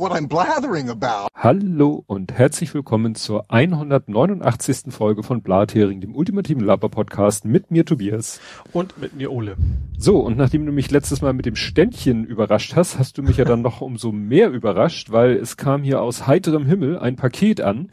[0.00, 1.28] what I'm blathering about.
[1.34, 4.94] Hallo und herzlich willkommen zur 189.
[4.94, 8.40] Folge von Blathering, dem ultimativen Laber-Podcast mit mir Tobias.
[8.72, 9.58] Und mit mir Ole.
[9.98, 13.36] So, und nachdem du mich letztes Mal mit dem Ständchen überrascht hast, hast du mich
[13.36, 17.60] ja dann noch umso mehr überrascht, weil es kam hier aus heiterem Himmel ein Paket
[17.60, 17.90] an.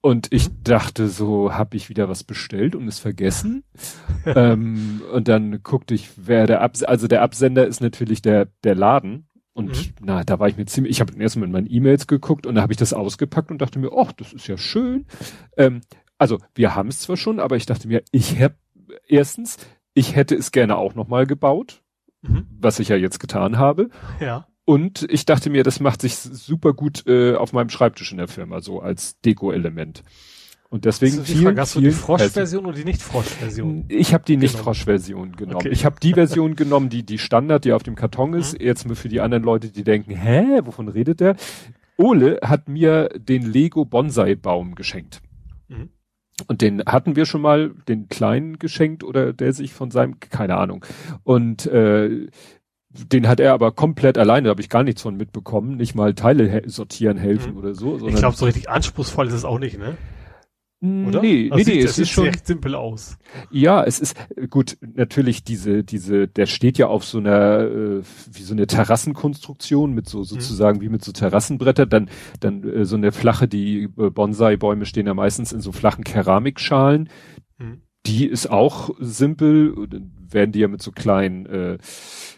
[0.00, 3.62] Und ich dachte so, habe ich wieder was bestellt und es vergessen.
[4.26, 8.74] ähm, und dann guckte ich, wer der Abs also der Absender ist natürlich der der
[8.74, 9.27] Laden
[9.58, 9.92] und mhm.
[10.02, 12.62] na, da war ich mir ziemlich, ich habe erstmal in meinen E-Mails geguckt und da
[12.62, 15.04] habe ich das ausgepackt und dachte mir, ach, das ist ja schön.
[15.56, 15.80] Ähm,
[16.16, 18.54] also wir haben es zwar schon, aber ich dachte mir, ich habe
[19.08, 19.56] erstens,
[19.94, 21.82] ich hätte es gerne auch nochmal gebaut,
[22.22, 22.46] mhm.
[22.56, 23.90] was ich ja jetzt getan habe.
[24.20, 24.46] Ja.
[24.64, 28.28] Und ich dachte mir, das macht sich super gut äh, auf meinem Schreibtisch in der
[28.28, 30.04] Firma, so als Deko-Element.
[30.70, 33.86] Und deswegen viel, vielen, Hast du die Frosch-Version oder die Nicht-Frosch-Version?
[33.88, 35.56] Ich habe die Nicht-Frosch-Version genommen.
[35.56, 35.70] Okay.
[35.70, 38.58] Ich habe die Version genommen, die die Standard, die auf dem Karton ist.
[38.58, 38.66] Mhm.
[38.66, 41.36] Jetzt für die anderen Leute, die denken, hä, wovon redet der?
[41.96, 45.22] Ole hat mir den Lego Bonsai-Baum geschenkt.
[45.68, 45.88] Mhm.
[46.46, 50.58] Und den hatten wir schon mal, den kleinen geschenkt oder der sich von seinem, keine
[50.58, 50.84] Ahnung.
[51.24, 52.28] Und äh,
[52.90, 56.14] den hat er aber komplett alleine, da habe ich gar nichts von mitbekommen, nicht mal
[56.14, 57.58] Teile sortieren helfen mhm.
[57.58, 58.06] oder so.
[58.06, 59.96] Ich glaube, so richtig anspruchsvoll ist es auch nicht, ne?
[60.80, 61.22] Oder?
[61.22, 63.18] Nee, also nee, nee, es ist schon recht simpel aus.
[63.50, 64.16] Ja, es ist
[64.48, 69.92] gut, natürlich diese diese der steht ja auf so einer äh, wie so eine Terrassenkonstruktion
[69.92, 70.24] mit so mhm.
[70.24, 70.82] sozusagen mhm.
[70.82, 75.08] wie mit so Terrassenbretter, dann dann äh, so eine flache die äh, Bonsai Bäume stehen
[75.08, 77.08] ja meistens in so flachen Keramikschalen.
[77.58, 77.82] Mhm.
[78.06, 81.78] Die ist auch simpel, dann werden die ja mit so kleinen äh,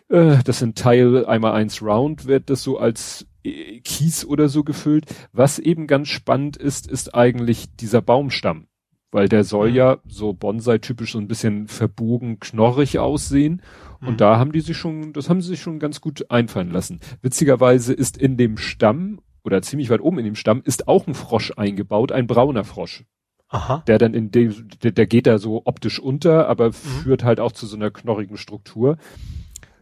[0.09, 5.07] äh, das sind Teil einmal eins round wird das so als Kies oder so gefüllt.
[5.33, 8.67] Was eben ganz spannend ist, ist eigentlich dieser Baumstamm.
[9.13, 9.77] Weil der soll mhm.
[9.77, 13.63] ja so Bonsai-typisch so ein bisschen verbogen, knorrig aussehen.
[14.01, 14.17] Und mhm.
[14.19, 17.01] da haben die sich schon, das haben sie sich schon ganz gut einfallen lassen.
[17.23, 21.15] Witzigerweise ist in dem Stamm oder ziemlich weit oben in dem Stamm ist auch ein
[21.15, 23.05] Frosch eingebaut, ein brauner Frosch.
[23.49, 23.83] Aha.
[23.89, 26.73] Der dann in dem, der, der geht da so optisch unter, aber mhm.
[26.73, 28.97] führt halt auch zu so einer knorrigen Struktur.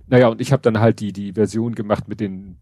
[0.06, 2.56] Naja, und ich habe dann halt die, die Version gemacht mit den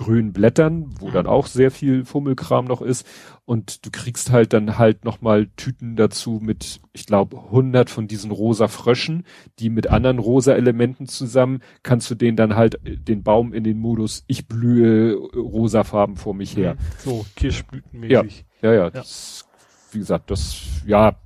[0.00, 3.06] grünen Blättern, wo dann auch sehr viel Fummelkram noch ist.
[3.44, 8.30] Und du kriegst halt dann halt nochmal Tüten dazu mit, ich glaube, 100 von diesen
[8.30, 9.24] rosa Fröschen,
[9.58, 13.78] die mit anderen rosa Elementen zusammen, kannst du den dann halt, den Baum in den
[13.78, 16.74] Modus, ich blühe rosafarben vor mich her.
[16.74, 16.78] Mhm.
[16.98, 18.46] So, Kirschblütenmäßig.
[18.62, 18.90] Ja, ja, ja.
[18.90, 19.46] Das,
[19.92, 21.16] wie gesagt, das, ja,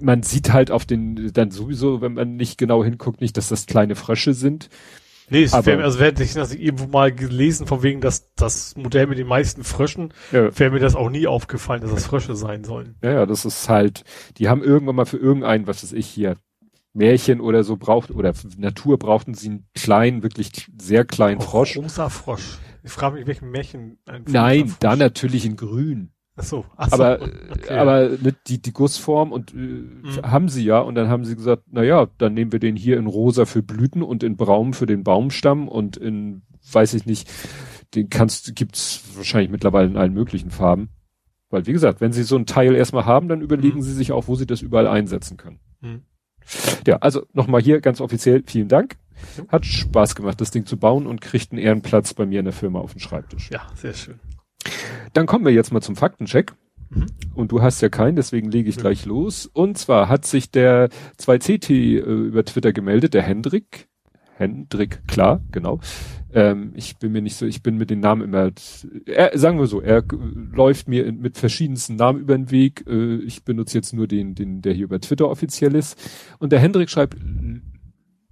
[0.00, 3.66] man sieht halt auf den, dann sowieso, wenn man nicht genau hinguckt, nicht, dass das
[3.66, 4.68] kleine Frösche sind.
[5.30, 9.06] Nee, es wäre, also wäre ich das irgendwo mal gelesen, von wegen, dass das Modell
[9.06, 10.56] mit den meisten Fröschen, ja.
[10.58, 12.96] wäre mir das auch nie aufgefallen, dass das Frösche sein sollen.
[13.02, 14.04] Ja, ja, das ist halt,
[14.38, 16.36] die haben irgendwann mal für irgendeinen, was weiß ich hier,
[16.92, 21.76] Märchen oder so braucht, oder Natur brauchten sie einen kleinen, wirklich sehr kleinen Frosch.
[21.76, 22.58] Rosa Frosch.
[22.82, 26.12] Ich frage mich, welchen Märchen ein Nein, da natürlich in grün.
[26.40, 27.74] Ach so, ach so aber okay.
[27.74, 30.22] aber ne, die die Gussform und äh, mhm.
[30.22, 32.96] haben sie ja und dann haben sie gesagt, na ja, dann nehmen wir den hier
[32.96, 36.42] in rosa für Blüten und in braun für den Baumstamm und in
[36.72, 37.30] weiß ich nicht,
[37.94, 40.88] den kannst gibt's wahrscheinlich mittlerweile in allen möglichen Farben.
[41.50, 43.82] Weil wie gesagt, wenn sie so ein Teil erstmal haben, dann überlegen mhm.
[43.82, 45.60] sie sich auch, wo sie das überall einsetzen können.
[45.80, 46.02] Mhm.
[46.86, 48.96] Ja, also nochmal hier ganz offiziell vielen Dank.
[49.48, 52.54] Hat Spaß gemacht, das Ding zu bauen und kriegt einen Ehrenplatz bei mir in der
[52.54, 53.50] Firma auf dem Schreibtisch.
[53.50, 54.18] Ja, sehr schön.
[55.12, 56.52] Dann kommen wir jetzt mal zum Faktencheck.
[56.90, 57.06] Mhm.
[57.34, 58.80] Und du hast ja keinen, deswegen lege ich mhm.
[58.80, 59.46] gleich los.
[59.46, 60.88] Und zwar hat sich der
[61.18, 63.88] 2CT äh, über Twitter gemeldet, der Hendrik.
[64.36, 65.80] Hendrik, klar, genau.
[66.32, 68.50] Ähm, ich bin mir nicht so, ich bin mit den Namen immer,
[69.04, 70.02] er, sagen wir so, er
[70.52, 72.84] läuft mir in, mit verschiedensten Namen über den Weg.
[72.88, 75.98] Äh, ich benutze jetzt nur den, den, der hier über Twitter offiziell ist.
[76.38, 77.16] Und der Hendrik schreibt,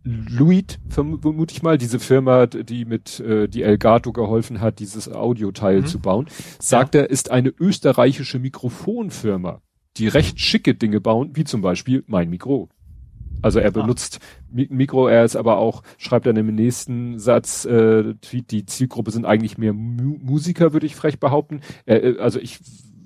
[0.08, 5.80] Luit, vermute ich mal, diese Firma, die mit äh, die Elgato geholfen hat, dieses Audioteil
[5.80, 5.86] mhm.
[5.86, 6.26] zu bauen,
[6.58, 7.02] sagt ja.
[7.02, 9.60] er, ist eine österreichische Mikrofonfirma,
[9.96, 12.70] die recht schicke Dinge bauen, wie zum Beispiel mein Mikro.
[13.42, 13.82] Also er ah.
[13.82, 14.64] benutzt ah.
[14.70, 19.26] Mikro, er ist aber auch, schreibt dann im nächsten Satz, äh, Tweet, die Zielgruppe sind
[19.26, 21.60] eigentlich mehr Mu Musiker, würde ich frech behaupten.
[21.84, 22.60] Er, äh, also ich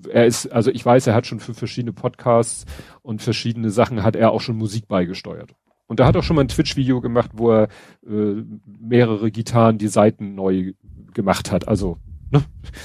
[0.09, 2.65] er ist, also ich weiß, er hat schon für verschiedene Podcasts
[3.03, 5.55] und verschiedene Sachen hat er auch schon Musik beigesteuert.
[5.93, 7.69] Und er hat auch schon mal ein Twitch-Video gemacht, wo er
[8.09, 10.73] äh, mehrere Gitarren die Seiten neu
[11.13, 11.69] gemacht hat.
[11.69, 11.99] Also
[12.31, 12.43] ne,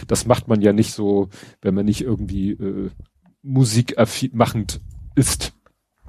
[0.08, 1.30] das macht man ja nicht so,
[1.62, 2.90] wenn man nicht irgendwie äh,
[3.44, 3.96] Musik
[4.34, 4.82] machend
[5.16, 5.54] ist,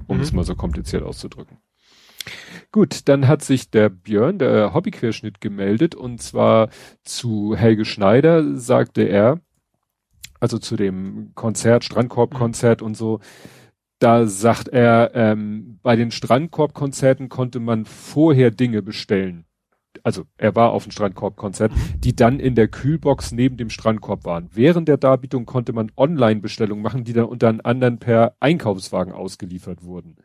[0.07, 0.23] um mhm.
[0.23, 1.59] es mal so kompliziert auszudrücken.
[2.73, 6.67] Gut, dann hat sich der Björn, der Hobbyquerschnitt, gemeldet und zwar
[7.05, 9.39] zu Helge Schneider sagte er,
[10.41, 12.87] also zu dem Konzert, Strandkorb-Konzert mhm.
[12.87, 13.21] und so,
[13.99, 19.45] da sagt er, ähm, bei den Strandkorbkonzerten konnte man vorher Dinge bestellen.
[20.03, 22.01] also er war auf dem Strandkorb-Konzert, mhm.
[22.01, 24.49] die dann in der Kühlbox neben dem Strandkorb waren.
[24.53, 30.15] Während der Darbietung konnte man Online-Bestellungen machen, die dann unter anderem per Einkaufswagen ausgeliefert wurden.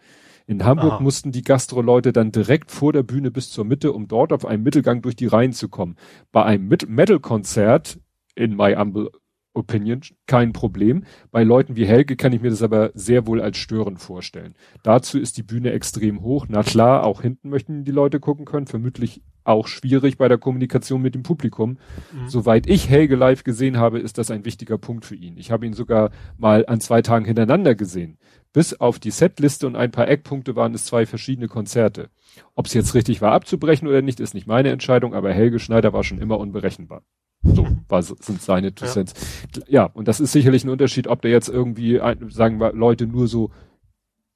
[0.47, 1.01] In Hamburg Aha.
[1.01, 4.63] mussten die Gastro-Leute dann direkt vor der Bühne bis zur Mitte, um dort auf einem
[4.63, 5.97] Mittelgang durch die Reihen zu kommen.
[6.33, 7.99] Bei einem Metal-Konzert
[8.35, 9.11] in My Humble
[9.55, 11.05] Opinion kein Problem.
[11.31, 14.55] Bei Leuten wie Helge kann ich mir das aber sehr wohl als störend vorstellen.
[14.83, 16.47] Dazu ist die Bühne extrem hoch.
[16.49, 18.67] Na klar, auch hinten möchten die Leute gucken können.
[18.67, 21.79] Vermutlich auch schwierig bei der Kommunikation mit dem Publikum.
[22.13, 22.29] Mhm.
[22.29, 25.37] Soweit ich Helge live gesehen habe, ist das ein wichtiger Punkt für ihn.
[25.37, 28.19] Ich habe ihn sogar mal an zwei Tagen hintereinander gesehen.
[28.53, 32.09] Bis auf die Setliste und ein paar Eckpunkte waren es zwei verschiedene Konzerte.
[32.55, 35.93] Ob es jetzt richtig war abzubrechen oder nicht, ist nicht meine Entscheidung, aber Helge Schneider
[35.93, 37.03] war schon immer unberechenbar.
[37.45, 39.15] So war, sind seine Two Cents.
[39.55, 39.63] Ja.
[39.69, 43.29] ja, und das ist sicherlich ein Unterschied, ob da jetzt irgendwie, sagen wir, Leute nur
[43.29, 43.51] so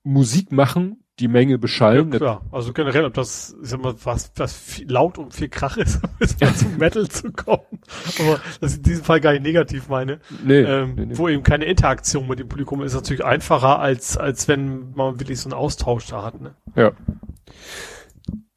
[0.04, 2.12] Musik machen, die Menge beschallen.
[2.12, 2.42] Ja, klar.
[2.52, 5.96] Also generell, ob das, ich sag mal, was, was viel, laut und viel Krach ist,
[6.04, 7.80] um jetzt mal zum Metal zu kommen.
[8.20, 10.20] Aber das ist in diesem Fall gar nicht negativ meine.
[10.44, 11.18] Nee, ähm, nee, nee.
[11.18, 15.40] Wo eben keine Interaktion mit dem Publikum ist natürlich einfacher, als, als wenn man wirklich
[15.40, 16.54] so einen Austausch da hat, ne?
[16.76, 16.92] Ja.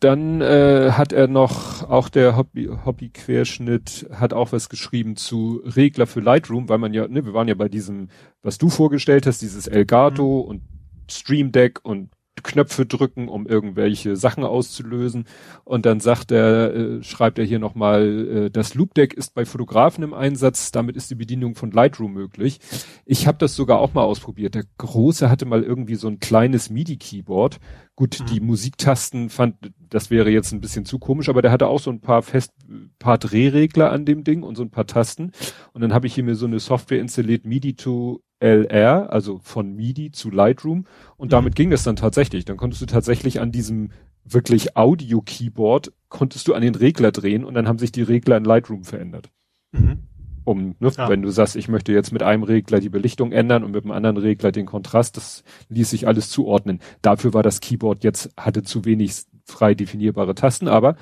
[0.02, 6.08] Dann äh, hat er noch, auch der Hobby, Hobby-Querschnitt hat auch was geschrieben zu Regler
[6.08, 8.10] für Lightroom, weil man ja, ne, wir waren ja bei diesem,
[8.42, 10.50] was du vorgestellt hast, dieses Elgato mhm.
[10.50, 10.62] und
[11.08, 12.10] Stream Deck und
[12.42, 15.26] Knöpfe drücken, um irgendwelche Sachen auszulösen.
[15.64, 19.46] Und dann sagt er, äh, schreibt er hier nochmal, äh, das Loop Deck ist bei
[19.46, 22.60] Fotografen im Einsatz, damit ist die Bedienung von Lightroom möglich.
[23.06, 24.56] Ich habe das sogar auch mal ausprobiert.
[24.56, 27.60] Der Große hatte mal irgendwie so ein kleines MIDI-Keyboard.
[28.02, 28.26] Gut, mhm.
[28.34, 31.92] die Musiktasten fand, das wäre jetzt ein bisschen zu komisch, aber der hatte auch so
[31.92, 32.52] ein paar fest,
[32.98, 35.34] paar Drehregler an dem Ding und so ein paar Tasten.
[35.72, 39.76] Und dann habe ich hier mir so eine Software installiert, MIDI to LR, also von
[39.76, 40.88] MIDI zu Lightroom.
[41.16, 41.30] Und mhm.
[41.30, 42.44] damit ging es dann tatsächlich.
[42.44, 43.92] Dann konntest du tatsächlich an diesem
[44.26, 48.46] wirklich Audio-Keyboard, konntest du an den Regler drehen und dann haben sich die Regler in
[48.46, 49.30] Lightroom verändert.
[49.74, 50.08] Mhm.
[50.44, 51.08] Um, ne, ja.
[51.08, 53.92] wenn du sagst, ich möchte jetzt mit einem Regler die Belichtung ändern und mit dem
[53.92, 56.80] anderen Regler den Kontrast, das ließ sich alles zuordnen.
[57.02, 60.96] Dafür war das Keyboard jetzt, hatte zu wenig frei definierbare Tasten, aber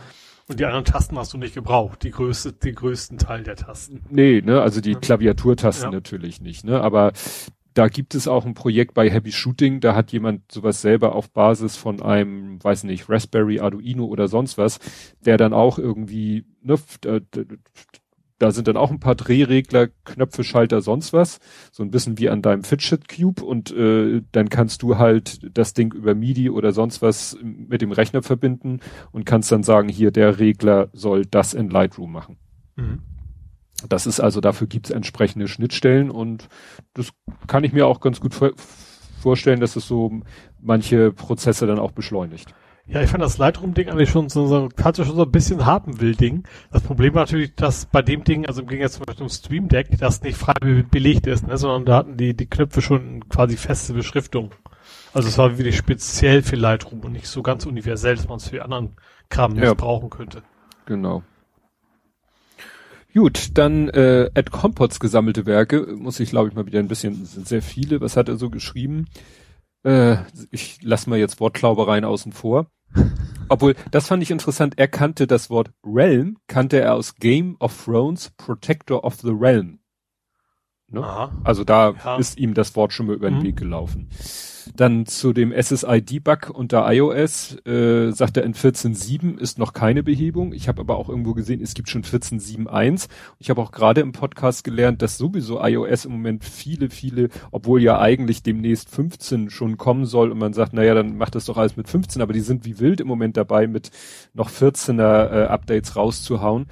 [0.47, 4.01] und die anderen Tasten hast du nicht gebraucht, die größte, den größten Teil der Tasten.
[4.09, 5.91] Nee, ne, also die Klaviaturtasten ja.
[5.91, 7.13] natürlich nicht, ne, aber
[7.75, 11.29] da gibt es auch ein Projekt bei Happy Shooting, da hat jemand sowas selber auf
[11.29, 14.79] Basis von einem, weiß nicht, Raspberry, Arduino oder sonst was,
[15.23, 16.75] der dann auch irgendwie, ne,
[18.39, 21.39] da sind dann auch ein paar Drehregler, Knöpfe, Schalter, sonst was.
[21.71, 25.73] So ein bisschen wie an deinem Fidget Cube und äh, dann kannst du halt das
[25.73, 28.79] Ding über MIDI oder sonst was mit dem Rechner verbinden
[29.11, 32.37] und kannst dann sagen, hier der Regler soll das in Lightroom machen.
[32.75, 32.99] Mhm.
[33.87, 36.49] Das ist also, dafür gibt's entsprechende Schnittstellen und
[36.93, 37.11] das
[37.47, 38.35] kann ich mir auch ganz gut
[39.21, 40.21] vorstellen, dass es so
[40.59, 42.53] manche Prozesse dann auch beschleunigt.
[42.91, 46.43] Ja, ich fand das Lightroom-Ding eigentlich schon so, so, hatte schon so ein bisschen Harpenwill-Ding.
[46.71, 49.67] Das Problem war natürlich, dass bei dem Ding, also im Gegensatz zum Beispiel zum Stream
[49.67, 50.55] Deck, das nicht frei
[50.89, 54.55] belegt ist, ne, sondern da hatten die, die Knöpfe schon quasi feste Beschriftung.
[55.13, 58.49] Also es war wirklich speziell für Lightroom und nicht so ganz universell, dass man es
[58.49, 58.95] für anderen
[59.29, 59.75] Kram nicht ja.
[59.75, 60.41] brauchen könnte.
[60.87, 61.21] Genau.
[63.13, 67.23] Gut, dann äh, Ed Compots gesammelte Werke, muss ich glaube ich mal wieder ein bisschen,
[67.25, 68.01] sind sehr viele.
[68.01, 69.05] Was hat er so geschrieben?
[69.83, 70.17] Äh,
[70.49, 72.67] ich lass mal jetzt Wortklaubereien außen vor.
[73.49, 74.75] Obwohl, das fand ich interessant.
[74.77, 79.79] Er kannte das Wort Realm, kannte er aus Game of Thrones Protector of the Realm.
[80.91, 81.29] Ne?
[81.43, 82.17] Also da ja.
[82.17, 83.43] ist ihm das Wort schon mal über den mhm.
[83.43, 84.09] Weg gelaufen.
[84.75, 90.53] Dann zu dem SSID-Bug unter iOS äh, sagt er, in 14.7 ist noch keine Behebung.
[90.53, 93.07] Ich habe aber auch irgendwo gesehen, es gibt schon 14.7.1.
[93.39, 97.81] Ich habe auch gerade im Podcast gelernt, dass sowieso iOS im Moment viele, viele, obwohl
[97.81, 101.57] ja eigentlich demnächst 15 schon kommen soll und man sagt, naja, dann macht das doch
[101.57, 103.91] alles mit 15, aber die sind wie wild im Moment dabei, mit
[104.33, 106.67] noch 14er äh, Updates rauszuhauen.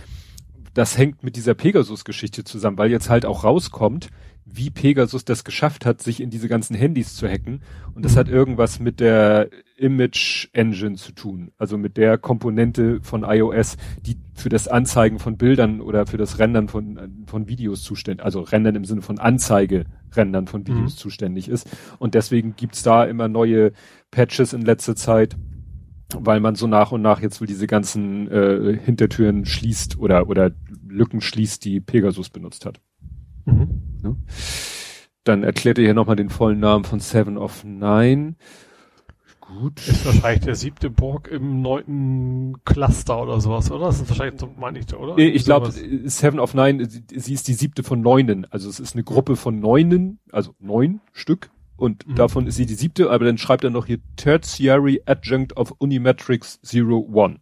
[0.78, 4.10] Das hängt mit dieser Pegasus-Geschichte zusammen, weil jetzt halt auch rauskommt,
[4.46, 7.62] wie Pegasus das geschafft hat, sich in diese ganzen Handys zu hacken.
[7.96, 11.50] Und das hat irgendwas mit der Image Engine zu tun.
[11.58, 16.38] Also mit der Komponente von iOS, die für das Anzeigen von Bildern oder für das
[16.38, 20.98] Rendern von, von Videos zuständig, also Rendern im Sinne von Anzeige Rendern von Videos mhm.
[20.98, 21.68] zuständig ist.
[21.98, 23.72] Und deswegen gibt's da immer neue
[24.12, 25.36] Patches in letzter Zeit,
[26.16, 30.52] weil man so nach und nach jetzt wohl diese ganzen äh, Hintertüren schließt oder, oder
[30.88, 32.80] Lücken schließt, die Pegasus benutzt hat.
[33.46, 33.82] Mhm.
[34.02, 34.16] Ne?
[35.24, 38.36] Dann erklärt er hier nochmal den vollen Namen von Seven of Nine.
[39.42, 39.88] Gut.
[39.88, 43.86] Ist wahrscheinlich der siebte Borg im neunten Cluster oder sowas, oder?
[43.88, 45.16] Das ist wahrscheinlich, so, meine ich, oder?
[45.16, 48.46] Nee, ich glaube, Seven of Nine, sie ist die siebte von neunen.
[48.50, 51.50] Also es ist eine Gruppe von neunen, also neun Stück.
[51.78, 52.16] Und mhm.
[52.16, 56.60] davon ist sie die siebte, aber dann schreibt er noch hier Tertiary Adjunct of Unimetrics
[56.62, 57.40] Zero One.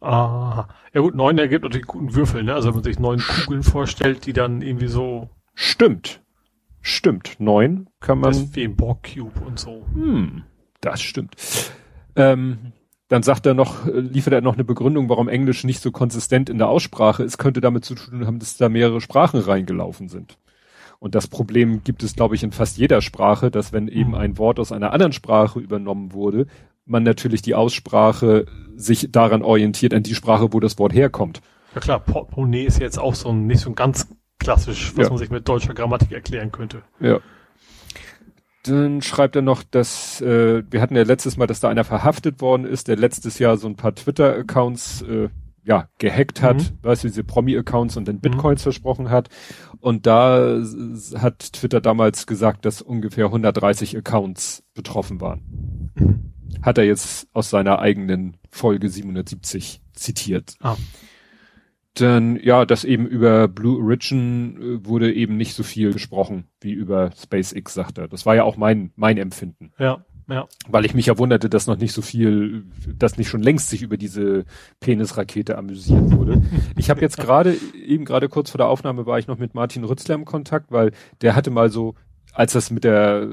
[0.00, 2.54] Ah, ja gut, neun ergibt natürlich guten Würfel, ne?
[2.54, 5.28] Also wenn man sich neun Kugeln vorstellt, die dann irgendwie so.
[5.54, 6.22] Stimmt.
[6.80, 7.36] Stimmt.
[7.38, 8.32] Neun kann man.
[8.32, 9.84] Das wie im Borg Cube und so.
[9.92, 10.44] Hm,
[10.80, 11.36] das stimmt.
[12.16, 12.72] Ähm,
[13.08, 16.48] dann sagt er noch, äh, liefert er noch eine Begründung, warum Englisch nicht so konsistent
[16.48, 20.38] in der Aussprache ist, könnte damit zu tun haben, dass da mehrere Sprachen reingelaufen sind.
[21.00, 24.36] Und das Problem gibt es, glaube ich, in fast jeder Sprache, dass wenn eben ein
[24.36, 26.46] Wort aus einer anderen Sprache übernommen wurde,
[26.84, 28.44] man natürlich die Aussprache
[28.76, 31.40] sich daran orientiert, an die Sprache, wo das Wort herkommt.
[31.74, 35.10] Ja klar, Portemonnaie ist jetzt auch so ein, nicht so ein ganz klassisch, was ja.
[35.10, 36.82] man sich mit deutscher Grammatik erklären könnte.
[37.00, 37.20] Ja.
[38.64, 42.42] Dann schreibt er noch, dass äh, wir hatten ja letztes Mal, dass da einer verhaftet
[42.42, 45.28] worden ist, der letztes Jahr so ein paar Twitter-Accounts äh,
[45.64, 46.78] ja gehackt hat, mhm.
[46.82, 48.20] weißt du, diese Promi-Accounts und dann mhm.
[48.20, 48.64] Bitcoins mhm.
[48.64, 49.28] versprochen hat.
[49.80, 50.62] Und da
[51.16, 55.92] hat Twitter damals gesagt, dass ungefähr 130 Accounts betroffen waren.
[55.94, 56.32] Mhm.
[56.62, 60.54] Hat er jetzt aus seiner eigenen Folge 770 zitiert.
[60.60, 60.76] Ah.
[61.94, 66.72] Dann, ja, das eben über Blue Origin äh, wurde eben nicht so viel gesprochen wie
[66.72, 68.06] über SpaceX, sagt er.
[68.06, 69.72] Das war ja auch mein, mein Empfinden.
[69.78, 70.48] Ja, ja.
[70.68, 72.64] Weil ich mich ja wunderte, dass noch nicht so viel,
[72.96, 74.44] dass nicht schon längst sich über diese
[74.80, 76.42] Penisrakete amüsiert wurde.
[76.76, 79.84] ich habe jetzt gerade, eben gerade kurz vor der Aufnahme war ich noch mit Martin
[79.84, 81.94] Rützler im Kontakt, weil der hatte mal so,
[82.32, 83.28] als das mit der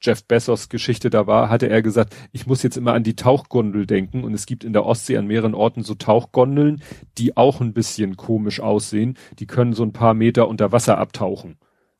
[0.00, 3.86] Jeff Bezos Geschichte da war, hatte er gesagt, ich muss jetzt immer an die Tauchgondel
[3.86, 6.82] denken und es gibt in der Ostsee an mehreren Orten so Tauchgondeln,
[7.18, 9.16] die auch ein bisschen komisch aussehen.
[9.38, 11.56] Die können so ein paar Meter unter Wasser abtauchen.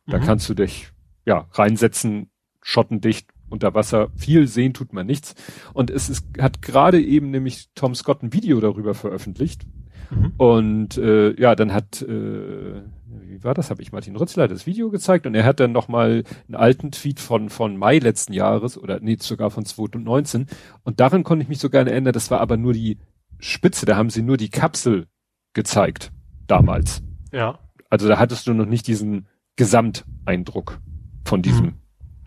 [0.07, 0.23] Da mhm.
[0.23, 0.91] kannst du dich
[1.25, 2.31] ja reinsetzen,
[2.63, 4.09] schottendicht unter Wasser.
[4.17, 5.35] Viel sehen tut man nichts.
[5.73, 9.67] Und es ist, hat gerade eben nämlich Tom Scott ein Video darüber veröffentlicht.
[10.11, 10.33] Mhm.
[10.37, 12.83] Und äh, ja, dann hat äh,
[13.29, 13.71] wie war das?
[13.71, 17.21] Habe ich Martin Rützler das Video gezeigt und er hat dann nochmal einen alten Tweet
[17.21, 20.47] von, von Mai letzten Jahres oder nee, sogar von 2019
[20.85, 22.99] und daran konnte ich mich sogar erinnern, das war aber nur die
[23.39, 25.07] Spitze, da haben sie nur die Kapsel
[25.53, 26.13] gezeigt,
[26.47, 27.03] damals.
[27.33, 27.59] Ja.
[27.91, 29.27] Also da hattest du noch nicht diesen
[29.57, 30.81] Gesamteindruck
[31.25, 31.75] von diesem mhm.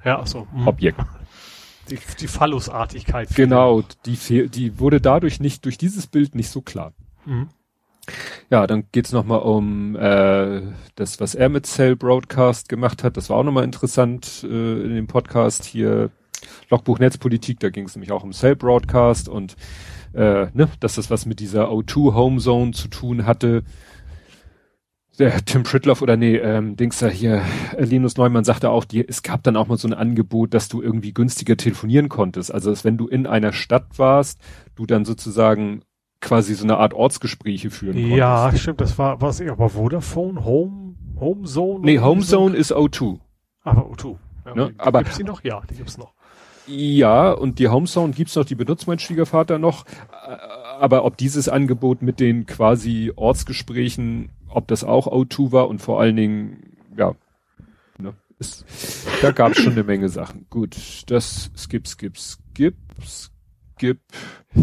[0.03, 0.47] Ja, so.
[0.53, 0.67] Mhm.
[0.67, 1.01] Objekt.
[1.89, 3.35] Die, die Phallusartigkeit.
[3.35, 6.93] Genau, die, die wurde dadurch nicht, durch dieses Bild nicht so klar.
[7.25, 7.49] Mhm.
[8.49, 10.61] Ja, dann geht's nochmal um äh,
[10.95, 13.17] das, was er mit Cell Broadcast gemacht hat.
[13.17, 16.09] Das war auch nochmal interessant äh, in dem Podcast hier.
[16.69, 19.55] Logbuch Netzpolitik, da ging es nämlich auch um Cell Broadcast und
[20.13, 23.63] äh, ne, dass das was mit dieser O2 Home Zone zu tun hatte.
[25.19, 27.41] Der Tim Pritloff oder nee, ähm, Dings da hier,
[27.77, 30.69] äh, Linus Neumann sagte auch, die, es gab dann auch mal so ein Angebot, dass
[30.69, 32.53] du irgendwie günstiger telefonieren konntest.
[32.53, 34.39] Also, dass wenn du in einer Stadt warst,
[34.75, 35.83] du dann sozusagen
[36.21, 38.17] quasi so eine Art Ortsgespräche führen konntest.
[38.17, 41.85] Ja, stimmt, das war, was ich, aber Vodafone, Home, Home Zone?
[41.85, 43.19] Nee, Home Zone ist O2.
[43.63, 44.15] Aber O2.
[44.45, 44.71] Ja, ne?
[44.71, 45.43] die, aber gibt's die noch?
[45.43, 46.13] Ja, die gibt's noch.
[46.65, 49.85] Ja, und die Home Zone gibt's noch, die benutzt mein Schwiegervater noch.
[50.79, 55.99] Aber ob dieses Angebot mit den quasi Ortsgesprächen, ob das auch O2 war und vor
[55.99, 57.15] allen Dingen, ja,
[57.97, 58.65] ne, ist,
[59.21, 60.47] da gab's schon eine Menge Sachen.
[60.49, 63.99] Gut, das skip, skip, skip, skip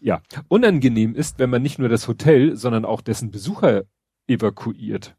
[0.00, 3.84] ja, unangenehm ist, wenn man nicht nur das Hotel, sondern auch dessen Besucher
[4.26, 5.16] evakuiert.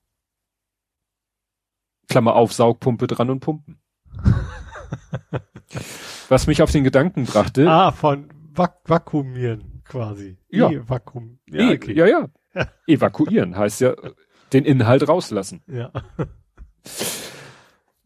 [2.08, 3.80] Klammer auf, Saugpumpe dran und pumpen.
[6.30, 7.70] Was mich auf den Gedanken brachte.
[7.70, 10.38] Ah, von Vak Vakuumieren quasi.
[10.50, 10.70] Ja.
[10.70, 11.40] E Vakuum.
[11.50, 11.94] Ja, e okay.
[11.94, 12.28] ja, ja.
[12.88, 13.96] Evakuieren heißt ja
[14.54, 15.62] den Inhalt rauslassen.
[15.68, 15.92] Ja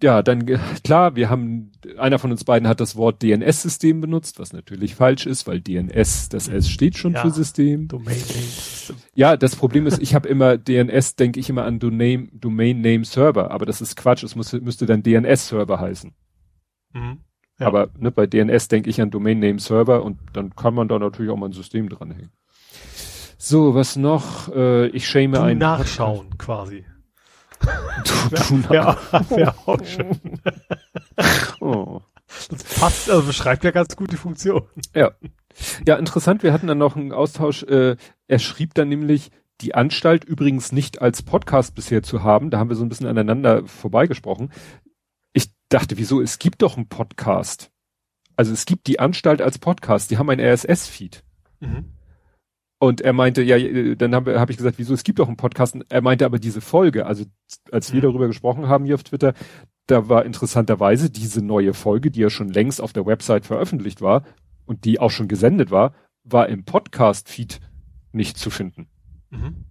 [0.01, 0.45] ja, dann
[0.83, 5.25] klar, wir haben, einer von uns beiden hat das Wort DNS-System benutzt, was natürlich falsch
[5.25, 7.87] ist, weil DNS, das S steht schon ja, für System.
[7.89, 8.95] Domain Name System.
[9.13, 13.03] Ja, das Problem ist, ich habe immer DNS, denke ich immer an Domain, Domain Name
[13.03, 16.13] Server, aber das ist Quatsch, es muss, müsste dann DNS-Server heißen.
[16.93, 17.19] Mhm.
[17.59, 17.67] Ja.
[17.67, 20.97] Aber ne, bei DNS denke ich an Domain Name Server und dann kann man da
[20.97, 22.31] natürlich auch mal ein System dranhängen.
[23.41, 24.53] So, was noch?
[24.53, 25.59] Äh, ich schäme ein.
[25.59, 26.85] Nachschauen quasi.
[27.61, 28.97] Du, du ja,
[29.29, 30.19] wär auch schön.
[31.61, 32.01] oh.
[32.49, 34.67] Das passt, also beschreibt ja ganz gut die Funktion.
[34.93, 35.11] Ja.
[35.87, 37.95] Ja, interessant, wir hatten dann noch einen Austausch, äh,
[38.27, 39.31] er schrieb dann nämlich,
[39.61, 43.07] die Anstalt übrigens nicht als Podcast bisher zu haben, da haben wir so ein bisschen
[43.07, 44.51] aneinander vorbeigesprochen.
[45.33, 47.71] Ich dachte, wieso, es gibt doch einen Podcast.
[48.35, 51.23] Also es gibt die Anstalt als Podcast, die haben ein RSS-Feed.
[51.61, 51.93] Mhm.
[52.81, 53.59] Und er meinte, ja,
[53.95, 55.77] dann habe hab ich gesagt, wieso, es gibt doch einen Podcast.
[55.89, 57.25] Er meinte aber diese Folge, also
[57.71, 58.03] als wir mhm.
[58.03, 59.33] darüber gesprochen haben hier auf Twitter,
[59.87, 64.23] da war interessanterweise diese neue Folge, die ja schon längst auf der Website veröffentlicht war
[64.65, 65.93] und die auch schon gesendet war,
[66.23, 67.59] war im Podcast-Feed
[68.13, 68.87] nicht zu finden.
[69.29, 69.65] Mhm.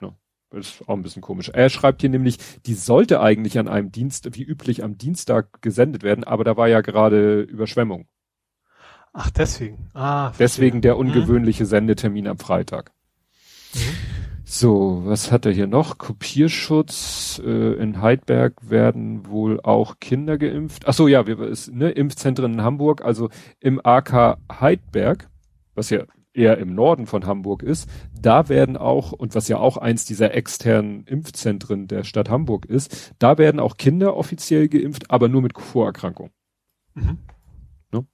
[0.00, 0.16] Ja,
[0.50, 1.50] das ist auch ein bisschen komisch.
[1.50, 6.02] Er schreibt hier nämlich, die sollte eigentlich an einem Dienst, wie üblich am Dienstag gesendet
[6.02, 8.06] werden, aber da war ja gerade Überschwemmung.
[9.14, 9.90] Ach, deswegen.
[9.94, 11.00] Ah, deswegen der mhm.
[11.00, 12.92] ungewöhnliche Sendetermin am Freitag.
[13.72, 13.78] Mhm.
[14.44, 15.98] So, was hat er hier noch?
[15.98, 17.40] Kopierschutz.
[17.44, 20.86] Äh, in Heidberg werden wohl auch Kinder geimpft.
[20.86, 23.30] Ach so, ja, wir, ist, ne, Impfzentren in Hamburg, also
[23.60, 25.30] im AK Heidberg,
[25.74, 26.04] was ja
[26.34, 27.88] eher im Norden von Hamburg ist,
[28.20, 33.14] da werden auch, und was ja auch eins dieser externen Impfzentren der Stadt Hamburg ist,
[33.20, 36.30] da werden auch Kinder offiziell geimpft, aber nur mit Vorerkrankung.
[36.94, 37.18] Mhm.
[37.92, 38.06] Ne?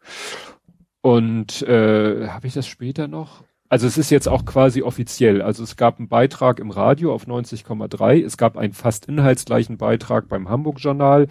[1.03, 3.43] Und äh, habe ich das später noch?
[3.71, 5.43] Also es ist jetzt auch quasi offiziell.
[5.43, 8.25] Also es gab einen Beitrag im Radio auf 90,3.
[8.25, 11.29] Es gab einen fast inhaltsgleichen Beitrag beim Hamburg Journal.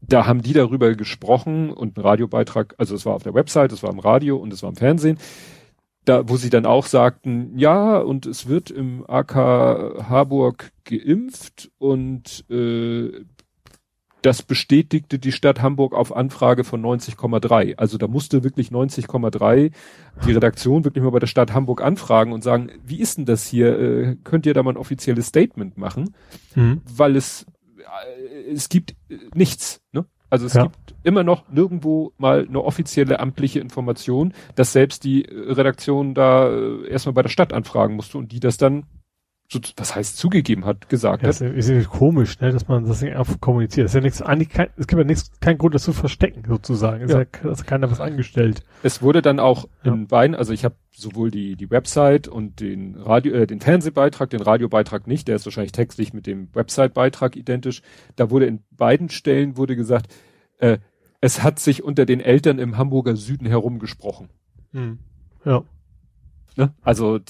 [0.00, 3.82] Da haben die darüber gesprochen und ein Radiobeitrag, also es war auf der Website, es
[3.82, 5.18] war im Radio und es war im Fernsehen.
[6.04, 12.44] Da, wo sie dann auch sagten, ja, und es wird im AK Harburg geimpft und
[12.50, 13.24] äh,
[14.24, 17.76] das bestätigte die Stadt Hamburg auf Anfrage von 90,3.
[17.76, 19.70] Also da musste wirklich 90,3
[20.26, 23.46] die Redaktion wirklich mal bei der Stadt Hamburg anfragen und sagen, wie ist denn das
[23.46, 23.78] hier?
[23.78, 26.14] Äh, könnt ihr da mal ein offizielles Statement machen?
[26.54, 26.80] Mhm.
[26.90, 27.44] Weil es,
[27.76, 30.06] äh, es gibt äh, nichts, ne?
[30.30, 30.64] Also es ja.
[30.64, 36.88] gibt immer noch nirgendwo mal eine offizielle amtliche Information, dass selbst die Redaktion da äh,
[36.88, 38.86] erstmal bei der Stadt anfragen musste und die das dann
[39.76, 41.40] was heißt zugegeben hat, gesagt ja, hat.
[41.40, 43.84] Ist ja komisch, ne, dass man das nicht einfach kommuniziert.
[43.84, 46.44] Das ist ja nichts, eigentlich kein, es gibt ja nichts, kein Grund, das zu verstecken,
[46.48, 47.04] sozusagen.
[47.04, 47.20] Es ja.
[47.20, 48.62] ist ja, keiner was angestellt.
[48.82, 49.92] Es wurde dann auch ja.
[49.92, 54.30] in beiden, also ich habe sowohl die, die Website und den Radio, äh, den Fernsehbeitrag,
[54.30, 57.82] den Radiobeitrag nicht, der ist wahrscheinlich textlich mit dem Website-Beitrag identisch.
[58.16, 60.12] Da wurde in beiden Stellen wurde gesagt,
[60.58, 60.78] äh,
[61.20, 64.30] es hat sich unter den Eltern im Hamburger Süden herumgesprochen.
[64.72, 64.98] Hm.
[65.44, 65.64] Ja.
[66.56, 66.74] Ne?
[66.82, 67.20] Also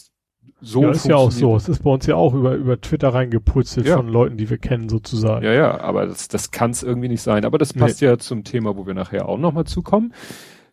[0.65, 1.55] so ja, ist ja auch so.
[1.57, 3.97] Es ist bei uns ja auch über, über Twitter reingeputzelt ja.
[3.97, 5.45] von Leuten, die wir kennen, sozusagen.
[5.45, 7.45] Ja, ja, aber das, das kann es irgendwie nicht sein.
[7.45, 8.09] Aber das passt nee.
[8.09, 10.13] ja zum Thema, wo wir nachher auch nochmal zukommen.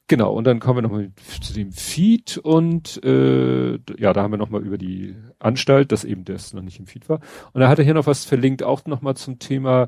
[0.08, 1.12] Genau, und dann kommen wir nochmal
[1.42, 6.26] zu dem Feed und äh, ja, da haben wir nochmal über die Anstalt, dass eben
[6.26, 7.22] das noch nicht im Feed war.
[7.54, 9.88] Und da hat er hier noch was verlinkt, auch nochmal zum Thema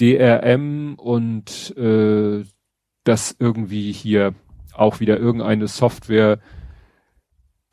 [0.00, 2.44] DRM und äh,
[3.04, 4.34] dass irgendwie hier
[4.72, 6.38] auch wieder irgendeine Software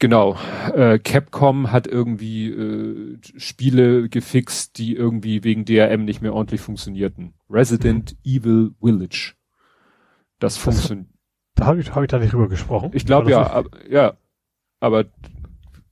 [0.03, 0.35] Genau.
[0.75, 7.35] Äh, Capcom hat irgendwie äh, Spiele gefixt, die irgendwie wegen DRM nicht mehr ordentlich funktionierten.
[7.49, 8.17] Resident mhm.
[8.25, 9.35] Evil Village.
[10.39, 11.07] Das, funktioniert.
[11.55, 12.91] Da habe ich, hab ich da nicht drüber gesprochen.
[12.91, 14.17] Ich glaube ja, ab, ja.
[14.81, 15.05] Aber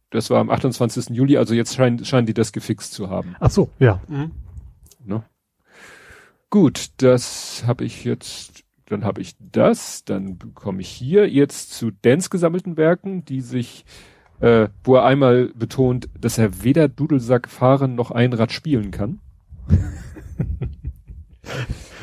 [0.10, 1.12] das war am 28.
[1.12, 3.38] Juli, also jetzt scheinen, scheinen die das gefixt zu haben.
[3.40, 4.02] Ach so, ja.
[4.10, 4.32] Mhm.
[5.06, 5.24] Ne?
[6.50, 11.92] Gut, das habe ich jetzt dann habe ich das, dann komme ich hier jetzt zu
[11.92, 13.86] Dance gesammelten Werken, die sich,
[14.40, 19.20] äh, wo er einmal betont, dass er weder Dudelsack fahren noch Einrad spielen kann.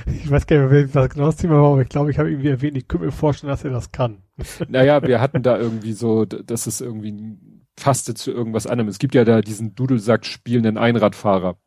[0.06, 2.30] ich weiß gar nicht mehr, was genau das Thema war, aber ich glaube, ich habe
[2.30, 4.22] irgendwie erwähnt, ich könnte mir vorstellen, dass er das kann.
[4.68, 7.36] naja, wir hatten da irgendwie so, dass es irgendwie
[7.76, 8.88] fasste zu irgendwas anderem.
[8.88, 11.58] Es gibt ja da diesen Dudelsack spielenden Einradfahrer.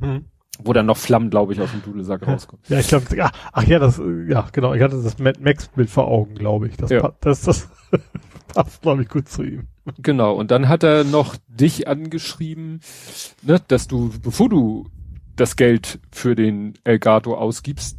[0.00, 0.26] Mhm
[0.62, 2.62] wo dann noch Flammen, glaube ich, aus dem Dudelsack rauskommen.
[2.68, 6.08] Ja, ich glaube, ach, ach, ja, das, ja, genau, ich hatte das Mad Max-Bild vor
[6.08, 6.76] Augen, glaube ich.
[6.76, 7.12] Das, ja.
[7.20, 7.68] das, das
[8.54, 9.66] passt, glaube ich, gut zu ihm.
[9.98, 12.80] Genau, und dann hat er noch dich angeschrieben,
[13.42, 14.86] ne, dass du, bevor du
[15.36, 17.98] das Geld für den Elgato ausgibst,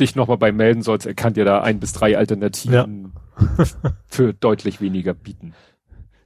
[0.00, 1.06] dich nochmal bei melden sollst.
[1.06, 3.12] Er kann dir da ein bis drei Alternativen
[3.58, 3.92] ja.
[4.06, 5.54] für deutlich weniger bieten.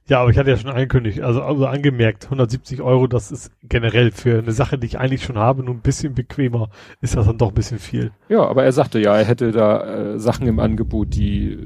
[0.07, 4.11] Ja, aber ich hatte ja schon angekündigt, also, also angemerkt, 170 Euro, das ist generell
[4.11, 7.37] für eine Sache, die ich eigentlich schon habe, nur ein bisschen bequemer, ist das dann
[7.37, 8.11] doch ein bisschen viel.
[8.27, 11.57] Ja, aber er sagte ja, er hätte da äh, Sachen im Angebot, die äh,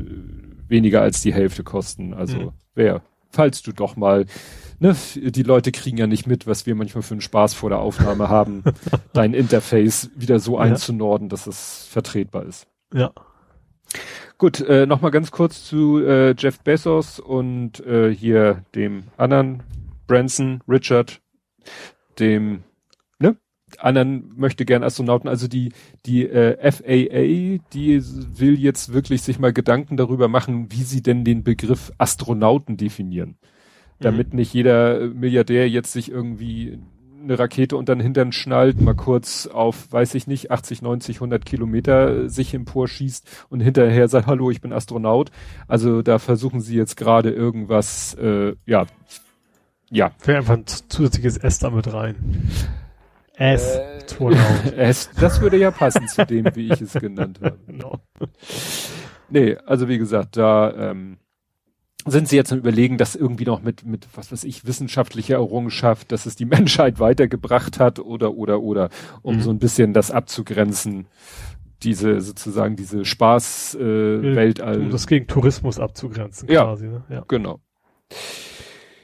[0.67, 2.13] weniger als die Hälfte kosten.
[2.13, 2.51] Also mhm.
[2.75, 4.25] wer, falls du doch mal,
[4.79, 7.79] ne, die Leute kriegen ja nicht mit, was wir manchmal für einen Spaß vor der
[7.79, 8.63] Aufnahme haben,
[9.13, 10.65] dein Interface wieder so ja.
[10.65, 12.67] einzunorden, dass es vertretbar ist.
[12.93, 13.11] Ja.
[14.37, 19.63] Gut, äh, nochmal ganz kurz zu äh, Jeff Bezos und äh, hier dem anderen
[20.05, 21.21] Branson, Richard,
[22.19, 22.63] dem
[23.17, 23.35] ne,
[23.79, 25.27] anderen möchte gern Astronauten.
[25.27, 25.71] Also die
[26.05, 28.01] die äh, FAA, die
[28.39, 33.37] will jetzt wirklich sich mal Gedanken darüber machen, wie sie denn den Begriff Astronauten definieren,
[33.99, 34.37] damit mhm.
[34.37, 36.77] nicht jeder Milliardär jetzt sich irgendwie
[37.21, 41.45] eine Rakete unter den Hintern schnallt, mal kurz auf, weiß ich nicht, 80, 90, 100
[41.45, 45.31] Kilometer sich emporschießt und hinterher sagt, hallo, ich bin Astronaut.
[45.67, 48.85] Also da versuchen sie jetzt gerade irgendwas, äh, ja,
[49.89, 50.11] ja.
[50.23, 52.49] Wäre einfach ein zusätzliches S damit rein.
[53.35, 57.57] S, äh, S, das würde ja passen zu dem, wie ich es genannt habe.
[57.67, 57.99] Genau.
[59.29, 61.17] Nee, also wie gesagt, da, ähm,
[62.11, 66.11] sind sie jetzt am überlegen, dass irgendwie noch mit, mit, was weiß ich, wissenschaftlicher Errungenschaft,
[66.11, 68.89] dass es die Menschheit weitergebracht hat oder, oder, oder,
[69.21, 69.41] um mhm.
[69.41, 71.07] so ein bisschen das abzugrenzen.
[71.83, 76.63] diese sozusagen diese Spaßwelt äh, um das gegen Tourismus abzugrenzen Ja.
[76.63, 76.87] quasi.
[76.87, 77.03] Ne?
[77.09, 77.23] Ja.
[77.27, 77.59] genau.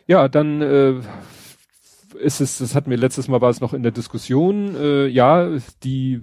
[0.08, 0.96] Ja, dann äh,
[2.20, 5.50] ist es, das hatten wir letztes Mal war es noch in der Diskussion, äh, ja,
[5.84, 6.22] die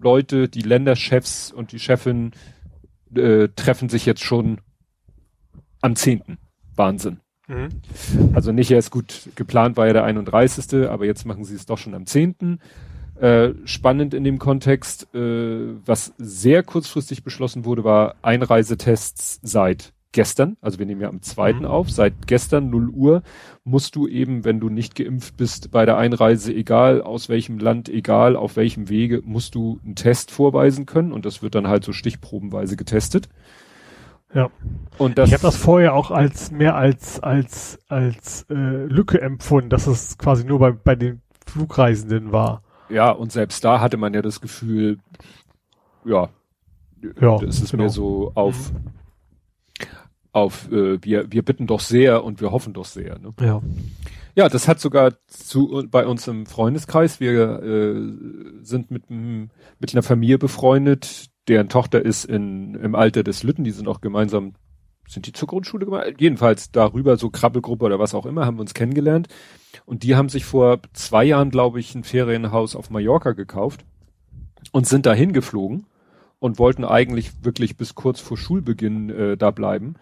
[0.00, 2.32] Leute, die Länderchefs und die Chefin
[3.14, 4.60] äh, treffen sich jetzt schon
[5.82, 6.38] am 10.
[6.74, 7.20] Wahnsinn.
[7.48, 7.68] Mhm.
[8.32, 10.88] Also nicht erst gut geplant war ja der 31.
[10.88, 12.58] Aber jetzt machen sie es doch schon am 10.
[13.20, 20.56] Äh, spannend in dem Kontext, äh, was sehr kurzfristig beschlossen wurde, war Einreisetests seit gestern.
[20.60, 21.54] Also wir nehmen ja am 2.
[21.54, 21.64] Mhm.
[21.64, 21.90] auf.
[21.90, 23.22] Seit gestern 0 Uhr
[23.64, 27.88] musst du eben, wenn du nicht geimpft bist, bei der Einreise, egal aus welchem Land,
[27.88, 31.12] egal auf welchem Wege, musst du einen Test vorweisen können.
[31.12, 33.28] Und das wird dann halt so stichprobenweise getestet.
[34.34, 34.50] Ja.
[34.98, 38.54] Und das, ich habe das vorher auch als mehr als als als äh,
[38.86, 42.62] Lücke empfunden, dass es quasi nur bei bei den Flugreisenden war.
[42.88, 44.98] Ja, und selbst da hatte man ja das Gefühl,
[46.04, 46.28] ja,
[47.20, 47.84] Ja, das ist genau.
[47.84, 48.72] mehr so auf,
[50.32, 53.18] auf äh, wir, wir bitten doch sehr und wir hoffen doch sehr.
[53.18, 53.32] Ne?
[53.40, 53.60] Ja.
[54.34, 57.20] Ja, das hat sogar zu bei uns im Freundeskreis.
[57.20, 57.94] Wir äh,
[58.62, 63.70] sind mit, mit einer Familie befreundet, deren Tochter ist in, im Alter des Lütten, die
[63.70, 64.54] sind auch gemeinsam,
[65.08, 66.20] sind die zur Grundschule gemeint?
[66.20, 69.28] Jedenfalls darüber, so Krabbelgruppe oder was auch immer, haben wir uns kennengelernt.
[69.84, 73.84] Und die haben sich vor zwei Jahren, glaube ich, ein Ferienhaus auf Mallorca gekauft
[74.70, 75.86] und sind dahin geflogen
[76.38, 79.94] und wollten eigentlich wirklich bis kurz vor Schulbeginn äh, da bleiben.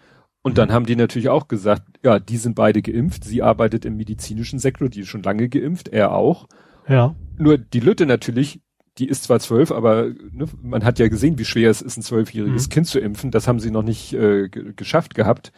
[0.43, 3.25] Und dann haben die natürlich auch gesagt, ja, die sind beide geimpft.
[3.25, 6.49] Sie arbeitet im medizinischen Sektor, die ist schon lange geimpft, er auch.
[6.89, 7.15] Ja.
[7.37, 8.63] Nur die Lütte natürlich,
[8.99, 12.03] die ist zwar zwölf, aber ne, man hat ja gesehen, wie schwer es ist, ein
[12.03, 12.71] zwölfjähriges Mhm.
[12.71, 13.31] Kind zu impfen.
[13.31, 15.53] Das haben sie noch nicht äh, ge- geschafft gehabt.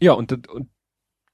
[0.00, 0.68] Ja, und, das- und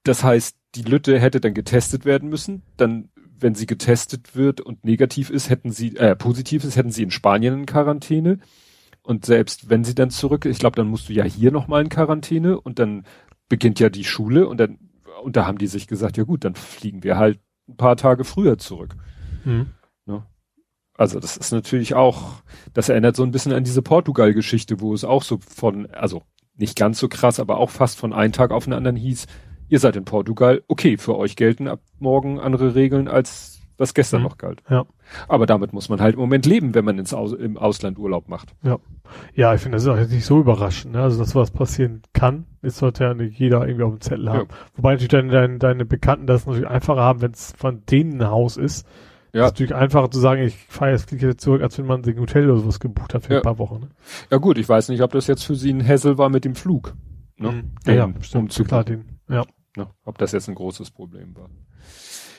[0.03, 2.61] das heißt, die Lütte hätte dann getestet werden müssen.
[2.77, 7.03] Dann, wenn sie getestet wird und negativ ist, hätten sie, äh, positiv ist, hätten sie
[7.03, 8.39] in Spanien in Quarantäne.
[9.03, 11.89] Und selbst wenn sie dann zurück, ich glaube, dann musst du ja hier nochmal in
[11.89, 13.05] Quarantäne und dann
[13.49, 14.79] beginnt ja die Schule und dann,
[15.23, 18.23] und da haben die sich gesagt, ja gut, dann fliegen wir halt ein paar Tage
[18.25, 18.95] früher zurück.
[19.45, 19.67] Mhm.
[20.97, 22.41] Also das ist natürlich auch,
[22.73, 26.23] das erinnert so ein bisschen an diese Portugal-Geschichte, wo es auch so von, also
[26.55, 29.27] nicht ganz so krass, aber auch fast von einem Tag auf den anderen hieß,
[29.69, 34.21] ihr seid in Portugal, okay, für euch gelten ab morgen andere Regeln, als was gestern
[34.21, 34.27] Mhm.
[34.27, 34.63] noch galt.
[34.71, 34.85] Ja.
[35.27, 38.27] Aber damit muss man halt im Moment leben, wenn man ins Aus, im Ausland Urlaub
[38.27, 38.55] macht.
[39.35, 40.93] Ja, ich finde, das ist auch jetzt nicht so überraschend.
[40.93, 41.01] Ne?
[41.03, 44.47] Also, dass was passieren kann, ist sollte ja nicht jeder irgendwie auf dem Zettel haben.
[44.75, 48.31] Wobei natürlich deine, deine, deine Bekannten das natürlich einfacher haben, wenn es von denen ein
[48.31, 48.87] Haus ist.
[49.33, 49.45] Ja.
[49.45, 52.21] Ist natürlich einfacher zu sagen, ich fahre jetzt jetzt zurück, als wenn man sich ein
[52.21, 53.39] Hotel oder sowas gebucht hat für Ja.
[53.39, 53.81] ein paar Wochen.
[53.81, 53.89] Ne?
[54.31, 56.55] Ja gut, ich weiß nicht, ob das jetzt für sie ein Hassel war mit dem
[56.55, 56.95] Flug.
[57.37, 57.51] Ne?
[57.51, 57.63] Mhm.
[57.85, 58.43] Ja, ja, Den stimmt.
[58.43, 58.67] Umzug.
[58.67, 59.05] Klar, den.
[59.29, 59.45] Ja.
[59.75, 61.49] Ne, ob das jetzt ein großes Problem war.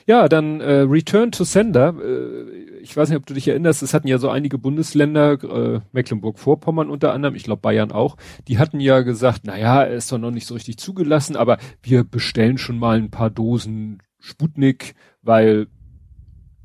[0.05, 1.93] Ja, dann äh, Return to Sender.
[2.03, 5.79] Äh, ich weiß nicht, ob du dich erinnerst, es hatten ja so einige Bundesländer, äh,
[5.91, 10.17] Mecklenburg-Vorpommern unter anderem, ich glaube Bayern auch, die hatten ja gesagt, naja, er ist doch
[10.17, 15.67] noch nicht so richtig zugelassen, aber wir bestellen schon mal ein paar Dosen Sputnik, weil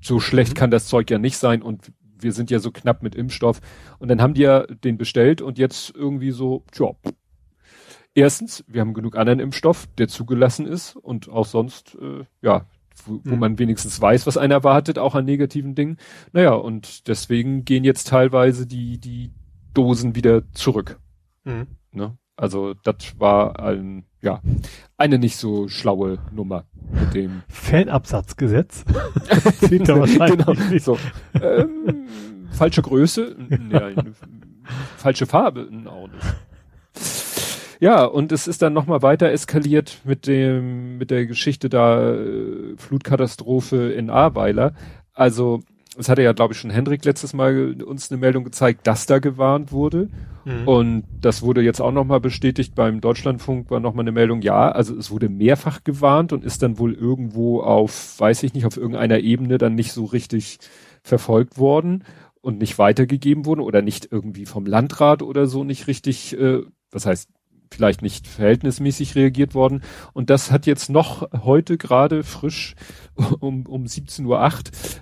[0.05, 0.59] so schlecht Mhm.
[0.59, 3.61] kann das Zeug ja nicht sein und wir sind ja so knapp mit Impfstoff.
[3.99, 6.91] Und dann haben die ja den bestellt und jetzt irgendwie so, tja,
[8.15, 12.67] erstens, wir haben genug anderen Impfstoff, der zugelassen ist und auch sonst, äh, ja,
[13.05, 13.39] wo, wo Mhm.
[13.41, 15.99] man wenigstens weiß, was einen erwartet, auch an negativen Dingen.
[16.33, 19.33] Naja, und deswegen gehen jetzt teilweise die, die
[19.75, 21.01] Dosen wieder zurück.
[21.45, 21.67] Mhm.
[21.93, 22.17] Ne?
[22.37, 24.41] Also das war ein, ja,
[24.97, 27.43] eine nicht so schlaue Nummer mit dem.
[27.49, 28.85] Fanabsatzgesetz.
[29.61, 30.85] Zählt da wahrscheinlich genau, nicht.
[30.85, 30.99] so.
[31.41, 32.07] Ähm,
[32.51, 34.15] falsche Größe, nein,
[34.97, 36.25] falsche Farbe, auch nicht.
[37.81, 42.77] Ja, und es ist dann nochmal weiter eskaliert mit dem, mit der Geschichte da, äh,
[42.77, 44.75] Flutkatastrophe in Ahrweiler.
[45.13, 45.61] Also,
[45.97, 49.19] es hatte ja, glaube ich, schon Hendrik letztes Mal uns eine Meldung gezeigt, dass da
[49.19, 50.09] gewarnt wurde.
[50.45, 50.69] Mhm.
[50.69, 54.97] Und das wurde jetzt auch nochmal bestätigt beim Deutschlandfunk, war nochmal eine Meldung, ja, also
[54.97, 59.21] es wurde mehrfach gewarnt und ist dann wohl irgendwo auf, weiß ich nicht, auf irgendeiner
[59.21, 60.59] Ebene dann nicht so richtig
[61.03, 62.05] verfolgt worden
[62.41, 67.07] und nicht weitergegeben worden oder nicht irgendwie vom Landrat oder so nicht richtig, äh, was
[67.07, 67.31] heißt,
[67.75, 69.83] vielleicht nicht verhältnismäßig reagiert worden.
[70.13, 72.75] Und das hat jetzt noch heute gerade frisch
[73.41, 74.27] um, um 17.08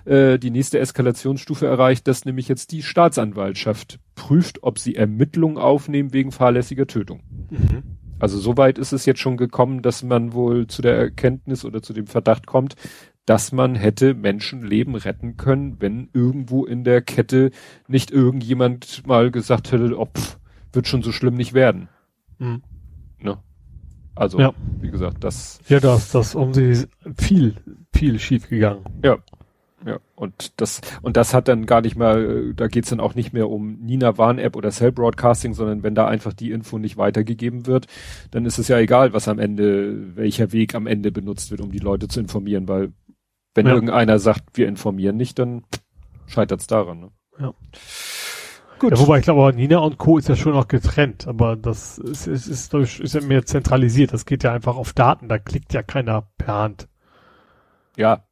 [0.05, 5.57] Uhr äh, die nächste Eskalationsstufe erreicht, dass nämlich jetzt die Staatsanwaltschaft prüft, ob sie Ermittlungen
[5.57, 7.21] aufnehmen wegen fahrlässiger Tötung.
[7.49, 7.83] Mhm.
[8.19, 11.93] Also soweit ist es jetzt schon gekommen, dass man wohl zu der Erkenntnis oder zu
[11.93, 12.75] dem Verdacht kommt,
[13.25, 17.51] dass man hätte Menschenleben retten können, wenn irgendwo in der Kette
[17.87, 20.37] nicht irgendjemand mal gesagt hätte, oh, pff,
[20.73, 21.89] wird schon so schlimm nicht werden.
[22.43, 22.61] Mhm.
[23.19, 23.37] Ne?
[24.15, 24.53] Also, Ja.
[24.81, 26.85] wie gesagt, das, Ja, da ist das um sie
[27.17, 27.55] viel,
[27.93, 28.83] viel schief gegangen.
[29.03, 29.17] ja.
[29.85, 33.33] Ja, und das, und das hat dann gar nicht mal, da geht's dann auch nicht
[33.33, 36.95] mehr um Nina Warn App oder Cell Broadcasting, sondern wenn da einfach die Info nicht
[36.95, 37.87] weitergegeben wird,
[38.31, 41.69] dann ist es ja egal, was am Ende, welcher Weg am Ende benutzt wird, um
[41.69, 42.93] die Leute zu informieren, weil
[43.55, 43.73] wenn ja.
[43.73, 45.63] irgendeiner sagt, wir informieren nicht, dann
[46.27, 47.01] scheitert's daran.
[47.01, 47.11] Ne?
[47.39, 47.53] Ja.
[48.79, 48.91] Gut.
[48.91, 50.17] Ja, wobei ich glaube, Nina und Co.
[50.17, 54.13] ist ja schon noch getrennt, aber das ist, ist, ist, ist ja mehr zentralisiert.
[54.13, 56.89] Das geht ja einfach auf Daten, da klickt ja keiner per Hand.
[57.95, 58.23] Ja,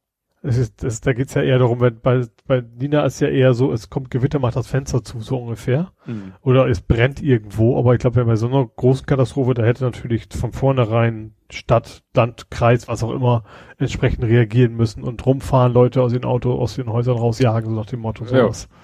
[0.44, 3.54] es ist, es, da geht's ja eher darum, wenn bei, bei Nina ist ja eher
[3.54, 5.92] so, es kommt Gewitter, macht das Fenster zu, so ungefähr.
[6.04, 6.32] Mhm.
[6.40, 9.84] Oder es brennt irgendwo, aber ich glaube, wenn bei so einer großen Katastrophe, da hätte
[9.84, 13.44] natürlich von vornherein Stadt, Land, Kreis, was auch immer,
[13.78, 17.86] entsprechend reagieren müssen und rumfahren, Leute aus den Auto, aus den Häusern rausjagen, so nach
[17.86, 18.68] dem Motto, sowas.
[18.68, 18.76] Ja.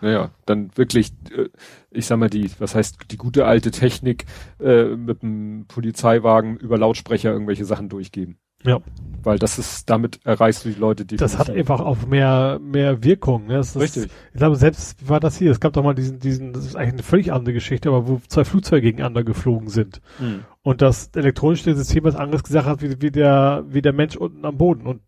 [0.00, 1.48] Naja, dann wirklich, äh,
[1.90, 4.26] ich sag mal, die, was heißt, die gute alte Technik
[4.60, 8.38] äh, mit dem Polizeiwagen über Lautsprecher irgendwelche Sachen durchgeben.
[8.64, 8.80] Ja.
[9.22, 11.16] Weil das ist, damit erreichst du die Leute, die.
[11.16, 13.54] Das hat einfach auch mehr, mehr Wirkung, ne?
[13.54, 14.04] Das Richtig.
[14.04, 15.50] Ist, ich glaube, selbst wie war das hier.
[15.50, 18.20] Es gab doch mal diesen, diesen, das ist eigentlich eine völlig andere Geschichte, aber wo
[18.28, 20.00] zwei Flugzeuge gegeneinander geflogen sind.
[20.18, 20.44] Hm.
[20.62, 24.44] Und das elektronische System was anderes gesagt hat, wie, wie der, wie der Mensch unten
[24.44, 24.86] am Boden.
[24.86, 25.00] Und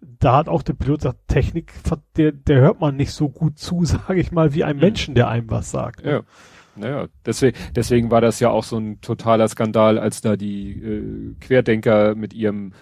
[0.00, 1.72] da hat auch der Pilot gesagt, Technik,
[2.16, 4.80] der, der hört man nicht so gut zu, sage ich mal, wie ein hm.
[4.80, 6.04] Menschen, der einem was sagt.
[6.04, 6.10] Ne?
[6.10, 6.22] Ja.
[6.74, 11.34] Naja, deswegen, deswegen war das ja auch so ein totaler Skandal, als da die äh,
[11.38, 12.72] Querdenker mit ihrem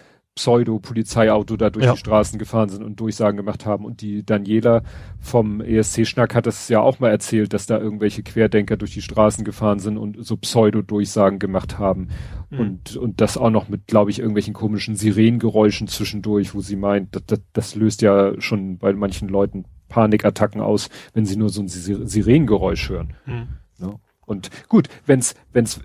[0.41, 1.93] Pseudo-Polizeiauto da durch ja.
[1.93, 3.85] die Straßen gefahren sind und Durchsagen gemacht haben.
[3.85, 4.83] Und die Daniela
[5.21, 9.45] vom ESC-Schnack hat das ja auch mal erzählt, dass da irgendwelche Querdenker durch die Straßen
[9.45, 12.09] gefahren sind und so Pseudo-Durchsagen gemacht haben.
[12.49, 12.59] Mhm.
[12.59, 17.15] Und, und das auch noch mit, glaube ich, irgendwelchen komischen Sirenengeräuschen zwischendurch, wo sie meint,
[17.15, 21.61] das, das, das löst ja schon bei manchen Leuten Panikattacken aus, wenn sie nur so
[21.61, 23.13] ein Sirenengeräusch hören.
[23.27, 23.49] Mhm.
[23.79, 23.95] Ne?
[24.25, 25.35] Und gut, wenn es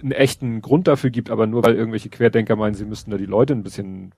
[0.02, 3.26] einen echten Grund dafür gibt, aber nur weil irgendwelche Querdenker meinen, sie müssten da die
[3.26, 4.14] Leute ein bisschen,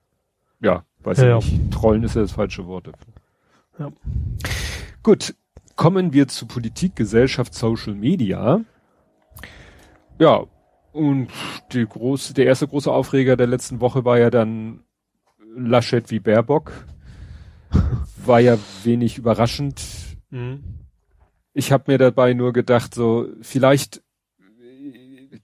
[0.62, 3.13] ja, weiß ja, ich nicht, trollen ist ja das falsche Wort dafür.
[3.80, 3.91] Ja.
[5.04, 5.36] Gut,
[5.76, 8.62] kommen wir zu Politik, Gesellschaft, Social Media.
[10.20, 10.46] Ja,
[10.91, 11.30] und
[11.72, 14.84] die große, der erste große Aufreger der letzten Woche war ja dann
[15.56, 16.72] Laschet wie Baerbock.
[18.26, 19.82] War ja wenig überraschend.
[20.30, 20.78] Mhm
[21.58, 24.04] ich habe mir dabei nur gedacht, so vielleicht,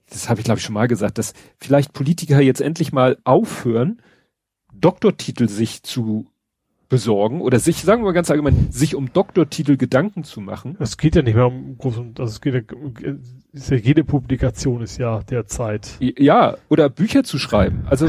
[0.08, 4.00] das habe ich glaube ich schon mal gesagt, dass vielleicht Politiker jetzt endlich mal aufhören,
[4.84, 6.26] Doktortitel sich zu
[6.90, 10.76] besorgen oder sich, sagen wir mal ganz allgemein, sich um Doktortitel Gedanken zu machen.
[10.78, 12.60] Es geht ja nicht mehr um groß und also es geht ja,
[13.52, 15.96] ist ja jede Publikation ist ja derzeit.
[16.00, 17.86] Ja, oder Bücher zu schreiben.
[17.88, 18.08] Also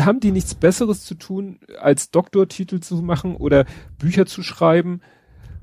[0.00, 3.66] haben die nichts Besseres zu tun, als Doktortitel zu machen oder
[3.98, 5.00] Bücher zu schreiben?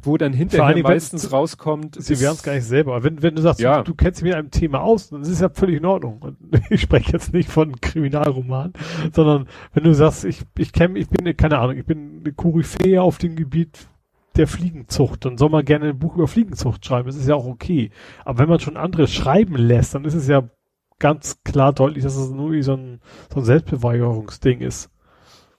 [0.02, 2.02] Wo dann hinterher meistens wenn, rauskommt.
[2.02, 2.96] Sie wären es gar nicht selber.
[2.96, 3.80] Aber wenn, wenn du sagst, ja.
[3.80, 6.20] du, du, kennst dich mit einem Thema aus, dann ist es ja völlig in Ordnung.
[6.22, 6.38] Und
[6.70, 8.74] ich spreche jetzt nicht von Kriminalroman,
[9.14, 13.02] sondern wenn du sagst, ich, ich kenne, ich bin, keine Ahnung, ich bin eine Koryphäe
[13.02, 13.88] auf dem Gebiet
[14.36, 17.08] der Fliegenzucht, dann soll man gerne ein Buch über Fliegenzucht schreiben.
[17.08, 17.92] Das ist ja auch okay.
[18.24, 20.50] Aber wenn man schon andere schreiben lässt, dann ist es ja
[20.98, 23.02] ganz klar deutlich, dass es nur so ein,
[23.34, 24.90] so ein Selbstbeweigerungsding ist.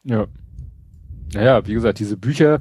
[0.05, 0.27] Ja.
[1.35, 2.61] Naja, wie gesagt, diese Bücher,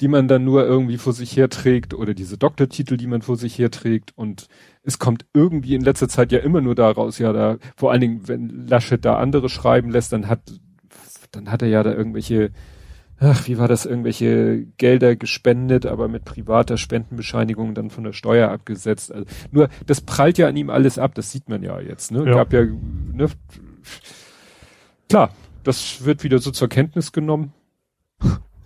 [0.00, 3.58] die man dann nur irgendwie vor sich herträgt oder diese Doktortitel, die man vor sich
[3.58, 4.48] herträgt und
[4.82, 8.28] es kommt irgendwie in letzter Zeit ja immer nur daraus, ja, da, vor allen Dingen,
[8.28, 10.40] wenn Laschet da andere schreiben lässt, dann hat,
[11.32, 12.50] dann hat er ja da irgendwelche,
[13.18, 18.50] ach, wie war das, irgendwelche Gelder gespendet, aber mit privater Spendenbescheinigung dann von der Steuer
[18.50, 19.12] abgesetzt.
[19.12, 22.24] Also, nur, das prallt ja an ihm alles ab, das sieht man ja jetzt, ne?
[22.24, 22.36] Ja.
[22.36, 23.26] Gab ja, ne?
[25.10, 27.52] Klar, das wird wieder so zur Kenntnis genommen.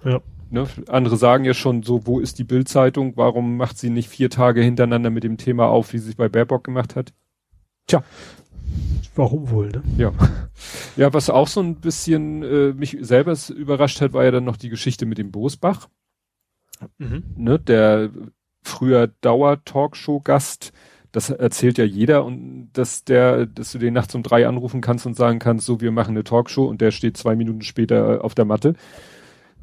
[0.05, 0.21] Ja.
[0.55, 0.69] Ne?
[0.89, 3.17] Andere sagen ja schon so, wo ist die Bildzeitung?
[3.17, 6.29] Warum macht sie nicht vier Tage hintereinander mit dem Thema auf, wie sie es bei
[6.29, 7.13] Baerbock gemacht hat?
[7.89, 8.05] Tja.
[9.17, 9.83] Warum wohl, ne?
[9.99, 10.13] Ja.
[10.97, 14.57] Ja, was auch so ein bisschen äh, mich selber überrascht hat, war ja dann noch
[14.57, 15.89] die Geschichte mit dem Bosbach.
[16.99, 17.25] Mhm.
[17.37, 18.11] Ne, der
[18.63, 20.73] früher Dauer-Talkshow-Gast,
[21.11, 25.05] das erzählt ja jeder und dass der, dass du den nachts um drei anrufen kannst
[25.05, 28.37] und sagen kannst, so wir machen eine Talkshow und der steht zwei Minuten später auf
[28.37, 28.75] der Matte.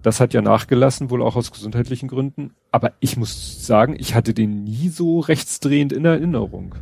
[0.02, 2.54] Das hat ja nachgelassen, wohl auch aus gesundheitlichen Gründen.
[2.72, 6.76] Aber ich muss sagen, ich hatte den nie so rechtsdrehend in Erinnerung.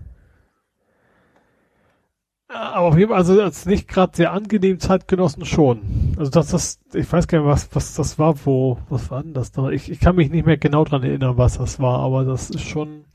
[2.52, 6.16] Aber auf jeden Fall, also als nicht gerade sehr angenehm Zeitgenossen schon.
[6.18, 9.36] Also das, das, ich weiß gar nicht, was, was das war, wo, was war denn
[9.36, 9.70] das da?
[9.70, 12.68] Ich, ich kann mich nicht mehr genau dran erinnern, was das war, aber das ist
[12.68, 13.06] schon,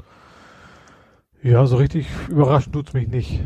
[1.45, 3.41] ja, so richtig überraschend tut's mich nicht.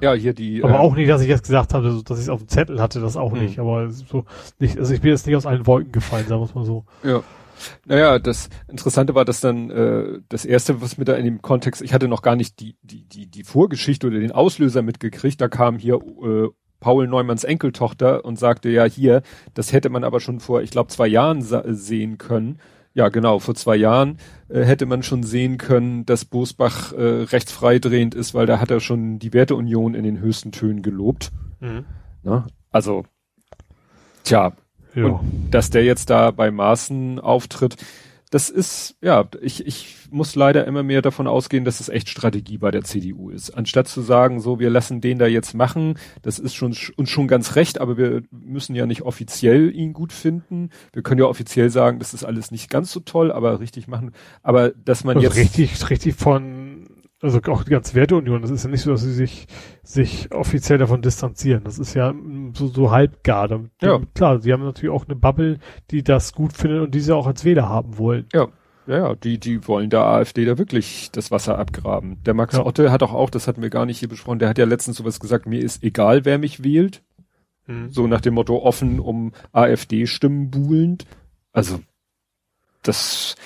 [0.00, 0.62] Ja, hier die.
[0.62, 2.80] Aber äh, auch nicht, dass ich jetzt gesagt habe, dass ich es auf dem Zettel
[2.80, 3.40] hatte, das auch mh.
[3.40, 3.58] nicht.
[3.58, 4.24] Aber so
[4.60, 6.84] nicht, also ich bin jetzt nicht aus allen Wolken gefallen, sagen wir mal so.
[7.02, 7.22] Ja.
[7.84, 11.82] Naja, das Interessante war, dass dann äh, das erste, was mir da in dem Kontext,
[11.82, 15.40] ich hatte noch gar nicht die die die die Vorgeschichte oder den Auslöser mitgekriegt.
[15.40, 19.22] Da kam hier äh, Paul Neumanns Enkeltochter und sagte, ja hier,
[19.54, 22.60] das hätte man aber schon vor, ich glaube, zwei Jahren sehen können.
[22.92, 28.14] Ja, genau, vor zwei Jahren äh, hätte man schon sehen können, dass Bosbach äh, rechtsfreidrehend
[28.14, 31.30] ist, weil da hat er schon die Werteunion in den höchsten Tönen gelobt.
[31.60, 31.84] Mhm.
[32.22, 33.04] Na, also,
[34.24, 34.52] tja,
[34.94, 35.04] ja.
[35.04, 37.76] und dass der jetzt da bei Maßen auftritt,
[38.30, 42.58] das ist, ja, ich, ich muss leider immer mehr davon ausgehen, dass es echt Strategie
[42.58, 43.50] bei der CDU ist.
[43.50, 47.26] Anstatt zu sagen, so, wir lassen den da jetzt machen, das ist schon, uns schon
[47.26, 50.70] ganz recht, aber wir müssen ja nicht offiziell ihn gut finden.
[50.92, 54.12] Wir können ja offiziell sagen, das ist alles nicht ganz so toll, aber richtig machen.
[54.42, 55.36] Aber dass man also jetzt.
[55.36, 56.86] Richtig, richtig von
[57.22, 59.46] also auch die ganze Werteunion, das ist ja nicht so, dass sie sich,
[59.82, 61.64] sich offiziell davon distanzieren.
[61.64, 62.14] Das ist ja
[62.54, 63.48] so, so halbgar.
[63.48, 64.00] Damit, ja.
[64.14, 65.58] Klar, sie haben natürlich auch eine Bubble,
[65.90, 68.26] die das gut findet und die sie auch als Wähler haben wollen.
[68.32, 68.48] Ja.
[68.86, 72.20] Ja, ja, die, die wollen der AfD da wirklich das Wasser abgraben.
[72.24, 72.64] Der Max ja.
[72.64, 74.96] Otte hat auch auch, das hatten wir gar nicht hier besprochen, der hat ja letztens
[74.96, 77.02] sowas gesagt, mir ist egal, wer mich wählt.
[77.66, 77.90] Mhm.
[77.90, 81.06] So nach dem Motto offen um AfD-Stimmen buhlend.
[81.52, 81.78] Also,
[82.82, 83.36] das,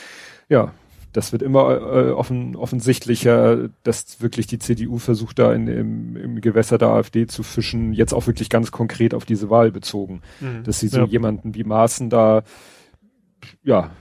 [0.49, 0.73] ja,
[1.15, 6.41] das wird immer äh, offen, offensichtlicher, dass wirklich die CDU versucht, da in, im, im
[6.41, 10.23] Gewässer der AfD zu fischen, jetzt auch wirklich ganz konkret auf diese Wahl bezogen.
[10.41, 10.65] Mhm.
[10.65, 11.07] Dass sie so ja.
[11.07, 12.43] jemanden wie Maaßen da
[13.63, 13.93] ja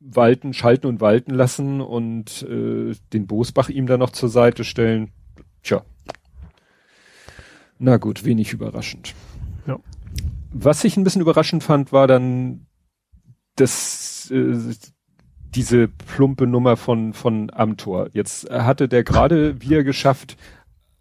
[0.00, 5.12] walten, schalten und walten lassen und äh, den Bosbach ihm da noch zur Seite stellen.
[5.62, 5.84] Tja.
[7.78, 9.14] Na gut, wenig überraschend.
[9.66, 9.78] Ja.
[10.52, 12.66] Was ich ein bisschen überraschend fand, war dann
[13.56, 14.54] das äh,
[15.54, 18.08] diese plumpe Nummer von, von Amtor.
[18.12, 20.36] Jetzt hatte der gerade wieder geschafft,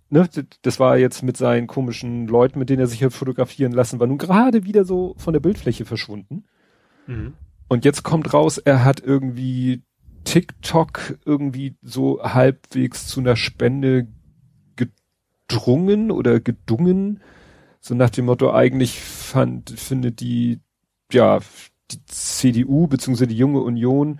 [0.09, 0.29] ne,
[0.61, 4.07] das war jetzt mit seinen komischen Leuten, mit denen er sich hat fotografieren lassen, war
[4.07, 6.45] nun gerade wieder so von der Bildfläche verschwunden.
[7.07, 7.33] Mhm.
[7.67, 9.83] Und jetzt kommt raus, er hat irgendwie
[10.23, 14.07] TikTok irgendwie so halbwegs zu einer Spende
[14.75, 17.21] gedrungen oder gedungen.
[17.79, 20.59] So nach dem Motto, eigentlich fand, findet die,
[21.11, 21.39] ja,
[21.91, 23.27] die CDU bzw.
[23.27, 24.19] die junge Union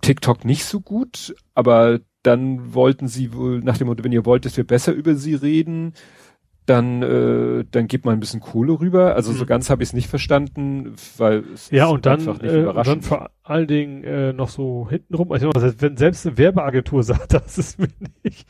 [0.00, 4.44] TikTok nicht so gut, aber dann wollten sie wohl nach dem Motto, wenn ihr wollt,
[4.44, 5.94] dass wir besser über sie reden,
[6.68, 9.14] dann äh, dann gibt man ein bisschen Kohle rüber.
[9.14, 9.48] Also so mhm.
[9.48, 13.30] ganz habe ich es nicht verstanden, weil es ja und dann äh, und dann vor
[13.42, 15.32] allen Dingen äh, noch so hintenrum.
[15.32, 17.88] Also wenn selbst eine Werbeagentur sagt, das ist mir
[18.22, 18.46] nicht,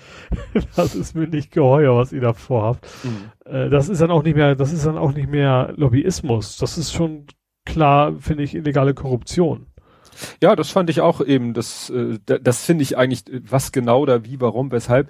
[0.75, 2.89] das ist mir nicht geheuer, was ihr da vorhabt.
[3.05, 3.53] Mhm.
[3.53, 6.57] Äh, das ist dann auch nicht mehr, das ist dann auch nicht mehr Lobbyismus.
[6.59, 7.27] Das ist schon
[7.69, 9.67] klar, finde ich, illegale Korruption.
[10.43, 14.25] Ja, das fand ich auch eben, das, äh, das finde ich eigentlich, was genau da,
[14.25, 15.09] wie, warum, weshalb,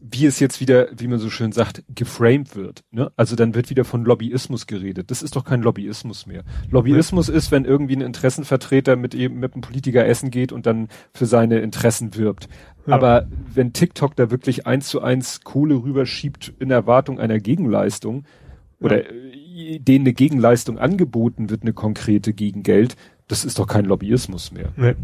[0.00, 2.84] wie es jetzt wieder, wie man so schön sagt, geframed wird.
[2.92, 3.10] Ne?
[3.16, 5.10] Also dann wird wieder von Lobbyismus geredet.
[5.10, 6.44] Das ist doch kein Lobbyismus mehr.
[6.70, 7.34] Lobbyismus ja.
[7.34, 11.26] ist, wenn irgendwie ein Interessenvertreter mit eben mit einem Politiker essen geht und dann für
[11.26, 12.48] seine Interessen wirbt.
[12.86, 12.94] Ja.
[12.94, 18.24] Aber wenn TikTok da wirklich eins zu eins Kohle rüberschiebt in Erwartung einer Gegenleistung
[18.80, 19.10] oder ja.
[19.80, 24.72] Denen eine Gegenleistung angeboten wird, eine konkrete Gegengeld, das ist doch kein Lobbyismus mehr.
[24.76, 24.94] Nee.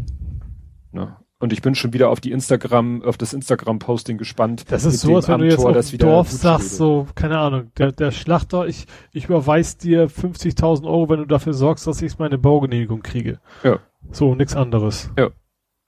[0.91, 1.19] Na?
[1.37, 4.65] Und ich bin schon wieder auf die Instagram, auf das Instagram-Posting gespannt.
[4.69, 7.91] Das ist so, als wenn du jetzt auf dem Dorf sagst, so, keine Ahnung, der,
[7.91, 12.37] der Schlachter, ich, ich überweis dir 50.000 Euro, wenn du dafür sorgst, dass ich meine
[12.37, 13.39] Baugenehmigung kriege.
[13.63, 13.79] Ja.
[14.11, 15.11] So, nix anderes.
[15.17, 15.29] Ja.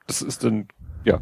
[0.06, 0.68] Das ist dann,
[1.06, 1.22] ja.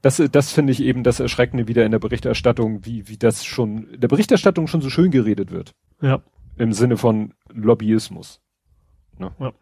[0.00, 3.88] Das, das finde ich eben das Erschreckende wieder in der Berichterstattung, wie, wie das schon,
[3.90, 5.74] in der Berichterstattung schon so schön geredet wird.
[6.00, 6.22] Ja.
[6.56, 8.40] Im Sinne von Lobbyismus.
[9.18, 9.30] Ne?
[9.38, 9.52] Ja.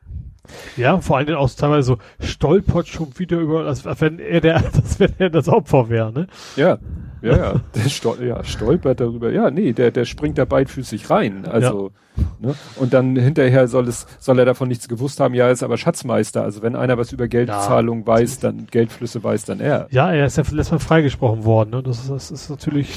[0.76, 4.57] Ja, vor allen Dingen auch teilweise so stolpert schon wieder über, als wenn er der,
[4.74, 6.26] als wenn er das Opfer wäre, ne?
[6.57, 6.78] Ja,
[7.22, 7.54] ja, ja.
[7.74, 9.33] Der stol ja, stolpert darüber.
[9.33, 11.46] Ja, nee, der, der springt da beidfüßig rein.
[11.46, 12.24] Also, ja.
[12.48, 12.54] ne?
[12.76, 16.42] Und dann hinterher soll es, soll er davon nichts gewusst haben, ja, ist aber Schatzmeister.
[16.42, 18.07] Also wenn einer was über Geldzahlung ja.
[18.07, 19.87] weiß, dann Geldflüsse weiß, dann er.
[19.90, 21.83] Ja, er ist ja letztes Mal freigesprochen worden, ne?
[21.83, 22.90] Das, das ist natürlich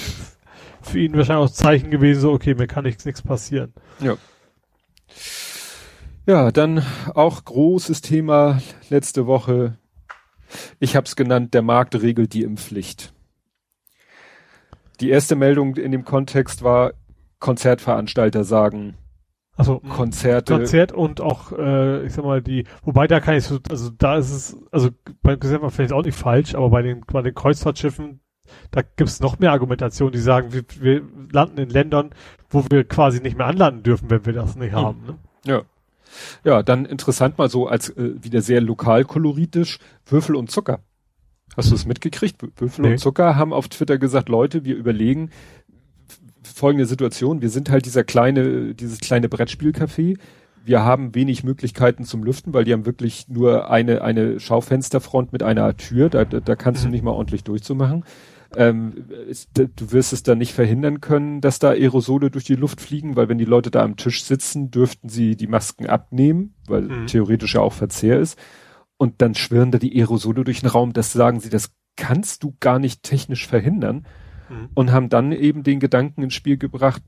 [0.87, 3.73] für ihn wahrscheinlich auch Zeichen gewesen, so, okay, mir kann nichts, nichts passieren.
[3.99, 4.15] Ja.
[6.25, 9.77] Ja, dann auch großes Thema letzte Woche.
[10.79, 13.13] Ich habe es genannt, der Markt regelt die Impfpflicht.
[14.99, 16.93] Die erste Meldung in dem Kontext war,
[17.39, 18.97] Konzertveranstalter sagen,
[19.57, 20.53] also Konzerte.
[20.53, 24.17] Konzert und auch, äh, ich sag mal, die, wobei da kann ich so, also da
[24.17, 24.89] ist es, also
[25.23, 28.19] beim Konzert war vielleicht auch nicht falsch, aber bei den, bei den Kreuzfahrtschiffen,
[28.71, 32.11] da gibt's noch mehr Argumentationen, die sagen, wir, wir landen in Ländern,
[32.49, 34.79] wo wir quasi nicht mehr anlanden dürfen, wenn wir das nicht hm.
[34.79, 35.03] haben.
[35.05, 35.17] Ne?
[35.45, 35.61] Ja.
[36.43, 40.79] Ja, dann interessant mal so als äh, wieder sehr lokalkoloritisch Würfel und Zucker.
[41.55, 42.41] Hast du es mitgekriegt?
[42.55, 42.91] Würfel nee.
[42.91, 45.31] und Zucker haben auf Twitter gesagt, Leute, wir überlegen
[46.53, 47.41] folgende Situation.
[47.41, 50.17] Wir sind halt dieser kleine, dieses kleine Brettspielcafé.
[50.65, 55.43] Wir haben wenig Möglichkeiten zum Lüften, weil die haben wirklich nur eine, eine Schaufensterfront mit
[55.43, 56.09] einer Tür.
[56.09, 56.87] Da, da, da kannst mhm.
[56.87, 58.03] du nicht mal ordentlich durchzumachen.
[58.55, 62.81] Ähm, ist, du wirst es dann nicht verhindern können, dass da Aerosole durch die Luft
[62.81, 66.83] fliegen, weil wenn die Leute da am Tisch sitzen, dürften sie die Masken abnehmen, weil
[66.83, 67.07] mhm.
[67.07, 68.39] theoretisch ja auch Verzehr ist.
[68.97, 70.93] Und dann schwirren da die Aerosole durch den Raum.
[70.93, 74.05] Das sagen sie, das kannst du gar nicht technisch verhindern.
[74.49, 74.69] Mhm.
[74.73, 77.03] Und haben dann eben den Gedanken ins Spiel gebracht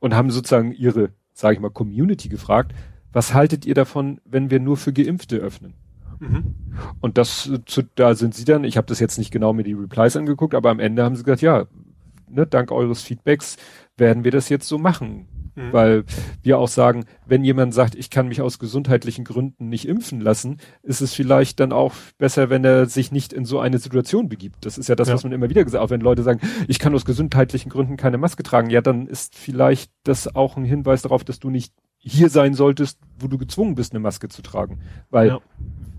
[0.00, 2.74] und haben sozusagen ihre, sage ich mal, Community gefragt,
[3.12, 5.74] was haltet ihr davon, wenn wir nur für Geimpfte öffnen?
[6.22, 6.54] Mhm.
[7.00, 9.72] Und das, zu, da sind sie dann, ich habe das jetzt nicht genau mir die
[9.72, 11.66] Replies angeguckt, aber am Ende haben sie gesagt, ja,
[12.30, 13.56] ne, dank eures Feedbacks
[13.96, 15.26] werden wir das jetzt so machen.
[15.54, 15.72] Mhm.
[15.72, 16.04] Weil
[16.42, 20.58] wir auch sagen, wenn jemand sagt, ich kann mich aus gesundheitlichen Gründen nicht impfen lassen,
[20.82, 24.64] ist es vielleicht dann auch besser, wenn er sich nicht in so eine Situation begibt.
[24.64, 25.14] Das ist ja das, ja.
[25.14, 25.86] was man immer wieder gesagt hat.
[25.86, 29.36] Auch wenn Leute sagen, ich kann aus gesundheitlichen Gründen keine Maske tragen, ja, dann ist
[29.36, 33.74] vielleicht das auch ein Hinweis darauf, dass du nicht hier sein solltest, wo du gezwungen
[33.74, 34.80] bist, eine Maske zu tragen.
[35.10, 35.40] Weil ja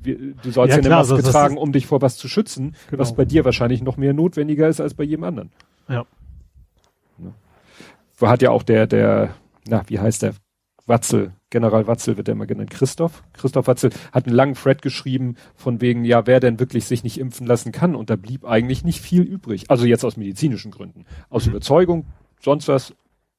[0.05, 2.75] wir, du sollst ja, ja eine Maske also tragen, um dich vor was zu schützen,
[2.89, 3.01] genau.
[3.01, 5.51] was bei dir wahrscheinlich noch mehr notwendiger ist als bei jedem anderen.
[5.87, 6.05] Ja.
[7.19, 8.29] ja.
[8.29, 9.35] Hat ja auch der, der,
[9.67, 10.33] na, wie heißt der?
[10.85, 13.23] Watzel, General Watzel wird der immer genannt, Christoph.
[13.31, 17.17] Christoph Watzel hat einen langen Thread geschrieben, von wegen, ja, wer denn wirklich sich nicht
[17.17, 17.95] impfen lassen kann.
[17.95, 19.69] Und da blieb eigentlich nicht viel übrig.
[19.69, 21.05] Also jetzt aus medizinischen Gründen.
[21.29, 21.51] Aus mhm.
[21.51, 22.05] Überzeugung,
[22.41, 22.93] sonst was,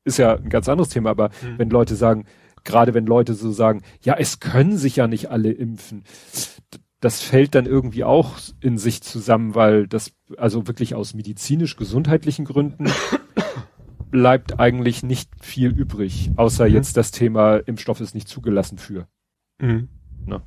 [0.05, 1.11] ist ja ein ganz anderes Thema.
[1.11, 1.59] Aber mhm.
[1.59, 2.25] wenn Leute sagen,
[2.65, 6.05] gerade wenn Leute so sagen, ja, es können sich ja nicht alle impfen.
[7.01, 12.87] Das fällt dann irgendwie auch in sich zusammen, weil das, also wirklich aus medizinisch-gesundheitlichen Gründen
[14.11, 16.75] bleibt eigentlich nicht viel übrig, außer mhm.
[16.75, 19.07] jetzt das Thema Impfstoff ist nicht zugelassen für.
[19.61, 19.89] Mhm.
[20.25, 20.43] Ne?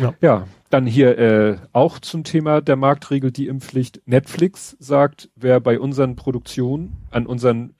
[0.00, 0.14] Ja.
[0.20, 4.02] ja, dann hier äh, auch zum Thema der Markt regelt die Impfpflicht.
[4.06, 7.74] Netflix sagt, wer bei unseren Produktionen, an unseren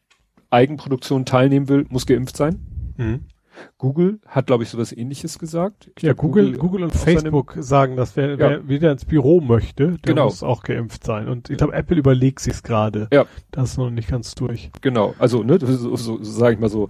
[0.51, 2.78] Eigenproduktionen teilnehmen will, muss geimpft sein.
[2.99, 3.21] Mhm.
[3.77, 5.91] Google hat, glaube ich, sowas ähnliches gesagt.
[5.97, 8.39] Ich ja, glaub, Google, Google, Google und Facebook sagen, dass wer, ja.
[8.39, 10.25] wer wieder ins Büro möchte, der genau.
[10.25, 11.29] muss auch geimpft sein.
[11.29, 13.09] Und ich glaube, Apple überlegt sich's gerade.
[13.13, 13.27] Ja.
[13.51, 14.71] Das ist noch nicht ganz durch.
[14.81, 15.15] Genau.
[15.19, 16.89] Also, ne, so, so, so sage ich mal so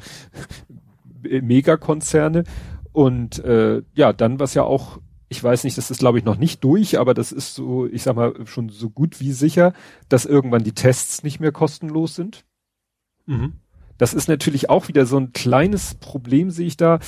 [1.23, 2.45] Megakonzerne.
[2.93, 4.99] Und äh, ja, dann was ja auch
[5.31, 8.03] ich weiß nicht, das ist glaube ich noch nicht durch, aber das ist so, ich
[8.03, 9.75] sag mal, schon so gut wie sicher,
[10.09, 12.47] dass irgendwann die Tests nicht mehr kostenlos sind.
[13.27, 13.53] Mhm.
[13.99, 17.01] Das ist natürlich auch wieder so ein kleines Problem, sehe ich da.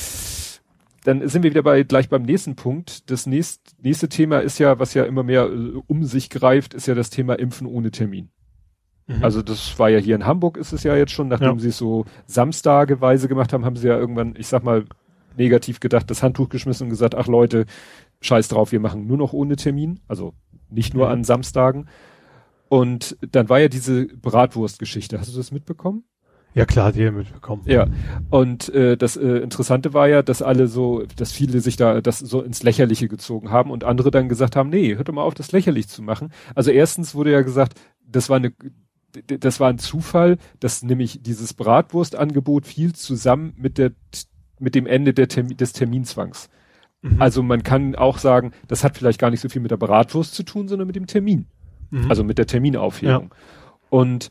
[1.05, 3.11] Dann sind wir wieder bei gleich beim nächsten Punkt.
[3.11, 6.87] Das nächste, nächste Thema ist ja, was ja immer mehr äh, um sich greift, ist
[6.87, 8.29] ja das Thema Impfen ohne Termin.
[9.07, 9.25] Mhm.
[9.25, 11.59] Also das war ja hier in Hamburg ist es ja jetzt schon, nachdem ja.
[11.59, 14.85] sie es so samstageweise gemacht haben, haben sie ja irgendwann, ich sag mal,
[15.37, 17.67] negativ gedacht, das Handtuch geschmissen und gesagt, ach Leute,
[18.21, 20.35] scheiß drauf, wir machen nur noch ohne Termin, also
[20.69, 21.13] nicht nur mhm.
[21.13, 21.89] an Samstagen.
[22.69, 25.19] Und dann war ja diese Bratwurstgeschichte.
[25.19, 26.05] Hast du das mitbekommen?
[26.55, 27.63] Ja klar, die haben mitbekommen.
[27.67, 27.87] Ja.
[28.31, 32.19] Und äh, das äh, Interessante war ja, dass alle so, dass viele sich da das
[32.19, 35.35] so ins Lächerliche gezogen haben und andere dann gesagt haben, nee, hört doch mal auf,
[35.35, 36.33] das lächerlich zu machen.
[36.55, 38.53] Also erstens wurde ja gesagt, das war eine
[39.27, 43.93] das war ein Zufall, dass nämlich dieses Bratwurstangebot fiel zusammen mit der
[44.61, 46.49] mit dem Ende der Termin, des Terminzwangs.
[47.03, 47.21] Mhm.
[47.21, 50.35] Also man kann auch sagen, das hat vielleicht gar nicht so viel mit der Bratwurst
[50.35, 51.47] zu tun, sondern mit dem Termin.
[51.91, 52.09] Mhm.
[52.09, 53.31] Also mit der Terminaufhebung.
[53.31, 53.37] Ja.
[53.89, 54.31] Und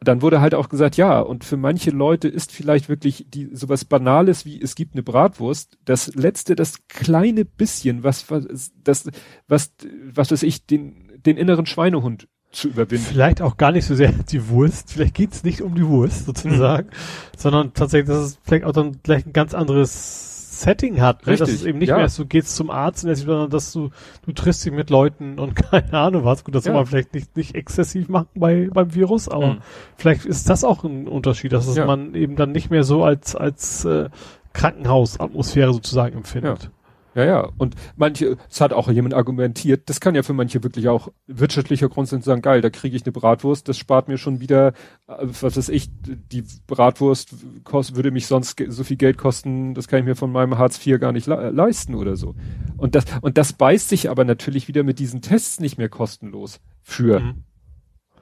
[0.00, 3.84] dann wurde halt auch gesagt, ja, und für manche Leute ist vielleicht wirklich die sowas
[3.84, 9.10] Banales wie es gibt eine Bratwurst, das letzte, das kleine bisschen, was was das
[9.48, 9.72] was
[10.14, 13.06] was weiß ich, den den inneren Schweinehund zu überwinden.
[13.06, 16.88] Vielleicht auch gar nicht so sehr die Wurst, vielleicht geht's nicht um die Wurst sozusagen,
[16.88, 16.92] mhm.
[17.36, 20.27] sondern tatsächlich, dass es vielleicht auch dann vielleicht ein ganz anderes
[20.60, 21.36] Setting hat, ne?
[21.36, 21.96] dass es eben nicht ja.
[21.96, 23.90] mehr du gehst zum Arzt, sondern dass du,
[24.26, 26.44] du triffst dich mit Leuten und keine Ahnung was.
[26.44, 26.72] Gut, das ja.
[26.72, 29.58] soll man vielleicht nicht, nicht exzessiv machen bei, beim Virus, aber mhm.
[29.96, 31.86] vielleicht ist das auch ein Unterschied, dass ja.
[31.86, 34.08] man eben dann nicht mehr so als, als äh,
[34.52, 36.70] Krankenhausatmosphäre sozusagen empfindet.
[37.18, 37.48] Ja, ja.
[37.58, 41.88] Und manche, es hat auch jemand argumentiert, das kann ja für manche wirklich auch wirtschaftlicher
[41.88, 44.68] Grund sein, zu sagen, geil, da kriege ich eine Bratwurst, das spart mir schon wieder,
[45.08, 49.88] äh, was weiß ich, die Bratwurst kost, würde mich sonst so viel Geld kosten, das
[49.88, 52.36] kann ich mir von meinem Hartz IV gar nicht le leisten oder so.
[52.76, 56.60] Und das, und das beißt sich aber natürlich wieder mit diesen Tests nicht mehr kostenlos
[56.82, 57.18] für.
[57.18, 57.42] Mhm.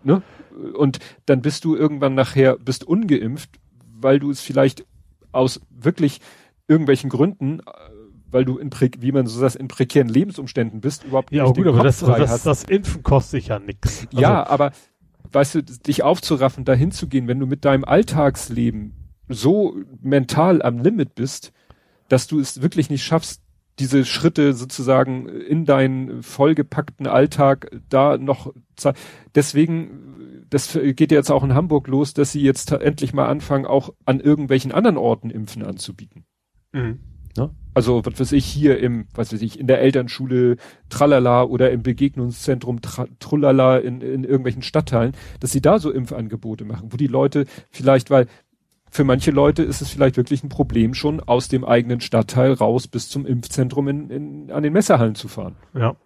[0.05, 0.23] Ne?
[0.75, 3.61] Und dann bist du irgendwann nachher, bist ungeimpft,
[3.93, 4.87] weil du es vielleicht
[5.33, 6.23] aus wirklich
[6.67, 7.61] irgendwelchen Gründen
[8.31, 11.67] weil du in, wie man so sagt, in prekären Lebensumständen bist, überhaupt ja, nicht gut,
[11.67, 14.07] aber das, das, das, Impfen kostet sich ja nichts.
[14.09, 14.73] Also ja, aber
[15.33, 18.95] weißt du, dich aufzuraffen, dahin zu gehen, wenn du mit deinem Alltagsleben
[19.29, 21.53] so mental am Limit bist,
[22.09, 23.43] dass du es wirklich nicht schaffst,
[23.79, 28.55] diese Schritte sozusagen in deinen vollgepackten Alltag da noch,
[29.35, 33.93] deswegen, das geht jetzt auch in Hamburg los, dass sie jetzt endlich mal anfangen, auch
[34.07, 36.25] an irgendwelchen anderen Orten Impfen anzubieten.
[36.73, 37.01] Mhm.
[37.37, 37.51] Ne?
[37.75, 40.57] Also, was weiß ich, hier im, was weiß ich, in der Elternschule
[40.89, 46.65] Tralala oder im Begegnungszentrum Tra Trullala in, in irgendwelchen Stadtteilen, dass sie da so Impfangebote
[46.65, 48.27] machen, wo die Leute vielleicht, weil
[48.91, 52.89] für manche Leute ist es vielleicht wirklich ein Problem, schon aus dem eigenen Stadtteil raus
[52.89, 55.57] bis zum Impfzentrum in, in, an den Messerhallen zu fahren.
[55.75, 55.97] Ja.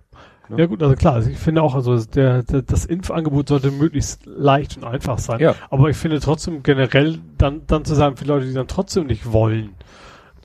[0.50, 0.56] Ja.
[0.58, 4.26] ja gut, also klar, also ich finde auch, also der, der, das Impfangebot sollte möglichst
[4.26, 5.38] leicht und einfach sein.
[5.38, 5.54] Ja.
[5.70, 9.32] Aber ich finde trotzdem generell dann, dann zu sagen, für Leute, die dann trotzdem nicht
[9.32, 9.70] wollen,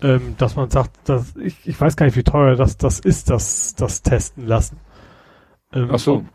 [0.05, 3.29] ähm, dass man sagt, dass ich, ich weiß gar nicht, wie teuer das, das ist,
[3.29, 4.77] das, das testen lassen.
[5.73, 6.25] Ähm, Ach so.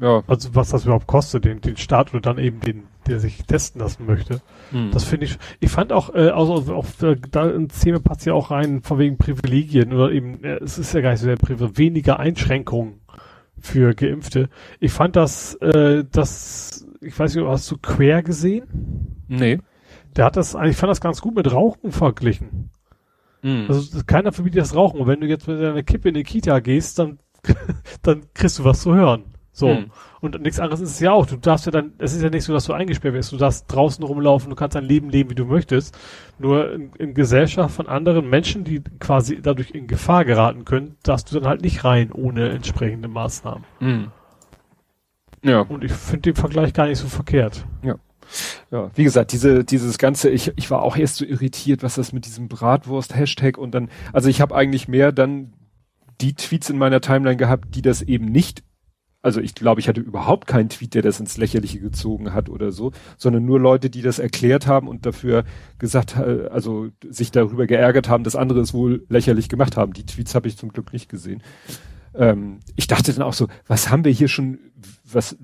[0.00, 0.22] Ja.
[0.28, 3.80] Also was das überhaupt kostet, den, den Staat oder dann eben den, der sich testen
[3.80, 4.40] lassen möchte.
[4.70, 4.90] Hm.
[4.92, 5.38] Das finde ich.
[5.58, 6.86] Ich fand auch, äh, also auch
[7.30, 10.94] da in Szene passt ja auch rein von wegen Privilegien oder eben, äh, es ist
[10.94, 13.00] ja gar nicht so der Privileg, weniger Einschränkungen
[13.58, 14.48] für Geimpfte.
[14.78, 19.24] Ich fand das, äh, das, ich weiß nicht, hast du Quer gesehen?
[19.28, 19.58] Nee.
[20.16, 22.70] Der hat das, ich fand das ganz gut mit Rauchen verglichen.
[23.42, 23.66] Hm.
[23.68, 25.00] Also keiner verbietet das Rauchen.
[25.00, 27.18] Und wenn du jetzt mit deiner Kippe in die Kita gehst, dann,
[28.02, 29.24] dann kriegst du was zu hören.
[29.52, 29.68] So.
[29.68, 29.90] Hm.
[30.20, 31.26] Und nichts anderes ist es ja auch.
[31.26, 33.32] Du darfst ja dann, es ist ja nicht so, dass du eingesperrt wirst.
[33.32, 35.98] Du darfst draußen rumlaufen, du kannst dein Leben leben, wie du möchtest.
[36.38, 41.30] Nur in, in Gesellschaft von anderen Menschen, die quasi dadurch in Gefahr geraten können, darfst
[41.30, 43.64] du dann halt nicht rein ohne entsprechende Maßnahmen.
[43.78, 44.12] Hm.
[45.42, 45.60] Ja.
[45.60, 47.64] Und ich finde den Vergleich gar nicht so verkehrt.
[47.82, 47.96] Ja.
[48.70, 52.12] Ja, wie gesagt, diese, dieses ganze, ich, ich war auch erst so irritiert, was das
[52.12, 55.52] mit diesem Bratwurst-Hashtag und dann, also ich habe eigentlich mehr dann
[56.20, 58.62] die Tweets in meiner Timeline gehabt, die das eben nicht
[59.22, 62.72] also ich glaube, ich hatte überhaupt keinen Tweet, der das ins Lächerliche gezogen hat oder
[62.72, 65.44] so, sondern nur Leute, die das erklärt haben und dafür
[65.78, 69.92] gesagt, äh, also sich darüber geärgert haben, dass andere es wohl lächerlich gemacht haben.
[69.92, 71.42] Die Tweets habe ich zum Glück nicht gesehen.
[72.14, 74.58] Ähm, ich dachte dann auch so, was haben wir hier schon
[75.10, 75.36] was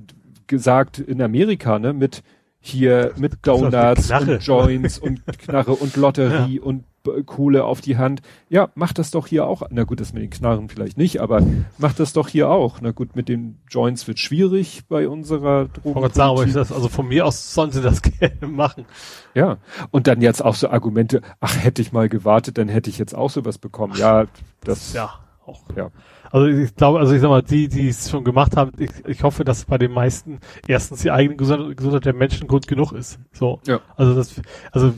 [0.46, 2.22] gesagt in Amerika, ne, mit
[2.66, 6.62] hier mit Donuts und Joints und Knarre und Lotterie ja.
[6.62, 6.84] und
[7.24, 8.22] Kohle auf die Hand.
[8.48, 9.62] Ja, macht das doch hier auch.
[9.70, 11.42] Na gut, das mit den Knarren vielleicht nicht, aber
[11.78, 12.80] macht das doch hier auch.
[12.80, 16.12] Na gut, mit den Joints wird schwierig bei unserer Drogen.
[16.12, 18.86] Sagen, aber ich das, also von mir aus sollen sie das gerne machen.
[19.34, 19.58] Ja,
[19.90, 23.14] und dann jetzt auch so Argumente, ach, hätte ich mal gewartet, dann hätte ich jetzt
[23.14, 23.94] auch sowas bekommen.
[23.96, 24.26] Ja,
[24.64, 24.92] das.
[24.92, 25.62] Ja, auch.
[25.76, 25.90] Ja.
[26.36, 29.22] Also ich glaube, also ich sag mal, die, die es schon gemacht haben, ich, ich
[29.22, 33.18] hoffe, dass bei den meisten erstens die eigene Gesundheit, der Menschen Grund genug ist.
[33.32, 33.62] So.
[33.66, 33.80] Ja.
[33.96, 34.92] Also das, also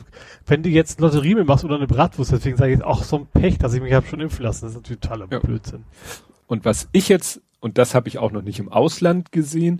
[0.45, 3.19] wenn du jetzt Lotterie mit machst oder eine Bratwurst, deswegen sage ich jetzt auch so
[3.19, 4.65] ein Pech, dass ich mich habe schon impfen lassen.
[4.65, 5.39] Das ist natürlich totaler ja.
[5.39, 5.85] Blödsinn.
[6.45, 9.79] Und was ich jetzt, und das habe ich auch noch nicht im Ausland gesehen,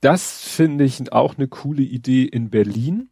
[0.00, 3.10] das finde ich auch eine coole Idee in Berlin.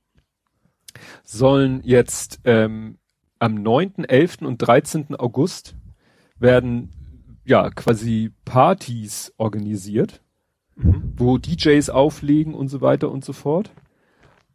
[1.23, 2.99] Sollen jetzt ähm,
[3.39, 4.39] am 9., 11.
[4.43, 5.15] und 13.
[5.15, 5.77] August
[6.41, 6.91] werden
[7.45, 10.23] ja quasi Partys organisiert,
[10.77, 11.13] mhm.
[11.17, 13.71] wo DJs auflegen und so weiter und so fort.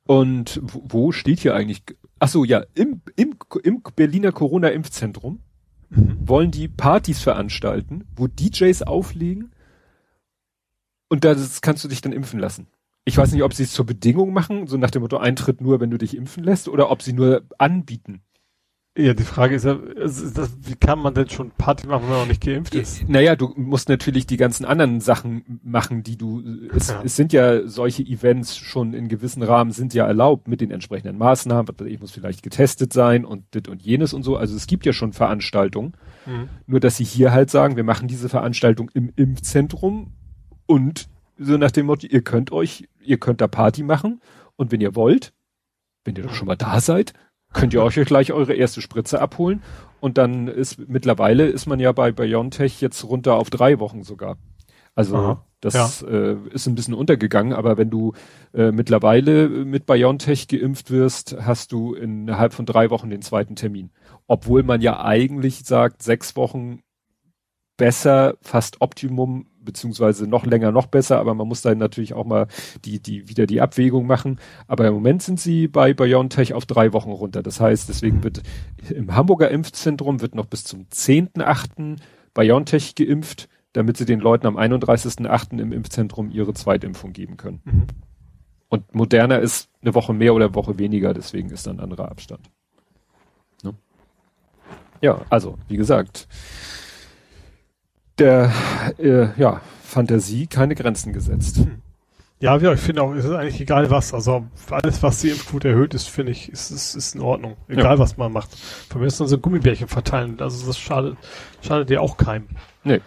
[0.05, 1.83] Und wo, wo steht hier eigentlich?
[2.19, 5.39] Ach so, ja, im, im, im Berliner Corona-Impfzentrum
[5.89, 6.17] mhm.
[6.19, 9.51] wollen die Partys veranstalten, wo DJs auflegen
[11.09, 12.67] und das kannst du dich dann impfen lassen.
[13.03, 15.79] Ich weiß nicht, ob sie es zur Bedingung machen, so nach dem Motto Eintritt nur,
[15.79, 18.21] wenn du dich impfen lässt, oder ob sie nur anbieten.
[18.99, 22.09] Ja, die Frage ist ja, ist das, wie kann man denn schon Party machen, wenn
[22.09, 23.07] man noch nicht geimpft ist?
[23.07, 26.43] Naja, du musst natürlich die ganzen anderen Sachen machen, die du,
[26.75, 27.01] es, ja.
[27.01, 31.17] es sind ja solche Events schon in gewissen Rahmen sind ja erlaubt mit den entsprechenden
[31.17, 34.35] Maßnahmen, ich muss vielleicht getestet sein und dit und jenes und so.
[34.35, 35.93] Also es gibt ja schon Veranstaltungen.
[36.25, 36.49] Mhm.
[36.67, 40.11] Nur, dass sie hier halt sagen, wir machen diese Veranstaltung im Impfzentrum
[40.65, 44.19] und so nach dem Motto, ihr könnt euch, ihr könnt da Party machen
[44.57, 45.31] und wenn ihr wollt,
[46.03, 47.13] wenn ihr doch schon mal da seid,
[47.53, 49.61] könnt ihr euch gleich eure erste Spritze abholen.
[49.99, 54.37] Und dann ist mittlerweile ist man ja bei BioNTech jetzt runter auf drei Wochen sogar.
[54.95, 56.07] Also Aha, das ja.
[56.07, 58.13] äh, ist ein bisschen untergegangen, aber wenn du
[58.53, 63.91] äh, mittlerweile mit BioNTech geimpft wirst, hast du innerhalb von drei Wochen den zweiten Termin.
[64.27, 66.81] Obwohl man ja eigentlich sagt, sechs Wochen
[67.77, 72.47] besser, fast Optimum, beziehungsweise noch länger, noch besser, aber man muss dann natürlich auch mal
[72.85, 74.39] die, die, wieder die Abwägung machen.
[74.67, 77.43] Aber im Moment sind sie bei BioNTech auf drei Wochen runter.
[77.43, 78.41] Das heißt, deswegen wird
[78.89, 81.97] im Hamburger Impfzentrum wird noch bis zum 10.8.
[82.33, 85.59] BioNTech geimpft, damit sie den Leuten am 31.8.
[85.59, 87.61] im Impfzentrum ihre Zweitimpfung geben können.
[87.65, 87.87] Mhm.
[88.69, 92.09] Und moderner ist eine Woche mehr oder eine Woche weniger, deswegen ist dann ein anderer
[92.09, 92.49] Abstand.
[93.63, 93.73] Ne?
[95.01, 96.27] Ja, also, wie gesagt,
[98.19, 98.51] der
[98.97, 101.57] äh, ja, Fantasie keine Grenzen gesetzt.
[101.57, 101.81] Hm.
[102.41, 104.13] Ja, ja, ich finde auch, es ist eigentlich egal was.
[104.13, 107.57] Also alles, was die Impfquote erhöht ist, finde ich, ist, ist, ist in Ordnung.
[107.67, 107.99] Egal ja.
[107.99, 108.55] was man macht.
[108.89, 110.39] Von mir ist dann so Gummibärchen verteilen.
[110.39, 111.17] Also das schadet,
[111.61, 112.47] schadet dir auch keinem.
[112.85, 113.01] Nee.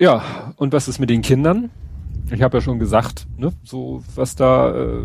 [0.00, 1.70] Ja, und was ist mit den Kindern?
[2.32, 5.02] Ich habe ja schon gesagt, ne, so was da, äh,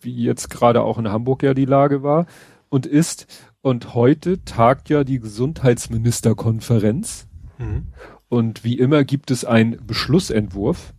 [0.00, 2.24] wie jetzt gerade auch in Hamburg ja die Lage war
[2.70, 3.26] und ist.
[3.60, 7.26] Und heute tagt ja die Gesundheitsministerkonferenz.
[7.64, 7.86] Mhm.
[8.28, 10.94] Und wie immer gibt es einen Beschlussentwurf.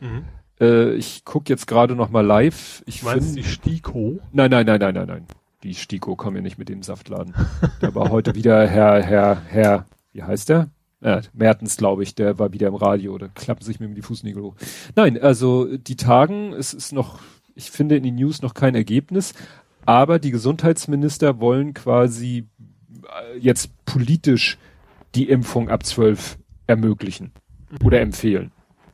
[0.00, 0.24] Mhm.
[0.60, 2.82] Äh, ich gucke jetzt gerade noch mal live.
[2.86, 4.20] Ich Meinst die STIKO?
[4.32, 5.26] Nein, nein, nein, nein, nein, nein.
[5.62, 7.34] Die STIKO kommen ja nicht mit dem Saftladen.
[7.80, 10.70] da war heute wieder Herr, Herr, Herr, wie heißt der?
[11.00, 14.42] Äh, Mertens, glaube ich, der war wieder im Radio, da klappen sich mir die Fußnägel
[14.42, 14.54] hoch.
[14.94, 17.18] Nein, also die Tagen, es ist noch,
[17.56, 19.34] ich finde in den News noch kein Ergebnis,
[19.84, 22.46] aber die Gesundheitsminister wollen quasi
[23.02, 24.58] äh, jetzt politisch
[25.14, 27.32] die Impfung ab zwölf ermöglichen
[27.70, 27.86] mhm.
[27.86, 28.52] oder empfehlen.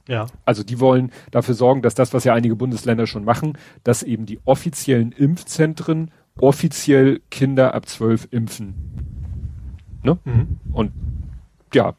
[0.08, 0.26] Ja.
[0.44, 4.24] Also die wollen dafür sorgen, dass das, was ja einige Bundesländer schon machen, dass eben
[4.24, 6.10] die offiziellen Impfzentren
[6.40, 8.74] offiziell Kinder ab zwölf impfen.
[10.02, 10.18] Ne?
[10.24, 10.58] Mhm.
[10.72, 10.92] Und
[11.74, 11.94] ja,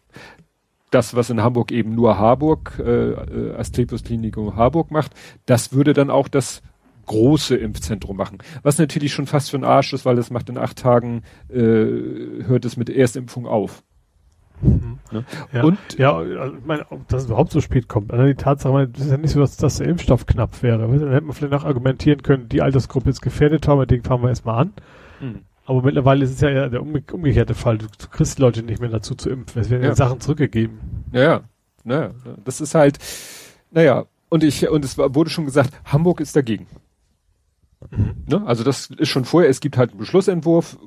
[0.89, 5.13] das, was in Hamburg eben nur Harburg, äh, äh Asklepios Klinikum Harburg macht,
[5.45, 6.63] das würde dann auch das
[7.05, 8.39] große Impfzentrum machen.
[8.63, 11.55] Was natürlich schon fast für ein Arsch ist, weil das macht in acht Tagen, äh,
[11.55, 13.83] hört es mit der Erstimpfung auf.
[14.61, 14.99] Mhm.
[15.11, 15.25] Ne?
[15.53, 18.11] Ja, und ja, also, ich meine, ob das überhaupt so spät kommt.
[18.11, 20.79] Also die Tatsache, es ist ja nicht so, dass, dass der Impfstoff knapp wäre.
[20.79, 24.29] Dann hätte man vielleicht noch argumentieren können, die Altersgruppe ist gefährdet, aber den fangen wir
[24.29, 24.73] erstmal an.
[25.19, 25.39] Mhm.
[25.65, 27.77] Aber mittlerweile ist es ja der umgekehrte Fall.
[27.77, 29.61] Du, du kriegst Leute nicht mehr dazu zu impfen.
[29.61, 29.95] Es werden ja.
[29.95, 30.79] Sachen zurückgegeben.
[31.11, 31.41] Ja, ja.
[31.83, 32.11] Naja,
[32.43, 32.99] das ist halt,
[33.71, 36.67] naja, und ich, und es wurde schon gesagt, Hamburg ist dagegen.
[37.91, 38.23] Mhm.
[38.27, 38.45] Ne?
[38.45, 40.77] Also das ist schon vorher, es gibt halt einen Beschlussentwurf,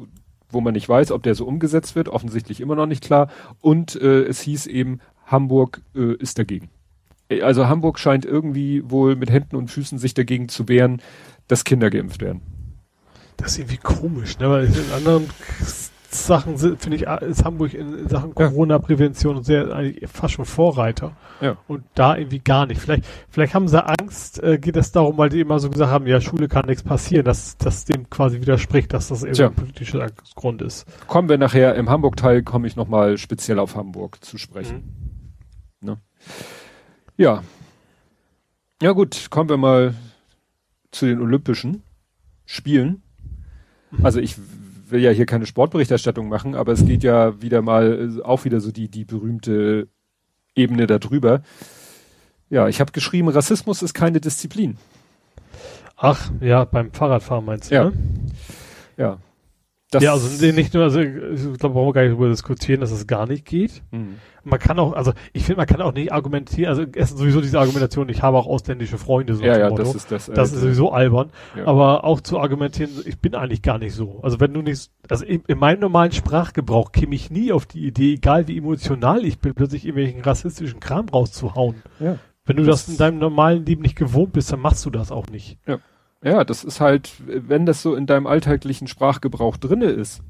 [0.52, 3.28] wo man nicht weiß, ob der so umgesetzt wird, offensichtlich immer noch nicht klar.
[3.60, 6.70] Und äh, es hieß eben, Hamburg äh, ist dagegen.
[7.28, 11.00] Äh, also Hamburg scheint irgendwie wohl mit Händen und Füßen sich dagegen zu wehren,
[11.48, 12.42] dass Kinder geimpft werden.
[13.36, 14.50] Das ist irgendwie komisch, ne?
[14.50, 15.28] Weil in anderen
[16.14, 21.16] Sachen finde ich, ist Hamburg in, in Sachen Corona-Prävention sehr eigentlich fast schon Vorreiter.
[21.40, 21.56] Ja.
[21.68, 22.80] Und da irgendwie gar nicht.
[22.80, 26.06] Vielleicht, vielleicht haben sie Angst, äh, geht es darum, weil die immer so gesagt haben,
[26.06, 30.06] ja, Schule kann nichts passieren, dass das dem quasi widerspricht, dass das eben ein politischer
[30.34, 30.86] Grund ist.
[31.06, 35.22] Kommen wir nachher im Hamburg-Teil, komme ich nochmal speziell auf Hamburg zu sprechen.
[35.80, 35.88] Mhm.
[35.88, 35.98] Ne?
[37.16, 37.42] Ja.
[38.82, 39.94] Ja gut, kommen wir mal
[40.90, 41.82] zu den Olympischen
[42.44, 43.02] Spielen.
[43.90, 44.04] Mhm.
[44.04, 44.36] Also ich
[44.92, 48.60] will ja hier keine Sportberichterstattung machen, aber es geht ja wieder mal äh, auch wieder
[48.60, 49.88] so die die berühmte
[50.54, 51.42] Ebene darüber.
[52.50, 54.76] Ja, ich habe geschrieben, Rassismus ist keine Disziplin.
[55.96, 57.84] Ach, ja, beim Fahrradfahren meinst du, ja.
[57.84, 57.92] ne?
[58.96, 59.18] Ja.
[59.92, 62.90] Das ja, also nicht nur, also ich glaube, brauchen wir gar nicht darüber diskutieren, dass
[62.90, 63.82] es gar nicht geht.
[63.90, 64.16] Mhm.
[64.42, 67.42] Man kann auch, also ich finde, man kann auch nicht argumentieren, also es ist sowieso
[67.42, 69.82] diese Argumentation, ich habe auch ausländische Freunde, so ja, ja, Motto.
[69.82, 70.28] das ist das.
[70.30, 71.30] Äh, das ist sowieso albern.
[71.54, 71.66] Ja.
[71.66, 74.20] Aber auch zu argumentieren, ich bin eigentlich gar nicht so.
[74.22, 77.86] Also wenn du nicht, also in, in meinem normalen Sprachgebrauch käme ich nie auf die
[77.86, 81.82] Idee, egal wie emotional ich bin, plötzlich irgendwelchen rassistischen Kram rauszuhauen.
[82.00, 82.16] Ja.
[82.46, 85.12] Wenn du das, das in deinem normalen Leben nicht gewohnt bist, dann machst du das
[85.12, 85.58] auch nicht.
[85.66, 85.78] Ja.
[86.22, 90.22] Ja, das ist halt, wenn das so in deinem alltäglichen Sprachgebrauch drinne ist,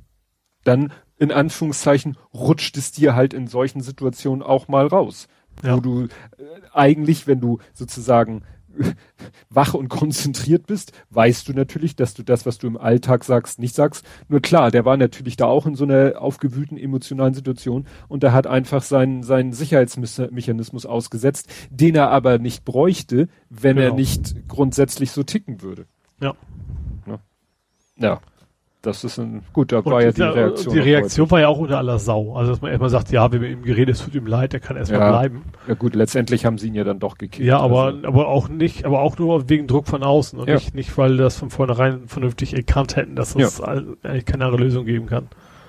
[0.65, 5.29] dann in Anführungszeichen rutscht es dir halt in solchen Situationen auch mal raus.
[5.63, 5.77] Ja.
[5.77, 6.09] Wo du äh,
[6.73, 8.43] eigentlich, wenn du sozusagen
[9.51, 13.59] wach und konzentriert bist, weißt du natürlich, dass du das, was du im Alltag sagst,
[13.59, 14.05] nicht sagst.
[14.29, 18.33] Nur klar, der war natürlich da auch in so einer aufgewühlten emotionalen Situation und er
[18.33, 23.89] hat einfach seinen, seinen Sicherheitsmechanismus ausgesetzt, den er aber nicht bräuchte, wenn genau.
[23.91, 25.87] er nicht grundsätzlich so ticken würde.
[26.21, 26.35] Ja.
[27.07, 27.19] Ja.
[27.99, 28.21] ja
[28.83, 30.75] das ist ein, gut, da war ja die, Reaktion.
[30.75, 32.35] Die Reaktion war ja auch unter aller Sau.
[32.35, 34.55] Also, dass man erstmal sagt, ja, wir haben mit ihm geredet, es tut ihm leid,
[34.55, 35.43] er kann erstmal ja, bleiben.
[35.69, 37.47] Ja gut, letztendlich haben sie ihn ja dann doch gekillt.
[37.47, 38.07] Ja, aber, also.
[38.07, 40.55] aber auch nicht, aber auch nur wegen Druck von außen und ja.
[40.57, 43.65] nicht, nicht, weil das von vornherein vernünftig erkannt hätten, dass es ja.
[43.67, 45.29] eigentlich keine andere Lösung geben kann.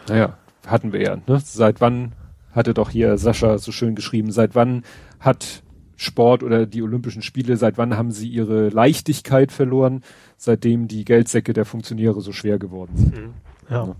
[0.10, 1.40] Naja, hatten wir ja, ne?
[1.44, 2.14] Seit wann
[2.52, 4.84] hatte doch hier Sascha so schön geschrieben, seit wann
[5.20, 5.63] hat
[5.96, 10.02] Sport oder die Olympischen Spiele, seit wann haben sie ihre Leichtigkeit verloren?
[10.38, 13.18] Seitdem die Geldsäcke der Funktionäre so schwer geworden sind.
[13.18, 13.34] Mhm.
[13.70, 13.96] Ja.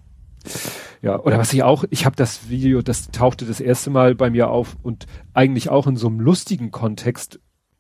[1.02, 1.20] ja.
[1.20, 4.50] oder was ich auch, ich habe das Video, das tauchte das erste Mal bei mir
[4.50, 7.40] auf und eigentlich auch in so einem lustigen Kontext,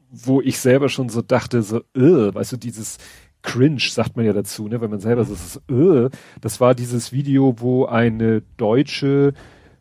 [0.09, 2.99] wo ich selber schon so dachte, so, äh, weißt du, dieses
[3.41, 6.09] Cringe sagt man ja dazu, ne, wenn man selber so, äh,
[6.39, 9.34] das war dieses Video, wo eine deutsche,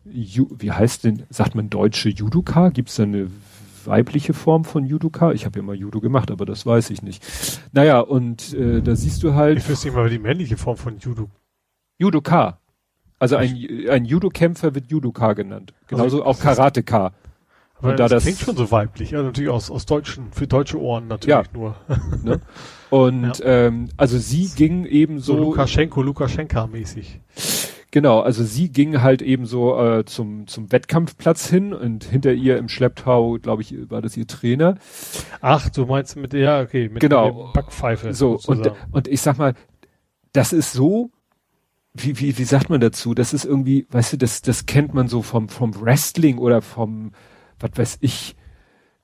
[0.04, 2.70] Ju wie heißt denn, sagt man deutsche Judoka?
[2.70, 3.30] Gibt es da eine
[3.86, 5.32] weibliche Form von Judoka.
[5.32, 7.24] Ich habe ja mal Judo gemacht, aber das weiß ich nicht.
[7.72, 9.58] Naja, und äh, da siehst du halt.
[9.58, 11.28] Ich wüsste nicht mal die männliche Form von Judo.
[11.98, 12.58] Judoka.
[13.18, 13.56] Also ein,
[13.88, 15.74] ein Judo-Kämpfer wird Judoka genannt.
[15.86, 17.12] Genauso also, auch Karateka.
[17.76, 20.80] Aber und da das klingt schon so weiblich, ja, natürlich aus, aus deutschen, für deutsche
[20.80, 21.76] Ohren natürlich ja, nur.
[22.22, 22.40] ne?
[22.90, 23.66] Und ja.
[23.66, 25.34] ähm, also sie ging eben so.
[25.34, 27.20] so Lukaschenko, Lukaschenka mäßig.
[27.92, 32.56] Genau, also sie ging halt eben so äh, zum, zum Wettkampfplatz hin und hinter ihr
[32.56, 34.78] im Schlepptau, glaube ich, war das ihr Trainer.
[35.40, 37.52] Ach, du meinst mit, ja, okay, mit genau.
[37.52, 38.14] Backpfeife.
[38.14, 39.54] So, und, und ich sag mal,
[40.32, 41.10] das ist so
[41.94, 43.14] wie, wie, wie sagt man dazu?
[43.14, 47.12] Das ist irgendwie, weißt du, das, das kennt man so vom, vom Wrestling oder vom,
[47.60, 48.34] was weiß ich,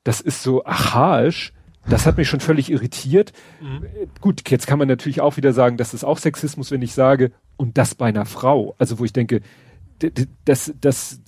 [0.05, 1.53] das ist so archaisch.
[1.89, 3.33] Das hat mich schon völlig irritiert.
[3.61, 3.87] Mhm.
[4.21, 7.33] Gut, jetzt kann man natürlich auch wieder sagen, das ist auch Sexismus, wenn ich sage,
[7.57, 8.75] und das bei einer Frau.
[8.79, 9.41] Also wo ich denke,
[10.45, 11.21] dass, dass,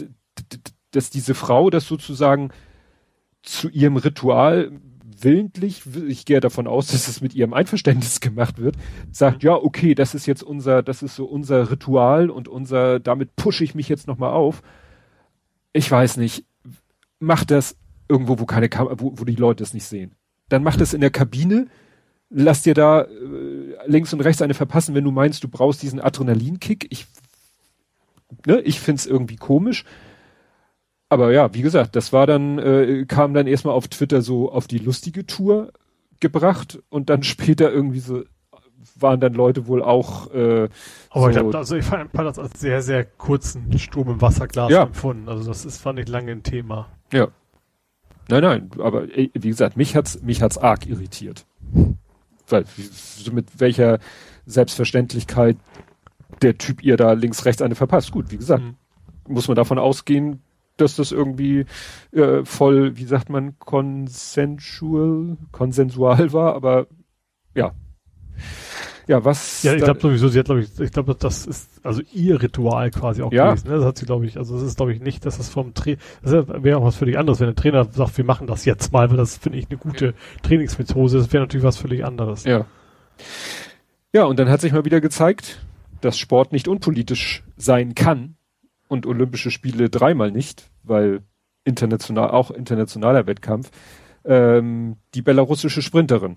[0.91, 2.51] dass diese Frau das sozusagen
[3.43, 4.71] zu ihrem Ritual
[5.23, 8.77] willentlich, ich gehe davon aus, dass es mit ihrem Einverständnis gemacht wird,
[9.11, 13.37] sagt, ja, okay, das ist jetzt unser, das ist so unser Ritual und unser, damit
[13.37, 14.63] pushe ich mich jetzt nochmal auf.
[15.73, 16.45] Ich weiß nicht,
[17.19, 17.77] mach das
[18.09, 20.15] irgendwo, wo keine Kam wo, wo die Leute es nicht sehen.
[20.51, 21.67] Dann mach das in der Kabine,
[22.29, 23.09] lass dir da äh,
[23.87, 26.87] links und rechts eine verpassen, wenn du meinst, du brauchst diesen Adrenalinkick.
[26.91, 27.07] Ich,
[28.47, 29.85] ne, ich find's irgendwie komisch
[31.11, 34.69] aber ja, wie gesagt, das war dann, äh, kam dann erstmal auf Twitter so auf
[34.69, 35.73] die lustige Tour
[36.21, 38.23] gebracht und dann später irgendwie so
[38.95, 40.33] waren dann Leute wohl auch.
[40.33, 40.69] Äh,
[41.11, 44.21] aber so ich habe also ich fand, fand das als sehr sehr kurzen Sturm im
[44.21, 44.85] Wasserglas ja.
[44.85, 45.29] empfunden.
[45.29, 46.89] Also das ist fand ich lange ein Thema.
[47.13, 47.29] Ja.
[48.31, 51.47] Nein, nein, aber wie gesagt, mich hat's mich hat's arg irritiert.
[52.49, 53.99] Weil so mit welcher
[54.47, 55.57] Selbstverständlichkeit
[56.43, 58.13] der Typ ihr da links rechts eine verpasst.
[58.13, 58.77] Gut, wie gesagt, mhm.
[59.29, 60.43] muss man davon ausgehen,
[60.77, 61.67] dass das irgendwie
[62.13, 66.87] äh, voll, wie sagt man, consensual, konsensual war, aber
[67.55, 67.73] ja.
[69.11, 69.65] Ja, was.
[69.65, 72.93] Ja, ich glaube sowieso, sie hat, glaube ich, ich glaube, das ist also ihr Ritual
[72.93, 73.49] quasi auch ja.
[73.49, 73.69] gewesen.
[73.69, 73.79] Ne?
[73.79, 75.99] Das hat sie, glaube ich, also das ist, glaube ich, nicht, dass das vom Trainer,
[76.23, 76.33] das
[76.63, 79.17] wäre auch was völlig anderes, wenn der Trainer sagt, wir machen das jetzt mal, weil
[79.17, 80.15] das finde ich eine gute.
[80.45, 82.45] Trainingsmethode, das wäre natürlich was völlig anderes.
[82.45, 82.67] Ja.
[84.13, 85.61] Ja, und dann hat sich mal wieder gezeigt,
[86.03, 88.37] dass Sport nicht unpolitisch sein kann
[88.87, 91.23] und Olympische Spiele dreimal nicht, weil
[91.65, 93.73] international, auch internationaler Wettkampf,
[94.25, 96.37] ähm, die belarussische Sprinterin.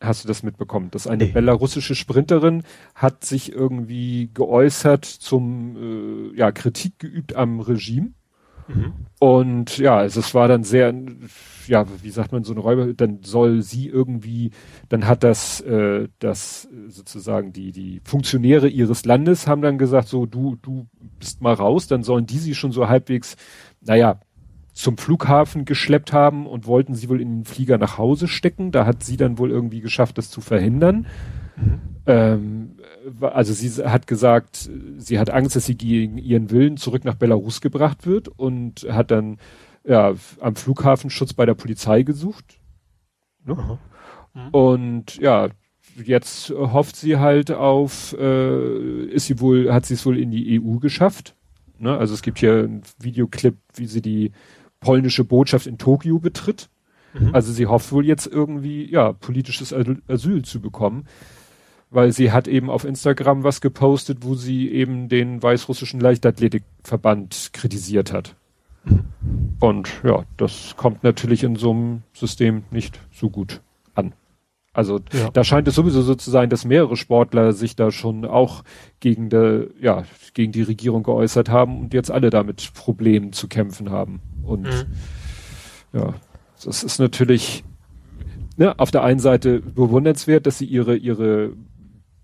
[0.00, 0.90] Hast du das mitbekommen?
[0.92, 1.32] Dass eine nee.
[1.32, 2.62] belarussische Sprinterin
[2.94, 8.12] hat sich irgendwie geäußert zum, äh, ja, Kritik geübt am Regime.
[8.68, 8.92] Mhm.
[9.18, 10.94] Und ja, also es war dann sehr,
[11.66, 14.52] ja, wie sagt man, so eine Räuber, dann soll sie irgendwie,
[14.88, 20.26] dann hat das, äh, das sozusagen die, die Funktionäre ihres Landes haben dann gesagt, so,
[20.26, 20.86] du, du
[21.18, 23.36] bist mal raus, dann sollen die sie schon so halbwegs,
[23.80, 24.20] naja,
[24.78, 28.70] zum Flughafen geschleppt haben und wollten sie wohl in den Flieger nach Hause stecken.
[28.70, 31.08] Da hat sie dann wohl irgendwie geschafft, das zu verhindern.
[31.56, 31.80] Mhm.
[32.06, 32.76] Ähm,
[33.20, 37.60] also sie hat gesagt, sie hat Angst, dass sie gegen ihren Willen zurück nach Belarus
[37.60, 39.38] gebracht wird und hat dann
[39.82, 42.60] ja, am Flughafen Schutz bei der Polizei gesucht.
[43.44, 43.80] Ne?
[44.32, 44.48] Mhm.
[44.52, 45.48] Und ja,
[45.96, 50.62] jetzt hofft sie halt auf, äh, ist sie wohl, hat sie es wohl in die
[50.62, 51.34] EU geschafft.
[51.80, 51.98] Ne?
[51.98, 54.30] Also es gibt hier einen Videoclip, wie sie die
[54.80, 56.68] polnische Botschaft in Tokio betritt.
[57.14, 57.34] Mhm.
[57.34, 61.06] Also sie hofft wohl jetzt irgendwie, ja, politisches Asyl zu bekommen.
[61.90, 68.12] Weil sie hat eben auf Instagram was gepostet, wo sie eben den weißrussischen Leichtathletikverband kritisiert
[68.12, 68.36] hat.
[69.60, 73.60] Und ja, das kommt natürlich in so einem System nicht so gut
[73.94, 74.12] an.
[74.72, 75.30] Also ja.
[75.30, 78.62] da scheint es sowieso so zu sein, dass mehrere Sportler sich da schon auch
[79.00, 80.04] gegen der, ja,
[80.34, 84.20] gegen die Regierung geäußert haben und jetzt alle damit Problemen zu kämpfen haben.
[84.48, 84.86] Und mhm.
[85.92, 86.14] ja,
[86.64, 87.64] das ist natürlich
[88.56, 91.52] ne, auf der einen Seite bewundernswert, dass sie ihre, ihre,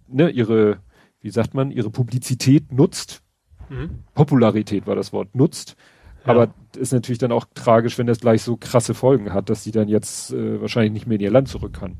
[0.08, 0.78] ne, ihre,
[1.20, 3.22] wie sagt man, ihre Publizität nutzt.
[3.68, 4.02] Mhm.
[4.14, 5.76] Popularität war das Wort, nutzt
[6.24, 9.70] aber ist natürlich dann auch tragisch, wenn das gleich so krasse Folgen hat, dass sie
[9.70, 11.96] dann jetzt äh, wahrscheinlich nicht mehr in ihr Land zurück kann.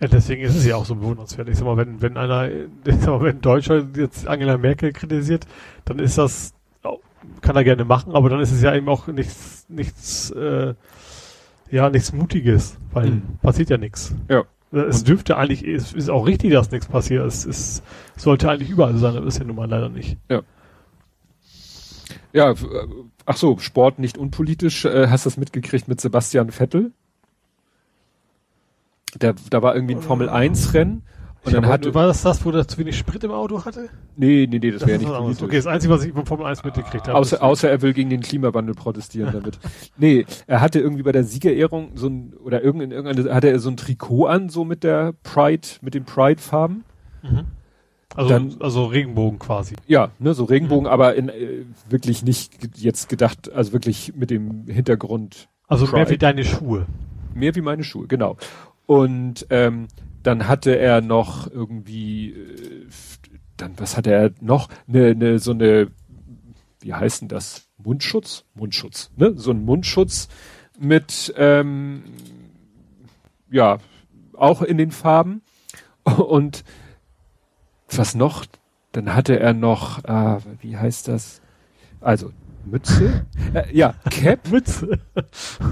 [0.00, 1.48] Ja, deswegen ist es ja auch so bewundernswert.
[1.48, 2.50] Ich sag mal, wenn, wenn einer,
[2.84, 5.46] ich sag mal, wenn Deutscher jetzt Angela Merkel kritisiert,
[5.84, 6.54] dann ist das,
[7.40, 10.74] kann er gerne machen, aber dann ist es ja eben auch nichts, nichts, äh,
[11.70, 13.22] ja, nichts Mutiges, weil mhm.
[13.42, 14.14] passiert ja nichts.
[14.28, 14.44] Ja.
[14.72, 17.24] Es Und dürfte eigentlich, es ist auch richtig, dass nichts passiert.
[17.24, 17.84] Es ist,
[18.16, 20.16] sollte eigentlich überall sein, aber ist ja nun mal leider nicht.
[20.28, 20.42] Ja.
[22.32, 22.54] Ja,
[23.26, 24.84] ach so, Sport nicht unpolitisch.
[24.84, 26.90] Äh, hast du das mitgekriegt mit Sebastian Vettel?
[29.14, 31.02] Der, da war irgendwie ein Formel 1 Rennen.
[31.44, 33.90] Und dann hatte, war das das, wo der zu wenig Sprit im Auto hatte?
[34.16, 35.42] Nee, nee, nee, das, das wäre nicht politisch.
[35.42, 37.18] Okay, das Einzige, was ich von Formel 1 mitgekriegt habe.
[37.18, 39.58] Außer, außer er will gegen den Klimawandel protestieren damit.
[39.98, 43.68] nee, er hatte irgendwie bei der Siegerehrung so ein, oder irgendein, irgendeine, hatte er so
[43.68, 46.84] ein Trikot an, so mit der Pride, mit den Pride-Farben.
[47.22, 47.44] Mhm.
[48.14, 49.74] Also, dann, also Regenbogen quasi.
[49.86, 50.92] Ja, ne, so Regenbogen, mhm.
[50.92, 55.48] aber in, äh, wirklich nicht jetzt gedacht, also wirklich mit dem Hintergrund.
[55.66, 55.96] Also Pride.
[55.96, 56.86] mehr wie deine Schuhe.
[57.34, 58.36] Mehr wie meine Schuhe, genau.
[58.86, 59.88] Und ähm,
[60.22, 62.88] dann hatte er noch irgendwie, äh,
[63.56, 64.68] dann was hatte er noch?
[64.86, 65.90] Ne, ne, so eine,
[66.80, 67.68] wie heißt denn das?
[67.82, 68.44] Mundschutz?
[68.54, 69.32] Mundschutz, ne?
[69.36, 70.28] So ein Mundschutz
[70.78, 72.04] mit, ähm,
[73.50, 73.78] ja,
[74.34, 75.42] auch in den Farben.
[76.04, 76.64] Und
[77.88, 78.44] was noch?
[78.94, 81.42] dann hatte er noch, äh, wie heißt das?
[82.00, 82.32] Also
[82.66, 83.26] Mütze?
[83.54, 84.48] äh, ja, Cap.
[84.50, 85.00] Mütze.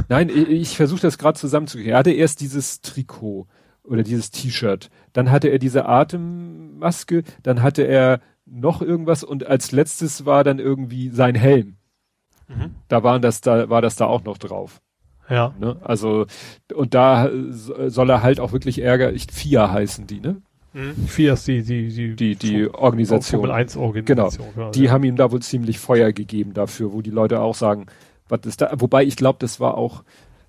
[0.08, 1.92] Nein, ich, ich versuche das gerade zusammenzukriegen.
[1.92, 3.46] Er hatte erst dieses Trikot
[3.84, 9.72] oder dieses T-Shirt, dann hatte er diese Atemmaske, dann hatte er noch irgendwas und als
[9.72, 11.76] letztes war dann irgendwie sein Helm.
[12.48, 12.74] Mhm.
[12.88, 14.80] Da waren das da war das da auch noch drauf.
[15.28, 15.54] Ja.
[15.58, 15.76] Ne?
[15.82, 16.26] Also
[16.74, 17.30] und da
[17.86, 20.42] soll er halt auch wirklich Ärger, ich, FIA heißen die, ne?
[20.74, 21.06] Mhm.
[21.06, 23.40] FIA ist die die die die, die Organisation.
[23.40, 24.46] Formel 1 Organisation.
[24.54, 24.70] Genau.
[24.70, 24.90] Die ja.
[24.90, 27.86] haben ihm da wohl ziemlich Feuer gegeben dafür, wo die Leute auch sagen,
[28.28, 28.72] was ist da?
[28.76, 30.02] Wobei ich glaube, das war auch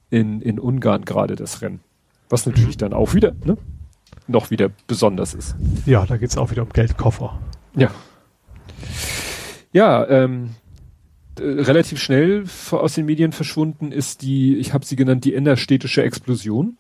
[0.10, 1.82] in in Ungarn gerade das Rennen,
[2.30, 2.80] was natürlich mhm.
[2.80, 3.58] dann auch wieder ne?
[4.28, 5.56] noch wieder besonders ist.
[5.86, 7.40] Ja, da geht's auch wieder um Geldkoffer.
[7.76, 7.92] Ja.
[9.74, 10.52] Ja, ähm,
[11.40, 16.78] relativ schnell aus den Medien verschwunden ist die, ich habe sie genannt, die innerstädtische Explosion.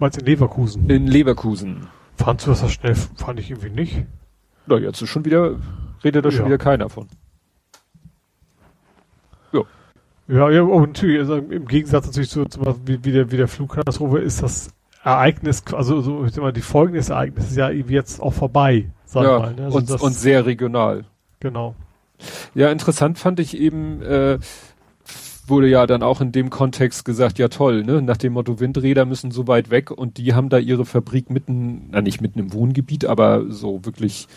[0.00, 0.90] Meinst in Leverkusen?
[0.90, 1.86] In Leverkusen.
[2.16, 2.94] Fandst du das schnell?
[2.94, 4.06] Fand ich irgendwie nicht.
[4.66, 5.56] Na, jetzt ist schon wieder,
[6.02, 6.36] redet da ja.
[6.36, 7.06] schon wieder keiner von.
[9.52, 9.60] Ja.
[10.26, 13.46] Ja, ja, und natürlich, also im Gegensatz natürlich zu, zu wie, wie, der, wie der
[13.46, 14.70] Flugkatastrophe ist das
[15.04, 18.90] Ereignis, also so, ich sag mal, die Folgen des Ereignisses ja irgendwie jetzt auch vorbei,
[19.04, 19.54] sag ja, mal.
[19.54, 19.64] Ne?
[19.66, 21.04] Also und, und sehr regional.
[21.40, 21.74] Genau.
[22.54, 24.38] Ja, interessant fand ich eben, äh,
[25.50, 28.00] wurde ja dann auch in dem Kontext gesagt, ja toll, ne?
[28.00, 31.88] Nach dem Motto, Windräder müssen so weit weg und die haben da ihre Fabrik mitten,
[31.90, 34.28] na nicht mitten im Wohngebiet, aber so wirklich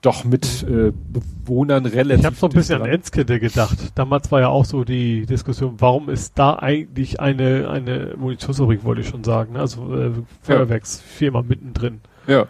[0.00, 2.20] doch mit äh, Bewohnern relativ.
[2.20, 2.88] Ich habe so ein bisschen dran.
[2.88, 3.78] an Enskede gedacht.
[3.94, 9.02] Damals war ja auch so die Diskussion, warum ist da eigentlich eine eine Munitionsfabrik, wollte
[9.02, 9.60] ich schon sagen, ne?
[9.60, 10.10] also äh,
[10.42, 11.46] Feuerwerksfirma ja.
[11.48, 12.00] mittendrin.
[12.26, 12.46] Ja.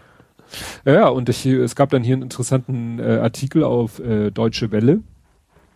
[0.85, 5.01] Ja, und ich, es gab dann hier einen interessanten äh, Artikel auf äh, Deutsche Welle,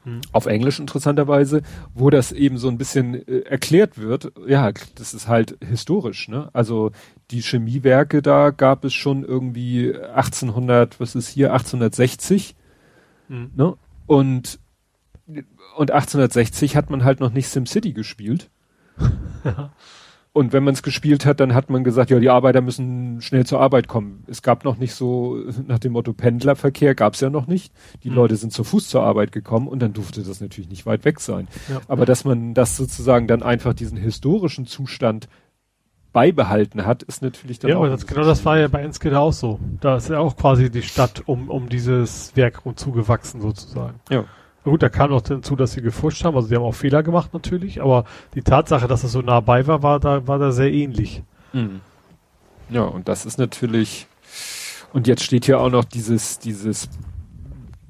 [0.07, 0.21] hm.
[0.31, 4.31] auf Englisch interessanterweise, wo das eben so ein bisschen äh, erklärt wird.
[4.47, 6.49] Ja, das ist halt historisch, ne?
[6.53, 6.91] Also
[7.29, 12.55] die Chemiewerke da gab es schon irgendwie 1800, was ist hier, 1860,
[13.27, 13.51] hm.
[13.53, 13.75] ne?
[14.05, 14.59] Und
[15.75, 18.49] und 1860 hat man halt noch nicht SimCity gespielt.
[20.37, 23.47] Und wenn man es gespielt hat, dann hat man gesagt, ja, die Arbeiter müssen schnell
[23.47, 24.23] zur Arbeit kommen.
[24.27, 27.73] Es gab noch nicht so, nach dem Motto Pendlerverkehr gab es ja noch nicht.
[28.03, 28.17] Die mhm.
[28.17, 31.21] Leute sind zu Fuß zur Arbeit gekommen und dann durfte das natürlich nicht weit weg
[31.21, 31.47] sein.
[31.69, 31.81] Ja.
[31.87, 35.27] Aber dass man das sozusagen dann einfach diesen historischen Zustand
[36.13, 37.87] beibehalten hat, ist natürlich dann ja, auch.
[37.87, 39.59] Ja, genau das war ja bei Enskede auch so.
[39.81, 44.01] Da ist ja auch quasi die Stadt um, um dieses Werk zugewachsen sozusagen.
[44.11, 44.25] Ja.
[44.67, 46.35] Gut, da kam noch hinzu, dass sie gefuscht haben.
[46.35, 48.03] Also sie haben auch Fehler gemacht natürlich, aber
[48.33, 51.23] die Tatsache, dass es so nah bei war, war da, war da sehr ähnlich.
[51.53, 51.79] Mhm.
[52.69, 54.07] Ja, und das ist natürlich,
[54.91, 56.89] und jetzt steht hier auch noch dieses, dieses,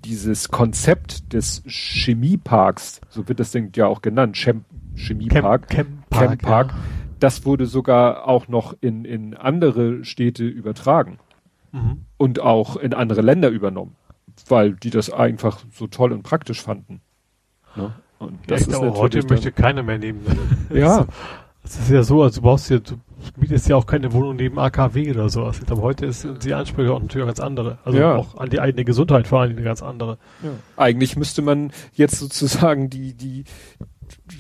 [0.05, 4.63] dieses Konzept des Chemieparks, so wird das Ding ja auch genannt, Chem
[4.95, 6.78] Chemiepark, Chem Park, Chem Park ja.
[7.19, 11.17] das wurde sogar auch noch in, in andere Städte übertragen
[11.71, 12.05] mhm.
[12.17, 13.95] und auch in andere Länder übernommen
[14.47, 17.01] weil die das einfach so toll und praktisch fanden.
[17.75, 17.93] Ne?
[18.19, 20.25] Und das ja, ist glaube, heute möchte keiner mehr nehmen.
[20.73, 21.05] ja.
[21.63, 22.95] Es ist ja so, also du brauchst ja, du
[23.35, 25.59] mietest ja auch keine Wohnung neben AKW oder sowas.
[25.59, 27.77] Ich glaube, heute ist die Ansprüche auch natürlich ganz andere.
[27.83, 28.15] Also ja.
[28.15, 30.17] auch an die eigene Gesundheit vor allem eine ganz andere.
[30.41, 30.51] Ja.
[30.77, 33.43] Eigentlich müsste man jetzt sozusagen die, die,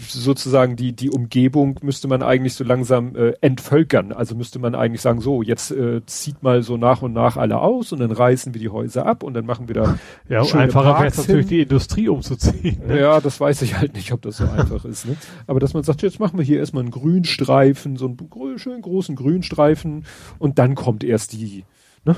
[0.07, 4.11] sozusagen die, die Umgebung müsste man eigentlich so langsam äh, entvölkern.
[4.11, 7.59] Also müsste man eigentlich sagen, so, jetzt äh, zieht mal so nach und nach alle
[7.59, 9.99] aus und dann reißen wir die Häuser ab und dann machen wir da.
[10.29, 12.81] Ja, einfacher wäre es natürlich, die Industrie umzuziehen.
[12.87, 12.99] Ne?
[12.99, 15.05] Ja, das weiß ich halt nicht, ob das so einfach ist.
[15.05, 15.15] Ne?
[15.45, 19.15] Aber dass man sagt, jetzt machen wir hier erstmal einen Grünstreifen, so einen schönen großen
[19.15, 20.05] Grünstreifen
[20.39, 21.63] und dann kommt erst die,
[22.05, 22.15] ne,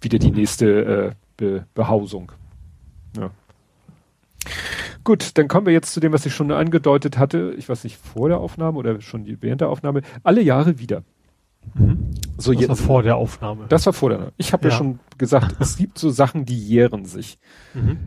[0.00, 2.32] wieder die nächste äh, Be Behausung.
[3.16, 3.30] Ja.
[5.06, 7.54] Gut, dann kommen wir jetzt zu dem, was ich schon angedeutet hatte.
[7.56, 10.02] Ich weiß nicht, vor der Aufnahme oder schon während der Aufnahme.
[10.24, 11.04] Alle Jahre wieder.
[11.74, 12.10] Mhm.
[12.36, 13.66] So das jetzt, war vor der Aufnahme.
[13.68, 14.32] Das war vor der.
[14.36, 14.70] Ich habe ja.
[14.70, 14.76] ja.
[14.76, 17.38] schon gesagt, es gibt so Sachen, die jähren sich.
[17.74, 17.98] Mhm.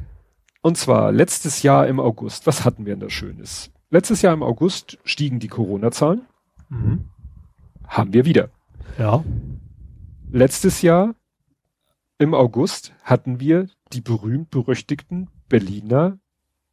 [0.61, 2.45] Und zwar letztes Jahr im August.
[2.47, 3.71] Was hatten wir denn da Schönes?
[3.89, 6.23] Letztes Jahr im August stiegen die Corona-Zahlen.
[6.67, 7.05] Mhm.
[7.87, 8.49] Haben wir wieder.
[8.97, 9.23] Ja.
[10.29, 11.15] Letztes Jahr
[12.17, 16.19] im August hatten wir die berühmt-berüchtigten Berliner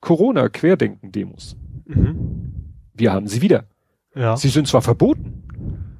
[0.00, 1.56] Corona-Querdenken-Demos.
[1.86, 2.72] Mhm.
[2.94, 3.64] Wir haben sie wieder.
[4.14, 4.36] Ja.
[4.36, 5.98] Sie sind zwar verboten,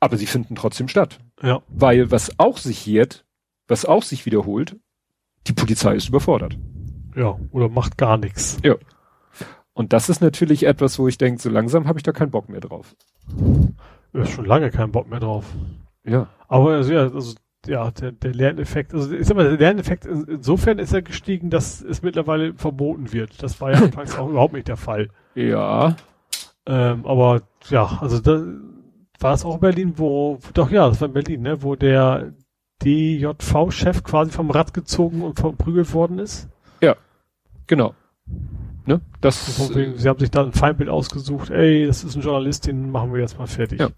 [0.00, 1.18] aber sie finden trotzdem statt.
[1.42, 1.62] Ja.
[1.68, 3.24] Weil was auch sich jährt,
[3.68, 4.76] was auch sich wiederholt,
[5.46, 6.58] die Polizei ist überfordert.
[7.14, 8.58] Ja, oder macht gar nichts.
[8.64, 8.74] Ja.
[9.72, 12.48] Und das ist natürlich etwas, wo ich denke, so langsam habe ich da keinen Bock
[12.48, 12.94] mehr drauf.
[14.12, 15.46] Ja, schon lange keinen Bock mehr drauf.
[16.04, 16.28] Ja.
[16.48, 17.34] Aber also, ja, also
[17.66, 21.82] ja, der, der Lerneffekt, also ich sag mal, der Lerneffekt insofern ist er gestiegen, dass
[21.82, 23.42] es mittlerweile verboten wird.
[23.42, 25.08] Das war ja anfangs auch überhaupt nicht der Fall.
[25.34, 25.96] Ja.
[26.66, 28.44] Ähm, aber ja, also da
[29.18, 32.32] war es auch in Berlin, wo, doch ja, das war in Berlin, ne, wo der
[32.82, 36.48] DJV-Chef quasi vom Rad gezogen und verprügelt worden ist.
[36.80, 36.96] Ja,
[37.66, 37.94] genau.
[38.86, 39.00] Ne?
[39.20, 42.66] Das, Von wegen, sie haben sich da ein Feindbild ausgesucht, ey, das ist ein Journalist,
[42.66, 43.80] den machen wir jetzt mal fertig.
[43.80, 43.88] Ja.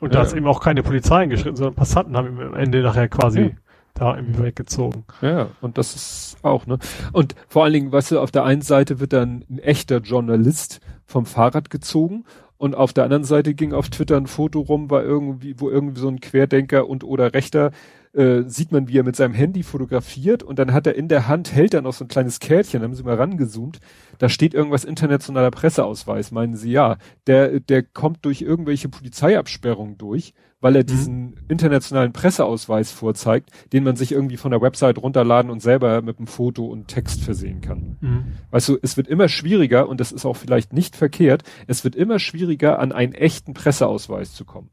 [0.00, 0.24] Und da Ja.
[0.24, 3.50] ist eben auch keine Polizei eingeschritten, sondern Passanten haben ihn am Ende nachher quasi Ja.
[3.94, 5.04] da irgendwie weggezogen.
[5.22, 6.78] Ja, und das ist auch, ne?
[7.12, 10.80] Und vor allen Dingen, weißt du, auf der einen Seite wird dann ein echter Journalist
[11.06, 12.24] vom Fahrrad gezogen
[12.58, 16.00] und auf der anderen Seite ging auf Twitter ein Foto rum, war irgendwie, wo irgendwie
[16.00, 17.70] so ein Querdenker und oder Rechter
[18.16, 21.28] äh, sieht man, wie er mit seinem Handy fotografiert und dann hat er in der
[21.28, 23.78] Hand, hält er noch so ein kleines Kärtchen, haben sie mal rangezoomt,
[24.18, 26.96] da steht irgendwas internationaler Presseausweis, meinen sie, ja,
[27.26, 33.94] der, der kommt durch irgendwelche Polizeiabsperrungen durch, weil er diesen internationalen Presseausweis vorzeigt, den man
[33.96, 37.98] sich irgendwie von der Website runterladen und selber mit einem Foto und Text versehen kann.
[38.50, 41.94] Weißt du, es wird immer schwieriger und das ist auch vielleicht nicht verkehrt, es wird
[41.94, 44.70] immer schwieriger, an einen echten Presseausweis zu kommen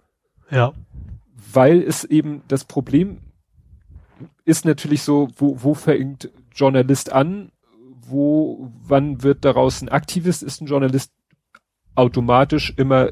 [0.50, 0.72] Ja.
[1.52, 3.18] weil es eben das Problem
[4.46, 7.52] ist natürlich so, wo, wo fängt Journalist an,
[8.06, 11.12] wo, wann wird daraus ein Aktivist, ist ein Journalist
[11.96, 13.10] automatisch immer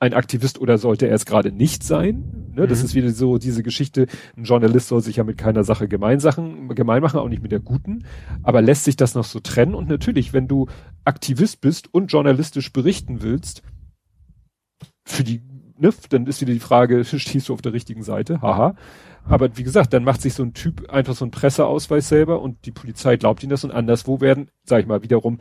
[0.00, 2.50] ein Aktivist oder sollte er es gerade nicht sein?
[2.56, 2.66] Ne?
[2.66, 2.84] Das Mhm.
[2.86, 7.02] ist wieder so diese Geschichte, ein Journalist soll sich ja mit keiner Sache Gemeinsachen, gemein
[7.02, 8.04] machen, auch nicht mit der guten.
[8.42, 9.74] Aber lässt sich das noch so trennen?
[9.76, 10.66] Und natürlich, wenn du
[11.04, 13.62] Aktivist bist und journalistisch berichten willst,
[15.04, 15.40] für die,
[15.78, 18.40] ne, dann ist wieder die Frage, stehst du auf der richtigen Seite?
[18.42, 18.74] Haha.
[19.28, 22.66] Aber wie gesagt, dann macht sich so ein Typ einfach so einen Presseausweis selber und
[22.66, 25.38] die Polizei glaubt ihm das und anderswo werden, sag ich mal, wiederum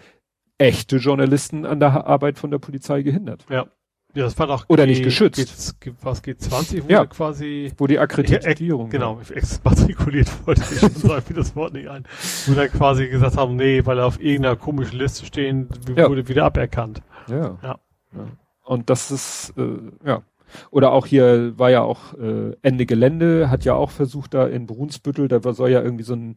[0.58, 3.46] echte Journalisten an der Arbeit von der Polizei gehindert.
[3.50, 3.66] Ja.
[4.14, 5.80] Ja, das war doch Oder nicht geschützt.
[5.80, 7.04] G, was G20, wo Ja.
[7.04, 8.90] sie quasi Wo die Akkreditierung.
[8.90, 12.04] genau, exmatrikuliert wollte ich schon sagen, mir das Wort nicht ein.
[12.46, 16.10] Wo dann quasi gesagt haben, nee, weil er auf irgendeiner komischen Liste stehen, Ja.
[16.10, 17.02] wurde wieder aberkannt.
[17.30, 17.58] Ja.
[17.64, 17.80] Ja.
[18.14, 18.28] ja.
[18.66, 20.24] Und das ist, äh, ja.
[20.72, 24.68] Oder auch hier war ja auch äh, Ende Gelände, hat ja auch versucht, da in
[24.68, 26.36] Brunsbüttel, da soll ja irgendwie so ein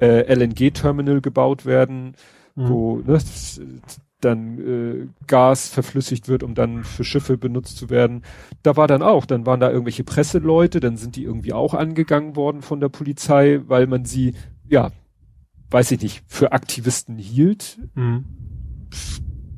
[0.00, 2.14] äh, LNG-Terminal gebaut werden,
[2.58, 2.68] Mhm.
[2.70, 3.18] wo ne,
[4.20, 8.22] dann äh, Gas verflüssigt wird, um dann für Schiffe benutzt zu werden.
[8.62, 12.34] Da war dann auch, dann waren da irgendwelche Presseleute, dann sind die irgendwie auch angegangen
[12.34, 14.34] worden von der Polizei, weil man sie,
[14.66, 14.90] ja,
[15.70, 17.78] weiß ich nicht, für Aktivisten hielt.
[17.94, 18.24] Mhm.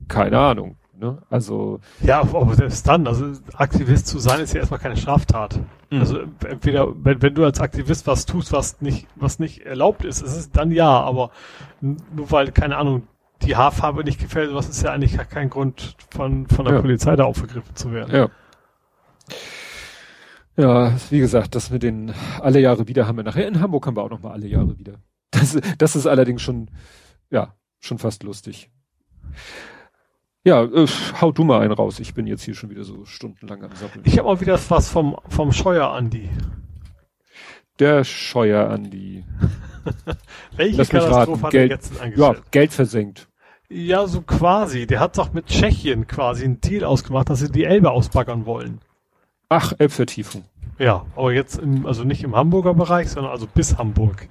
[0.08, 0.77] Keine Ahnung.
[0.98, 1.22] Ne?
[1.30, 5.60] Also Ja, aber selbst dann, also Aktivist zu sein ist ja erstmal keine Straftat.
[5.90, 6.00] Mhm.
[6.00, 10.22] Also entweder, wenn, wenn du als Aktivist was tust, was nicht, was nicht erlaubt ist,
[10.22, 11.30] ist es dann ja, aber
[11.80, 13.06] nur weil, keine Ahnung,
[13.42, 16.80] die Haarfarbe nicht gefällt, was ist ja eigentlich kein Grund von, von der Ja.
[16.80, 18.14] Polizei da aufgegriffen zu werden.
[18.14, 18.28] Ja.
[20.56, 23.46] Ja, wie gesagt, das mit den alle Jahre wieder haben wir nachher.
[23.46, 24.94] In Hamburg haben wir auch noch mal alle Jahre wieder.
[25.30, 26.70] Das, das ist allerdings schon,
[27.30, 28.70] ja, schon fast lustig.
[30.44, 30.86] Ja, äh,
[31.20, 31.98] hau du mal einen raus.
[32.00, 34.04] Ich bin jetzt hier schon wieder so stundenlang am Sappeln.
[34.06, 36.30] Ich habe auch wieder was vom, vom Scheuer Andi.
[37.78, 39.24] Der Scheuer an die,
[40.56, 42.42] Welche Lass Katastrophe hat er Geld- jetzt ja, eingestellt?
[42.50, 43.28] Geld versenkt.
[43.68, 44.06] Ja.
[44.06, 44.86] so quasi.
[44.86, 48.80] Der hat doch mit Tschechien quasi einen Deal ausgemacht, dass sie die Elbe ausbaggern wollen.
[49.48, 50.44] Ach, Elbvertiefung.
[50.78, 54.28] Ja, aber jetzt im, also nicht im Hamburger Bereich, sondern also bis Hamburg.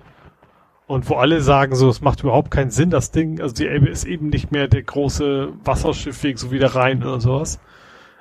[0.88, 3.90] Und wo alle sagen so, es macht überhaupt keinen Sinn, das Ding, also die Elbe
[3.90, 7.60] ist eben nicht mehr der große Wasserschiffweg, so wie der Rhein oder sowas.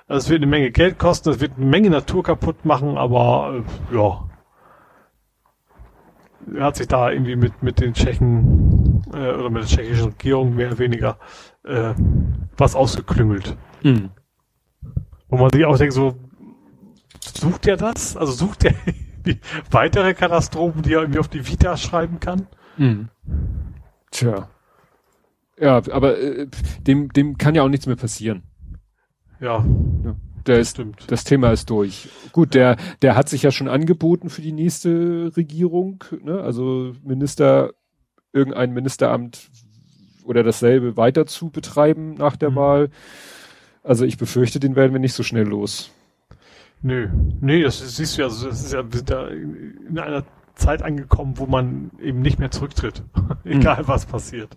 [0.09, 3.62] Also es wird eine Menge Geld kosten, es wird eine Menge Natur kaputt machen, aber
[3.93, 4.29] äh, ja.
[6.57, 10.57] Er hat sich da irgendwie mit, mit den Tschechen äh, oder mit der tschechischen Regierung
[10.57, 11.19] mehr oder weniger
[11.64, 11.95] äh,
[12.57, 13.57] was ausgeklüngelt.
[13.85, 14.11] Mhm.
[15.29, 16.17] Wo man sich auch denkt, so,
[17.21, 18.17] sucht er das?
[18.17, 18.75] Also sucht er
[19.70, 22.47] weitere Katastrophen, die er irgendwie auf die Vita schreiben kann?
[22.77, 23.09] Mhm.
[24.11, 24.49] Tja.
[25.59, 26.47] Ja, aber äh,
[26.81, 28.43] dem, dem kann ja auch nichts mehr passieren.
[29.41, 29.64] Ja,
[30.47, 31.05] Der das ist stimmt.
[31.11, 32.09] Das Thema ist durch.
[32.33, 36.41] Gut, der, der hat sich ja schon angeboten für die nächste Regierung, ne?
[36.41, 37.72] Also Minister,
[38.33, 39.51] irgendein Ministeramt
[40.24, 42.57] oder dasselbe weiter zu betreiben nach der Mhm.
[42.57, 42.91] Wahl.
[43.83, 45.91] Also ich befürchte, den werden wir nicht so schnell los.
[46.87, 47.09] Nö,
[47.41, 50.22] nee, das ist- siehst du ja, das ist ja, wir sind da in in einer
[50.55, 53.03] Zeit angekommen, wo man eben nicht mehr zurücktritt.
[53.45, 54.57] Egal was passiert.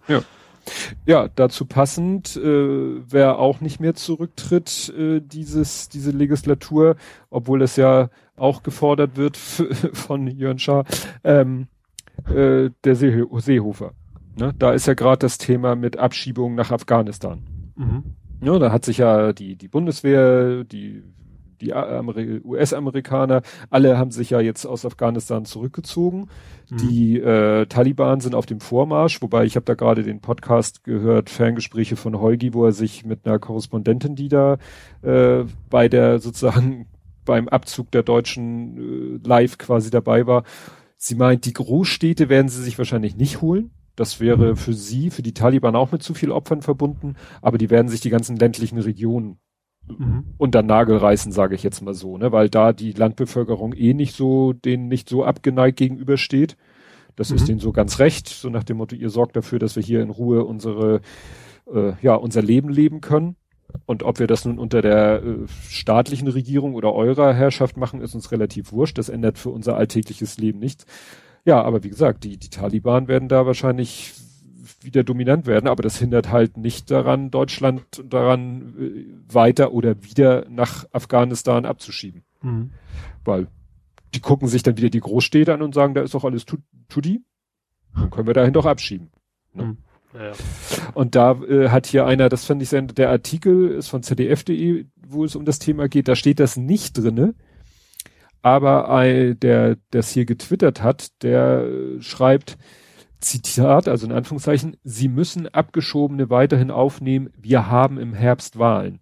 [1.05, 6.95] Ja, dazu passend, äh, wer auch nicht mehr zurücktritt, äh, dieses, diese Legislatur,
[7.32, 9.36] obwohl es ja auch gefordert wird
[9.93, 10.86] von Jörn Schaar,
[11.23, 11.67] ähm,
[12.27, 13.93] äh, der See Seehofer.
[14.38, 14.53] Ne?
[14.57, 17.41] Da ist ja gerade das Thema mit Abschiebung nach Afghanistan.
[17.75, 18.03] Mhm.
[18.41, 21.03] Ja, da hat sich ja die, die Bundeswehr, die,
[21.62, 26.30] die Ameri- US-Amerikaner, alle haben sich ja jetzt aus Afghanistan zurückgezogen.
[26.70, 26.78] Mhm.
[26.78, 31.30] Die äh, Taliban sind auf dem Vormarsch, wobei ich habe da gerade den Podcast gehört,
[31.30, 34.57] Ferngespräche von Holgi, wo er sich mit einer Korrespondentin, die da
[35.01, 36.88] äh, bei der sozusagen
[37.26, 40.43] beim Abzug der Deutschen äh, live quasi dabei war,
[41.01, 43.72] Sie meint, die Großstädte werden sie sich wahrscheinlich nicht holen.
[43.95, 47.70] Das wäre für sie, für die Taliban auch mit zu viel Opfern verbunden, aber die
[47.70, 49.39] werden sich die ganzen ländlichen Regionen
[49.98, 50.24] mhm.
[50.38, 52.32] unter Nagel reißen, sage ich jetzt mal so, ne?
[52.32, 56.58] weil da die Landbevölkerung eh nicht so, denen nicht so abgeneigt gegenübersteht.
[57.16, 57.36] Das mhm.
[57.36, 60.02] ist denen so ganz recht, so nach dem Motto, ihr sorgt dafür, dass wir hier
[60.02, 61.02] in Ruhe unsere,
[61.74, 63.36] äh, ja, unser Leben leben können.
[63.86, 68.16] Und ob wir das nun unter der äh, staatlichen Regierung oder eurer Herrschaft machen, ist
[68.16, 68.98] uns relativ wurscht.
[68.98, 70.86] Das ändert für unser alltägliches Leben nichts.
[71.46, 74.14] Ja, aber wie gesagt, die, die Taliban werden da wahrscheinlich
[74.82, 80.45] wieder dominant werden, aber das hindert halt nicht daran, Deutschland daran äh, weiter oder wieder
[80.49, 82.24] nach Afghanistan abzuschieben.
[82.41, 82.72] Mhm.
[83.24, 83.47] Weil
[84.13, 87.24] die gucken sich dann wieder die Großstädte an und sagen, da ist doch alles Tutti.
[87.95, 89.09] Dann können wir dahin doch abschieben.
[89.53, 89.63] Ne?
[89.63, 89.78] Mhm.
[90.13, 90.32] Ja.
[90.95, 94.86] Und da äh, hat hier einer, das fand ich sehr, der Artikel ist von zdf.de,
[94.95, 97.36] wo es um das Thema geht, da steht das nicht drinne.
[98.41, 102.57] Aber äh, der, das hier getwittert hat, der äh, schreibt,
[103.20, 108.99] Zitat, also in Anführungszeichen, Sie müssen Abgeschobene weiterhin aufnehmen, wir haben im Herbst Wahlen.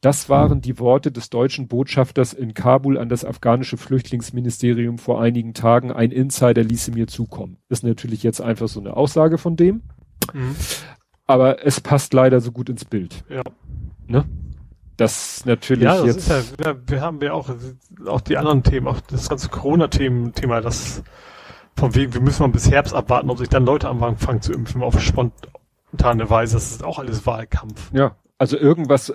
[0.00, 5.52] Das waren die Worte des deutschen Botschafters in Kabul an das afghanische Flüchtlingsministerium vor einigen
[5.52, 5.92] Tagen.
[5.92, 7.58] Ein Insider ließe mir zukommen.
[7.68, 9.82] Ist natürlich jetzt einfach so eine Aussage von dem.
[10.32, 10.56] Mhm.
[11.26, 13.24] Aber es passt leider so gut ins Bild.
[13.28, 13.42] Ja.
[14.06, 14.24] Ne?
[14.96, 16.30] Das natürlich ja, das jetzt.
[16.30, 17.50] Ist ja, wir haben ja auch,
[18.06, 21.02] auch die anderen Themen, auch das ganze Corona-Thema, das
[21.76, 24.82] von wegen, wir müssen mal bis Herbst abwarten, ob sich dann Leute anfangen zu impfen
[24.82, 26.54] auf spontane Weise.
[26.54, 27.90] Das ist auch alles Wahlkampf.
[27.92, 29.14] Ja, also irgendwas, äh,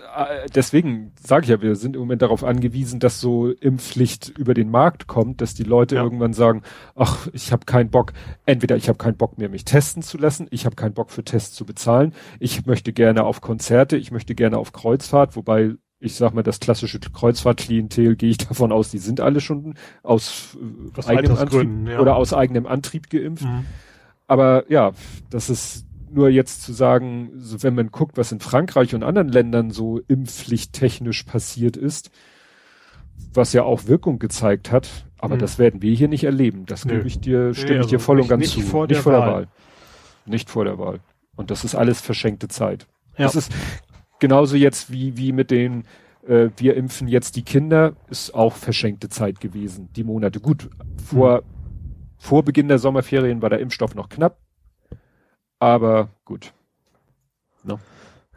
[0.53, 4.69] deswegen sage ich ja, wir sind im Moment darauf angewiesen, dass so Impfpflicht über den
[4.69, 6.03] Markt kommt, dass die Leute ja.
[6.03, 6.61] irgendwann sagen,
[6.93, 8.13] ach, ich habe keinen Bock,
[8.45, 11.23] entweder ich habe keinen Bock mehr, mich testen zu lassen, ich habe keinen Bock für
[11.23, 15.73] Tests zu bezahlen, ich möchte gerne auf Konzerte, ich möchte gerne auf Kreuzfahrt, wobei
[16.05, 20.57] ich sag mal, das klassische Kreuzfahrtklientel gehe ich davon aus, die sind alle schon aus,
[20.61, 21.99] äh, aus eigenem Antrieb ja.
[21.99, 23.45] oder aus eigenem Antrieb geimpft.
[23.45, 23.65] Mhm.
[24.27, 24.91] Aber ja,
[25.29, 29.29] das ist nur jetzt zu sagen, so wenn man guckt, was in Frankreich und anderen
[29.29, 32.11] Ländern so impfpflichttechnisch passiert ist,
[33.33, 35.39] was ja auch Wirkung gezeigt hat, aber mhm.
[35.39, 36.65] das werden wir hier nicht erleben.
[36.65, 38.61] Das gebe ich dir, stimme nee, also ich dir voll und ganz zu.
[38.61, 39.31] Vor nicht vor der Wahl.
[39.31, 39.47] Wahl.
[40.25, 40.99] Nicht vor der Wahl.
[41.35, 42.87] Und das ist alles verschenkte Zeit.
[43.17, 43.25] Ja.
[43.25, 43.51] Das ist,
[44.19, 45.83] genauso jetzt wie, wie mit den,
[46.27, 50.39] äh, wir impfen jetzt die Kinder, ist auch verschenkte Zeit gewesen, die Monate.
[50.39, 50.69] Gut,
[51.03, 51.45] vor, mhm.
[52.17, 54.37] vor Beginn der Sommerferien war der Impfstoff noch knapp,
[55.59, 56.53] aber gut.
[57.63, 57.79] No.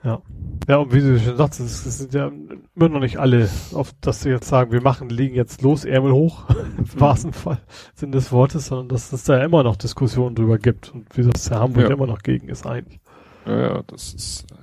[0.05, 0.23] Ja.
[0.69, 2.31] Ja, und wie du schon sagst, es, sind ja
[2.77, 6.13] immer noch nicht alle, auf dass sie jetzt sagen, wir machen, legen jetzt los, Ärmel
[6.13, 6.45] hoch,
[6.79, 7.01] im mhm.
[7.01, 7.61] wahrsten Fall
[7.95, 11.49] Sinn des Wortes, sondern dass es da immer noch Diskussionen drüber gibt und wie das
[11.49, 11.91] der Hamburg ja.
[11.91, 13.01] immer noch gegen ist eigentlich.
[13.47, 14.58] Ja, ja das ist, äh,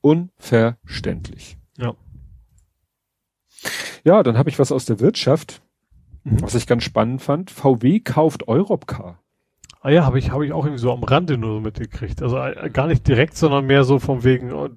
[0.00, 1.56] unverständlich.
[1.78, 1.94] Ja.
[4.04, 5.62] Ja, dann habe ich was aus der Wirtschaft,
[6.24, 6.42] mhm.
[6.42, 7.50] was ich ganz spannend fand.
[7.50, 9.20] VW kauft Europcar.
[9.82, 12.22] Ah ja, habe ich, habe ich auch irgendwie so am Rande nur so mitgekriegt.
[12.22, 14.68] Also äh, gar nicht direkt, sondern mehr so von wegen, oh,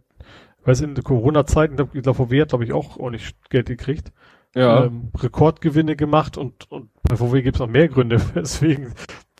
[0.64, 4.14] weiß in der Corona-Zeiten, ich glaube, VW hat, glaube ich, auch ordentlich Geld gekriegt.
[4.56, 4.86] Ja.
[4.86, 8.94] Ähm, Rekordgewinne gemacht und, und bei VW gibt es noch mehr Gründe, weswegen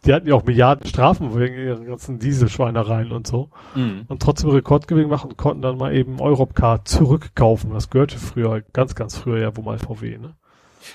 [0.06, 3.50] die hatten ja auch Milliarden Strafen wegen ihren ganzen Dieselschweinereien und so.
[3.76, 4.06] Mhm.
[4.08, 7.72] Und trotzdem Rekordgewinn gemacht und konnten dann mal eben Europcar zurückkaufen.
[7.72, 10.36] Das gehörte früher, ganz, ganz früher ja wo mal VW, ne?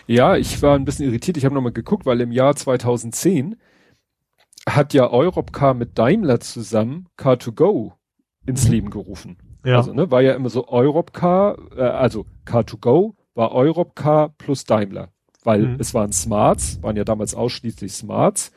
[0.07, 1.39] Ja, ich war ein bisschen irritiert.
[1.39, 3.57] Ich habe nochmal geguckt, weil im Jahr 2010
[4.69, 7.93] hat ja Europcar mit Daimler zusammen Car2Go
[8.45, 8.71] ins mhm.
[8.71, 9.39] Leben gerufen.
[9.65, 9.79] Ja.
[9.79, 15.09] Also, ne, war ja immer so Europcar, äh, also Car2Go war Europcar plus Daimler.
[15.45, 15.77] Weil mhm.
[15.79, 18.53] es waren Smarts, waren ja damals ausschließlich Smarts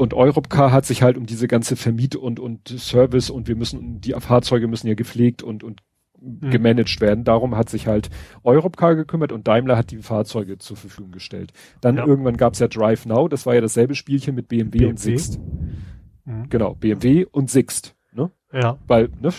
[0.00, 4.00] und Europcar hat sich halt um diese ganze Vermiet und, und Service und wir müssen,
[4.00, 5.82] die Fahrzeuge müssen ja gepflegt und, und
[6.18, 6.48] mhm.
[6.48, 7.22] gemanagt werden.
[7.24, 8.08] Darum hat sich halt
[8.42, 11.52] Europcar gekümmert und Daimler hat die Fahrzeuge zur Verfügung gestellt.
[11.82, 12.06] Dann ja.
[12.06, 14.86] irgendwann gab es ja Drive Now, das war ja dasselbe Spielchen mit BMW, BMW.
[14.86, 15.38] und Sixt.
[16.24, 16.48] Mhm.
[16.48, 17.94] Genau, BMW und Sixt.
[18.12, 18.30] Ne?
[18.54, 18.78] Ja.
[18.86, 19.30] Weil ne,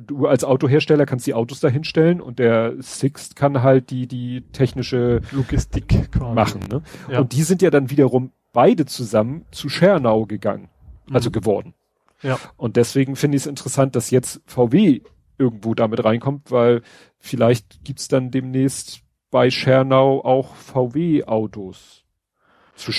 [0.00, 5.20] du als Autohersteller kannst die Autos dahinstellen und der Sixt kann halt die die technische
[5.30, 6.62] Logistik machen.
[6.70, 6.82] Ne?
[7.10, 7.20] Ja.
[7.20, 10.70] Und die sind ja dann wiederum beide zusammen zu Schernau gegangen,
[11.12, 11.34] also mhm.
[11.34, 11.74] geworden.
[12.22, 12.38] Ja.
[12.56, 15.02] Und deswegen finde ich es interessant, dass jetzt VW
[15.36, 16.80] irgendwo damit reinkommt, weil
[17.18, 22.04] vielleicht gibt's dann demnächst bei Schernau auch VW-Autos.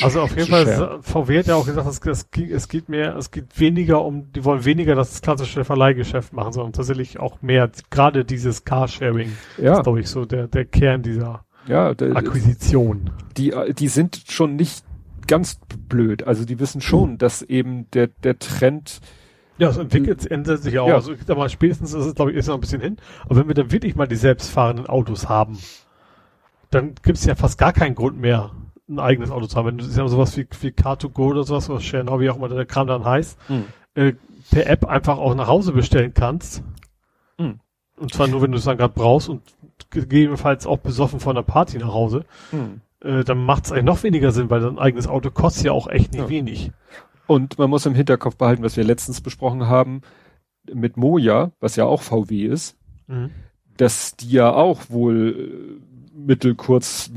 [0.03, 3.31] Also auf jeden Fall, VW hat ja auch gesagt, es, es, es geht mehr, es
[3.31, 8.25] geht weniger um, die wollen weniger das klassische Verleihgeschäft machen, sondern tatsächlich auch mehr, gerade
[8.25, 9.73] dieses Carsharing ja.
[9.73, 13.09] ist, glaube ich, so der, der Kern dieser ja, der, Akquisition.
[13.37, 14.86] Die, die sind schon nicht
[15.27, 15.59] ganz
[15.89, 16.23] blöd.
[16.23, 17.17] Also die wissen schon, mhm.
[17.17, 19.01] dass eben der, der Trend
[19.57, 20.87] ja, es entwickelt, ändert sich auch.
[20.87, 20.95] Ja.
[20.95, 22.97] Also mal, spätestens ist es, glaube ich, ist noch ein bisschen hin.
[23.25, 25.57] Aber wenn wir dann wirklich mal die selbstfahrenden Autos haben,
[26.69, 28.51] dann gibt es ja fast gar keinen Grund mehr,
[28.87, 29.67] ein eigenes Auto zu haben.
[29.67, 32.65] Wenn du ja sowas wie, wie Car2Go oder sowas, was Share wie auch immer der
[32.65, 33.65] Kram dann heißt, Hm.
[33.95, 34.13] äh,
[34.51, 36.63] per App einfach auch nach Hause bestellen kannst.
[37.39, 37.59] Hm.
[37.97, 39.41] Und zwar nur, wenn du es dann gerade brauchst und
[39.89, 42.81] gegebenenfalls auch besoffen von einer Party nach Hause, Hm.
[43.07, 45.87] Äh, dann macht es eigentlich noch weniger Sinn, weil dein eigenes Auto kostet ja auch
[45.87, 46.29] echt nicht Ja.
[46.29, 46.71] wenig.
[47.25, 50.01] Und man muss im Hinterkopf behalten, was wir letztens besprochen haben,
[50.73, 52.77] mit Moja, was ja auch VW ist,
[53.07, 53.29] Mhm.
[53.77, 57.09] dass die ja auch wohl äh, mittel, kurz,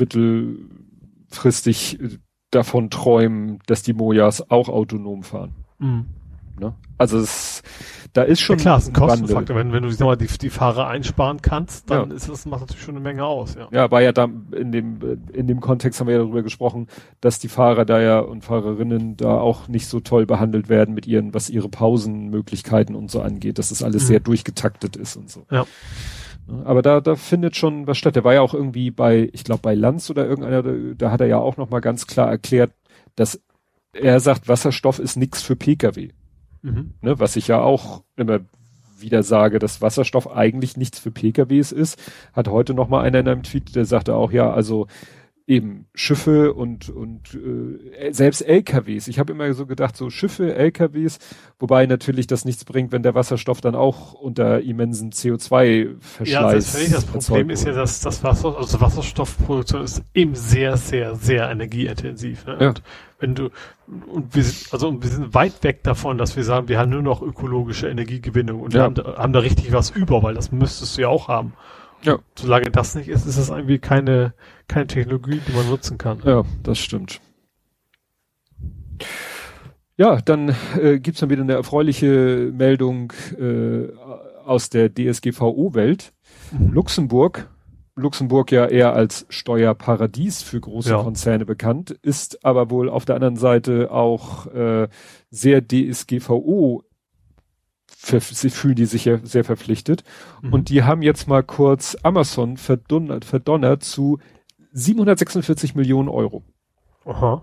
[1.30, 2.18] mittelfristig äh,
[2.50, 5.54] davon träumen, dass die Mojas auch autonom fahren.
[5.78, 6.06] Mhm.
[6.58, 6.74] Ne?
[6.98, 7.62] Also es,
[8.12, 8.94] da ist schon ja, klar, es ist ein.
[8.94, 9.56] Kostenfaktor.
[9.56, 12.16] Wenn, wenn du sag mal, die, die Fahrer einsparen kannst, dann Ja.
[12.16, 13.68] ist das, macht natürlich schon eine Menge aus, ja.
[13.70, 14.98] Ja, war ja da in dem
[15.32, 16.88] in dem Kontext haben wir ja darüber gesprochen,
[17.20, 21.06] dass die Fahrer da ja und Fahrerinnen da auch nicht so toll behandelt werden mit
[21.06, 24.06] ihren, was ihre Pausenmöglichkeiten und so angeht, dass das alles Mhm.
[24.08, 25.46] sehr durchgetaktet ist und so.
[25.50, 25.64] Ja.
[26.64, 28.16] Aber da, da findet schon was statt.
[28.16, 31.20] Der war ja auch irgendwie bei, ich glaube bei Lanz oder irgendeiner, da, da hat
[31.20, 32.72] er ja auch noch mal ganz klar erklärt,
[33.14, 33.40] dass
[33.92, 36.08] er sagt, Wasserstoff ist nix für Pkw.
[36.62, 36.94] Mhm.
[37.00, 38.40] Ne, was ich ja auch immer
[38.98, 41.98] wieder sage, dass Wasserstoff eigentlich nichts für PKWs ist,
[42.32, 44.86] hat heute noch mal einer in einem Tweet, der sagte auch, ja, also
[45.50, 49.08] eben Schiffe und und äh, selbst LKWs.
[49.08, 51.18] Ich habe immer so gedacht, so Schiffe, LKWs,
[51.58, 56.28] wobei natürlich das nichts bringt, wenn der Wasserstoff dann auch unter immensen CO2-Verschleiß.
[56.30, 61.16] Ja, das, das Problem ist ja, dass das Wasser, also Wasserstoffproduktion ist eben sehr, sehr,
[61.16, 62.46] sehr energieintensiv.
[62.46, 62.56] Ne?
[62.60, 62.68] Ja.
[62.68, 62.82] Und
[63.20, 63.50] wenn du
[63.86, 67.02] und wir sind, also wir sind weit weg davon, dass wir sagen, wir haben nur
[67.02, 68.84] noch ökologische Energiegewinnung und wir Ja.
[68.86, 71.52] haben da, haben da richtig was über, weil das müsstest du ja auch haben.
[72.02, 72.18] Ja.
[72.34, 74.32] Solange das nicht ist, ist das irgendwie keine,
[74.68, 76.20] keine Technologie, die man nutzen kann.
[76.24, 77.20] Ja, das stimmt.
[79.96, 83.88] Ja, dann äh, gibt's dann wieder eine erfreuliche Meldung äh,
[84.46, 86.12] aus der DSGVO-Welt.
[86.52, 86.72] Mhm.
[86.72, 87.50] Luxemburg,
[88.00, 91.02] Luxemburg ja eher als Steuerparadies für große Ja.
[91.02, 94.88] Konzerne bekannt, ist aber wohl auf der anderen Seite auch äh,
[95.30, 96.82] sehr DSGVO,
[97.86, 100.04] sie fühlen die sich ja sehr verpflichtet.
[100.42, 100.52] Mhm.
[100.52, 104.18] Und die haben jetzt mal kurz Amazon verdonnert, verdonnert zu
[104.72, 106.44] 746 Millionen Euro.
[107.04, 107.42] Aha.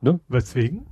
[0.00, 0.20] Ne?
[0.28, 0.86] Weswegen?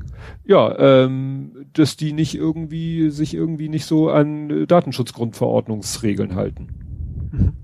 [0.44, 7.28] Ja, ähm, dass die nicht irgendwie, sich irgendwie nicht so an äh, Datenschutzgrundverordnungsregeln halten.
[7.30, 7.61] Mhm.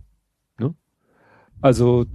[1.60, 2.06] Also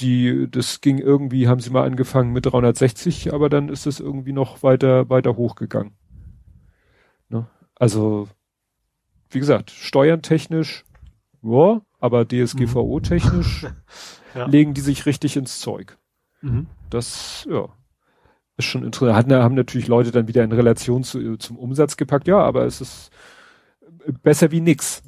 [0.00, 4.32] die, das ging irgendwie, haben sie mal angefangen mit 360, aber dann ist es irgendwie
[4.32, 5.92] noch weiter, weiter hochgegangen.
[7.28, 7.46] Ne?
[7.76, 8.28] Also,
[9.30, 10.84] wie gesagt, steuerntechnisch,
[11.42, 13.66] ja, aber DSGVO-technisch
[14.34, 14.46] Ja.
[14.46, 15.96] legen die sich richtig ins Zeug.
[16.40, 16.66] Mhm.
[16.90, 17.68] Das, ja,
[18.56, 19.16] ist schon interessant.
[19.16, 22.80] Hatten, haben natürlich Leute dann wieder in Relation zu, zum Umsatz gepackt, ja, aber es
[22.80, 23.12] ist
[24.22, 25.02] besser wie nix.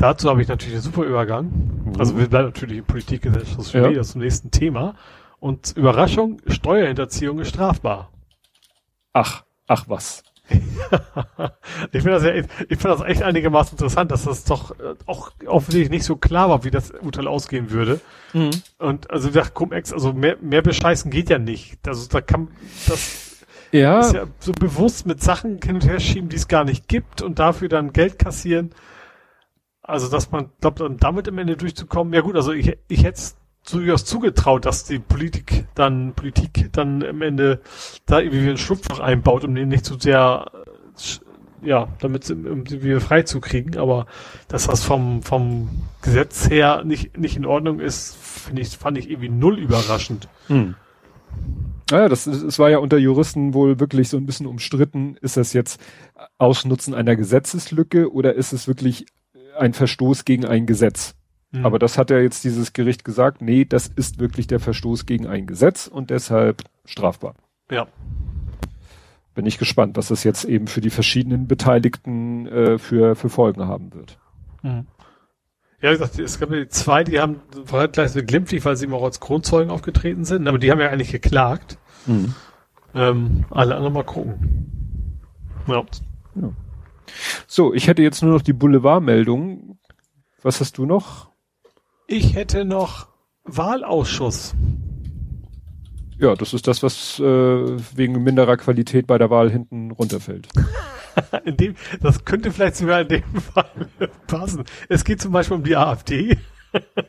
[0.00, 1.94] Dazu habe ich natürlich einen super Übergang.
[1.98, 3.82] Also wir bleiben natürlich in Politik, Gesellschaft, Ja.
[3.82, 4.94] Media zum nächsten Thema.
[5.40, 8.10] Und Überraschung, Steuerhinterziehung ist strafbar.
[9.12, 10.22] Ach, ach was.
[10.48, 12.46] ich finde das, ja, ich
[12.78, 16.64] finde das echt einigermaßen interessant, dass das doch äh, auch offensichtlich nicht so klar war,
[16.64, 18.00] wie das Urteil ausgehen würde.
[18.78, 21.86] Und also der Cum-Ex, also mehr, mehr bescheißen geht ja nicht.
[21.86, 22.48] Also da kann
[22.88, 26.64] das Ja, ist ja so bewusst mit Sachen hin und her schieben, die es gar
[26.64, 28.70] nicht gibt und dafür dann Geld kassieren.
[29.90, 32.12] Also dass man glaubt, dann damit am Ende durchzukommen.
[32.14, 33.36] Ja gut, also ich, ich hätte es
[33.70, 37.60] durchaus zugetraut, dass die Politik dann Politik dann am Ende
[38.06, 42.64] da irgendwie ein Schlupfloch einbaut, um den nicht zu sehr äh, ja, damit sie um
[42.64, 44.06] sie wieder frei zu kriegen, aber
[44.48, 45.68] dass das vom vom
[46.00, 50.28] Gesetz her nicht nicht in Ordnung ist, finde ich fand ich irgendwie null überraschend.
[50.46, 50.74] Hm.
[51.90, 55.16] Naja, das, ist- es war ja unter Juristen wohl wirklich so ein bisschen umstritten.
[55.20, 55.80] Ist das jetzt
[56.38, 59.06] Ausnutzen einer Gesetzeslücke oder ist es wirklich
[59.60, 61.14] ein Verstoß gegen ein Gesetz?
[61.52, 61.66] Mhm.
[61.66, 65.26] Aber das hat ja jetzt dieses Gericht gesagt, nee, das ist wirklich der Verstoß gegen
[65.26, 67.34] ein Gesetz und deshalb strafbar.
[67.70, 67.86] ja.
[69.32, 73.66] Bin ich gespannt, was das jetzt eben für die verschiedenen Beteiligten äh, für, für Folgen
[73.68, 74.18] haben wird.
[74.62, 74.86] Mhm.
[75.80, 77.40] Ja, wie gesagt, es gab ja die zwei, die haben
[77.92, 80.90] gleich so glimpflich, weil sie immer auch als Kronzeugen aufgetreten sind, aber die haben ja
[80.90, 81.78] eigentlich geklagt.
[82.92, 85.20] Ähm, alle anderen mal gucken.
[85.68, 85.84] Ja.
[87.46, 89.78] So, ich hätte jetzt nur noch die Boulevardmeldung.
[90.42, 91.30] Was hast du noch?
[92.06, 93.08] Ich hätte noch
[93.44, 94.54] Wahlausschuss.
[96.18, 100.48] Ja, das ist das, was äh, wegen minderer Qualität bei der Wahl hinten runterfällt.
[101.44, 103.22] In dem, das könnte vielleicht sogar in dem
[103.54, 103.88] Fall
[104.26, 104.64] passen.
[104.88, 106.38] Es geht zum Beispiel um die AfD,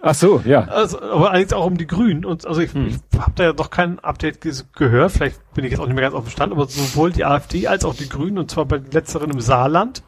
[0.01, 0.61] Ach so, ja.
[0.65, 2.25] also, aber eigentlich auch um die Grünen.
[2.25, 2.87] Und also ich, Hm.
[2.87, 4.39] ich habe da ja noch kein Update
[4.73, 5.11] gehört.
[5.11, 7.67] Vielleicht bin ich jetzt auch nicht mehr ganz auf dem Stand, aber sowohl die AfD
[7.67, 10.03] als auch die Grünen, und zwar bei den letzteren im Saarland,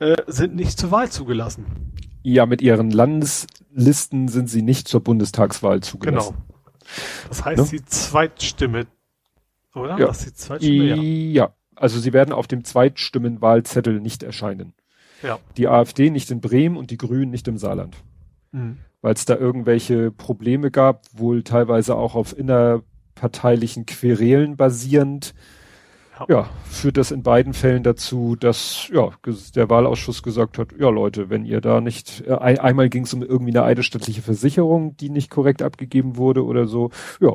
[0.00, 1.64] äh, sind nicht zur Wahl zugelassen.
[2.22, 5.86] Ja, mit ihren Landeslisten sind sie nicht zur Bundestagswahl Genau.
[5.86, 6.36] zugelassen.
[7.28, 7.78] Das heißt, Ne?
[7.78, 8.86] die Zweitstimme,
[9.74, 9.98] oder?
[9.98, 10.06] Ja.
[10.08, 10.96] Das ist die Zweitstimme, ja.
[11.46, 14.74] Ja, also sie werden auf dem Zweitstimmenwahlzettel nicht erscheinen.
[15.22, 15.38] Ja.
[15.56, 17.96] Die AfD nicht in Bremen und die Grünen nicht im Saarland.
[18.52, 18.78] Mhm.
[19.00, 25.34] Weil es da irgendwelche Probleme gab, wohl teilweise auch auf innerparteilichen Querelen basierend.
[26.18, 26.26] Ja.
[26.28, 29.10] Ja, führt das in beiden Fällen dazu, dass ja,
[29.54, 33.14] der Wahlausschuss gesagt hat, ja Leute, wenn ihr da nicht, äh, ein, einmal ging es
[33.14, 37.34] um irgendwie eine eidesstattliche Versicherung, die nicht korrekt abgegeben wurde oder so, ja,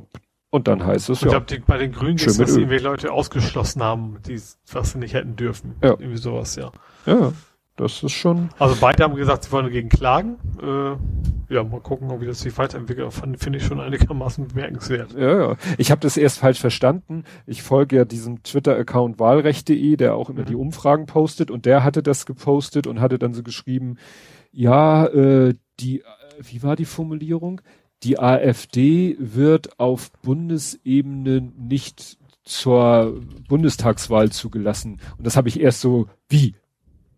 [0.49, 2.57] und dann heißt es, Ich ja, glaube, die- bei den Grünen ist, dass Öl.
[2.57, 4.39] irgendwelche Leute ausgeschlossen haben, die
[4.73, 5.75] was sie nicht hätten dürfen.
[5.81, 5.91] Ja.
[5.91, 6.69] Irgendwie sowas, ja.
[7.05, 7.31] ja,
[7.75, 10.35] das ist schon, Also beide haben gesagt, sie wollen dagegen klagen.
[10.61, 13.11] Äh, ja, mal gucken, wie das sich weiterentwickelt.
[13.13, 15.13] Finde ich schon einigermaßen bemerkenswert.
[15.13, 15.55] Ja, ja.
[15.77, 17.23] Ich habe das erst falsch verstanden.
[17.45, 20.45] Ich folge ja diesem Twitter-Account wahlrecht.de, der auch immer Mhm.
[20.45, 23.97] die Umfragen postet und der hatte das gepostet und hatte dann so geschrieben,
[24.51, 26.03] ja, äh, die, äh,
[26.41, 27.61] wie war die Formulierung?
[28.03, 34.99] Die AfD wird auf Bundesebene nicht zur Bundestagswahl zugelassen.
[35.17, 36.55] Und das habe ich erst so, wie?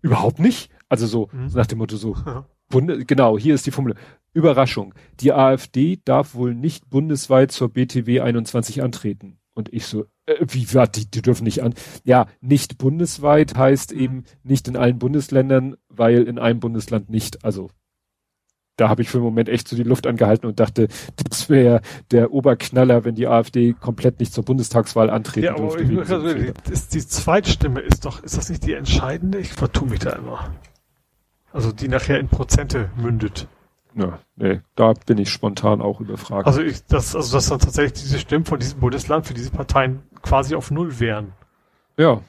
[0.05, 0.69] Überhaupt nicht?
[0.89, 1.49] Also so, Mhm.
[1.49, 2.15] so nach dem Motto so,
[2.69, 3.95] Bunde, genau, hier ist die Formel.
[4.33, 4.93] Überraschung.
[5.19, 9.37] Die AfD darf wohl nicht bundesweit zur BTW 21 antreten.
[9.53, 11.73] Und ich so, äh, wie war die, die dürfen nicht an.
[12.03, 17.45] Ja, nicht bundesweit heißt eben nicht in allen Bundesländern, weil in einem Bundesland nicht.
[17.45, 17.69] Also
[18.77, 20.87] da habe ich für einen Moment echt so die Luft angehalten und dachte,
[21.29, 21.81] das wäre
[22.11, 26.51] der Oberknaller, wenn die AfD komplett nicht zur Bundestagswahl antreten Ja, aber ich also, die,
[26.71, 29.39] ist, die Zweitstimme ist doch, ist das nicht die entscheidende?
[29.39, 30.49] Ich vertue mich da immer.
[31.51, 33.47] Also die nachher in Prozente mündet.
[33.95, 36.47] Ja, nee, da bin ich spontan auch überfragt.
[36.47, 40.03] Also ich, das, also dass dann tatsächlich diese Stimmen von diesem Bundesland für diese Parteien
[40.21, 41.31] quasi auf Null wären.
[41.95, 42.21] Ja.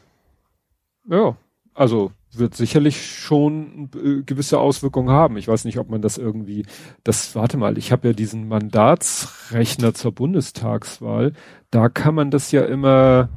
[1.09, 1.36] Ja.
[1.74, 5.36] Also wird sicherlich schon äh, gewisse Auswirkungen haben.
[5.36, 6.66] Ich weiß nicht, ob man das irgendwie,
[7.04, 11.32] das, warte mal, ich habe ja diesen Mandatsrechner zur Bundestagswahl.
[11.70, 13.28] Da kann man das ja immer,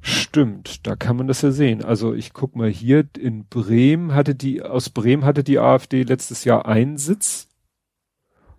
[0.00, 1.84] stimmt, da kann man das ja sehen.
[1.84, 6.44] Also ich guck mal hier, in Bremen hatte die, aus Bremen hatte die AfD letztes
[6.44, 7.48] Jahr einen Sitz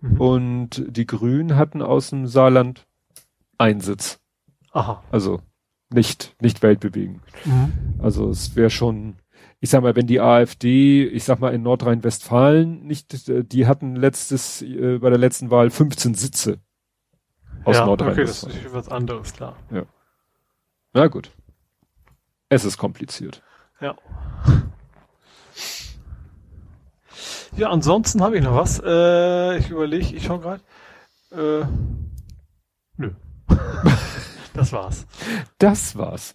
[0.00, 0.20] Mhm.
[0.20, 2.86] und die Grünen hatten aus dem Saarland
[3.58, 4.20] einen Sitz.
[4.72, 5.02] Aha.
[5.10, 5.40] Also
[5.90, 7.20] nicht, nicht weltbewegend.
[7.44, 7.72] Mhm.
[7.98, 9.16] Also es wäre schon,
[9.60, 13.96] ich sag mal, wenn die AfD, ich sag mal in Nordrhein-Westfalen nicht, äh, die hatten
[13.96, 16.58] letztes, äh, bei der letzten Wahl 15 Sitze
[17.64, 18.66] aus ja, okay, das Nordrhein-Westfalen.
[18.66, 19.56] ist was anderes, klar.
[20.92, 21.30] Na gut.
[22.48, 23.42] Es ist kompliziert.
[23.80, 23.96] Ja.
[27.56, 28.80] Ja, ansonsten habe ich noch was.
[28.84, 30.62] Äh, ich überlege, ich schau gerade.
[31.32, 31.66] Äh,
[32.96, 33.10] nö.
[34.54, 35.06] das war's.
[35.58, 36.34] Das war's.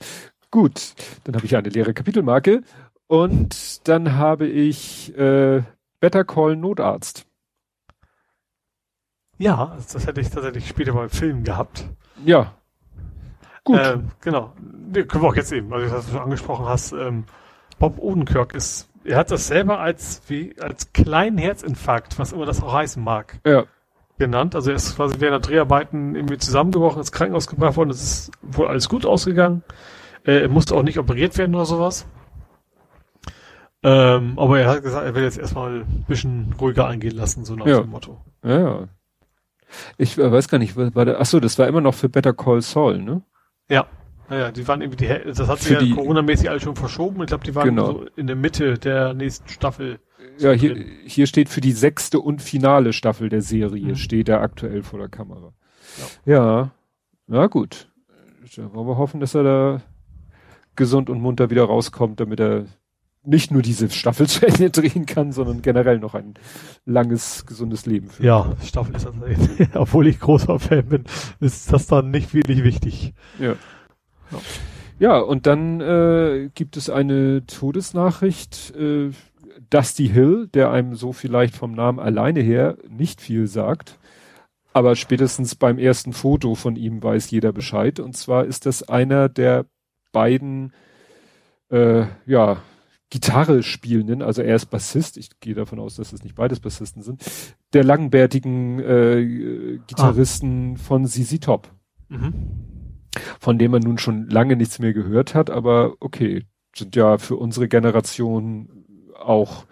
[0.51, 0.93] Gut,
[1.23, 2.61] dann habe ich eine leere Kapitelmarke
[3.13, 5.61] und dann habe ich äh,
[5.99, 7.27] Better Call Notarzt.
[9.37, 11.87] Ja, das hätte ich tatsächlich später beim Film gehabt.
[12.25, 12.55] Ja.
[13.63, 13.79] Gut.
[13.83, 14.53] Ähm, genau.
[14.91, 16.91] Nee, können wir auch jetzt eben, also das, was du angesprochen hast.
[16.93, 17.25] Ähm,
[17.77, 22.63] Bob Odenkirk ist, er hat das selber als wie als kleinen Herzinfarkt, was immer das
[22.63, 23.65] auch heißen mag, ja.
[24.17, 24.55] genannt.
[24.55, 27.91] Also er ist quasi während der Dreharbeiten irgendwie zusammengebrochen, ins Krankenhaus gebracht worden.
[27.91, 29.61] Es ist wohl alles gut ausgegangen.
[30.25, 32.07] Äh, er musste auch nicht operiert werden oder sowas.
[33.83, 37.55] Ähm, aber er hat gesagt, er will jetzt erstmal ein bisschen ruhiger eingehen lassen, so
[37.55, 37.81] nach Ja.
[37.81, 38.21] dem Motto.
[38.43, 38.87] Ja, ja.
[39.97, 42.33] Ich äh, weiß gar nicht, war der, ach so, das war immer noch für Better
[42.33, 43.21] Call Saul, ne?
[43.69, 43.85] Ja.
[44.29, 47.21] Naja, die waren irgendwie die, das hat sich ja Corona-mäßig alles schon verschoben.
[47.21, 47.85] Ich glaube, die waren Genau.
[47.91, 49.99] so in der Mitte der nächsten Staffel.
[50.37, 50.85] Ja, hier, drin.
[51.05, 53.95] hier steht für die sechste und finale Staffel der Serie, Mhm.
[53.95, 55.51] steht er aktuell vor der Kamera.
[56.25, 56.71] Ja,
[57.27, 57.89] na gut.
[58.55, 59.81] Da wollen wir hoffen, dass er da
[60.75, 62.65] gesund und munter wieder rauskommt, damit er
[63.25, 66.33] nicht nur diese Staffel zu Ende drehen kann, sondern generell noch ein
[66.85, 68.25] langes, gesundes Leben führt.
[68.25, 71.03] Ja, Staffel ist tatsächlich, obwohl ich großer Fan bin,
[71.39, 73.13] ist das dann nicht wirklich wichtig.
[73.39, 73.55] Ja.
[74.99, 78.73] Ja, und dann äh, gibt es eine Todesnachricht.
[78.75, 79.11] Äh,
[79.69, 83.97] Dusty Hill, der einem so vielleicht vom Namen alleine her nicht viel sagt,
[84.71, 87.99] aber spätestens beim ersten Foto von ihm weiß jeder Bescheid.
[87.99, 89.65] Und zwar ist das einer der
[90.11, 90.73] beiden,
[91.69, 92.57] äh, ja,
[93.13, 97.03] Gitarre spielenden, also er ist Bassist, ich gehe davon aus, dass es nicht beides Bassisten
[97.03, 97.21] sind,
[97.73, 101.69] der langbärtigen äh, Gitarristen von ZZ Top
[102.09, 102.33] Mhm.
[103.39, 106.45] von dem man nun schon lange nichts mehr gehört hat, aber okay,
[106.75, 108.67] sind ja für unsere Generation
[109.19, 109.65] auch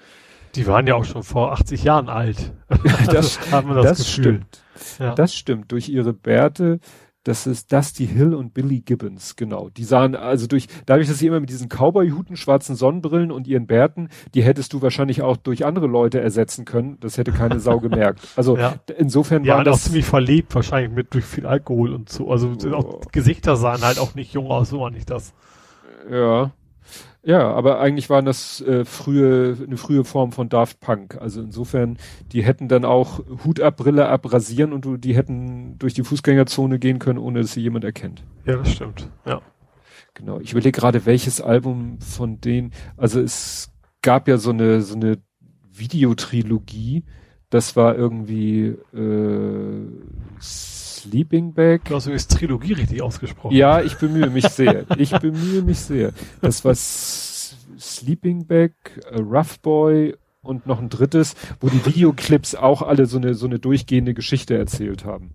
[0.53, 2.53] Die waren ja auch schon vor 80 Jahren alt.
[3.07, 4.23] das, man das, das Gefühl.
[4.23, 4.63] stimmt.
[4.99, 5.15] Ja.
[5.15, 5.71] Das stimmt.
[5.71, 6.79] Durch ihre Bärte
[7.23, 9.69] Das ist Dusty Hill und Billy Gibbons, genau.
[9.69, 13.67] Die sahen also durch, dadurch, dass sie immer mit diesen Cowboy-Huten, schwarzen Sonnenbrillen und ihren
[13.67, 16.97] Bärten, die hättest du wahrscheinlich auch durch andere Leute ersetzen können.
[16.99, 18.21] Das hätte keine Sau gemerkt.
[18.35, 18.75] Also Ja.
[18.97, 22.31] insofern Ja, war das auch ziemlich verlebt, wahrscheinlich mit durch viel Alkohol und so.
[22.31, 22.73] Also Oh.
[22.73, 25.33] auch Gesichter sahen halt auch nicht jung aus, so war nicht das.
[26.09, 26.51] ja.
[27.23, 31.17] Ja, aber eigentlich waren das äh, frühe, eine frühe Form von Daft Punk.
[31.21, 31.97] Also insofern,
[32.31, 36.03] die hätten dann auch Hut ab, Brille ab, rasieren und du, die hätten durch die
[36.03, 38.23] Fußgängerzone gehen können, ohne dass sie jemand erkennt.
[38.45, 39.07] Ja, das stimmt.
[39.25, 39.41] Ja.
[40.15, 40.39] Genau.
[40.39, 43.71] Ich überlege gerade, welches Album von denen, also es
[44.01, 45.19] gab ja so eine, so eine
[45.71, 47.03] Videotrilogie,
[47.51, 49.87] das war irgendwie äh,
[51.01, 51.85] Sleeping Bag.
[51.85, 53.55] Du hast übrigens Trilogie richtig ausgesprochen.
[53.55, 54.85] Ja, ich bemühe mich sehr.
[54.97, 56.13] Ich bemühe mich sehr.
[56.41, 58.73] Das war S Sleeping Bag,
[59.09, 63.47] äh, Rough Boy und noch ein drittes, wo die Videoclips auch alle so eine, so
[63.47, 65.31] eine durchgehende Geschichte erzählt haben.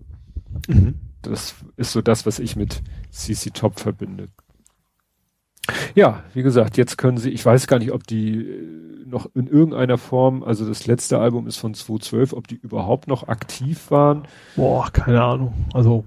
[0.68, 0.94] Mhm.
[1.22, 4.28] Das ist so das, was ich mit CC Top verbinde.
[5.94, 9.46] Ja, wie gesagt, jetzt können sie, ich weiß gar nicht, ob die äh, noch in
[9.46, 14.26] irgendeiner Form, also das letzte Album ist von 2012, ob die überhaupt noch aktiv waren.
[14.56, 15.54] Boah, keine Ahnung.
[15.72, 16.04] Also,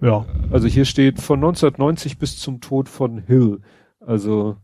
[0.00, 0.26] ja.
[0.50, 3.60] Also hier steht von 1990 bis zum Tod von Hill.
[4.00, 4.56] Also,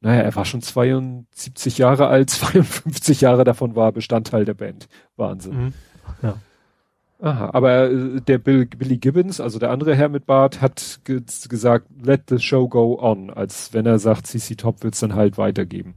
[0.00, 4.88] naja, er war schon 72 Jahre alt, 52 Jahre davon war Bestandteil der Band.
[5.16, 5.66] Wahnsinn.
[5.66, 5.72] Mhm.
[7.20, 11.22] Aha, aber äh, der Bill, Billy Gibbons, also der andere Herr mit Bart, hat ge
[11.48, 15.38] gesagt, let the show go on, als wenn er sagt, CC Top wird's dann halt
[15.38, 15.94] weitergeben.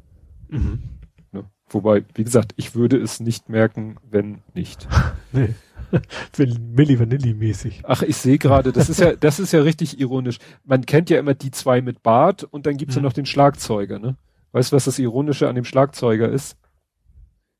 [0.49, 0.83] Mhm.
[1.31, 1.45] Ne?
[1.69, 4.87] Wobei, wie gesagt, ich würde es nicht merken, wenn nicht.
[5.33, 5.53] Nee.
[6.37, 7.81] Milli Vanilli mäßig.
[7.85, 10.37] Ach, ich sehe gerade, das ist ja, das ist ja richtig ironisch.
[10.65, 13.05] Man kennt ja immer die zwei mit Bart und dann gibt's ja Mhm.
[13.05, 14.17] noch den Schlagzeuger, ne?
[14.53, 16.57] Weißt du, was das Ironische an dem Schlagzeuger ist?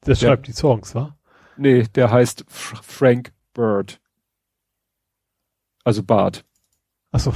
[0.05, 0.27] Der Ja.
[0.29, 1.17] schreibt die Songs, wa?
[1.57, 3.99] Nee, der heißt F Frank Bird.
[5.83, 6.43] Also Bart.
[7.11, 7.33] Achso.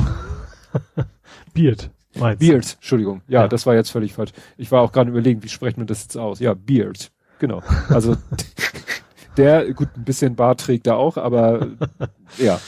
[1.53, 2.47] Beard, meinst du?
[2.47, 3.21] Beard, Entschuldigung.
[3.27, 3.47] Ja, Ja.
[3.47, 4.31] das war jetzt völlig falsch.
[4.57, 6.39] Ich war auch gerade überlegen, wie spricht man das jetzt aus?
[6.39, 7.11] Ja, Beard.
[7.39, 7.61] Genau.
[7.89, 8.15] Also
[9.37, 11.69] der, gut, ein bisschen Bart trägt er auch, aber
[12.37, 12.59] ja.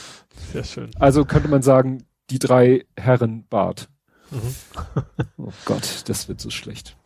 [0.52, 0.90] Sehr schön.
[0.98, 3.88] Also könnte man sagen, die drei Herren Bart.
[4.30, 4.54] Mhm.
[5.36, 6.96] Oh Gott, das wird so schlecht.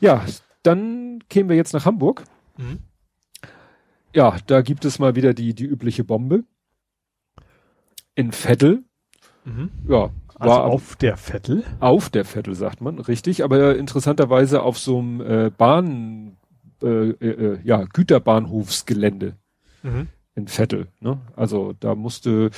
[0.00, 0.24] Ja,
[0.62, 2.24] dann kämen wir jetzt nach Hamburg.
[2.56, 2.78] Mhm.
[4.14, 6.44] Ja, da gibt es mal wieder die, die übliche Bombe.
[8.14, 8.84] In Vettel.
[9.44, 9.70] Mhm.
[9.88, 10.10] Ja,
[10.44, 11.64] Also war auf der Vettel.
[11.80, 16.36] auf der Vettel, sagt man, richtig, aber interessanterweise auf so einem äh, Bahn,
[16.82, 19.36] äh, äh, ja, Güterbahnhofsgelände
[19.82, 20.08] Mhm.
[20.34, 20.88] in Vettel.
[21.00, 21.18] Ne?
[21.36, 22.50] Also da musste,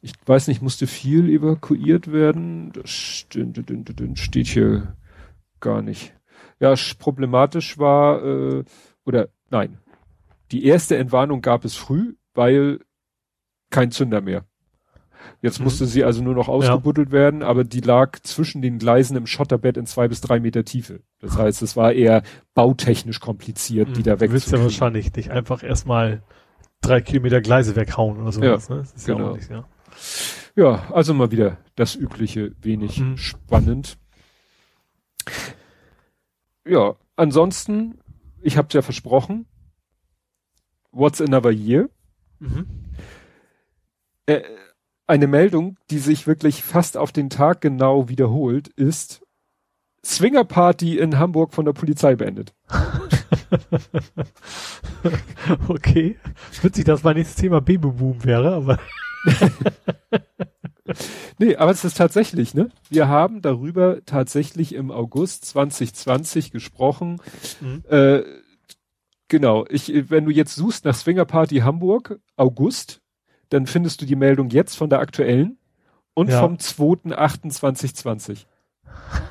[0.00, 2.72] ich weiß nicht, musste viel evakuiert werden.
[2.72, 4.96] Das steht, hier
[5.60, 6.14] gar nicht.
[6.60, 8.64] Ja, sch- problematisch war, äh,
[9.04, 9.78] oder nein,
[10.50, 12.80] die erste Entwarnung gab es früh, weil
[13.70, 14.44] kein Zünder mehr.
[15.40, 15.64] Jetzt Mhm.
[15.64, 19.76] musste sie also nur noch ausgebuddelt werden, aber die lag zwischen den Gleisen im Schotterbett
[19.76, 21.00] in zwei bis drei Meter Tiefe.
[21.20, 22.22] Das heißt, es war eher
[22.54, 24.18] bautechnisch kompliziert, die da Mhm.
[24.18, 24.64] Du willst ja wegzukriegen.
[24.64, 26.22] wahrscheinlich nicht einfach erstmal
[26.80, 28.76] drei Kilometer Gleise weghauen oder sowas, ne?
[28.78, 29.30] Das ist ja genau.
[29.30, 29.64] auch nicht, ja.
[30.54, 33.16] Ja, also mal wieder das übliche, wenig Mhm.
[33.16, 33.98] spannend.
[36.66, 37.98] Ja, ansonsten,
[38.40, 39.46] ich hab's ja versprochen.
[40.92, 41.88] What's another year?
[42.38, 42.66] Mhm.
[44.26, 44.42] Äh,
[45.06, 49.22] eine Meldung, die sich wirklich fast auf den Tag genau wiederholt, ist
[50.04, 52.54] Swinger Party in Hamburg von der Polizei beendet.
[55.68, 56.18] okay.
[56.60, 58.78] Witzig, dass mein nächstes Thema Babyboom wäre, aber
[61.38, 62.70] Nee, aber es ist tatsächlich, ne?
[62.90, 67.20] Wir haben darüber tatsächlich im August 2020 gesprochen.
[67.60, 67.84] Mhm.
[67.88, 68.22] Äh,
[69.28, 73.00] genau, ich, wenn du jetzt suchst nach Swinger Party Hamburg, August,
[73.52, 75.58] dann findest du die Meldung jetzt von der aktuellen
[76.14, 76.40] und Ja.
[76.40, 78.46] vom 2.8.2020.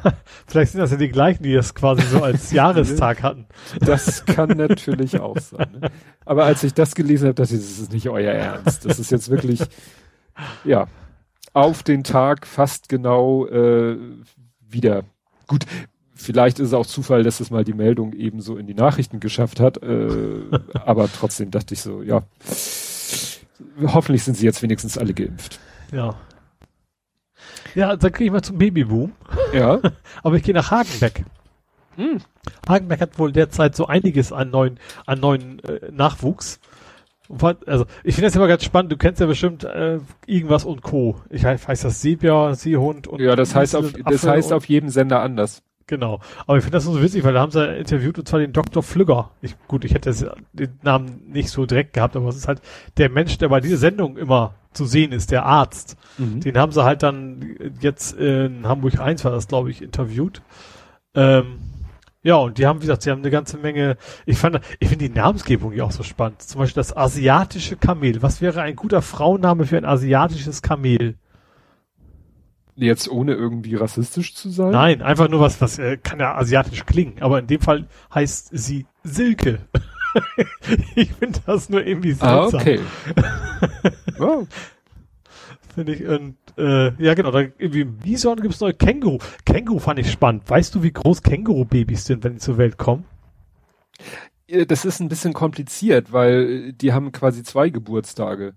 [0.47, 3.45] vielleicht sind das ja die gleichen, die das quasi so als Jahrestag hatten.
[3.79, 5.67] Das kann natürlich auch sein.
[5.79, 5.91] Ne?
[6.25, 8.85] Aber als ich das gelesen habe, dachte ich, das ist nicht euer Ernst.
[8.85, 9.61] Das ist jetzt wirklich,
[10.63, 10.87] ja,
[11.53, 13.97] auf den Tag fast genau äh,
[14.59, 15.03] wieder.
[15.47, 15.65] Gut,
[16.13, 19.19] vielleicht ist es auch Zufall, dass es mal die Meldung eben so in die Nachrichten
[19.19, 19.81] geschafft hat.
[19.83, 20.41] Äh,
[20.73, 22.23] aber trotzdem dachte ich so, ja,
[23.81, 25.59] hoffentlich sind sie jetzt wenigstens alle geimpft.
[25.91, 26.15] Ja.
[27.75, 29.13] Ja, dann kriege ich mal zum Babyboom.
[29.53, 29.79] Ja.
[30.23, 31.25] Aber ich gehe nach Hagenbeck.
[31.95, 32.19] Hm.
[32.67, 36.59] Hagenbeck hat wohl derzeit so einiges an neuen, an neuen äh, Nachwuchs.
[37.65, 38.91] Also ich finde das immer ganz spannend.
[38.91, 41.21] Du kennst ja bestimmt äh, irgendwas und Co.
[41.29, 45.21] Ich weiß, das Sepia, Seehund und Ja, das heißt auf, das heißt auf jedem Sender
[45.21, 45.63] anders.
[45.87, 46.19] Genau.
[46.47, 48.81] Aber ich finde das so witzig, weil da haben sie interviewt und zwar den Dr.
[48.83, 49.31] Flügger.
[49.41, 50.13] Ich, gut, ich hätte
[50.53, 52.61] den Namen nicht so direkt gehabt, aber es ist halt
[52.97, 55.97] der Mensch, der bei dieser Sendung immer zu sehen ist, der Arzt.
[56.17, 56.39] Mhm.
[56.39, 60.41] Den haben sie halt dann jetzt in Hamburg 1 war das, glaube ich, interviewt.
[61.13, 61.59] Ähm,
[62.23, 65.09] ja, und die haben, wie gesagt, sie haben eine ganze Menge, ich fand, ich finde
[65.09, 66.41] die Namensgebung ja auch so spannend.
[66.41, 68.21] Zum Beispiel das asiatische Kamel.
[68.21, 71.15] Was wäre ein guter Frauenname für ein asiatisches Kamel?
[72.81, 74.71] Jetzt ohne irgendwie rassistisch zu sein?
[74.71, 78.49] Nein, einfach nur was, was äh, kann ja asiatisch klingen, aber in dem Fall heißt
[78.53, 79.59] sie Silke.
[80.95, 82.59] ich finde das nur irgendwie ah, seltsam.
[82.59, 82.79] Ah, okay.
[84.19, 84.47] oh.
[85.75, 89.19] Finde ich, und, äh, ja genau, dann irgendwie im Bison gibt es neue Känguru.
[89.45, 90.49] Känguru fand ich spannend.
[90.49, 93.05] Weißt du, wie groß Känguru-Babys sind, wenn die zur Welt kommen?
[94.67, 98.55] Das ist ein bisschen kompliziert, weil die haben quasi zwei Geburtstage.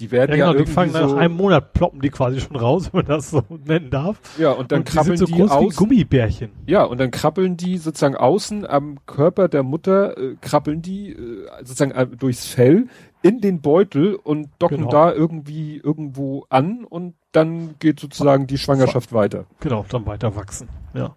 [0.00, 2.56] Die werden ja, genau, ja die fangen so nach einem Monat ploppen die quasi schon
[2.56, 4.20] raus, wenn man das so nennen darf.
[4.38, 6.50] Ja, und dann und krabbeln die, sind so die aus Gummibärchen.
[6.66, 11.48] Ja, und dann krabbeln die sozusagen außen am Körper der Mutter äh, krabbeln die äh,
[11.60, 12.86] sozusagen äh, durchs Fell
[13.22, 14.90] in den Beutel und docken genau.
[14.90, 19.46] da irgendwie irgendwo an und dann geht sozusagen die Schwangerschaft weiter.
[19.60, 20.68] Genau, dann weiter wachsen.
[20.94, 21.16] Ja.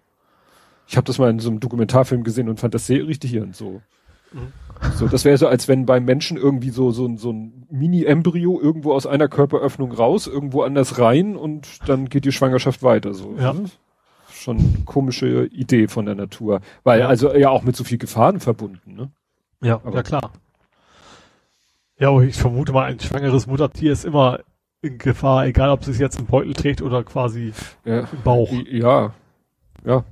[0.88, 3.42] Ich habe das mal in so einem Dokumentarfilm gesehen und fand das sehr richtig hier
[3.42, 3.80] und so.
[4.32, 4.52] Mhm.
[4.94, 8.92] So, das wäre so, als wenn beim Menschen irgendwie so, so, so ein Mini-Embryo irgendwo
[8.92, 13.34] aus einer Körperöffnung raus, irgendwo anders rein und dann geht die Schwangerschaft weiter, so.
[13.38, 13.54] Ja.
[14.32, 16.60] Schon komische Idee von der Natur.
[16.82, 17.06] Weil, ja.
[17.06, 19.10] also, ja auch mit so viel Gefahren verbunden, ne?
[19.62, 20.32] Ja, Aber ja klar.
[21.98, 24.40] Ja, ich vermute mal, ein schwangeres Muttertier ist immer
[24.80, 27.52] in Gefahr, egal ob es jetzt im Beutel trägt oder quasi
[27.84, 28.00] ja.
[28.00, 28.50] im Bauch.
[28.68, 29.14] Ja,
[29.84, 30.04] ja.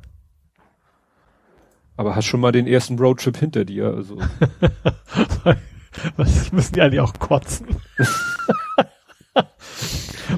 [2.01, 4.17] Aber hast schon mal den ersten Roadtrip hinter dir, also.
[6.17, 7.67] Was müssen die eigentlich auch kotzen?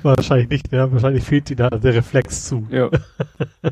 [0.02, 2.66] wahrscheinlich nicht mehr, wahrscheinlich fehlt dir da der Reflex zu.
[2.68, 2.90] Ja.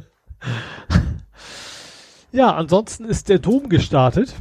[2.30, 4.36] ja, ansonsten ist der Dom gestartet.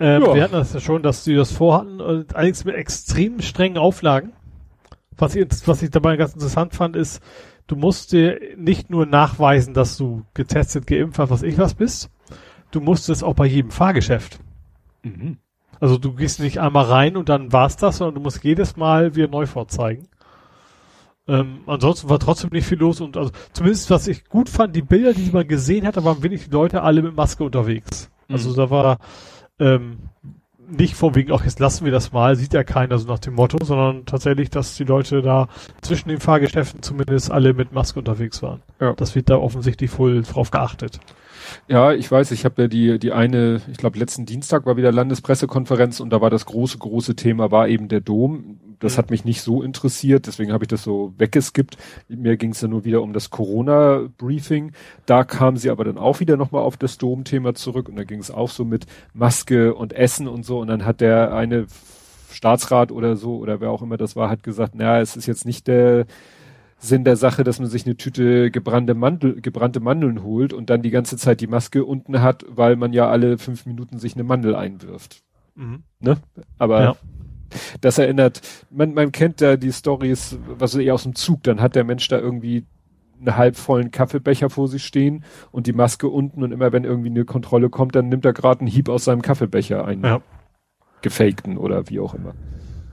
[0.00, 0.34] Ähm, ja.
[0.34, 4.32] Wir hatten das ja schon, dass sie das vorhatten, allerdings mit extrem strengen Auflagen.
[5.18, 7.20] Was ich, was ich dabei ganz interessant fand, ist,
[7.66, 12.10] du musst dir nicht nur nachweisen, dass du getestet, geimpft, was ich was bist,
[12.70, 14.40] du musst es auch bei jedem Fahrgeschäft.
[15.02, 15.38] Mhm.
[15.80, 19.16] Also du gehst nicht einmal rein und dann war's das, sondern du musst jedes Mal
[19.16, 20.08] wieder neu vorzeigen.
[21.26, 24.82] Ähm, ansonsten war trotzdem nicht viel los und also zumindest was ich gut fand, die
[24.82, 28.10] Bilder, die man gesehen hat, da waren wenig Leute alle mit Maske unterwegs.
[28.28, 28.56] Also mhm.
[28.56, 28.98] da war
[29.58, 29.98] ähm,
[30.68, 33.34] nicht von wegen, ach jetzt lassen wir das mal, sieht ja keiner so nach dem
[33.34, 35.48] Motto, sondern tatsächlich, dass die Leute da
[35.82, 38.62] zwischen den Fahrgeschäften zumindest alle mit Maske unterwegs waren.
[38.80, 38.94] Ja.
[38.94, 41.00] Das wird da offensichtlich wohl drauf geachtet.
[41.68, 44.92] Ja, ich weiß, ich habe ja die, die eine, ich glaube letzten Dienstag war wieder
[44.92, 48.60] Landespressekonferenz und da war das große, große Thema, war eben der Dom.
[48.80, 48.98] Das mhm.
[48.98, 51.76] hat mich nicht so interessiert, deswegen habe ich das so weggeskippt.
[52.08, 54.72] Mir ging es ja nur wieder um das Corona-Briefing.
[55.06, 58.20] Da kam sie aber dann auch wieder nochmal auf das Dom-Thema zurück und da ging
[58.20, 61.66] es auch so mit Maske und Essen und so und dann hat der eine
[62.30, 65.46] Staatsrat oder so oder wer auch immer das war, hat gesagt, naja, es ist jetzt
[65.46, 66.06] nicht der
[66.78, 70.82] Sinn der Sache, dass man sich eine Tüte gebrannte, Mandel, gebrannte Mandeln holt und dann
[70.82, 74.24] die ganze Zeit die Maske unten hat, weil man ja alle fünf Minuten sich eine
[74.24, 75.22] Mandel einwirft.
[75.54, 75.84] Mhm.
[76.00, 76.18] Ne?
[76.58, 76.96] Aber ja.
[77.80, 78.40] das erinnert,
[78.70, 82.06] man, man kennt da die Stories, was eher aus dem Zug, dann hat der Mensch
[82.08, 82.66] da irgendwie
[83.18, 87.24] einen halbvollen Kaffeebecher vor sich stehen und die Maske unten und immer wenn irgendwie eine
[87.24, 90.02] Kontrolle kommt, dann nimmt er gerade einen Hieb aus seinem Kaffeebecher ein.
[90.02, 90.20] Ja.
[91.00, 92.34] Gefakten oder wie auch immer.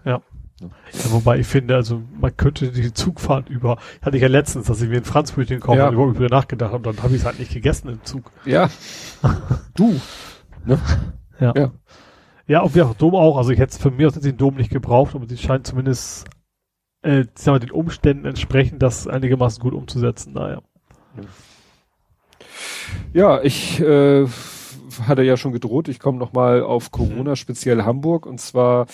[0.04, 0.22] Ja.
[0.70, 4.82] Ja, wobei ich finde, also man könnte die Zugfahrt über, hatte ich ja letztens, dass
[4.82, 5.88] ich mir ein Franzbrötchen kaufe ja.
[5.88, 8.32] und überhaupt über nachgedacht habe, dann habe ich es halt nicht gegessen im Zug.
[8.46, 8.70] Ja.
[9.76, 10.00] du.
[10.66, 10.80] Ne?
[11.40, 11.54] Ja.
[11.56, 11.72] ja.
[12.48, 13.38] Ja, und wir auch Dom auch.
[13.38, 16.28] Also ich hätte es von mir aus den Dom nicht gebraucht, aber sie scheint zumindest
[17.04, 20.34] äh, sagen wir, den Umständen entsprechend das einigermaßen gut umzusetzen.
[20.34, 20.62] Naja.
[23.14, 24.28] Ja, ich äh,
[25.08, 27.36] hatte ja schon gedroht, ich komme nochmal auf Corona, mhm.
[27.36, 28.26] speziell Hamburg.
[28.26, 28.86] Und zwar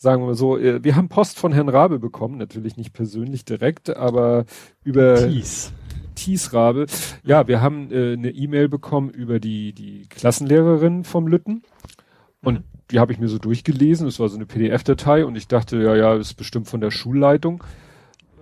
[0.00, 3.44] sagen wir mal so, äh, wir haben Post von Herrn Rabe bekommen, natürlich nicht persönlich
[3.44, 4.46] direkt, aber
[4.82, 5.72] über Thies.
[6.14, 6.86] Thies Rabe.
[7.22, 11.62] Ja, wir haben äh, eine E-Mail bekommen über die, die Klassenlehrerin vom Lütten.
[12.42, 12.64] Und mhm.
[12.90, 14.08] die habe ich mir so durchgelesen.
[14.08, 17.62] Es war so eine PDF-Datei und ich dachte, ja, ja, ist bestimmt von der Schulleitung.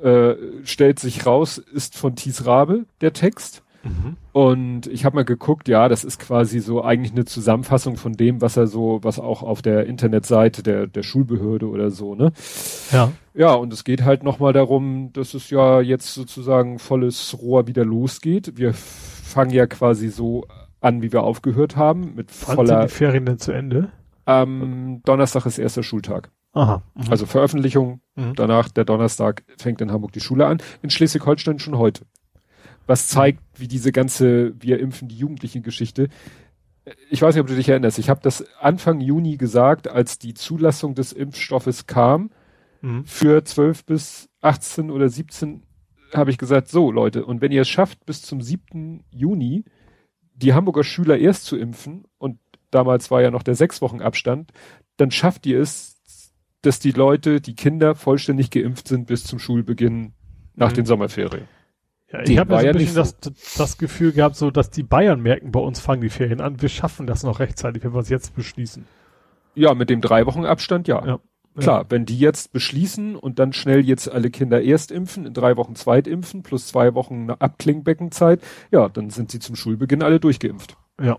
[0.01, 3.65] Äh, stellt sich raus, ist von Thies Rabe der Text.
[3.83, 4.17] Mhm.
[4.33, 8.41] Und ich habe mal geguckt, ja, das ist quasi so eigentlich eine Zusammenfassung von dem,
[8.41, 12.33] was er so, was auch auf der Internetseite der, der Schulbehörde oder so, ne?
[12.93, 13.13] Ja.
[13.35, 17.85] Ja, und es geht halt nochmal darum, dass es ja jetzt sozusagen volles Rohr wieder
[17.85, 18.57] losgeht.
[18.57, 20.45] Wir fangen ja quasi so
[20.81, 22.81] an, wie wir aufgehört haben, mit Wann voller.
[22.81, 23.91] Sind die Ferien denn zu Ende?
[24.25, 26.31] Am Donnerstag ist erster Schultag.
[26.53, 26.83] Aha.
[26.95, 27.05] Mhm.
[27.11, 28.35] Also Veröffentlichung, mhm.
[28.35, 30.59] danach der Donnerstag fängt in Hamburg die Schule an.
[30.83, 32.05] In Schleswig-Holstein schon heute
[32.89, 36.09] was zeigt, wie diese ganze, wir impfen die Jugendlichen Geschichte.
[37.11, 37.99] Ich weiß nicht, ob du dich erinnerst.
[37.99, 42.31] Ich habe das Anfang Juni gesagt, als die Zulassung des Impfstoffes kam.
[42.81, 43.05] Mhm.
[43.05, 45.65] Für 12 bis 18 oder 17
[46.15, 49.05] habe ich gesagt, so Leute, und wenn ihr es schafft, bis zum 7.
[49.11, 49.65] Juni
[50.33, 52.39] die Hamburger Schüler erst zu impfen, und
[52.71, 54.53] damals war ja noch der sechs Wochen Abstand,
[54.97, 56.01] dann schafft ihr es,
[56.63, 60.15] dass die Leute, die Kinder vollständig geimpft sind bis zum Schulbeginn
[60.55, 60.77] nach mhm.
[60.77, 61.49] den Sommerferien.
[62.11, 63.17] Ja, ich habe ja so ein bisschen das,
[63.57, 66.71] das Gefühl gehabt, so dass die Bayern merken, bei uns fangen die Ferien an, wir
[66.71, 68.87] schaffen das noch rechtzeitig, wenn wir es jetzt beschließen.
[69.55, 71.05] Ja, mit dem drei Wochen Abstand, ja.
[71.05, 71.21] ja.
[71.57, 75.57] Klar, wenn die jetzt beschließen und dann schnell jetzt alle Kinder erst impfen, in drei
[75.57, 78.41] Wochen zweit impfen, plus zwei Wochen Abklingbeckenzeit,
[78.71, 80.77] ja, dann sind sie zum Schulbeginn alle durchgeimpft.
[81.03, 81.19] Ja.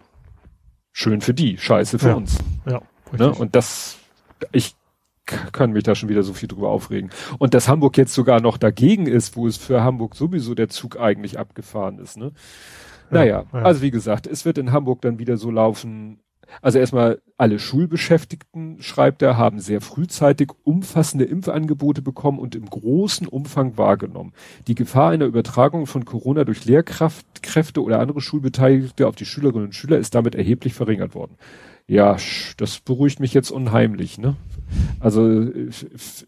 [0.93, 2.13] Schön für die, scheiße für ja.
[2.15, 2.37] uns.
[2.65, 2.81] Ja.
[3.17, 3.31] Ne?
[3.33, 3.97] Und das,
[4.51, 4.75] ich
[5.51, 7.09] kann mich da schon wieder so viel drüber aufregen.
[7.37, 10.99] Und dass Hamburg jetzt sogar noch dagegen ist, wo es für Hamburg sowieso der Zug
[10.99, 12.31] eigentlich abgefahren ist, ne?
[13.11, 13.59] Naja, ja.
[13.59, 16.19] also wie gesagt, es wird in Hamburg dann wieder so laufen,
[16.61, 23.27] also erstmal alle Schulbeschäftigten, schreibt er, haben sehr frühzeitig umfassende Impfangebote bekommen und im großen
[23.27, 24.33] Umfang wahrgenommen.
[24.67, 29.75] Die Gefahr einer Übertragung von Corona durch Lehrkräfte oder andere Schulbeteiligte auf die Schülerinnen und
[29.75, 31.37] Schüler ist damit erheblich verringert worden.
[31.89, 32.15] Ja,
[32.57, 34.35] das beruhigt mich jetzt unheimlich, ne?
[34.99, 35.49] Also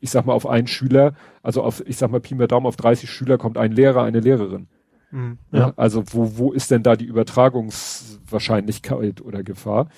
[0.01, 1.13] ich sag mal auf einen Schüler,
[1.43, 4.21] also auf, ich sag mal Pi mal Daumen, auf 30 Schüler kommt ein Lehrer, eine
[4.21, 4.65] Lehrerin.
[5.11, 5.73] Mhm, ja.
[5.75, 9.89] Also wo, wo ist denn da die Übertragungswahrscheinlichkeit oder Gefahr?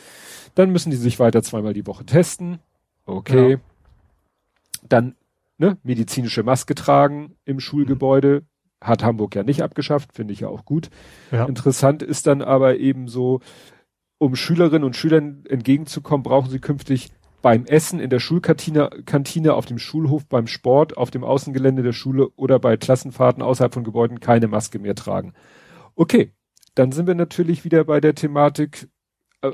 [0.54, 2.60] Dann müssen die sich weiter zweimal die Woche testen.
[3.06, 3.52] Okay.
[3.52, 3.58] Ja.
[4.90, 5.16] Dann
[5.58, 8.42] ne, medizinische Maske tragen im Schulgebäude.
[8.42, 8.48] Mhm.
[8.86, 10.90] Hat Hamburg ja nicht abgeschafft, finde ich ja auch gut.
[11.32, 11.46] Ja.
[11.46, 13.40] Interessant ist dann aber eben so,
[14.24, 17.10] um Schülerinnen und Schülern entgegenzukommen, brauchen sie künftig
[17.42, 21.92] beim Essen in der Schulkantine, Kantine, auf dem Schulhof, beim Sport, auf dem Außengelände der
[21.92, 25.34] Schule oder bei Klassenfahrten außerhalb von Gebäuden keine Maske mehr tragen.
[25.96, 26.32] Okay,
[26.74, 28.88] dann sind wir natürlich wieder bei der Thematik,
[29.42, 29.52] äh,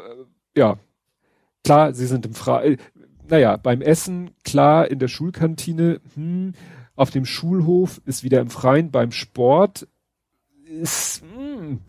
[0.55, 0.77] ja,
[1.63, 2.77] klar, sie sind im Frei,
[3.27, 6.53] naja, beim Essen, klar, in der Schulkantine, hm,
[6.95, 9.87] auf dem Schulhof ist wieder im Freien, beim Sport
[10.63, 11.79] ist, hm,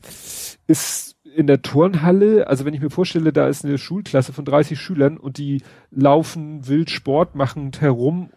[0.66, 4.78] ist in der Turnhalle, also wenn ich mir vorstelle, da ist eine Schulklasse von 30
[4.78, 8.30] Schülern und die laufen wild Sport machend herum.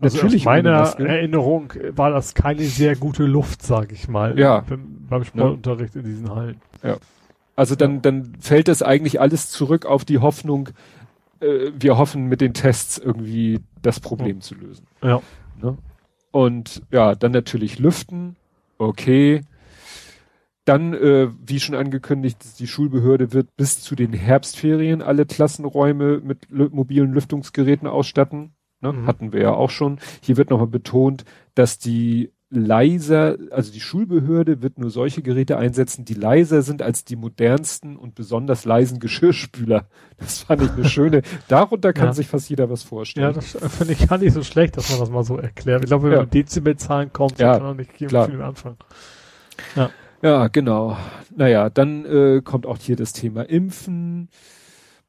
[0.00, 4.38] Also Natürlich aus meiner Erinnerung war das keine sehr gute Luft, sage ich mal.
[4.38, 4.64] Ja.
[5.08, 6.00] Beim Sportunterricht ja.
[6.00, 6.60] in diesen Hallen.
[6.82, 6.96] Ja.
[7.56, 10.70] Also dann, dann fällt das eigentlich alles zurück auf die Hoffnung,
[11.40, 14.40] äh, wir hoffen mit den Tests irgendwie das Problem ja.
[14.40, 14.86] zu lösen.
[15.02, 15.22] Ja.
[15.62, 15.78] Ne?
[16.32, 18.36] Und ja, dann natürlich lüften.
[18.76, 19.42] Okay
[20.64, 26.50] dann, äh, wie schon angekündigt, die Schulbehörde wird bis zu den Herbstferien alle Klassenräume mit
[26.50, 28.54] mobilen Lüftungsgeräten ausstatten.
[28.80, 28.92] Ne?
[28.92, 29.06] Mhm.
[29.06, 29.98] Hatten wir ja auch schon.
[30.22, 31.24] Hier wird nochmal betont,
[31.54, 37.04] dass die leiser, also die Schulbehörde wird nur solche Geräte einsetzen, die leiser sind als
[37.04, 39.88] die modernsten und besonders leisen Geschirrspüler.
[40.18, 41.22] Das fand ich eine schöne.
[41.48, 42.12] Darunter kann ja.
[42.12, 43.26] sich fast jeder was vorstellen.
[43.26, 45.82] Ja, das finde ich gar nicht so schlecht, dass man das mal so erklärt.
[45.82, 46.18] Ich glaube, wenn ja.
[46.18, 48.76] man Dezibelzahlen kommt, ja, kann man nicht viel anfangen.
[49.74, 49.90] Ja.
[50.24, 50.96] Ja, genau.
[51.36, 54.30] Naja, dann äh, kommt auch hier das Thema Impfen,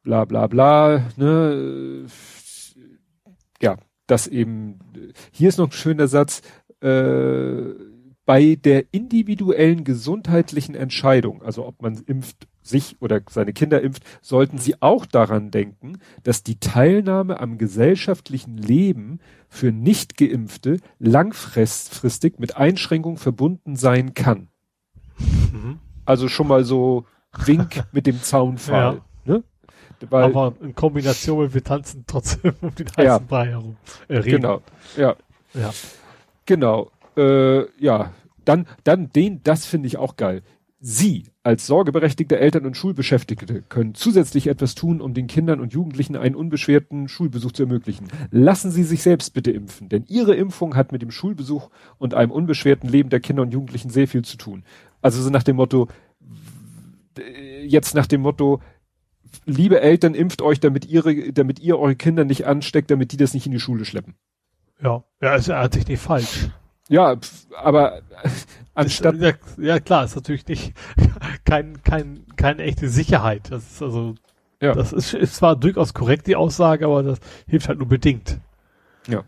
[0.04, 1.10] bla bla bla.
[1.16, 2.06] Ne?
[3.62, 3.78] Ja,
[4.08, 4.80] das eben.
[5.32, 6.42] Hier ist noch ein schöner Satz.
[6.82, 7.76] Äh,
[8.26, 14.58] bei der individuellen gesundheitlichen Entscheidung, also ob man impft, sich oder seine Kinder impft, sollten
[14.58, 23.18] Sie auch daran denken, dass die Teilnahme am gesellschaftlichen Leben für Nicht-Geimpfte langfristig mit Einschränkungen
[23.18, 24.50] verbunden sein kann.
[25.20, 25.80] Mhm.
[26.06, 27.06] Also schon mal so
[27.46, 29.02] Wink mit dem Zaunfall.
[29.26, 29.34] Ja.
[29.34, 29.44] Ne?
[30.10, 33.78] Weil, Aber in Kombination mit wir tanzen trotzdem um den heißen ja, Brei herum.
[34.08, 34.62] Äh, genau.
[34.98, 35.16] Ja.
[35.54, 35.74] Ja.
[36.46, 36.92] Genau.
[37.18, 38.12] Äh, ja.
[38.44, 40.44] Dann, dann den, das finde ich auch geil.
[40.80, 46.16] Sie als sorgeberechtigte Eltern und Schulbeschäftigte können zusätzlich etwas tun, um den Kindern und Jugendlichen
[46.16, 48.08] einen unbeschwerten Schulbesuch zu ermöglichen.
[48.30, 52.32] Lassen Sie sich selbst bitte impfen, denn Ihre Impfung hat mit dem Schulbesuch und einem
[52.32, 54.64] unbeschwerten Leben der Kinder und Jugendlichen sehr viel zu tun.
[55.02, 55.88] Also so nach dem Motto,
[57.64, 58.62] jetzt nach dem Motto,
[59.46, 63.34] liebe Eltern, impft euch, damit ihre, damit ihr eure Kinder nicht ansteckt, damit die das
[63.34, 64.16] nicht in die Schule schleppen.
[64.82, 66.50] Ja, ja, ist ja nicht falsch.
[66.90, 67.18] Ja,
[67.58, 68.02] aber
[68.74, 69.16] anstatt.
[69.18, 70.74] Ja, ja, klar, ist natürlich nicht
[71.46, 73.52] kein, kein, keine echte Sicherheit.
[73.52, 74.16] Das ist also,
[74.62, 74.74] ja.
[74.74, 78.40] das ist, ist zwar durchaus korrekt, die Aussage, aber das hilft halt nur bedingt.
[79.08, 79.24] Ja.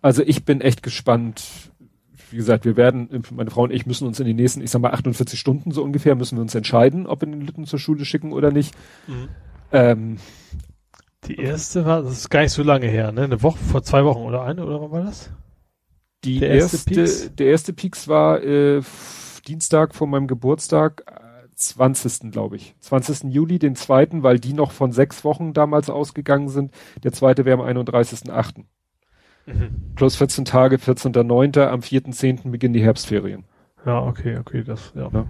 [0.00, 1.70] Also ich bin echt gespannt,
[2.30, 4.80] wie gesagt, wir werden, meine Frau und ich müssen uns in den nächsten, ich sag
[4.80, 8.04] mal 48 Stunden so ungefähr, müssen wir uns entscheiden, ob wir den Lütten zur Schule
[8.04, 8.74] schicken oder nicht.
[9.06, 9.28] Mhm.
[9.72, 10.16] Ähm,
[11.24, 13.22] die erste war, das ist gar nicht so lange her, ne?
[13.22, 15.30] Eine Woche, vor zwei Wochen oder eine, oder wann war das?
[16.24, 18.82] Die der erste, erste der erste Peaks war äh,
[19.46, 22.30] Dienstag vor meinem Geburtstag, äh, 20.
[22.32, 22.74] glaube ich.
[22.80, 23.32] 20.
[23.32, 26.72] Juli, den zweiten, weil die noch von sechs Wochen damals ausgegangen sind.
[27.02, 28.64] Der zweite wäre am 31.8.
[29.46, 29.92] Mhm.
[29.94, 31.66] Plus 14 Tage, 14.9.
[31.66, 32.50] Am 4.10.
[32.50, 33.44] beginnen die Herbstferien.
[33.84, 35.08] Ja, okay, okay, das, ja.
[35.12, 35.26] ja.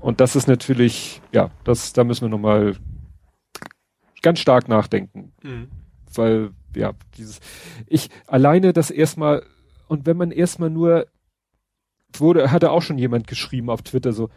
[0.00, 2.76] Und das ist natürlich, ja, das, da müssen wir nochmal
[4.22, 5.32] ganz stark nachdenken.
[5.42, 5.68] Mhm.
[6.14, 7.40] Weil, ja, dieses,
[7.86, 9.42] ich, alleine das erstmal,
[9.88, 11.06] und wenn man erstmal nur,
[12.12, 14.30] wurde, hatte auch schon jemand geschrieben auf Twitter so,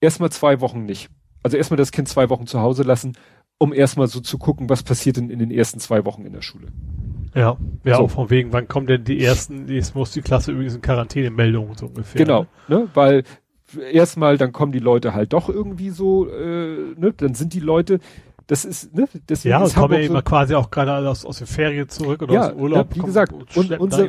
[0.00, 1.10] erstmal zwei Wochen nicht.
[1.42, 3.16] Also erstmal das Kind zwei Wochen zu Hause lassen,
[3.58, 6.42] um erstmal so zu gucken, was passiert denn in den ersten zwei Wochen in der
[6.42, 6.68] Schule.
[7.34, 8.04] Ja, ja, so.
[8.04, 11.76] auch von wegen, wann kommen denn die ersten, jetzt muss die Klasse übrigens in Quarantänemeldungen
[11.76, 12.24] so ungefähr.
[12.24, 12.80] Genau, ne?
[12.80, 12.88] ne?
[12.94, 13.24] weil
[13.92, 17.12] erstmal, dann kommen die Leute halt doch irgendwie so, äh, ne?
[17.16, 17.98] dann sind die Leute,
[18.46, 21.46] das ist, ne, deswegen ja, ist kommen ja immer quasi auch gerade aus, aus den
[21.46, 22.90] Ferien zurück oder ja, aus dem Urlaub.
[22.90, 24.06] Ja, wie gesagt, und, unser,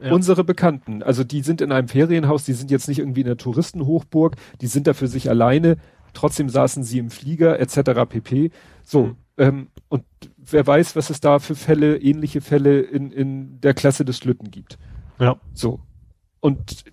[0.00, 0.12] ja.
[0.12, 3.36] unsere Bekannten, also die sind in einem Ferienhaus, die sind jetzt nicht irgendwie in der
[3.36, 5.76] Touristenhochburg, die sind da für sich alleine,
[6.14, 8.08] trotzdem saßen sie im Flieger etc.
[8.08, 8.50] pp.
[8.82, 9.16] So, mhm.
[9.36, 10.04] ähm, und
[10.38, 14.50] wer weiß, was es da für Fälle, ähnliche Fälle in, in der Klasse des Lütten
[14.50, 14.78] gibt.
[15.18, 15.36] Ja.
[15.52, 15.80] So.
[16.40, 16.84] Und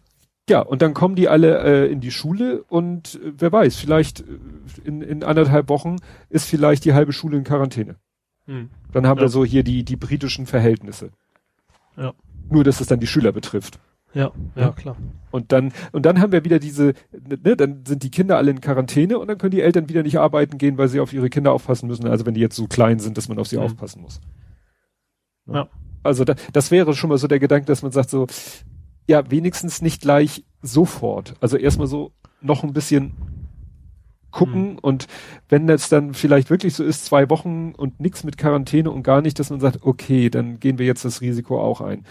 [0.52, 4.20] ja, und dann kommen die alle äh, in die Schule und äh, wer weiß, vielleicht
[4.20, 4.26] äh,
[4.84, 5.96] in, in anderthalb Wochen
[6.30, 7.96] ist vielleicht die halbe Schule in Quarantäne.
[8.48, 8.70] Hm.
[8.92, 9.24] Dann haben ja.
[9.24, 11.12] wir so hier die, die britischen Verhältnisse.
[11.96, 12.14] Ja.
[12.50, 13.80] Nur, dass es dann die Schüler betrifft.
[14.14, 14.98] Ja, ja, klar.
[15.32, 18.60] Und dann, und dann haben wir wieder diese, ne, dann sind die Kinder alle in
[18.60, 21.54] Quarantäne und dann können die Eltern wieder nicht arbeiten gehen, weil sie auf ihre Kinder
[21.54, 22.06] aufpassen müssen.
[22.08, 23.64] Also wenn die jetzt so klein sind, dass man auf sie mhm.
[23.64, 24.20] aufpassen muss.
[25.48, 25.70] Ja.
[26.04, 28.28] Also da, das wäre schon mal so der Gedanke, dass man sagt so,
[29.08, 31.36] ja, wenigstens nicht gleich sofort.
[31.42, 32.12] Also erstmal so
[32.42, 33.14] noch ein bisschen
[34.32, 34.80] gucken mhm.
[34.80, 35.08] und
[35.50, 39.22] wenn das dann vielleicht wirklich so ist, zwei Wochen und nichts mit Quarantäne und gar
[39.22, 42.06] nicht, dass man sagt, okay, dann gehen wir jetzt das Risiko auch ein.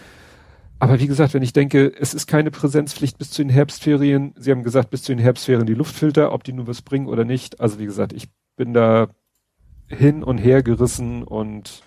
[0.79, 4.49] Aber wie gesagt, wenn ich denke, es ist keine Präsenzpflicht bis zu den Herbstferien, Sie
[4.51, 7.59] haben gesagt, bis zu den Herbstferien die Luftfilter, ob die nur was bringen oder nicht.
[7.59, 9.09] Also wie gesagt, ich bin da
[9.87, 11.83] hin und her gerissen und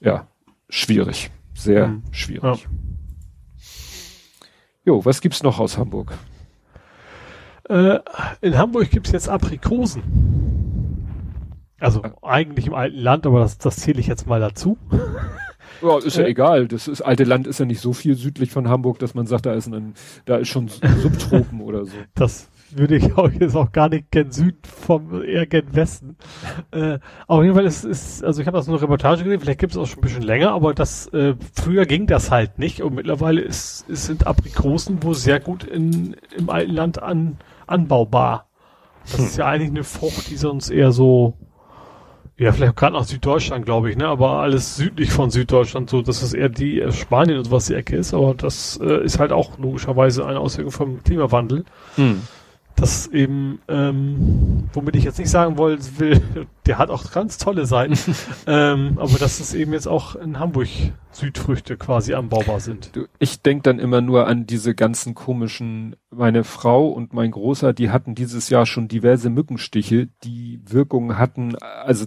[0.00, 0.26] ja,
[0.68, 1.30] schwierig.
[1.54, 2.02] Sehr mhm.
[2.12, 2.42] schwierig.
[2.42, 2.70] Ja.
[4.84, 6.12] Jo, was gibt's noch aus Hamburg?
[7.68, 7.98] Äh,
[8.42, 10.02] in Hamburg gibt's jetzt Aprikosen.
[11.80, 12.12] Also ja.
[12.22, 14.76] eigentlich im alten Land, aber das, das zähle ich jetzt mal dazu.
[15.82, 16.68] Ja, ist ja äh, egal.
[16.68, 19.46] Das ist, alte Land ist ja nicht so viel südlich von Hamburg, dass man sagt,
[19.46, 19.94] da ist ein,
[20.24, 21.96] da ist schon Subtropen oder so.
[22.14, 26.16] Das würde ich auch jetzt auch gar nicht gern Süden vom, eher gern Westen.
[26.70, 29.72] Äh, auf jeden Fall ist, ist also ich habe das nur Reportage gesehen, vielleicht gibt
[29.72, 32.94] es auch schon ein bisschen länger, aber das, äh, früher ging das halt nicht und
[32.94, 38.48] mittlerweile ist, ist sind Aprikosen wohl sehr gut in, im alten Land an, anbaubar.
[39.04, 39.24] Das hm.
[39.24, 41.34] ist ja eigentlich eine Frucht, die sonst eher so
[42.36, 44.08] ja, vielleicht gerade nach Süddeutschland, glaube ich, ne?
[44.08, 47.74] Aber alles südlich von Süddeutschland, so, dass es eher die äh, Spanien und sowas die
[47.74, 51.64] Ecke ist, aber das äh, ist halt auch logischerweise eine Auswirkung vom Klimawandel.
[51.94, 52.22] Hm
[52.76, 56.20] das eben, ähm, womit ich jetzt nicht sagen wollen will,
[56.66, 57.94] der hat auch ganz tolle Seiten,
[58.46, 60.68] ähm, aber dass es eben jetzt auch in Hamburg
[61.12, 62.90] Südfrüchte quasi anbaubar sind.
[63.18, 67.90] Ich denk dann immer nur an diese ganzen komischen, meine Frau und mein Großer, die
[67.90, 72.06] hatten dieses Jahr schon diverse Mückenstiche, die Wirkungen hatten, also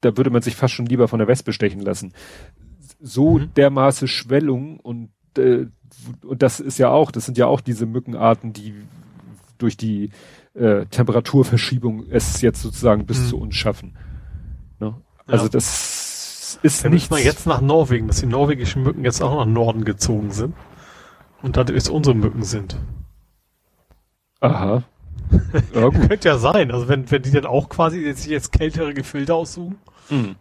[0.00, 2.12] da würde man sich fast schon lieber von der Wespe stechen lassen.
[3.00, 3.54] So mhm.
[3.54, 5.66] dermaßen Schwellung und äh,
[6.24, 8.74] und das ist ja auch, das sind ja auch diese Mückenarten, die
[9.58, 10.10] durch die
[10.54, 13.26] äh, Temperaturverschiebung es jetzt sozusagen bis mhm.
[13.26, 13.96] zu uns schaffen.
[14.80, 14.94] Ne?
[15.26, 15.50] Also ja.
[15.50, 19.52] das ist Dann nicht mal jetzt nach Norwegen, dass die norwegischen Mücken jetzt auch nach
[19.52, 20.54] Norden gezogen sind
[21.42, 22.76] und dadurch unsere Mücken sind.
[24.40, 24.82] Aha.
[25.74, 29.34] Ja, Könnte ja sein, also wenn, wenn die dann auch quasi jetzt, jetzt kältere Gefilde
[29.34, 29.76] aussuchen.
[30.08, 30.36] Mhm.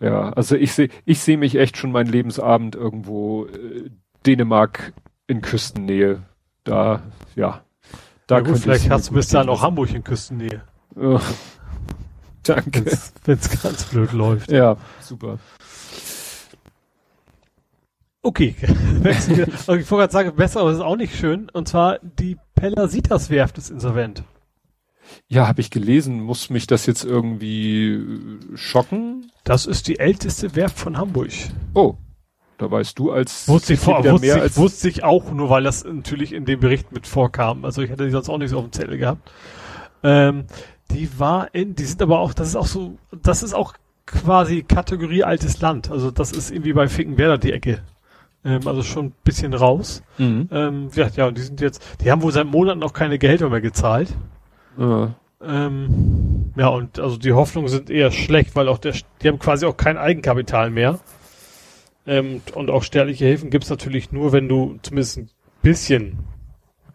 [0.00, 3.90] Ja, also ich sehe ich sehe mich echt schon meinen Lebensabend irgendwo äh,
[4.26, 4.92] Dänemark
[5.26, 6.22] in Küstennähe.
[6.64, 7.02] Da,
[7.34, 7.64] ja.
[8.32, 10.62] Da ja gut, vielleicht hast du bis dahin auch Hamburg in Küstennähe.
[10.96, 11.20] Oh.
[12.44, 12.98] Danke.
[13.26, 14.50] Wenn es ganz blöd läuft.
[14.50, 15.38] Ja, super.
[18.22, 18.56] Okay.
[19.04, 21.50] ich wollte gerade sagen, besser, aber es ist auch nicht schön.
[21.50, 24.24] Und zwar die Pellasitas Werft ist insolvent.
[25.28, 26.22] Ja, habe ich gelesen.
[26.22, 28.00] Muss mich das jetzt irgendwie
[28.54, 29.30] schocken?
[29.44, 31.32] Das ist die älteste Werft von Hamburg.
[31.74, 31.96] Oh,
[32.62, 35.50] da weißt du als wusste ich, vor, wusste, mehr ich, als wusste ich auch, nur
[35.50, 37.64] weil das natürlich in dem Bericht mit vorkam.
[37.64, 39.30] Also ich hätte die sonst auch nicht so auf dem Zettel gehabt.
[40.04, 40.44] Ähm,
[40.90, 43.74] die war in, die sind aber auch, das ist auch so, das ist auch
[44.06, 45.90] quasi Kategorie altes Land.
[45.90, 47.82] Also das ist irgendwie bei Finkenwerder die Ecke.
[48.44, 50.02] Ähm, also schon ein bisschen raus.
[50.18, 50.48] Mhm.
[50.52, 53.48] Ähm, ja, ja, und die sind jetzt, die haben wohl seit Monaten noch keine Gehälter
[53.48, 54.08] mehr gezahlt.
[54.78, 55.14] Ja.
[55.44, 59.66] Ähm, ja, und also die Hoffnungen sind eher schlecht, weil auch der, die haben quasi
[59.66, 61.00] auch kein Eigenkapital mehr.
[62.06, 65.30] Ähm, und auch stärliche Hilfen gibt's natürlich nur, wenn du zumindest ein
[65.62, 66.18] bisschen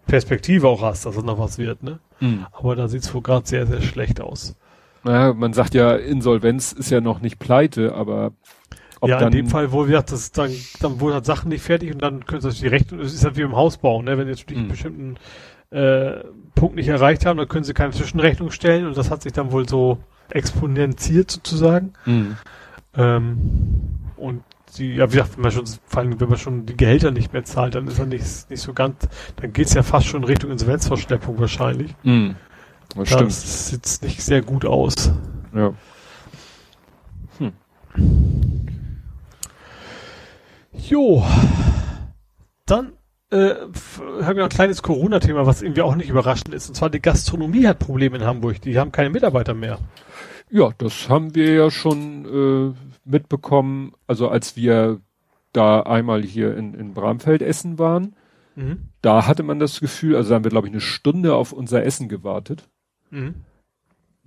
[0.05, 1.99] Perspektive auch hast, dass es noch was wird, ne?
[2.19, 2.45] Mhm.
[2.51, 4.55] Aber da sieht's wohl gerade sehr, sehr schlecht aus.
[5.03, 8.31] Naja, man sagt ja, Insolvenz ist ja noch nicht pleite, aber
[8.99, 11.93] ob ja, in dem Fall, wo wir das dann, dann wurden halt Sachen nicht fertig
[11.93, 14.17] und dann können sie die Rechnung, das ist halt wie im Hausbau, ne?
[14.17, 14.67] Wenn jetzt die Mhm.
[14.69, 15.15] bestimmten
[15.69, 16.23] äh,
[16.55, 19.51] Punkt nicht erreicht haben, dann können sie keine Zwischenrechnung stellen und das hat sich dann
[19.51, 21.93] wohl so exponentiert sozusagen.
[22.05, 22.38] Mhm.
[22.95, 23.38] Ähm,
[24.15, 24.43] und
[24.77, 27.34] die, ja, wie gesagt, wenn man schon, vor allem, wenn man schon die Gehälter nicht
[27.34, 29.07] mehr zahlt, dann ist er nicht, nicht so ganz,
[29.38, 31.95] dann geht's ja fast schon Richtung Insolvenzverschleppung wahrscheinlich.
[32.03, 32.35] Mhm.
[32.95, 33.27] Das stimmt.
[33.27, 35.11] Das sieht nicht sehr gut aus.
[35.53, 35.73] Ja.
[40.89, 41.26] Jo.
[42.65, 42.94] Dann
[43.31, 43.56] äh,
[44.22, 46.69] haben wir noch ein kleines Corona-Thema, was irgendwie auch nicht überraschend ist.
[46.69, 48.61] Und zwar die Gastronomie hat Probleme in Hamburg.
[48.61, 49.80] Die haben keine Mitarbeiter mehr.
[50.49, 52.73] Ja, das haben wir ja schon äh,
[53.07, 54.99] mitbekommen, also als wir
[55.53, 58.15] da einmal hier in, in Bramfeld essen waren,
[58.55, 58.89] Mhm.
[59.03, 61.84] da hatte man das Gefühl, also da haben wir, glaube ich, eine Stunde auf unser
[61.85, 62.67] Essen gewartet.
[63.11, 63.35] Mhm.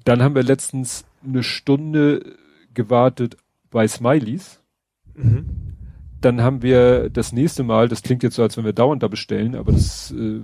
[0.05, 2.37] Dann haben wir letztens eine Stunde
[2.73, 3.37] gewartet
[3.73, 4.63] bei Smileys.
[5.17, 5.47] Mhm.
[6.21, 9.09] Dann haben wir das nächste Mal, das klingt jetzt so, als wenn wir dauernd da
[9.09, 10.43] bestellen, aber das äh,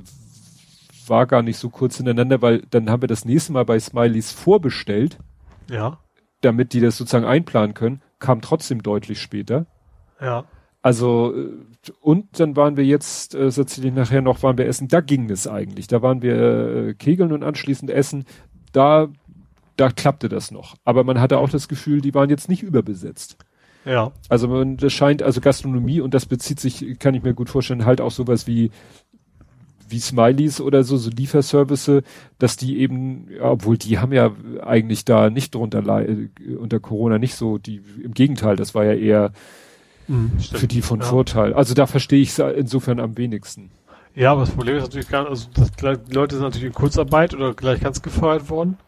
[1.07, 4.33] war gar nicht so kurz hintereinander, weil dann haben wir das nächste Mal bei Smileys
[4.33, 5.19] vorbestellt,
[5.71, 6.01] Ja.
[6.41, 9.67] damit die das sozusagen einplanen können, kam trotzdem deutlich später.
[10.21, 10.45] Ja.
[10.83, 14.67] Also äh, und dann waren wir jetzt, äh, das erzähle ich nachher noch, waren wir
[14.67, 15.87] essen, da ging es eigentlich.
[15.89, 18.25] Da waren wir äh, kegeln und anschließend essen.
[18.73, 19.09] Da,
[19.77, 20.77] da klappte das noch.
[20.85, 23.37] Aber man hatte auch das Gefühl, die waren jetzt nicht überbesetzt.
[23.85, 24.13] Ja.
[24.29, 27.85] Also man, das scheint, also Gastronomie und das bezieht sich, kann ich mir gut vorstellen,
[27.85, 28.71] halt auch sowas wie
[29.89, 32.03] wie Smileys oder so, so Lieferservice,
[32.39, 34.33] dass die eben, ja, obwohl die haben ja
[34.65, 38.95] eigentlich da nicht drunter äh, unter Corona nicht so, die im Gegenteil, das war ja
[38.95, 39.33] eher
[40.09, 40.39] Mhm.
[40.39, 41.07] für die von ja.
[41.07, 41.53] Vorteil.
[41.55, 43.71] Also da verstehe ich es insofern am wenigsten.
[44.15, 47.35] Ja, aber das Problem ist natürlich gar also das, die Leute sind natürlich in Kurzarbeit
[47.35, 48.79] oder gleich ganz gefeuert worden.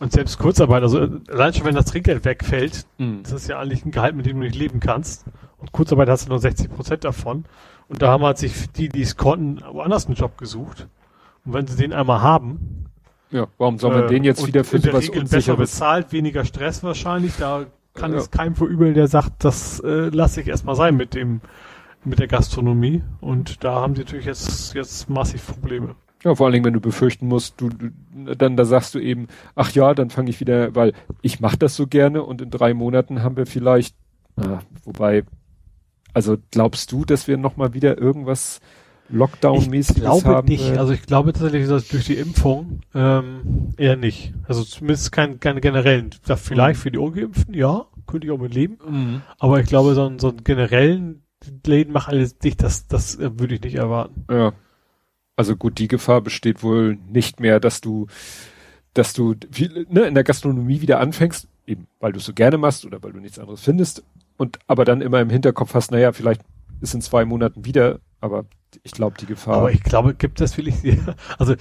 [0.00, 2.86] Und selbst Kurzarbeit, also allein schon wenn das Trinkgeld wegfällt,
[3.22, 5.24] das ist ja eigentlich ein Gehalt, mit dem du nicht leben kannst.
[5.58, 7.44] Und Kurzarbeit hast du nur 60 Prozent davon.
[7.88, 10.88] Und da haben halt sich die, die es konnten, woanders einen Job gesucht.
[11.44, 12.86] Und wenn sie den einmal haben,
[13.30, 15.58] Ja, warum soll man äh, den jetzt wieder für sowas Regel besser Unsicheres?
[15.72, 18.18] bezahlt, weniger Stress wahrscheinlich, da kann Ja.
[18.18, 21.40] es keinem verübeln, der sagt, das äh, lasse ich erstmal sein mit dem
[22.04, 23.02] mit der Gastronomie.
[23.20, 25.94] Und da haben sie natürlich jetzt, jetzt massiv Probleme.
[26.24, 27.90] Ja, vor allen Dingen, wenn du befürchten musst, du, du
[28.36, 31.76] dann da sagst du eben, ach ja, dann fange ich wieder, weil ich mache das
[31.76, 33.94] so gerne und in drei Monaten haben wir vielleicht,
[34.36, 35.22] ah, wobei,
[36.14, 38.60] also glaubst du, dass wir noch mal wieder irgendwas
[39.10, 40.48] Lockdown-mäßiges Ich glaube haben?
[40.48, 40.64] nicht.
[40.64, 40.78] werden?
[40.78, 44.32] Also ich glaube tatsächlich, dass durch die Impfung ähm, eher nicht.
[44.48, 46.10] Also zumindest kein, keine generellen.
[46.36, 46.82] Vielleicht Mhm.
[46.82, 48.78] für die Ungeimpften, ja, könnte ich auch mit leben.
[48.86, 49.22] Mhm.
[49.38, 51.22] Aber ich glaube, so, einen- so einen generellen
[51.66, 54.24] Läden machen alles dicht, das, das äh, würde ich nicht erwarten.
[54.30, 54.52] Ja.
[55.36, 58.06] Also gut, die Gefahr besteht wohl nicht mehr, dass du,
[58.94, 62.58] dass du wie, ne, in der Gastronomie wieder anfängst, eben weil du es so gerne
[62.58, 64.04] machst oder weil du nichts anderes findest
[64.42, 66.40] und aber dann immer im Hinterkopf hast, naja, vielleicht
[66.80, 68.44] ist in zwei Monaten wieder, aber
[68.82, 69.54] ich glaube, die Gefahr.
[69.58, 70.74] Aber ich glaube, gibt das wirklich,
[71.38, 71.54] also,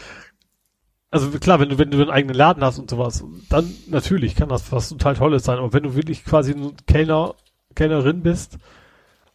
[1.12, 4.50] also klar, wenn du, wenn du einen eigenen Laden hast und sowas, dann natürlich kann
[4.50, 5.60] das was total Tolles sein.
[5.60, 7.36] Aber wenn du wirklich quasi ein Kellner,
[7.76, 8.58] Kellnerin bist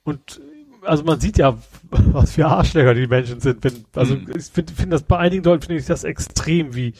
[0.02, 0.40] und
[0.82, 1.56] also man sieht ja,
[1.90, 3.62] was für Arschlöcher die Menschen sind.
[3.62, 4.26] Wenn, also Mhm.
[4.36, 6.94] ich finde find das bei einigen Leuten finde ich das extrem, wie,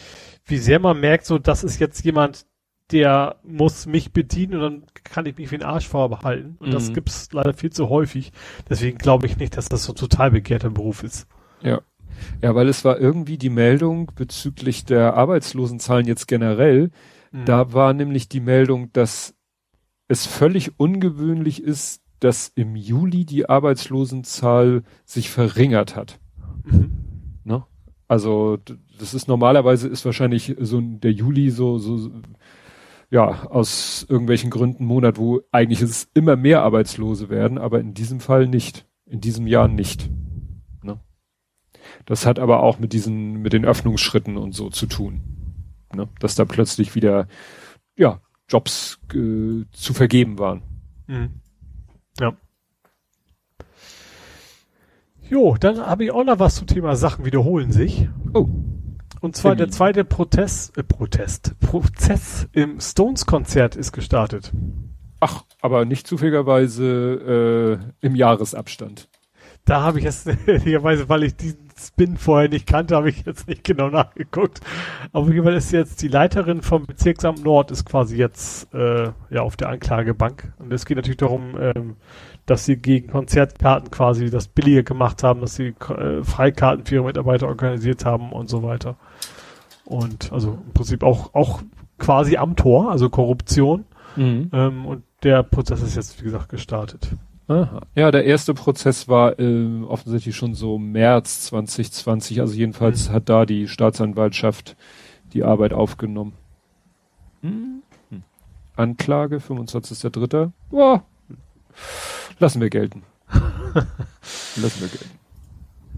[0.45, 2.47] wie sehr man merkt, so das ist jetzt jemand,
[2.93, 6.57] der muss mich bedienen und dann kann ich mich wie ein Arsch vorbehalten.
[6.61, 6.95] Und das Mhm.
[6.95, 8.33] gibt's leider viel zu häufig.
[8.69, 11.27] Deswegen glaube ich nicht, dass das so total begehrter Beruf ist.
[11.63, 11.81] ja.
[12.41, 16.91] Ja, weil es war irgendwie die Meldung bezüglich der Arbeitslosenzahlen jetzt generell,
[17.33, 17.45] Mhm.
[17.45, 19.35] Da war nämlich die Meldung, dass
[20.09, 26.19] es völlig ungewöhnlich ist, dass im Juli die Arbeitslosenzahl sich verringert hat.
[26.65, 26.93] Mhm.
[27.45, 27.65] Ne?
[28.09, 28.59] Also
[28.99, 32.11] das ist normalerweise ist wahrscheinlich so der Juli so so
[33.11, 38.21] ja aus irgendwelchen Gründen Monat, wo eigentlich es immer mehr Arbeitslose werden, aber in diesem
[38.21, 40.11] Fall nicht, in diesem Jahr nicht.
[40.83, 41.01] Ne?
[42.05, 45.21] Das hat aber auch mit diesen mit den Öffnungsschritten und so zu tun,
[45.95, 46.09] ne?
[46.19, 47.29] dass da plötzlich wieder
[47.97, 50.63] ja Jobs äh, zu vergeben waren.
[51.07, 51.41] Mhm.
[52.21, 52.37] Ja.
[55.29, 58.09] Jo, dann habe ich auch noch was zum Thema Sachen wiederholen sich.
[58.33, 58.49] Oh.
[59.21, 64.53] Und zwar der zweite Protest, äh, Protest, Prozess im Stones-Konzert ist gestartet.
[65.21, 69.09] Ach, aber nicht zufälligerweise äh, im Jahresabstand.
[69.65, 70.07] Da habe ich
[70.47, 74.61] ehrlicherweise, weil ich diesen Spin vorher nicht kannte, habe ich jetzt nicht genau nachgeguckt.
[75.13, 79.43] Aber jeden Fall ist jetzt die Leiterin vom Bezirksamt Nord ist quasi jetzt äh, ja
[79.43, 80.53] auf der Anklagebank.
[80.59, 81.97] Und es geht natürlich darum, ähm,
[82.47, 87.05] dass sie gegen Konzertkarten quasi das billiger gemacht haben, dass sie äh, Freikarten für ihre
[87.05, 88.97] Mitarbeiter organisiert haben und so weiter.
[89.85, 91.63] Und also im Prinzip auch, auch
[91.99, 93.85] quasi am Tor, also Korruption.
[94.17, 94.51] Mhm.
[94.53, 97.11] Ähm, und der Prozess ist jetzt, wie gesagt, gestartet.
[97.49, 97.81] Aha.
[97.95, 102.41] Ja, der erste Prozess war äh, offensichtlich schon so März 2020.
[102.41, 103.13] Also jedenfalls Mhm.
[103.13, 104.77] hat da die Staatsanwaltschaft
[105.33, 106.33] die Arbeit aufgenommen.
[107.43, 107.83] Mhm.
[108.75, 110.51] Anklage, 25.03.
[110.71, 111.05] Ja,
[112.39, 113.05] lassen wir gelten.
[113.33, 115.11] lassen wir gelten.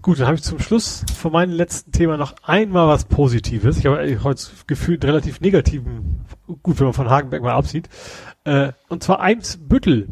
[0.01, 3.77] Gut, dann habe ich zum Schluss von meinem letzten Thema noch einmal was Positives.
[3.77, 6.21] Ich habe eigentlich heute gefühlt relativ negativen,
[6.63, 7.89] gut, wenn man von Hagenberg mal absieht.
[8.45, 10.07] Äh, und zwar Eimsbüttel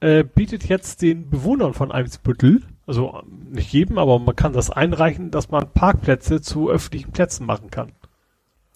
[0.00, 5.30] äh, bietet jetzt den Bewohnern von Eimsbüttel, also nicht jedem, aber man kann das einreichen,
[5.30, 7.92] dass man Parkplätze zu öffentlichen Plätzen machen kann.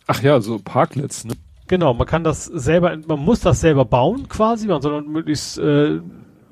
[0.06, 1.34] Ach ja, so Parklets, ne?
[1.66, 6.00] Genau, man kann das selber, man muss das selber bauen quasi, man soll möglichst äh,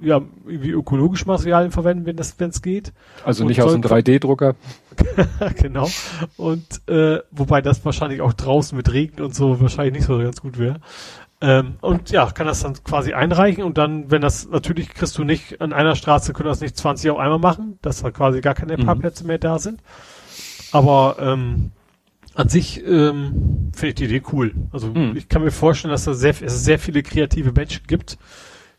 [0.03, 2.93] ja, irgendwie ökologische Materialien verwenden, wenn das, wenn es geht.
[3.25, 4.57] Also nicht aus einem soll- 3D-Drucker.
[5.57, 5.89] genau.
[6.37, 10.41] Und äh, wobei das wahrscheinlich auch draußen mit Regen und so wahrscheinlich nicht so ganz
[10.41, 10.81] gut wäre.
[11.43, 15.25] Ähm, und ja, kann das dann quasi einreichen und dann, wenn das, natürlich kriegst du
[15.25, 18.55] nicht, an einer Straße können das nicht 20 auf einmal machen, dass da quasi gar
[18.55, 18.85] keine Mhm.
[18.87, 19.83] Parkplätze mehr da sind.
[20.71, 21.73] Aber ähm,
[22.35, 24.55] an sich ähm, finde ich die Idee cool.
[24.73, 25.17] Also Mhm.
[25.17, 28.19] ich kann mir vorstellen, dass da sehr, es sehr viele kreative Menschen gibt,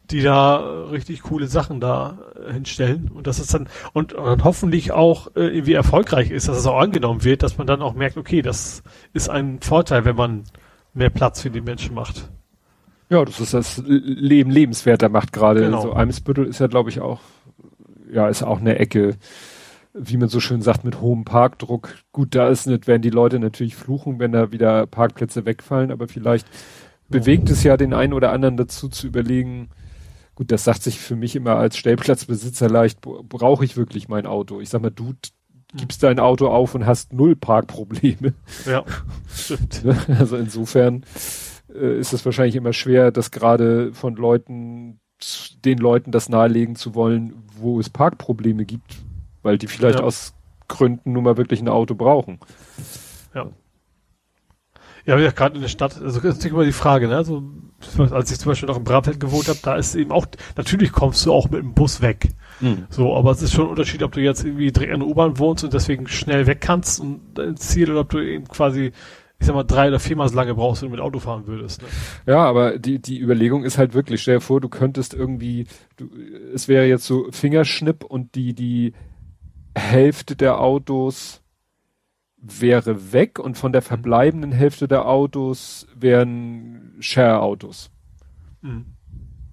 [0.10, 0.57] die da
[0.90, 2.18] richtig coole Sachen da
[2.48, 6.57] äh, hinstellen und das ist dann und, und hoffentlich auch äh, irgendwie erfolgreich ist, dass
[6.57, 8.84] es auch angenommen wird, dass man dann auch merkt, okay, das
[9.14, 10.44] ist ein Vorteil, wenn man
[10.94, 12.30] mehr Platz für die Menschen macht.
[13.14, 15.61] Ja, das ist das Leben lebenswerter macht gerade.
[15.61, 15.81] Genau.
[15.81, 17.19] So Eimsbüttel ist ja, glaube ich, auch,
[18.11, 19.18] ja, ist auch eine Ecke,
[19.94, 21.95] wie man so schön sagt, mit hohem Parkdruck.
[22.11, 26.07] Gut, da ist nicht, werden die Leute natürlich fluchen, wenn da wieder Parkplätze wegfallen, aber
[26.07, 26.48] vielleicht
[27.07, 29.69] bewegt es ja den einen oder anderen dazu zu überlegen,
[30.34, 34.60] gut, das sagt sich für mich immer als Stellplatzbesitzer leicht, brauche ich wirklich mein Auto?
[34.60, 35.30] Ich sag mal, du t-
[35.76, 38.34] gibst dein Auto auf und hast null Parkprobleme.
[38.65, 38.84] Ja,
[39.31, 39.84] stimmt.
[40.07, 41.03] Also insofern
[41.74, 45.00] äh, ist es wahrscheinlich immer schwer, das gerade von Leuten,
[45.64, 48.98] den Leuten das nahelegen zu wollen, wo es Parkprobleme gibt,
[49.41, 50.06] weil die vielleicht Ja.
[50.06, 50.34] aus
[50.68, 52.40] Gründen nun mal wirklich ein Auto brauchen.
[55.06, 57.18] Ja, ja gerade in der Stadt, also das ist natürlich immer die Frage, ne?
[57.18, 57.44] Also,
[58.12, 60.26] als ich zum Beispiel noch in Bramfeld gewohnt habe, da ist eben auch,
[60.56, 62.30] natürlich kommst du auch mit dem Bus weg.
[62.90, 65.38] So, aber es ist schon ein Unterschied, ob du jetzt irgendwie direkt an der U-Bahn
[65.38, 68.94] wohnst und deswegen schnell weg kannst und ins Ziel oder ob du eben quasi,
[69.44, 71.82] ich sag mal, drei oder viermal so lange brauchst, wenn du mit Auto fahren würdest.
[71.82, 71.88] Ne?
[72.28, 75.68] Ja, aber die, die Überlegung ist halt wirklich, stell dir vor, du könntest irgendwie,
[75.98, 76.10] du,
[76.53, 78.94] es wäre jetzt so Fingerschnipp und die, die
[79.76, 81.41] Hälfte der Autos
[82.38, 87.91] wäre weg und von der verbleibenden Hälfte der Autos wären Share-Autos.
[88.61, 88.86] Mhm.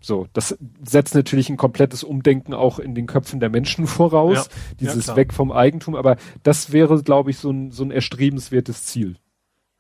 [0.01, 4.37] So, das setzt natürlich ein komplettes Umdenken auch in den Köpfen der Menschen voraus.
[4.37, 5.17] Ja, Dieses klar.
[5.17, 9.17] Weg vom Eigentum, aber das wäre, glaube ich, so ein, so ein erstrebenswertes Ziel.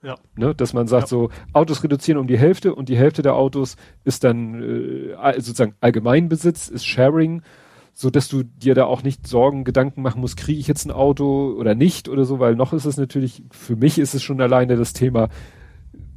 [0.02, 0.16] Ja.
[0.36, 0.54] Ne?
[0.54, 1.08] Dass man sagt, Ja.
[1.08, 5.74] so, Autos reduzieren um die Hälfte und die Hälfte der Autos ist dann äh, sozusagen
[5.80, 7.42] Allgemeinbesitz, ist Sharing,
[7.92, 10.90] so dass du dir da auch nicht Sorgen, Gedanken machen musst, kriege ich jetzt ein
[10.90, 14.40] Auto oder nicht oder so, weil noch ist es natürlich, für mich ist es schon
[14.40, 15.28] alleine das Thema,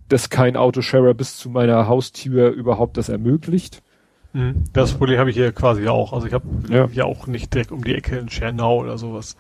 [0.07, 3.81] dass kein Autosharer bis zu meiner Haustür überhaupt das ermöglicht.
[4.31, 4.63] Mhm.
[4.71, 6.13] Das Problem habe ich hier quasi auch.
[6.13, 6.87] Also ich habe Ja.
[6.93, 7.03] ja.
[7.03, 9.35] auch nicht direkt um die Ecke in Schernau oder sowas.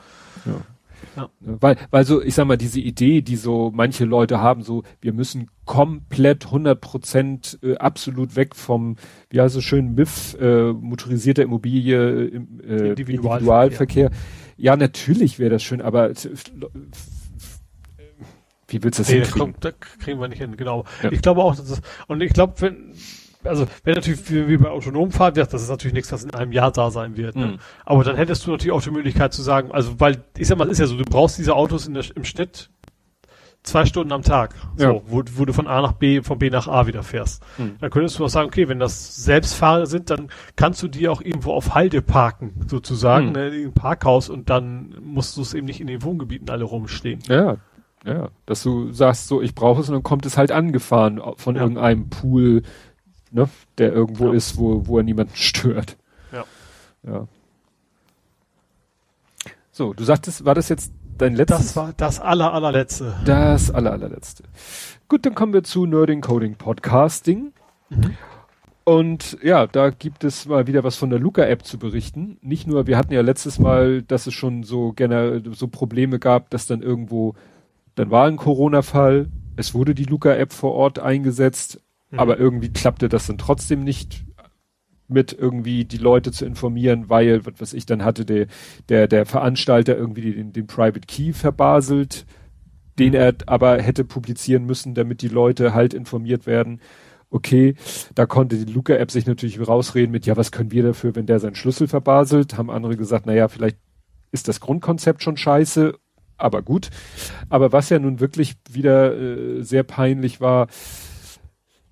[1.39, 5.13] Weil, weil so, ich sag mal, diese Idee, die so manche Leute haben, so, wir
[5.13, 8.97] müssen komplett 100 Prozent äh, absolut weg vom,
[9.29, 12.95] wie heißt es schön, MIF, äh, motorisierter Immobilie, äh, im, äh, Individualverkehr.
[12.97, 14.11] Individualverkehr.
[14.57, 16.11] Ja, natürlich wäre das schön, aber
[18.67, 19.53] wie willst du das Nee, das hinkriegen?
[19.53, 20.85] kommt, da kriegen wir nicht hin, genau.
[21.01, 21.11] Ja.
[21.11, 22.93] Ich glaube auch, dass das, und ich glaube, wenn,
[23.45, 26.51] also, wenn natürlich wie, wie bei Autonomfahrt, ja, das ist natürlich nichts, was in einem
[26.51, 27.35] Jahr da sein wird.
[27.35, 27.45] Ne?
[27.45, 27.57] Mhm.
[27.85, 30.65] Aber dann hättest du natürlich auch die Möglichkeit zu sagen, also, weil, ich sag mal,
[30.65, 32.69] es ist ja so, du brauchst diese Autos in der, im Schnitt
[33.65, 35.01] zwei Stunden am Tag, so, Ja.
[35.07, 37.41] wo, wo du von A nach B, von B nach A wieder fährst.
[37.57, 37.75] Mhm.
[37.79, 41.21] Dann könntest du auch sagen, okay, wenn das Selbstfahrer sind, dann kannst du die auch
[41.21, 43.31] irgendwo auf Halde parken, sozusagen, Mhm.
[43.31, 46.65] ne, in einem Parkhaus und dann musst du es eben nicht in den Wohngebieten alle
[46.65, 47.19] rumstehen.
[47.29, 47.55] Ja,
[48.05, 51.55] ja, dass du sagst so, ich brauche es und dann kommt es halt angefahren von
[51.55, 51.61] Ja.
[51.61, 52.63] irgendeinem Pool,
[53.33, 54.33] ne, der irgendwo Ja.
[54.33, 55.97] ist, wo, wo er niemanden stört.
[56.31, 56.45] Ja.
[57.05, 57.27] Ja.
[59.71, 61.57] So, du sagtest, war das jetzt dein letztes?
[61.59, 63.15] Das war das aller, allerletzte.
[63.25, 64.43] das aller, allerletzte.
[65.07, 67.53] Gut, dann kommen wir zu Nerding Coding Podcasting.
[67.89, 68.15] Mhm.
[68.85, 72.37] Und ja, da gibt es mal wieder was von der Luca-App zu berichten.
[72.41, 76.49] Nicht nur, wir hatten ja letztes Mal, dass es schon so generell so Probleme gab,
[76.49, 77.33] dass dann irgendwo,
[77.95, 81.79] dann war ein Corona-Fall, es wurde die Luca-App vor Ort eingesetzt,
[82.13, 82.19] mhm.
[82.19, 84.25] aber irgendwie klappte das dann trotzdem nicht
[85.07, 88.47] mit irgendwie die Leute zu informieren, weil, was weiß ich, dann hatte der,
[88.89, 92.25] der, der Veranstalter irgendwie den, den Private Key verbaselt,
[92.97, 93.15] den mhm.
[93.15, 96.79] er aber hätte publizieren müssen, damit die Leute halt informiert werden
[97.33, 97.75] okay,
[98.13, 101.39] da konnte die Luca-App sich natürlich rausreden mit, ja, was können wir dafür, wenn der
[101.39, 102.57] seinen Schlüssel verbaselt?
[102.57, 103.77] Haben andere gesagt, naja, vielleicht
[104.31, 105.95] ist das Grundkonzept schon scheiße,
[106.37, 106.89] aber gut.
[107.49, 110.67] Aber was ja nun wirklich wieder äh, sehr peinlich war,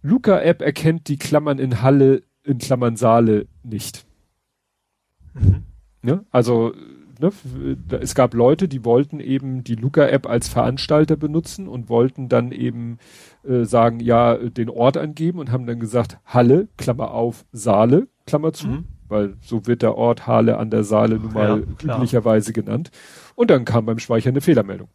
[0.01, 4.05] Luca-App erkennt die Klammern in Halle, in Klammern Saale nicht.
[5.33, 5.63] Mhm.
[6.03, 6.73] Ja, also
[7.19, 7.31] ne,
[8.01, 12.97] es gab Leute, die wollten eben die Luca-App als Veranstalter benutzen und wollten dann eben
[13.43, 18.53] äh, sagen, ja, den Ort angeben und haben dann gesagt, Halle, Klammer auf, Saale, Klammer
[18.53, 18.85] zu, mhm.
[19.07, 22.91] weil so wird der Ort Halle an der Saale nun mal ja, üblicherweise genannt.
[23.35, 24.89] Und dann kam beim Speichern eine Fehlermeldung.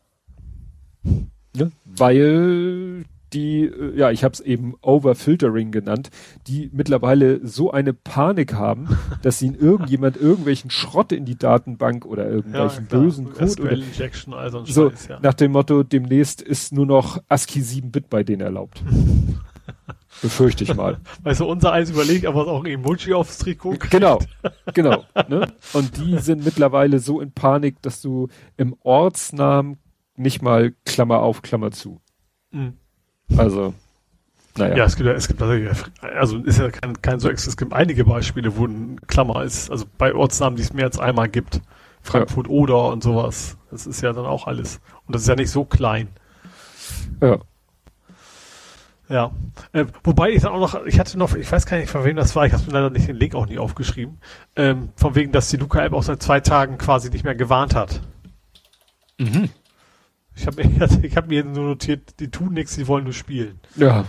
[1.57, 6.11] Ja, weil die, äh, ja, ich habe es eben Overfiltering genannt,
[6.47, 8.89] die mittlerweile so eine Panik haben,
[9.23, 14.35] dass ihnen irgendjemand irgendwelchen Schrott in die Datenbank oder irgendwelchen ja, bösen Code oder Injection,
[14.35, 15.21] also so Scheiß, ja.
[15.23, 18.83] nach dem Motto, demnächst ist nur noch ASCII 7-Bit bei denen erlaubt.
[20.23, 20.99] Befürchte ich mal.
[21.25, 23.73] Weißt du, unser eins überlegt, aber auch ein Emoji aufs Trikot.
[23.73, 23.91] Kriegt.
[23.91, 24.19] Genau,
[24.75, 25.05] genau.
[25.29, 25.53] Ne?
[25.75, 29.77] Und die sind mittlerweile so in Panik, dass du im Ortsnamen
[30.17, 32.01] nicht mal Klammer auf, Klammer zu.
[32.51, 32.79] Mhm.
[33.37, 33.75] Also,
[34.57, 34.77] naja.
[34.77, 38.57] Ja, es gibt, es gibt also ist ja kein, kein so, es gibt einige Beispiele,
[38.57, 41.61] wo ein Klammer ist, also bei Ortsnamen, die es mehr als einmal gibt.
[42.03, 42.53] Frankfurt ja.
[42.53, 43.59] oder und sowas.
[43.71, 44.81] Das ist ja dann auch alles.
[45.07, 46.09] Und das ist ja nicht so klein.
[47.21, 47.39] Ja.
[49.09, 49.31] Ja.
[49.73, 52.17] Äh, wobei ich dann auch noch, ich hatte noch, ich weiß gar nicht, von wem
[52.17, 54.19] das war, ich habe mir leider nicht den Link auch nie aufgeschrieben,
[54.57, 58.01] ähm, von wegen, dass die Luca-App auch seit zwei Tagen quasi nicht mehr gewarnt hat.
[59.19, 59.51] Mhm.
[60.37, 60.63] Ich habe
[61.03, 63.59] ich hab mir nur notiert, die tun nichts, die wollen nur spielen.
[63.75, 64.05] Ja.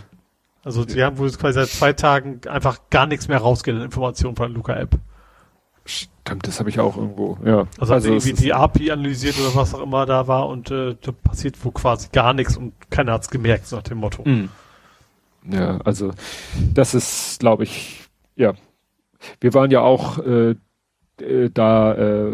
[0.64, 4.50] Also die haben wohl quasi seit zwei Tagen einfach gar nichts mehr rausgehen, Informationen von
[4.50, 5.00] der Luca-App.
[5.86, 7.66] Stimmt, das habe ich auch irgendwo, ja.
[7.80, 11.14] Also, also irgendwie die API analysiert oder was auch immer da war und äh, da
[11.14, 14.24] passiert wohl quasi gar nichts und keiner hat's gemerkt, so nach dem Motto.
[14.26, 14.50] Mhm.
[15.50, 16.12] Ja, also
[16.74, 18.04] das ist, glaube ich,
[18.36, 18.54] ja.
[19.40, 20.56] Wir waren ja auch äh,
[21.22, 22.34] äh da äh,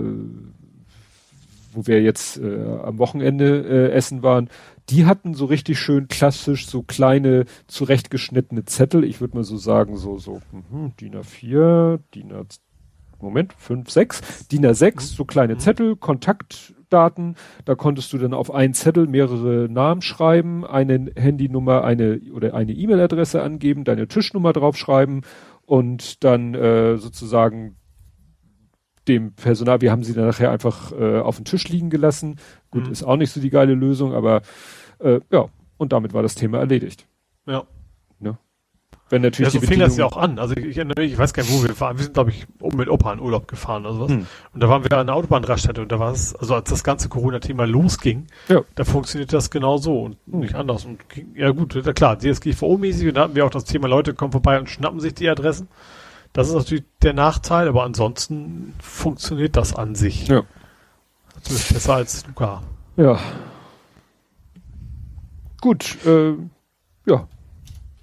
[1.75, 4.49] wo wir jetzt äh, am Wochenende äh, essen waren,
[4.89, 9.03] die hatten so richtig schön klassisch so kleine zurechtgeschnittene Zettel.
[9.03, 12.43] Ich würde mal so sagen, so, so mh, DIN A4, DIN A,
[13.23, 15.59] Moment, 5, 6, DIN A6, so kleine mhm.
[15.59, 17.35] Zettel, Kontaktdaten.
[17.65, 22.73] Da konntest du dann auf einen Zettel mehrere Namen schreiben, eine Handynummer, eine oder eine
[22.73, 25.21] E-Mail-Adresse angeben, deine Tischnummer draufschreiben
[25.65, 27.77] und dann äh, sozusagen
[29.07, 32.37] dem Personal, wir haben sie dann nachher einfach äh, auf den Tisch liegen gelassen.
[32.71, 32.91] Gut, mhm.
[32.91, 34.41] ist auch nicht so die geile Lösung, aber
[34.99, 35.47] äh, ja,
[35.77, 37.07] und damit war das Thema erledigt.
[37.45, 37.63] Ja.
[38.19, 38.37] Ne?
[39.09, 40.39] Wenn natürlich ja, so fing das ja auch an.
[40.39, 41.97] Also ich, erinnere mich, ich weiß gar nicht, wo wir fahren.
[41.97, 44.11] Wir sind, glaube ich, mit Opa in Urlaub gefahren oder sowas.
[44.11, 44.27] Hm.
[44.53, 47.09] Und da waren wir an der Autobahnraststätte und da war es, also als das ganze
[47.09, 48.61] Corona-Thema losging, ja.
[48.75, 50.39] da funktioniert das genau so und hm.
[50.39, 50.85] nicht anders.
[50.85, 50.99] Und
[51.35, 54.69] ja gut, klar, DSGVO-mäßig, und da hatten wir auch das Thema, Leute kommen vorbei und
[54.69, 55.67] schnappen sich die Adressen.
[56.33, 60.27] Das ist natürlich der Nachteil, aber ansonsten funktioniert das an sich.
[60.27, 60.43] Ja.
[61.47, 62.63] Ist besser als Luca.
[62.97, 63.19] Ja.
[65.61, 66.33] Gut, äh,
[67.05, 67.27] ja.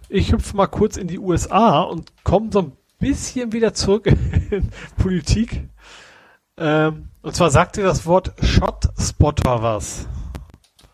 [0.08, 4.06] Ich hüpfe mal kurz in die USA und komme so ein bisschen wieder zurück
[4.50, 5.68] in Politik.
[6.56, 10.06] Ähm, und zwar sagt dir das Wort Shotspotter was.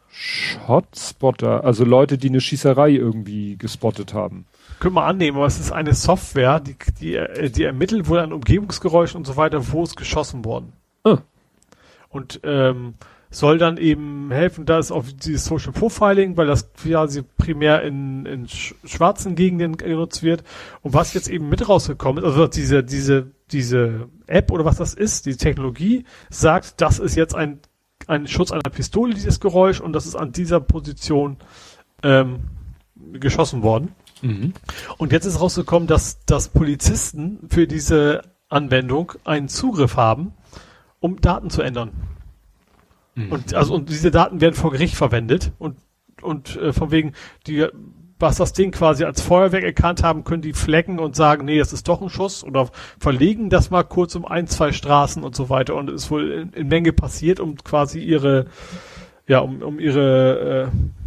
[0.09, 4.47] Shotspotter, also Leute, die eine Schießerei irgendwie gespottet haben
[4.79, 9.19] können wir annehmen, aber es ist eine Software, die, die, die ermittelt wohl an Umgebungsgeräuschen
[9.19, 10.73] und so weiter, wo es geschossen worden.
[11.05, 11.19] Ah.
[12.09, 12.95] Und ähm,
[13.31, 18.25] soll dann eben helfen, da ist auch dieses Social Profiling, weil das quasi primär in,
[18.25, 20.45] in schwarzen Gegenden genutzt wird.
[20.83, 24.95] Und was jetzt eben mit rausgekommen ist, also diese, diese, diese App oder was das
[24.95, 27.61] ist, die Technologie, sagt, das ist jetzt ein,
[28.07, 31.37] ein Schutz einer Pistole, dieses Geräusch, und das ist an dieser Position
[32.03, 32.39] ähm,
[33.13, 33.95] geschossen worden.
[34.27, 34.53] Mhm.
[34.99, 40.33] Und jetzt ist rausgekommen, dass, dass Polizisten für diese Anwendung einen Zugriff haben,
[41.01, 41.93] um Daten zu ändern.
[43.15, 43.33] Mhm.
[43.33, 45.77] Und also und diese Daten werden vor Gericht verwendet und
[46.23, 47.13] und äh, von wegen
[47.47, 47.67] die
[48.19, 51.75] was das Ding quasi als Feuerwerk erkannt haben, können die flecken und sagen, nee, das
[51.75, 55.51] ist doch ein Schuss oder verlegen das mal kurz um ein, zwei Straßen und so
[55.51, 58.47] weiter und es ist wohl in, in Menge passiert, um quasi ihre
[59.29, 61.07] ja, um, um ihre äh,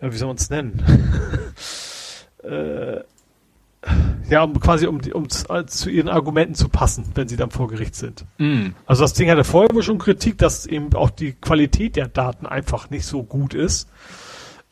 [0.00, 0.82] ja, wie soll man es nennen?
[2.42, 3.00] äh,
[4.28, 7.50] ja, um quasi um, um zu, äh, zu ihren Argumenten zu passen, wenn sie dann
[7.50, 8.24] vor Gericht sind.
[8.38, 8.68] Mm.
[8.86, 12.46] Also das Ding hatte vorher wohl schon Kritik, dass eben auch die Qualität der Daten
[12.46, 13.88] einfach nicht so gut ist.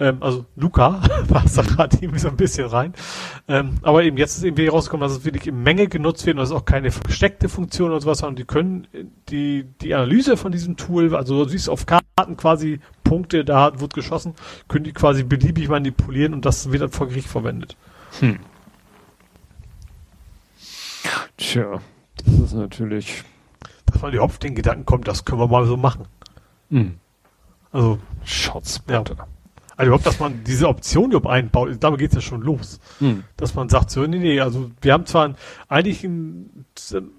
[0.00, 2.94] Ähm, also Luca passt da gerade irgendwie so ein bisschen rein.
[3.48, 6.40] Ähm, aber eben jetzt ist eben rausgekommen, dass es wirklich in Menge genutzt wird und
[6.40, 8.86] das ist auch keine versteckte Funktion oder sowas, sondern die können
[9.28, 13.94] die, die Analyse von diesem Tool, also du siehst auf Karten quasi Punkte, da wird
[13.94, 14.34] geschossen,
[14.68, 17.76] können die quasi beliebig manipulieren und das wird dann vor Gericht verwendet.
[18.20, 18.38] Hm.
[21.36, 21.80] Tja,
[22.24, 23.22] das ist natürlich.
[23.86, 26.06] Dass man die auf den Gedanken kommt, das können wir mal so machen.
[26.70, 26.98] Hm.
[27.72, 27.98] Also.
[28.24, 29.14] Shotspotter.
[29.16, 29.28] Ja.
[29.78, 32.80] Also überhaupt, dass man diese Option überhaupt einbaut, damit geht's ja schon los.
[32.98, 33.22] Hm.
[33.36, 35.36] Dass man sagt, so, nee, nee, also wir haben zwar ein,
[35.68, 36.64] eigentlich ein,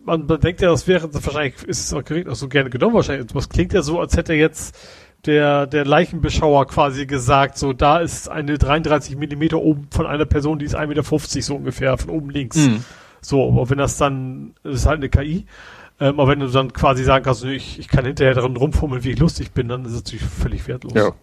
[0.04, 2.96] man denkt ja, das wäre, das wahrscheinlich ist es auch Gericht auch so gerne genommen,
[2.96, 3.34] wahrscheinlich.
[3.34, 4.78] Was klingt ja so, als hätte jetzt
[5.26, 10.60] der, der Leichenbeschauer quasi gesagt, so, da ist eine 33 Millimeter oben von einer Person,
[10.60, 11.04] die ist 1,50 Meter
[11.42, 12.58] so ungefähr, von oben links.
[12.58, 12.84] Hm.
[13.22, 15.46] So, aber wenn das dann, das ist halt eine KI,
[16.02, 19.12] ähm, aber wenn du dann quasi sagen kannst, ich, ich kann hinterher drin rumfummeln, wie
[19.12, 20.94] ich lustig bin, dann ist es natürlich völlig wertlos.
[20.94, 21.14] Ja.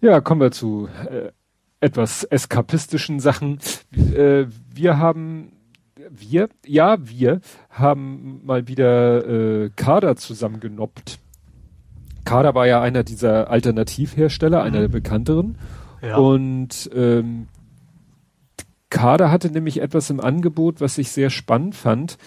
[0.00, 1.32] Ja, kommen wir zu äh,
[1.80, 3.58] etwas eskapistischen Sachen.
[3.92, 5.52] Äh, wir haben,
[6.10, 11.18] wir, ja, wir haben mal wieder äh, Kader zusammengenoppt.
[12.24, 14.92] Kader war ja einer dieser Alternativhersteller, einer der mhm.
[14.92, 15.58] bekannteren.
[16.02, 16.16] Ja.
[16.16, 17.48] Und ähm,
[18.90, 22.18] Kader hatte nämlich etwas im Angebot, was ich sehr spannend fand.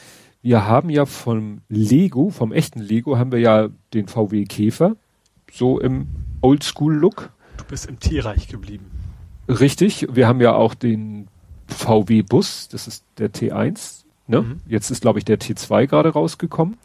[0.42, 4.96] Wir haben ja vom Lego, vom echten Lego, haben wir ja den VW Käfer,
[5.52, 6.08] so im
[6.42, 7.32] Oldschool-Look.
[7.72, 8.92] Bist im Tierreich geblieben.
[9.48, 10.08] Richtig.
[10.12, 11.28] Wir haben ja auch den
[11.68, 14.04] VW Bus, das ist der T1.
[14.28, 14.42] Ne?
[14.42, 14.58] Mhm.
[14.68, 16.78] Jetzt ist, glaube ich, der T2 gerade rausgekommen.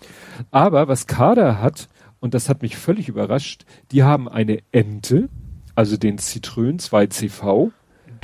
[0.52, 1.88] Aber was Kader hat,
[2.20, 5.28] und das hat mich völlig überrascht, die haben eine Ente,
[5.74, 7.72] also den Citroën 2CV.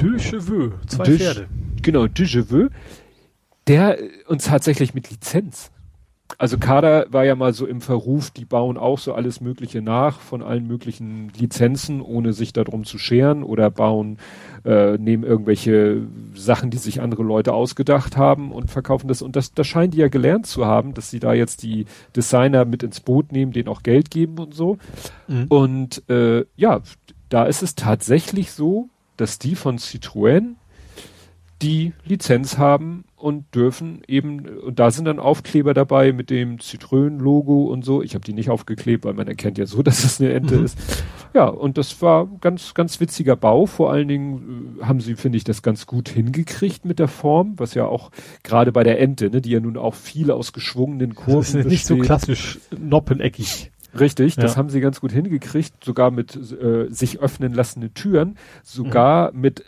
[0.00, 1.48] De Cheveux, zwei de, Pferde.
[1.82, 2.70] Genau, De Cheveux,
[3.66, 3.98] der
[4.28, 5.72] uns tatsächlich mit Lizenz
[6.38, 10.20] also Kader war ja mal so im Verruf, die bauen auch so alles Mögliche nach
[10.20, 14.18] von allen möglichen Lizenzen, ohne sich darum zu scheren oder bauen,
[14.64, 16.02] äh, nehmen irgendwelche
[16.34, 19.22] Sachen, die sich andere Leute ausgedacht haben und verkaufen das.
[19.22, 21.86] Und das, das scheint die ja gelernt zu haben, dass sie da jetzt die
[22.16, 24.78] Designer mit ins Boot nehmen, denen auch Geld geben und so.
[25.28, 25.46] Mhm.
[25.48, 26.80] Und äh, ja,
[27.28, 30.54] da ist es tatsächlich so, dass die von Citroën
[31.62, 37.66] die Lizenz haben und dürfen eben, und da sind dann Aufkleber dabei mit dem Zitrönen-Logo
[37.66, 38.02] und so.
[38.02, 40.64] Ich habe die nicht aufgeklebt, weil man erkennt ja so, dass es eine Ente mhm.
[40.64, 40.78] ist.
[41.32, 43.66] Ja, und das war ganz, ganz witziger Bau.
[43.66, 47.54] Vor allen Dingen äh, haben sie, finde ich, das ganz gut hingekriegt mit der Form,
[47.58, 48.10] was ja auch
[48.42, 51.66] gerade bei der Ente, ne, die ja nun auch viel aus geschwungenen Kurven Das ist
[51.66, 53.70] nicht so klassisch noppeneckig.
[53.98, 54.42] Richtig, ja.
[54.42, 59.40] das haben sie ganz gut hingekriegt, sogar mit äh, sich öffnen lassenden Türen, sogar mhm.
[59.40, 59.64] mit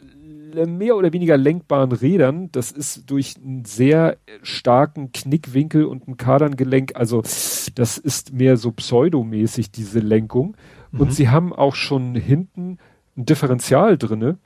[0.66, 2.50] mehr oder weniger lenkbaren Rädern.
[2.52, 6.92] Das ist durch einen sehr starken Knickwinkel und ein Kaderngelenk.
[6.94, 10.56] Also das ist mehr so pseudomäßig, diese Lenkung.
[10.92, 11.00] Mhm.
[11.00, 12.78] Und sie haben auch schon hinten
[13.16, 14.38] ein Differential drinne.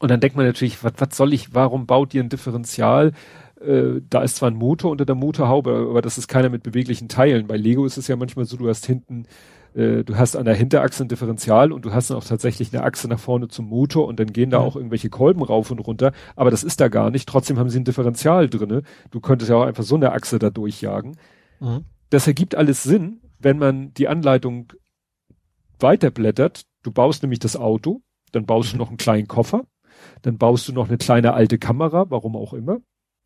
[0.00, 3.12] Und dann denkt man natürlich, was, was soll ich, warum baut ihr ein Differential?
[3.60, 7.08] Äh, da ist zwar ein Motor unter der Motorhaube, aber das ist keiner mit beweglichen
[7.08, 7.46] Teilen.
[7.46, 9.26] Bei Lego ist es ja manchmal so, du hast hinten
[9.74, 12.84] äh, du hast an der Hinterachse ein Differential und du hast dann auch tatsächlich eine
[12.84, 14.64] Achse nach vorne zum Motor und dann gehen da mhm.
[14.64, 17.28] auch irgendwelche Kolben rauf und runter, aber das ist da gar nicht.
[17.28, 18.82] Trotzdem haben sie ein Differential drinne.
[19.10, 21.16] Du könntest ja auch einfach so eine Achse da durchjagen.
[21.60, 21.84] Mhm.
[22.10, 24.72] Das ergibt alles Sinn, wenn man die Anleitung
[25.78, 26.62] weiterblättert.
[26.82, 29.64] Du baust nämlich das Auto, dann baust du noch einen kleinen Koffer,
[30.22, 32.78] dann baust du noch eine kleine alte Kamera, warum auch immer.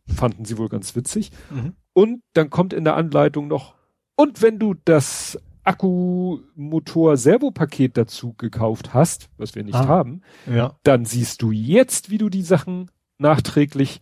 [0.07, 1.31] Fanden sie wohl ganz witzig.
[1.51, 1.75] Mhm.
[1.93, 3.75] Und dann kommt in der Anleitung noch,
[4.17, 10.77] und wenn du das Akkumotor-Servopaket dazu gekauft hast, was wir nicht ah, haben, ja.
[10.83, 14.01] dann siehst du jetzt, wie du die Sachen nachträglich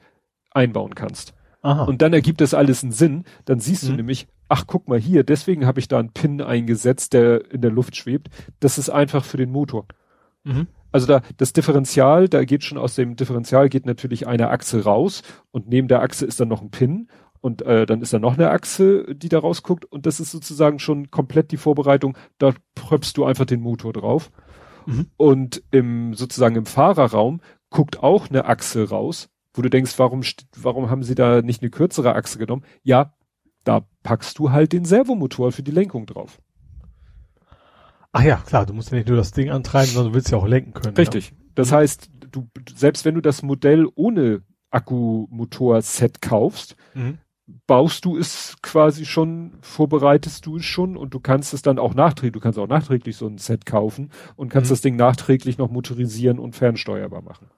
[0.51, 1.35] einbauen kannst.
[1.63, 1.85] Aha.
[1.85, 3.25] Und dann ergibt das alles einen Sinn.
[3.45, 3.89] Dann siehst mhm.
[3.89, 7.61] du nämlich, ach guck mal hier, deswegen habe ich da einen Pin eingesetzt, der in
[7.61, 8.29] der Luft schwebt.
[8.61, 9.87] Das ist einfach für den Motor.
[10.45, 10.69] Mhm.
[10.93, 15.23] Also da das Differential, da geht schon aus dem Differential geht natürlich eine Achse raus
[15.53, 17.09] und neben der Achse ist dann noch ein Pin
[17.41, 20.79] und äh, dann ist da noch eine Achse, die da rausguckt und das ist sozusagen
[20.79, 22.17] schon komplett die Vorbereitung.
[22.39, 24.31] Da pröpst du einfach den Motor drauf.
[24.87, 25.07] Mhm.
[25.17, 27.41] Und im sozusagen im Fahrerraum
[27.71, 30.23] guckt auch eine Achse raus, wo du denkst, warum
[30.57, 32.65] warum haben sie da nicht eine kürzere Achse genommen?
[32.83, 33.15] Ja,
[33.65, 36.41] da packst du halt den Servomotor für die Lenkung drauf.
[38.13, 40.39] Ach ja, klar, du musst ja nicht nur das Ding antreiben, sondern du willst ja
[40.39, 40.97] auch lenken können.
[40.97, 41.31] Richtig.
[41.31, 41.37] Ja.
[41.55, 47.19] Das heißt, du selbst wenn du das Modell ohne Akkumotor-Set kaufst, mhm
[47.67, 51.95] baust du es quasi schon, vorbereitest du es schon und du kannst es dann auch
[51.95, 54.73] nachträglich, du kannst auch nachträglich so ein Set kaufen und kannst mhm.
[54.75, 57.49] das Ding nachträglich noch motorisieren und fernsteuerbar machen.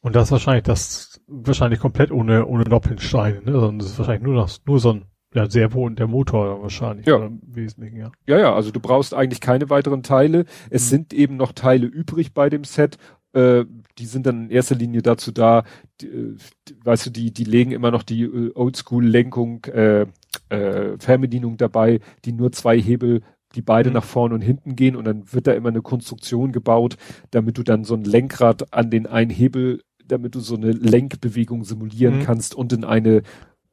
[0.00, 3.52] Und das ist wahrscheinlich das, wahrscheinlich komplett ohne, ohne Doppelsteine, ne?
[3.52, 5.04] Sondern das ist wahrscheinlich nur noch, nur so ein,
[5.34, 7.06] ja, Servo und der Motor wahrscheinlich.
[7.06, 7.16] Ja.
[7.16, 8.12] Im Wesentlichen, ja.
[8.26, 10.44] Ja, ja, also du brauchst eigentlich keine weiteren Teile.
[10.70, 10.88] Es Mhm.
[10.88, 12.96] sind eben noch Teile übrig bei dem Set.
[13.34, 13.64] Äh,
[13.98, 15.64] die sind dann in erster Linie dazu da,
[16.00, 16.36] die, äh,
[16.68, 20.06] die, weißt du, die, die legen immer noch die äh, Oldschool-Lenkung, äh,
[20.48, 23.22] äh, Fernbedienung dabei, die nur zwei Hebel,
[23.54, 23.94] die beide Mhm.
[23.94, 26.96] nach vorne und hinten gehen und dann wird da immer eine Konstruktion gebaut,
[27.30, 31.64] damit du dann so ein Lenkrad an den einen Hebel, damit du so eine Lenkbewegung
[31.64, 32.22] simulieren Mhm.
[32.22, 33.22] kannst und in eine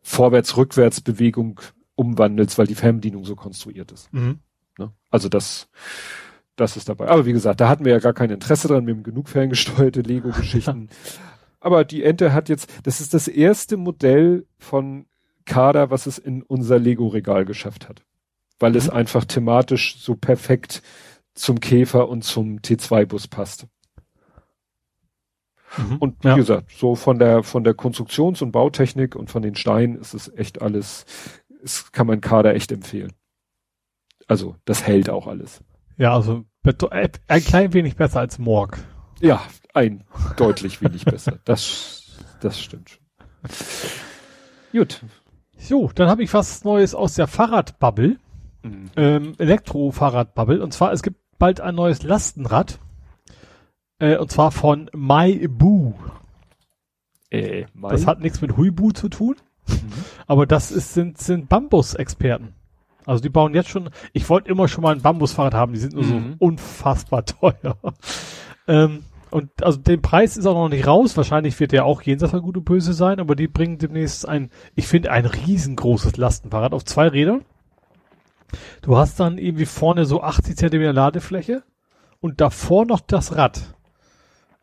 [0.01, 1.59] Vorwärts-Rückwärts-Bewegung
[1.95, 4.11] umwandelst, weil die Fernbedienung so konstruiert ist.
[4.13, 4.39] Mhm.
[4.77, 4.91] Ne?
[5.09, 5.67] Also das,
[6.55, 7.07] das ist dabei.
[7.09, 8.87] Aber wie gesagt, da hatten wir ja gar kein Interesse dran.
[8.87, 10.89] Wir haben genug ferngesteuerte Lego-Geschichten.
[11.59, 15.05] Aber die Ente hat jetzt, das ist das erste Modell von
[15.45, 18.03] Kader, was es in unser Lego-Regal geschafft hat.
[18.59, 18.93] Weil es Mhm.
[18.97, 20.81] einfach thematisch so perfekt
[21.33, 23.67] zum Käfer und zum T2-Bus passt.
[25.77, 25.97] Mhm.
[25.97, 26.35] Und wie Ja.
[26.35, 30.31] gesagt, so von der, von der Konstruktions- und Bautechnik und von den Steinen ist es
[30.35, 31.05] echt alles,
[31.63, 33.11] es kann man Kader echt empfehlen.
[34.27, 35.61] Also, das hält auch alles.
[35.97, 36.45] Ja, also
[37.29, 38.77] ein klein wenig besser als Morg.
[39.21, 39.41] Ja,
[39.73, 40.03] ein
[40.37, 41.39] deutlich wenig besser.
[41.45, 43.03] Das, das stimmt schon.
[44.71, 45.03] Gut.
[45.57, 48.17] So, dann habe ich was Neues aus der Fahrradbubble,
[48.63, 48.89] Mhm.
[48.95, 50.61] ähm, Elektro-Fahrradbubble.
[50.63, 52.79] Und zwar, es gibt bald ein neues Lastenrad.
[53.99, 55.93] Äh, und zwar von MyBoo.
[57.29, 59.35] Äh, mein, Das hat nichts mit Huibu zu tun,
[60.27, 62.53] aber das ist, sind, sind Bambus-Experten.
[63.05, 65.93] Also die bauen jetzt schon, ich wollte immer schon mal ein Bambusfahrrad haben, die sind
[65.93, 66.35] nur Mhm.
[66.39, 67.77] so unfassbar teuer.
[68.67, 72.31] ähm, und also den Preis ist auch noch nicht raus, wahrscheinlich wird der auch jenseits
[72.31, 76.73] von gut und böse sein, aber die bringen demnächst ein, ich finde ein riesengroßes Lastenfahrrad
[76.73, 77.43] auf zwei Rädern.
[78.81, 81.63] Du hast dann irgendwie vorne so 80 Zentimeter Ladefläche
[82.21, 83.75] und davor noch das Rad.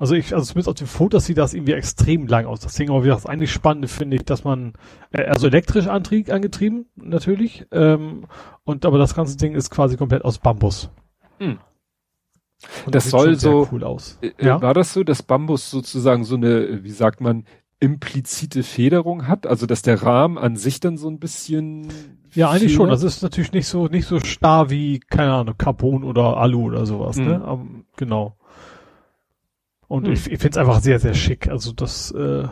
[0.03, 2.59] Also ich, also zumindest auf dem Foto sieht das irgendwie extrem lang aus.
[2.59, 4.73] Das Ding, aber wie gesagt, das eigentlich Spannende finde ich, dass man,
[5.13, 8.27] äh, also elektrisch antrieb, angetrieben, natürlich, ähm,
[8.65, 10.91] und aber das ganze Ding ist quasi komplett aus Bambus.
[11.39, 11.59] Hm.
[12.91, 14.19] Das sieht soll so- cool aus.
[14.23, 14.61] Äh, Ja.
[14.61, 17.45] War das so, dass Bambus sozusagen so eine, äh, wie sagt man,
[17.79, 19.47] implizite Federung hat?
[19.47, 21.89] Also, dass der Rahmen an sich dann so ein bisschen.
[22.35, 22.89] Ja, eigentlich schon.
[22.89, 26.87] Das ist natürlich nicht so, nicht so starr wie, keine Ahnung, Carbon oder Alu oder
[26.87, 27.25] sowas, Mhm.
[27.25, 27.45] ne?
[27.45, 27.67] Aber,
[27.97, 28.37] genau.
[29.93, 30.15] Und Mhm.
[30.15, 31.49] ich, ich finde es einfach sehr, sehr schick.
[31.49, 32.49] Also das, äh,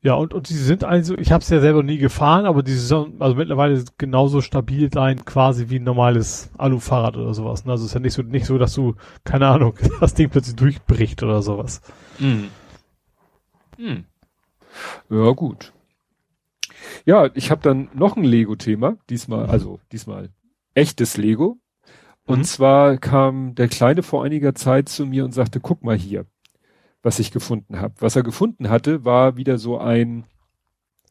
[0.00, 2.72] ja, und, und die sind also, ich habe es ja selber nie gefahren, aber die
[2.72, 7.66] sind also mittlerweile genauso stabil sein, quasi wie ein normales Alufahrrad oder sowas.
[7.66, 7.72] Ne?
[7.72, 8.94] Also es ist ja nicht so, nicht so, dass du,
[9.24, 11.82] keine Ahnung, das Ding plötzlich durchbricht oder sowas.
[12.18, 12.48] Mhm.
[13.76, 14.04] Mhm.
[15.10, 15.74] Ja, gut.
[17.04, 19.50] Ja, ich habe dann noch ein Lego-Thema, diesmal, Mhm.
[19.50, 20.30] also diesmal
[20.72, 21.58] echtes Lego.
[22.26, 22.44] Und Mhm.
[22.44, 26.26] zwar kam der Kleine vor einiger Zeit zu mir und sagte, guck mal hier,
[27.02, 27.94] was ich gefunden habe.
[27.98, 30.24] Was er gefunden hatte, war wieder so ein,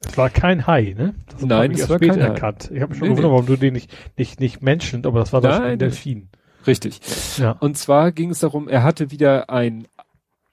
[0.02, 1.14] Es war kein Hai, ne?
[1.30, 2.20] Das Nein, es war kein Hai.
[2.28, 2.72] erkannt.
[2.74, 5.34] Ich habe mich schon Nee, gewundert, warum du den nicht, nicht, nicht mentioned, aber das
[5.34, 5.78] war doch ein.
[5.78, 6.30] Delfin.
[6.66, 7.02] richtig.
[7.38, 7.52] Ja.
[7.60, 9.88] Und zwar ging es darum, er hatte wieder ein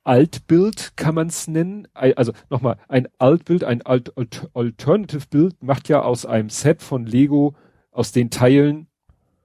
[0.03, 1.87] Altbild, kann man es nennen.
[1.95, 7.07] Also nochmal, ein Altbild, ein Alt Alt Alternative Bild macht ja aus einem Set von
[7.07, 7.55] Lego,
[7.93, 8.87] aus den Teilen,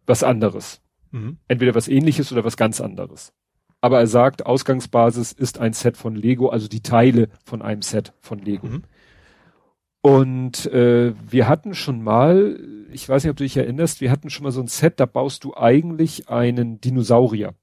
[0.05, 0.80] was anderes.
[1.11, 1.37] Mhm.
[1.47, 3.33] Entweder was ähnliches oder was ganz anderes.
[3.81, 8.13] Aber er sagt, Ausgangsbasis ist ein Set von Lego, also die Teile von einem Set
[8.19, 8.67] von Lego.
[8.67, 8.83] Mhm.
[10.01, 12.59] Und äh, wir hatten schon mal,
[12.91, 15.05] ich weiß nicht, ob du dich erinnerst, wir hatten schon mal so ein Set, da
[15.05, 17.53] baust du eigentlich einen Dinosaurier.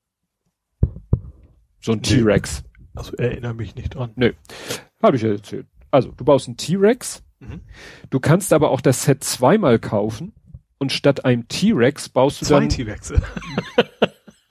[1.81, 2.03] So ein Nee.
[2.19, 2.65] T-Rex.
[2.95, 4.13] Also erinnere mich nicht dran.
[5.03, 5.67] Habe ich ja erzählt.
[5.91, 7.23] Also, du baust einen T-Rex.
[7.41, 7.61] Mhm.
[8.11, 10.33] Du kannst aber auch das Set zweimal kaufen.
[10.79, 13.21] Und statt einem T-Rex baust du Zwei dann, T-Rexe.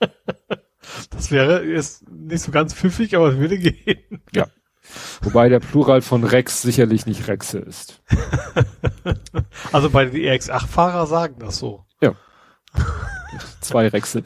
[1.10, 4.22] das wäre jetzt nicht so ganz pfiffig, aber es würde gehen.
[5.22, 8.02] wobei der Plural von Rex sicherlich nicht Rexe ist.
[9.72, 11.86] Also bei den EX8-Fahrer sagen das so.
[13.60, 14.22] Zwei Rexe.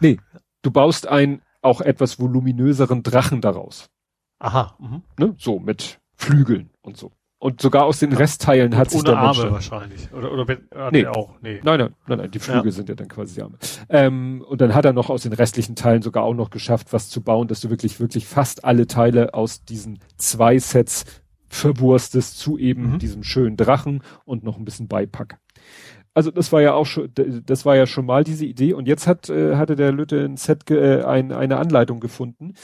[0.00, 0.18] Nee,
[0.62, 3.90] du baust einen auch etwas voluminöseren Drachen daraus.
[4.38, 4.76] Aha.
[4.78, 5.02] Mhm.
[5.18, 5.34] Ne?
[5.38, 7.12] So, mit Flügeln und so.
[7.46, 10.12] Und sogar aus den Restteilen hat sich Mensch Arme dann- wahrscheinlich.
[10.12, 11.02] Oder, oder wenn, ah, Nee.
[11.02, 11.06] nee.
[11.06, 11.34] auch.
[11.40, 11.60] Nee.
[11.62, 13.56] Nein, nein, nein, nein, die Flügel sind ja dann quasi die Arme.
[13.88, 17.08] Ähm, und dann hat er noch aus den restlichen Teilen sogar auch noch geschafft, was
[17.08, 21.04] zu bauen, dass du wirklich, wirklich fast alle Teile aus diesen zwei Sets
[21.48, 22.98] verwurstest zu eben Mhm.
[22.98, 25.38] diesem schönen Drachen und noch ein bisschen Beipack.
[26.14, 27.10] Also das war ja auch schon,
[27.44, 30.36] das war ja schon mal diese Idee und jetzt hat äh, hatte der Lütte ein
[30.36, 32.54] Set äh, ein, eine Anleitung gefunden.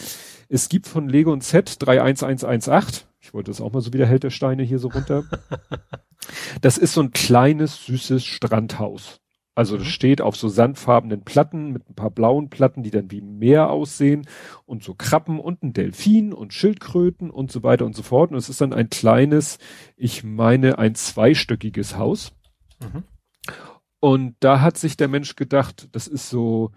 [0.49, 3.05] Es gibt von Lego ein Set 31118.
[3.33, 5.25] Ich wollte das auch mal so wie der Held der Steine hier so runter.
[6.61, 9.21] Das ist so ein kleines süßes Strandhaus.
[9.57, 13.23] Also das steht auf so sandfarbenen Platten mit ein paar blauen Platten, die dann wie
[13.23, 14.29] Meer aussehen
[14.65, 18.31] und so Krabben und ein Delfin und Schildkröten und so weiter und so fort.
[18.31, 19.59] Und es ist dann ein kleines,
[19.97, 22.33] ich meine, ein zweistöckiges Haus.
[22.81, 23.03] Mhm.
[23.99, 26.71] Und da hat sich der Mensch gedacht, das ist so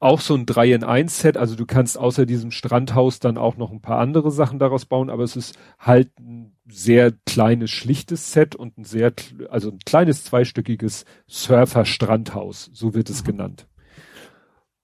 [0.00, 1.36] auch so ein 3 in 1 Set.
[1.36, 5.10] Also du kannst außer diesem Strandhaus dann auch noch ein paar andere Sachen daraus bauen,
[5.10, 9.12] aber es ist halt ein sehr kleines, schlichtes Set und ein sehr,
[9.50, 13.26] also ein kleines zweistöckiges Surfer-Strandhaus, so wird es mhm.
[13.26, 13.68] genannt.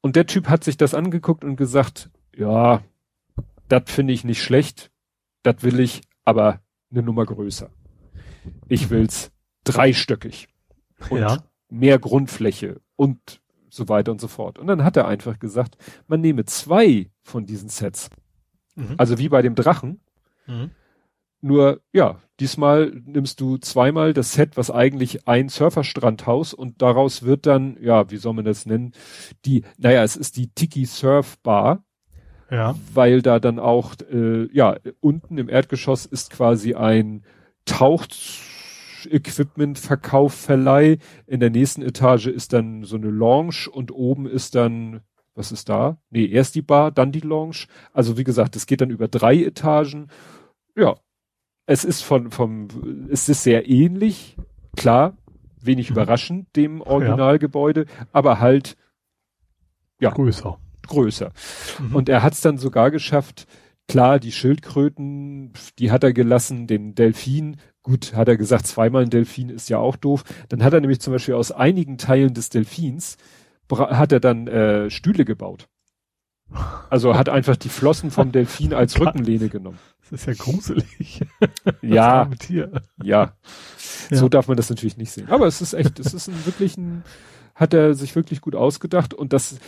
[0.02, 2.82] Und der Typ hat sich das angeguckt und gesagt, ja,
[3.68, 4.92] das finde ich nicht schlecht,
[5.42, 6.60] das will ich, aber
[6.90, 7.70] eine Nummer größer.
[8.68, 9.32] Ich will's
[9.64, 10.48] dreistöckig
[11.08, 11.38] und ja.
[11.68, 14.58] mehr Grundfläche und so weiter und so fort.
[14.58, 15.76] Und dann hat er einfach gesagt,
[16.06, 18.10] man nehme zwei von diesen Sets.
[18.74, 18.94] Mhm.
[18.96, 20.00] Also wie bei dem Drachen.
[20.46, 20.70] Mhm.
[21.40, 27.46] Nur, ja, diesmal nimmst du zweimal das Set, was eigentlich ein Surferstrandhaus und daraus wird
[27.46, 28.92] dann, ja, wie soll man das nennen?
[29.44, 31.84] Die, naja, es ist die Tiki Surf Bar.
[32.50, 32.76] Ja.
[32.94, 37.24] Weil da dann auch, äh, ja, unten im Erdgeschoss ist quasi ein
[39.06, 40.98] Tauchequipment Verkauf Verleih.
[41.26, 45.00] In der nächsten Etage ist dann so eine Lounge und oben ist dann,
[45.34, 45.98] was ist da?
[46.10, 47.66] Nee, erst die Bar, dann die Lounge.
[47.92, 50.08] Also wie gesagt, es geht dann über drei Etagen.
[50.76, 50.96] Ja,
[51.66, 52.68] es ist von, vom,
[53.10, 54.36] es ist sehr ähnlich,
[54.76, 55.16] klar,
[55.60, 55.96] wenig mhm.
[55.96, 58.06] überraschend dem Originalgebäude, ja.
[58.12, 58.76] aber halt,
[60.00, 60.10] ja.
[60.10, 60.58] Größer.
[60.86, 61.32] Größer.
[61.80, 61.96] Mhm.
[61.96, 63.46] Und er hat es dann sogar geschafft,
[63.88, 67.56] klar, die Schildkröten, die hat er gelassen, den Delfin,
[67.86, 70.24] gut, hat er gesagt, zweimal ein Delfin ist ja auch doof.
[70.48, 73.16] Dann hat er nämlich zum Beispiel aus einigen Teilen des Delfins,
[73.70, 75.68] hat er dann äh, Stühle gebaut.
[76.90, 79.78] Also hat einfach die Flossen vom Delfin als Rückenlehne genommen.
[80.00, 81.20] Das ist ja gruselig.
[81.80, 82.28] ja.
[82.48, 82.68] ja.
[83.02, 83.32] Ja.
[84.10, 85.28] So darf man das natürlich nicht sehen.
[85.28, 87.04] Aber es ist echt, es ist ein wirklich ein,
[87.54, 89.58] hat er sich wirklich gut ausgedacht und das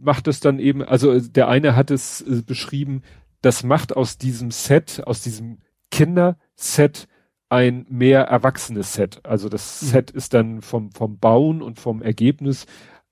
[0.00, 3.02] macht es dann eben, also der eine hat es äh, beschrieben,
[3.40, 5.60] das macht aus diesem Set, aus diesem
[5.90, 7.08] Kinderset
[7.48, 9.20] ein mehr erwachsenes Set.
[9.24, 9.86] Also das mhm.
[9.86, 12.66] Set ist dann vom, vom Bauen und vom Ergebnis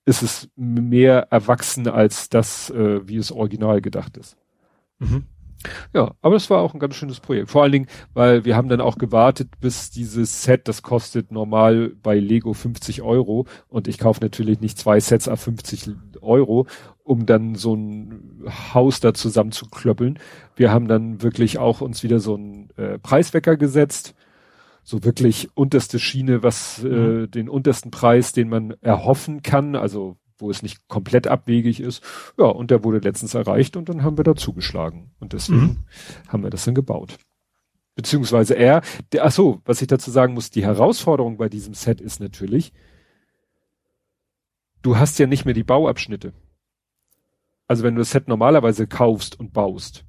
[0.05, 4.37] ist es mehr erwachsen als das, äh, wie es original gedacht ist.
[4.99, 5.25] Mhm.
[5.95, 7.51] Ja, aber es war auch ein ganz schönes Projekt.
[7.51, 11.93] Vor allen Dingen, weil wir haben dann auch gewartet, bis dieses Set, das kostet normal
[12.03, 15.91] bei Lego 50 Euro und ich kaufe natürlich nicht zwei Sets ab 50
[16.21, 16.67] Euro,
[17.05, 18.43] um dann so ein
[18.75, 20.19] Haus da zusammenzuklöppeln.
[20.57, 24.15] Wir haben dann wirklich auch uns wieder so einen äh, Preiswecker gesetzt
[24.83, 27.25] so wirklich unterste Schiene, was äh, mhm.
[27.25, 32.03] äh, den untersten Preis, den man erhoffen kann, also wo es nicht komplett abwegig ist.
[32.37, 35.13] Ja, und der wurde letztens erreicht und dann haben wir da zugeschlagen.
[35.21, 35.85] Und deswegen mhm.
[36.29, 37.19] haben wir das dann gebaut.
[37.95, 38.83] Beziehungsweise er,
[39.13, 42.73] der, ach so, was ich dazu sagen muss, die Herausforderung bei diesem Set ist natürlich,
[44.83, 46.33] du hast ja nicht mehr die Bauabschnitte.
[47.69, 50.05] Also wenn du das Set normalerweise kaufst und baust,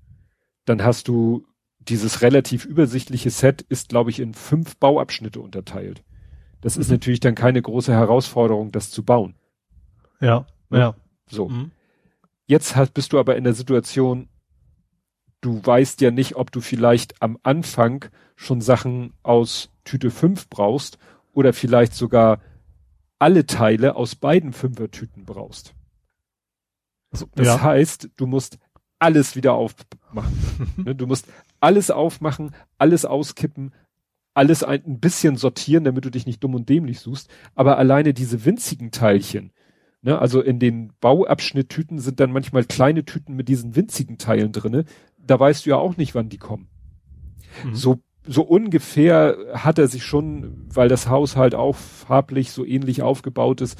[0.65, 1.45] dann hast du
[1.89, 6.03] dieses relativ übersichtliche Set ist, glaube ich, in fünf Bauabschnitte unterteilt.
[6.61, 6.81] Das mhm.
[6.81, 9.35] ist natürlich dann keine große Herausforderung, das zu bauen.
[10.19, 10.80] Ja, ne?
[10.80, 10.95] ja.
[11.27, 11.49] So.
[11.49, 11.72] Mhm.
[12.45, 14.30] Jetzt hast, bist du aber in der Situation,
[15.41, 18.05] du weißt ja nicht, ob du vielleicht am Anfang
[18.35, 20.97] schon Sachen aus Tüte 5 brauchst
[21.34, 22.39] oder vielleicht sogar
[23.19, 25.73] alle Teile aus beiden Fünfertüten brauchst.
[27.11, 27.61] Also, das ja.
[27.61, 28.57] heißt, du musst
[28.99, 29.84] alles wieder aufmachen.
[30.77, 31.27] Ne, du musst
[31.64, 33.73] alles aufmachen, alles auskippen,
[34.34, 37.30] alles ein, bisschen sortieren, damit du dich nicht dumm und dämlich suchst.
[37.56, 39.53] Aber alleine diese winzigen Teilchen,
[40.02, 44.84] ne, also in den Bauabschnitttüten sind dann manchmal kleine Tüten mit diesen winzigen Teilen drinne.
[45.18, 46.68] Da weißt du ja auch nicht, wann die kommen.
[47.64, 47.76] Mhm.
[47.76, 53.02] So so ungefähr hat er sich schon, weil das Haus halt auch farblich so ähnlich
[53.02, 53.77] aufgebaut ist,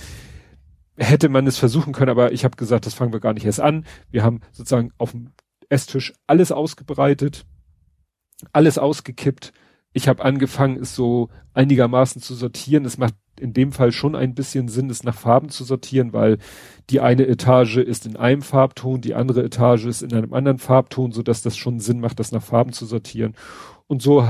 [0.98, 3.62] hätte man es versuchen können, aber ich habe gesagt, das fangen wir gar nicht erst
[3.62, 3.86] an.
[4.12, 5.32] Wir haben sozusagen auf dem
[5.70, 7.46] Esstisch alles ausgebreitet,
[8.52, 9.54] alles ausgekippt.
[9.94, 12.86] Ich habe angefangen, es so einigermaßen zu sortieren.
[12.86, 16.38] Es macht in dem Fall schon ein bisschen Sinn, es nach Farben zu sortieren, weil
[16.90, 21.12] die eine Etage ist in einem Farbton, die andere Etage ist in einem anderen Farbton,
[21.12, 23.36] so dass das schon Sinn macht, das nach Farben zu sortieren.
[23.88, 24.28] Und so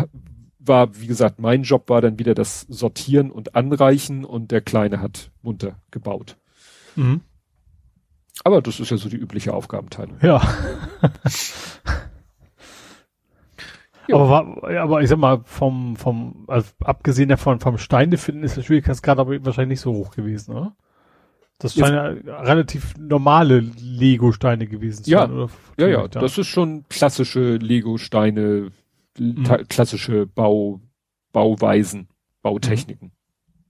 [0.60, 5.02] war, wie gesagt, mein Job war dann wieder das Sortieren und Anreichen und der Kleine
[5.02, 6.38] hat munter gebaut.
[6.96, 7.22] Mhm.
[8.44, 10.18] Aber das ist ja so die übliche Aufgabenteilung.
[10.22, 10.42] Ja.
[14.14, 18.58] aber, war, aber ich sag mal, vom, vom, also abgesehen davon, vom Steine finden ist
[18.58, 20.76] der Schwierigkeitsgrad aber wahrscheinlich nicht so hoch gewesen, oder?
[21.60, 25.50] Das scheinen ja relativ normale Lego-Steine gewesen zu ja, sein, oder?
[25.78, 28.72] Ja, ja, das ist schon klassische Lego-Steine,
[29.18, 29.44] mhm.
[29.70, 30.82] klassische Bau,
[31.32, 32.10] Bauweisen,
[32.42, 33.08] Bautechniken.
[33.08, 33.64] Mhm.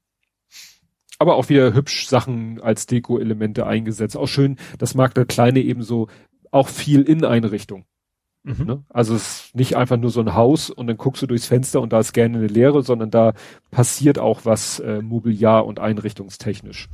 [1.20, 4.18] aber auch wieder hübsch Sachen als Deko-Elemente eingesetzt.
[4.18, 6.08] Auch schön, das mag der Kleine ebenso,
[6.52, 7.86] auch viel Inneneinrichtung.
[8.44, 8.66] Mhm.
[8.66, 8.84] Ne?
[8.90, 11.82] Also es ist nicht einfach nur so ein Haus und dann guckst du durchs Fenster
[11.82, 13.34] und da ist gerne eine Leere, sondern da
[13.72, 16.90] passiert auch was äh, Mobiliar- und einrichtungstechnisch.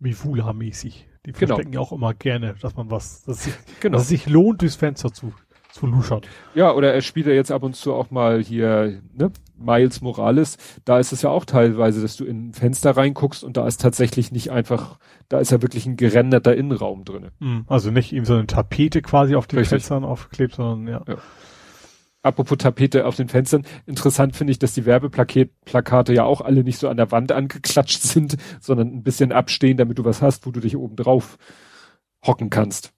[0.00, 1.06] Mifula-mäßig.
[1.26, 1.56] Die genau.
[1.56, 3.94] verstecken ja auch immer gerne, dass man was, dass sich, genau.
[3.94, 5.32] dass es sich lohnt, durchs Fenster zu
[5.70, 6.22] zu luschern.
[6.54, 10.56] Ja, oder er spielt ja jetzt ab und zu auch mal hier, ne, Miles Morales.
[10.84, 13.80] Da ist es ja auch teilweise, dass du in ein Fenster reinguckst und da ist
[13.80, 17.28] tatsächlich nicht einfach, da ist ja wirklich ein gerenderter Innenraum drin.
[17.38, 17.64] Mhm.
[17.66, 19.80] Also nicht ihm so eine Tapete quasi auf den Richtig.
[19.80, 21.02] Fenstern aufgeklebt, sondern ja.
[21.06, 21.18] ja.
[22.22, 23.64] Apropos Tapete auf den Fenstern.
[23.86, 28.02] Interessant finde ich, dass die Werbeplakate ja auch alle nicht so an der Wand angeklatscht
[28.02, 31.38] sind, sondern ein bisschen abstehen, damit du was hast, wo du dich oben drauf
[32.26, 32.92] hocken kannst.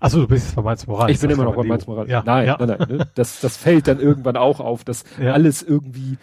[0.00, 1.14] Achso, du bist jetzt bei Mainz Morales.
[1.14, 2.10] Ich bin immer noch bei Mainz Morales.
[2.10, 2.56] Ja, nein, ja.
[2.58, 3.08] nein, nein, ne?
[3.14, 5.32] Das, das fällt dann irgendwann auch auf, dass ja.
[5.32, 6.18] alles irgendwie,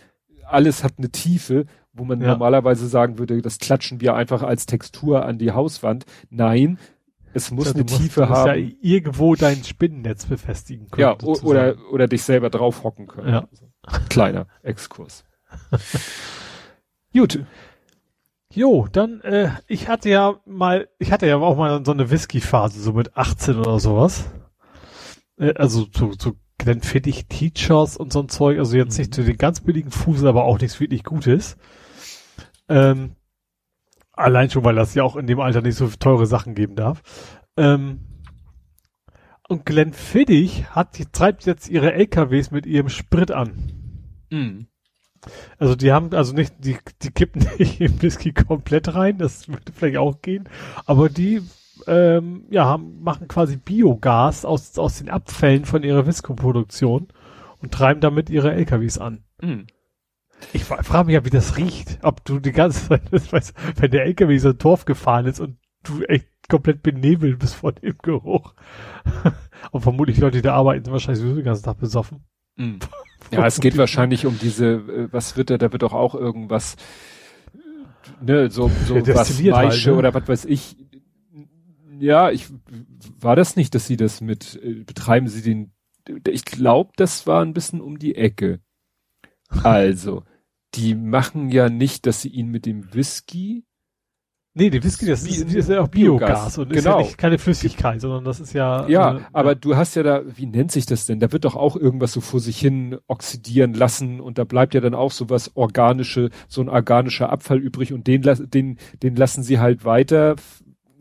[0.48, 2.28] alles hat eine Tiefe, wo man ja.
[2.28, 6.06] normalerweise sagen würde, das klatschen wir einfach als Textur an die Hauswand.
[6.30, 6.78] Nein,
[7.34, 8.48] es muss eine musst, Tiefe haben.
[8.48, 11.02] ja irgendwo dein Spinnennetz befestigen können.
[11.02, 13.30] Ja, oder, oder dich selber drauf hocken können.
[13.30, 13.48] Ja.
[14.10, 15.26] Kleiner Exkurs.
[17.14, 17.46] Gut.
[18.56, 22.82] Jo, dann, äh, ich hatte ja mal, ich hatte ja auch mal so eine Whisky-Phase,
[22.82, 24.30] so mit 18 oder sowas.
[25.38, 29.02] Äh, also zu, zu Glenfiddich Teachers und so ein Zeug, also jetzt mhm.
[29.02, 31.58] nicht zu den ganz billigen Fuseln, aber auch nichts wirklich Gutes.
[32.70, 33.18] Ähm,
[34.14, 37.02] allein schon, weil das ja auch in dem Alter nicht so teure Sachen geben darf.
[37.58, 38.00] Ähm,
[39.50, 43.74] und Glenfiddich hat, die treibt jetzt ihre LKWs mit ihrem Sprit an.
[44.32, 44.68] Mhm.
[45.58, 49.72] Also die haben, also nicht, die, die kippen nicht im Whisky komplett rein, das würde
[49.74, 50.50] vielleicht auch gehen,
[50.86, 51.42] aber die
[51.88, 57.08] ähm, ja, haben, machen quasi Biogas aus, aus den Abfällen von ihrer Whisky-Produktion
[57.62, 59.24] und treiben damit ihre LKWs an.
[59.42, 59.68] Mhm.
[60.54, 62.00] Ich frage mich ja, wie das riecht.
[62.02, 65.58] Ob du die ganze Zeit, weißt, wenn der LKW so ein Dorf gefahren ist und
[65.84, 68.54] du echt komplett benebelt bist von dem Geruch.
[69.72, 72.24] und vermutlich Leute, die da arbeiten, sind wahrscheinlich sowieso den ganzen Tag besoffen.
[72.56, 72.80] Mhm.
[73.32, 76.76] Ja, es geht wahrscheinlich um diese, äh, was wird da, da wird doch auch irgendwas,
[78.22, 79.96] ne, so, so ja, was Maische halt, ne?
[79.96, 80.78] oder was weiß ich.
[81.98, 82.46] Ja, ich,
[83.20, 85.74] war das nicht, dass sie das mit, äh, betreiben sie den,
[86.28, 88.60] ich glaube, das war ein bisschen um die Ecke.
[89.50, 90.24] Also,
[90.76, 93.66] die machen ja nicht, dass sie ihn mit dem Whisky
[94.58, 96.78] Nee, die Whisky, das ist, ist ja auch Biogas, Biogas und genau.
[96.78, 97.04] ist ja genau.
[97.04, 98.88] nicht keine Flüssigkeit, sondern das ist ja.
[98.88, 99.56] Ja, äh, aber ja.
[99.56, 101.20] du hast ja da, wie nennt sich das denn?
[101.20, 104.80] Da wird doch auch irgendwas so vor sich hin oxidieren lassen und da bleibt ja
[104.80, 109.44] dann auch so was organische, so ein organischer Abfall übrig und den, den, den lassen
[109.44, 110.38] sie halt weiter,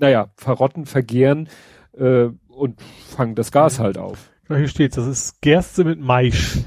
[0.01, 1.49] naja, verrotten, vergehren
[1.97, 4.33] äh, und fangen das Gas halt auf.
[4.49, 6.59] Ja, hier steht, das ist Gerste mit Maisch.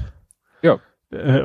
[0.62, 0.78] Ja.
[1.10, 1.42] Äh,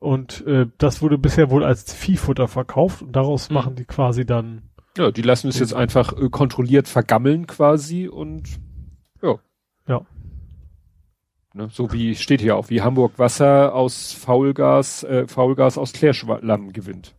[0.00, 3.54] und äh, das wurde bisher wohl als Viehfutter verkauft und daraus mhm.
[3.54, 8.48] machen die quasi dann ja, die lassen es jetzt einfach äh, kontrolliert vergammeln quasi und
[9.22, 9.36] ja.
[9.88, 10.06] Ja.
[11.54, 16.72] Ne, so wie steht hier auch, wie Hamburg Wasser aus Faulgas, äh, Faulgas aus Klärschlamm
[16.72, 17.14] gewinnt.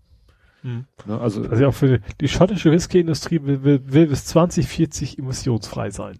[0.61, 0.85] Hm.
[1.05, 6.19] Ne, also, also auch für die schottische Whisky-Industrie will, will, will bis 2040 emissionsfrei sein.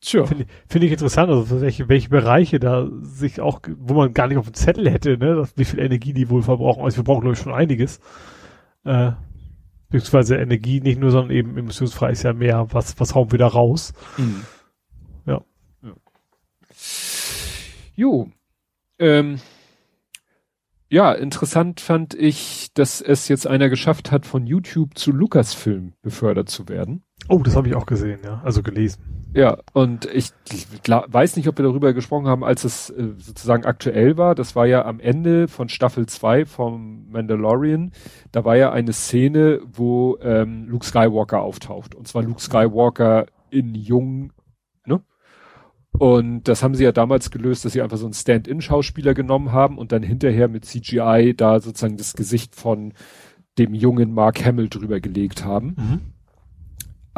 [0.00, 0.24] Tja.
[0.26, 4.38] Finde find ich interessant, also welche, welche Bereiche da sich auch, wo man gar nicht
[4.38, 6.84] auf dem Zettel hätte, ne, wie viel Energie die wohl verbrauchen.
[6.84, 8.00] Also wir brauchen, glaube ich, schon einiges.
[8.84, 9.12] Äh,
[9.90, 13.46] beziehungsweise Energie nicht nur, sondern eben emissionsfrei ist ja mehr, was, was hauen wir da
[13.46, 13.92] raus.
[14.16, 14.44] Mhm.
[15.26, 15.42] Ja.
[15.82, 15.94] ja.
[17.94, 18.30] Jo.
[18.98, 19.40] Ähm,
[20.90, 26.48] ja, interessant fand ich, dass es jetzt einer geschafft hat, von YouTube zu Lucasfilm befördert
[26.48, 27.04] zu werden.
[27.28, 29.02] Oh, das habe ich auch gesehen, ja, also gelesen.
[29.34, 30.30] Ja, und ich
[30.86, 34.34] weiß nicht, ob wir darüber gesprochen haben, als es äh, sozusagen aktuell war.
[34.34, 37.92] Das war ja am Ende von Staffel 2 vom Mandalorian.
[38.32, 41.94] Da war ja eine Szene, wo ähm, Luke Skywalker auftaucht.
[41.94, 44.32] Und zwar Luke Skywalker in jung,
[44.86, 45.02] ne?
[45.98, 49.76] Und das haben sie ja damals gelöst, dass sie einfach so einen Stand-in-Schauspieler genommen haben
[49.76, 52.94] und dann hinterher mit CGI da sozusagen das Gesicht von
[53.58, 55.74] dem jungen Mark Hamill drüber gelegt haben.
[55.76, 56.00] Mhm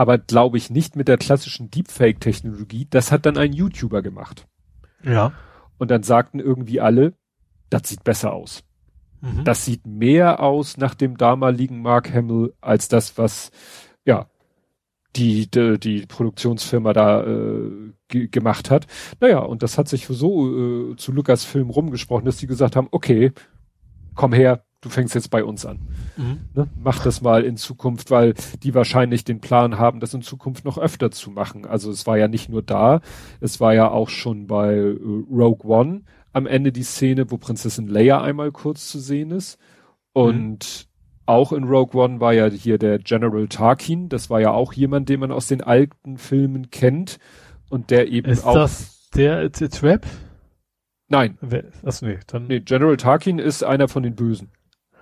[0.01, 2.87] aber glaube ich nicht mit der klassischen Deepfake-Technologie.
[2.89, 4.47] Das hat dann ein YouTuber gemacht.
[5.05, 5.35] Ja.
[5.77, 7.13] Und dann sagten irgendwie alle,
[7.69, 8.65] das sieht besser aus.
[9.21, 9.45] Mhm.
[9.45, 13.51] Das sieht mehr aus nach dem damaligen Mark Hamill als das, was
[14.07, 14.31] ja
[15.17, 18.87] die die, die Produktionsfirma da äh, gemacht hat.
[19.21, 22.89] Naja, und das hat sich so äh, zu Lukas Film rumgesprochen, dass die gesagt haben,
[22.91, 23.33] okay,
[24.15, 25.79] komm her, du fängst jetzt bei uns an.
[26.17, 26.39] Mhm.
[26.55, 26.69] Ne?
[26.83, 30.79] Mach das mal in Zukunft, weil die wahrscheinlich den Plan haben, das in Zukunft noch
[30.79, 31.67] öfter zu machen.
[31.67, 33.01] Also es war ja nicht nur da,
[33.41, 34.97] es war ja auch schon bei äh,
[35.31, 36.03] Rogue One
[36.33, 39.59] am Ende die Szene, wo Prinzessin Leia einmal kurz zu sehen ist.
[40.13, 40.89] Und
[41.27, 44.09] auch in Rogue One war ja hier der General Tarkin.
[44.09, 47.19] Das war ja auch jemand, den man aus den alten Filmen kennt
[47.69, 48.55] und der eben Ist auch.
[48.55, 50.07] das der It's, it's Rap?
[51.09, 52.47] Nein, Wer- Achso, nee, dann.
[52.47, 54.51] nee, General Tarkin ist einer von den Bösen.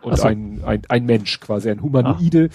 [0.03, 0.29] Und so.
[0.29, 2.51] ein, ein, ein Mensch quasi, ein Humanoide.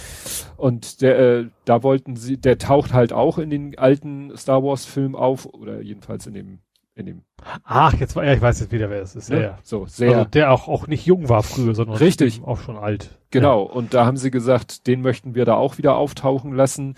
[0.58, 4.86] Und der, äh, da wollten sie, der taucht halt auch in den alten Star Wars
[4.86, 6.60] Filmen auf, oder jedenfalls in dem,
[6.96, 7.22] in dem,
[7.64, 9.30] Ach, jetzt war ja, ich weiß jetzt wieder, wer es ist.
[9.30, 9.44] Ja, ne?
[9.44, 9.60] ja.
[9.64, 12.42] so, sehr, Also der auch, auch nicht jung war früher, sondern Richtig.
[12.44, 13.18] auch schon alt.
[13.32, 16.96] Genau, und da haben sie gesagt, den möchten wir da auch wieder auftauchen lassen.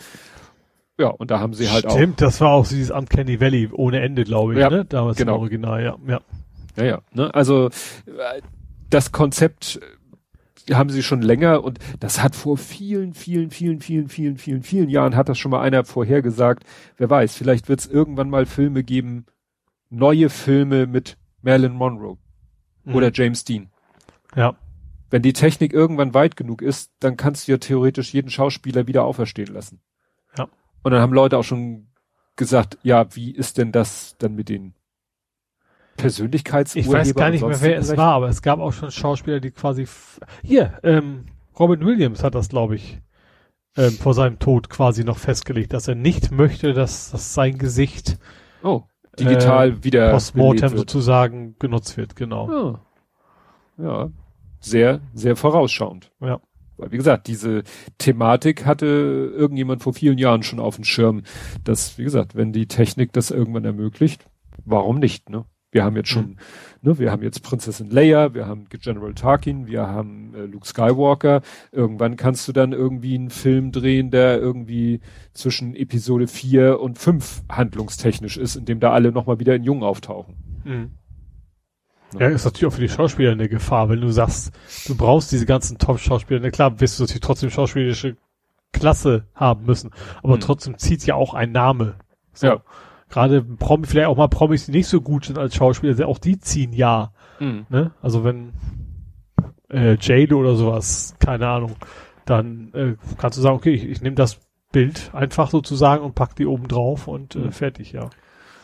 [0.99, 4.01] Ja, und da haben sie halt Stimmt, das war auch so dieses Uncanny Valley ohne
[4.01, 4.85] Ende, glaube ich, Ja, ne?
[4.85, 5.35] Damals genau.
[5.35, 5.97] im Original, ja.
[6.07, 6.17] ja.
[6.17, 7.33] auch, ja, ja, ne?
[7.33, 8.41] Also, äh,
[8.89, 9.79] das Konzept
[10.71, 14.89] haben sie schon länger und das hat vor vielen, vielen, vielen, vielen, vielen, vielen, vielen
[14.89, 16.63] Jahren hat das schon mal einer vorhergesagt.
[16.97, 19.25] Wer weiß, vielleicht wird es irgendwann mal Filme geben,
[19.89, 22.17] neue Filme mit Marilyn Monroe
[22.85, 22.95] Mhm.
[22.95, 23.69] oder James Dean.
[24.35, 24.55] Ja.
[25.09, 29.03] Wenn die Technik irgendwann weit genug ist, dann kannst du ja theoretisch jeden Schauspieler wieder
[29.03, 29.81] auferstehen lassen.
[30.37, 30.47] Ja.
[30.83, 31.87] Und dann haben Leute auch schon
[32.35, 34.73] gesagt, ja, wie ist denn das dann mit den
[35.95, 36.93] Ich Persönlichkeitsurhebern?
[36.93, 39.87] weiß gar nicht mehr, wer es war, aber es gab auch schon Schauspieler, die quasi
[40.43, 41.25] hier, ähm,
[41.57, 42.99] Robin Williams hat das, glaube ich,
[43.77, 48.17] ähm, vor seinem Tod quasi noch festgelegt, dass er nicht möchte, dass, dass sein Gesicht
[48.61, 48.83] Oh,
[49.17, 52.81] digital wieder postmortem sozusagen genutzt wird, genau.
[53.77, 53.85] Ja.
[53.85, 54.09] ja,
[54.59, 56.11] sehr, sehr vorausschauend.
[56.19, 56.41] Ja.
[56.77, 57.63] Weil, wie gesagt, diese
[57.99, 61.23] Thematik hatte irgendjemand vor vielen Jahren schon auf dem Schirm,
[61.63, 64.25] dass, wie gesagt, wenn die Technik das irgendwann ermöglicht,
[64.65, 65.45] warum nicht, ne?
[65.75, 66.37] Wir haben jetzt schon,
[66.83, 71.41] ne, wir haben jetzt Prinzessin Leia, wir haben General Tarkin, wir haben äh, Luke Skywalker.
[71.73, 75.01] Irgendwann kannst du dann irgendwie einen Film drehen, der irgendwie
[75.33, 79.83] zwischen Episode 4 und 5 handlungstechnisch ist, in dem da alle nochmal wieder in Jung
[79.83, 80.35] auftauchen.
[80.63, 80.91] Mhm.
[82.17, 84.53] Ja, ist natürlich auch für die Schauspieler eine Gefahr, wenn du sagst,
[84.87, 86.39] du brauchst diese ganzen Top-Schauspieler.
[86.39, 88.15] Na klar, wirst du natürlich trotzdem schauspielerische
[88.71, 89.91] Klasse haben müssen,
[90.23, 90.39] aber Hm.
[90.39, 91.95] trotzdem zieht ja auch ein Name.
[92.31, 92.47] So.
[92.47, 92.63] Ja.
[93.09, 96.39] Gerade Promi, vielleicht auch mal Promis, die nicht so gut sind als Schauspieler, auch die
[96.39, 97.11] ziehen ja.
[97.39, 97.65] Mhm.
[97.69, 97.91] Ne?
[98.01, 98.53] Also wenn
[99.69, 101.75] äh, Jade oder sowas, keine Ahnung,
[102.25, 104.39] dann äh, kannst du sagen, okay, ich, ich nehme das
[104.71, 107.51] Bild einfach sozusagen und pack die oben drauf und äh, Mhm.
[107.51, 108.09] fertig, ja.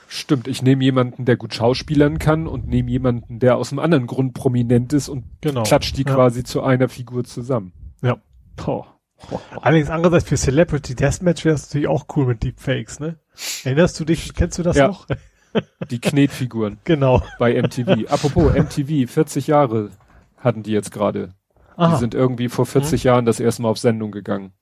[0.08, 4.08] Stimmt, ich nehme jemanden, der gut schauspielern kann und nehme jemanden, der aus einem anderen
[4.08, 5.64] Grund prominent ist und Genau.
[5.64, 6.14] klatscht die Ja.
[6.16, 7.72] quasi zu einer Figur zusammen.
[8.02, 8.18] Ja.
[8.58, 8.88] Boah.
[9.62, 13.18] Allerdings andererseits für Celebrity Deathmatch wäre es natürlich auch cool mit Deepfakes, ne?
[13.64, 14.88] Erinnerst du dich, kennst du das Ja.
[14.88, 15.08] noch?
[15.90, 17.22] Die Knetfiguren genau.
[17.40, 18.10] bei MTV.
[18.10, 19.92] Apropos MTV, 40 Jahre
[20.38, 21.34] hatten die jetzt gerade.
[21.78, 24.54] Die sind irgendwie vor 40 Jahren das erste Mal auf Sendung gegangen.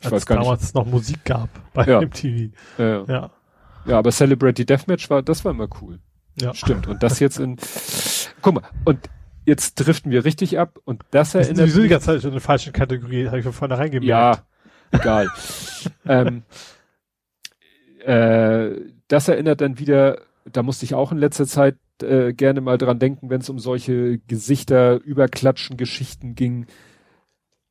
[0.00, 0.44] Ich als weiß gar nicht.
[0.46, 2.00] damals noch Musik gab bei Ja.
[2.00, 2.50] MTV.
[2.78, 3.30] Äh, Ja.
[3.86, 6.00] ja, aber Celebrity Deathmatch war, das war immer cool.
[6.40, 6.52] Ja.
[6.52, 6.88] Stimmt.
[6.88, 7.56] Und das jetzt in,
[8.42, 8.98] guck mal, und
[9.44, 12.34] jetzt driften wir richtig ab und das Das ist erinnert die ganze Zeit schon in
[12.34, 14.08] der falschen Kategorie, habe ich von vornherein gemerkt.
[14.08, 15.28] Ja, egal.
[16.06, 16.42] ähm,
[18.04, 18.70] äh,
[19.08, 20.18] das erinnert dann wieder,
[20.50, 23.58] da musste ich auch in letzter Zeit äh, gerne mal dran denken, wenn es um
[23.58, 26.66] solche Gesichter überklatschen Geschichten ging.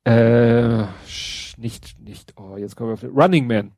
[0.06, 0.84] Äh,
[1.58, 3.72] nicht, nicht, oh, jetzt kommen wir auf den, Running Man.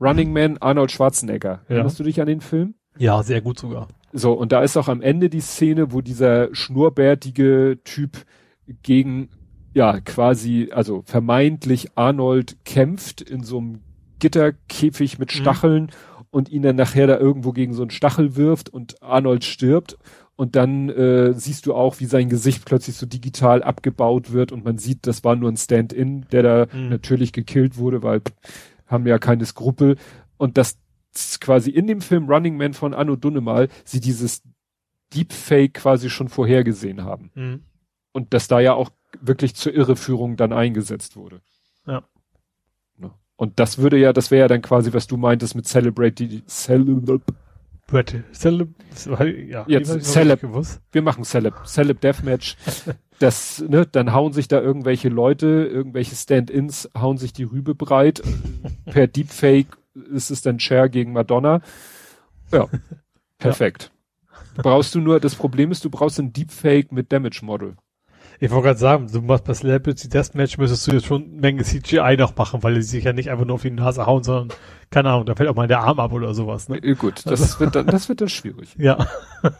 [0.00, 1.62] Running Man, Arnold Schwarzenegger.
[1.68, 1.76] Ja.
[1.76, 2.74] Erinnerst du dich an den Film?
[2.98, 3.88] Ja, sehr gut sogar.
[4.12, 8.24] So, und da ist auch am Ende die Szene, wo dieser schnurrbärtige Typ
[8.82, 9.28] gegen,
[9.74, 13.80] ja, quasi, also vermeintlich Arnold kämpft in so einem
[14.18, 15.38] Gitterkäfig mit Mhm.
[15.38, 15.90] Stacheln
[16.30, 19.96] und ihn dann nachher da irgendwo gegen so einen Stachel wirft und Arnold stirbt.
[20.36, 24.64] Und dann äh, siehst du auch, wie sein Gesicht plötzlich so digital abgebaut wird und
[24.64, 26.90] man sieht, das war nur ein Stand-in, der da Mhm.
[26.90, 28.20] natürlich gekillt wurde, weil
[28.86, 29.96] haben ja keine Skrupel.
[30.36, 30.76] Und das
[31.40, 34.42] quasi in dem Film Running Man von Anno Dunnemal sie dieses
[35.14, 37.30] Deepfake quasi schon vorhergesehen haben.
[37.34, 37.62] Mhm.
[38.12, 41.40] Und dass da ja auch wirklich zur Irreführung dann eingesetzt wurde.
[41.86, 42.02] Ja.
[42.96, 43.12] Ne?
[43.36, 46.44] Und das würde ja, das wäre ja dann quasi, was du meintest mit Celebrate, die
[46.46, 47.22] Celeb,
[47.88, 48.70] Warte, Celeb,
[49.48, 50.42] ja, Jetzt Celeb.
[50.42, 52.56] wir machen Celeb, Celeb Deathmatch.
[53.18, 58.22] Das, ne, dann hauen sich da irgendwelche Leute, irgendwelche Stand-ins, hauen sich die Rübe breit.
[58.84, 59.78] per Deepfake
[60.12, 61.60] ist es dann Cher gegen Madonna.
[62.52, 62.68] Ja,
[63.38, 63.90] perfekt.
[64.54, 67.74] Brauchst du nur, das Problem ist, du brauchst ein Deepfake mit Damage Model.
[68.38, 71.64] Ich wollte gerade sagen, du machst bei Celebrity Deathmatch müsstest du jetzt schon eine Menge
[71.64, 74.56] CGI noch machen, weil die sich ja nicht einfach nur auf die Nase hauen, sondern,
[74.90, 76.76] keine Ahnung, da fällt auch mal der Arm ab oder sowas, ne?
[76.76, 78.74] Äh, Gut, das wird dann, das wird dann schwierig.
[78.78, 79.08] Ja.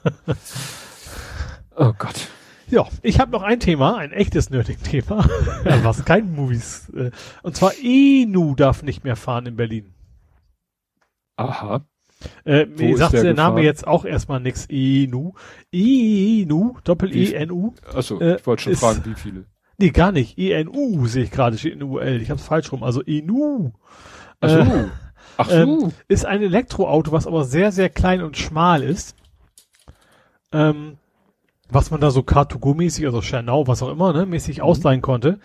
[1.78, 2.28] Oh Gott.
[2.68, 5.28] Ja, ich habe noch ein Thema, ein echtes Nerding-Thema,
[5.64, 6.88] ja, was kein Movies.
[6.96, 7.10] Äh,
[7.42, 9.92] und zwar Enu darf nicht mehr fahren in Berlin.
[11.36, 11.84] Aha.
[12.44, 14.66] Äh, mir sagt der der Name jetzt auch erstmal nix.
[14.70, 15.32] Enu.
[15.72, 17.74] Enu, Doppel-E-N-U.
[17.94, 19.44] Achso, Äh, ich wollte schon ist- fragen, wie viele.
[19.78, 20.38] Nee, gar nicht.
[20.38, 22.20] ENU sehe ich gerade, steht in UL.
[22.22, 22.82] Ich hab's falsch rum.
[22.82, 23.72] Also ENU.
[24.40, 24.58] Ach so.
[24.58, 24.84] Äh,
[25.36, 25.54] Ach so.
[25.56, 29.14] Ähm, ist ein Elektroauto, was aber sehr, sehr klein und schmal ist.
[30.52, 30.96] Ähm,
[31.68, 35.40] was man da so Car2Go-mäßig, also Schernau, was auch immer, ne, mäßig ausleihen konnte.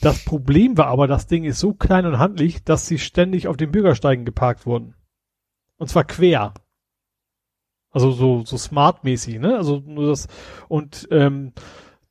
[0.00, 3.56] Das Problem war aber, das Ding ist so klein und handlich, dass sie ständig auf
[3.56, 4.94] den Bürgersteigen geparkt wurden.
[5.82, 6.54] Und zwar quer.
[7.90, 9.56] Also so, so smart-mäßig, ne?
[9.56, 10.28] Also nur das,
[10.68, 11.54] und ähm,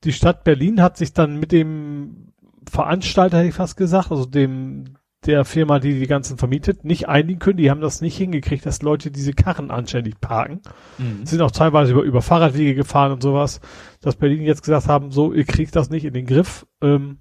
[0.04, 2.34] die Stadt Berlin hat sich dann mit dem
[2.70, 7.40] Veranstalter, hätte ich fast gesagt, also dem der Firma, die die ganzen vermietet, nicht einigen
[7.40, 7.56] können.
[7.56, 10.60] Die haben das nicht hingekriegt, dass Leute diese Karren anständig parken.
[10.98, 11.26] Mhm.
[11.26, 13.62] Sind auch teilweise über, über Fahrradwege gefahren und sowas.
[14.02, 16.68] Dass Berlin jetzt gesagt haben, so, ihr kriegt das nicht in den Griff.
[16.82, 17.20] Ähm,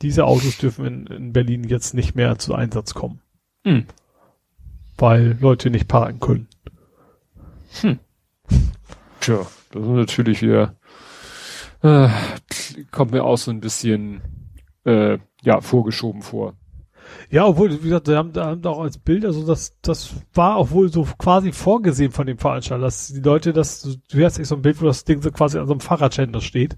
[0.00, 3.20] diese Autos dürfen in, in Berlin jetzt nicht mehr zu Einsatz kommen.
[3.66, 3.84] Mhm.
[5.00, 6.48] Weil Leute nicht parken können.
[9.20, 10.76] Tja, das ist natürlich wieder,
[11.82, 12.08] äh,
[12.90, 14.20] kommt mir auch so ein bisschen,
[14.84, 16.54] äh, ja, vorgeschoben vor.
[17.30, 20.14] Ja, obwohl, wie gesagt, da haben, da haben da auch als Bild, also das, das
[20.34, 24.38] war auch wohl so quasi vorgesehen von dem Veranstalter, dass die Leute, das, du hast
[24.38, 26.76] echt so ein Bild, wo das Ding so quasi an so einem Fahrradständer steht.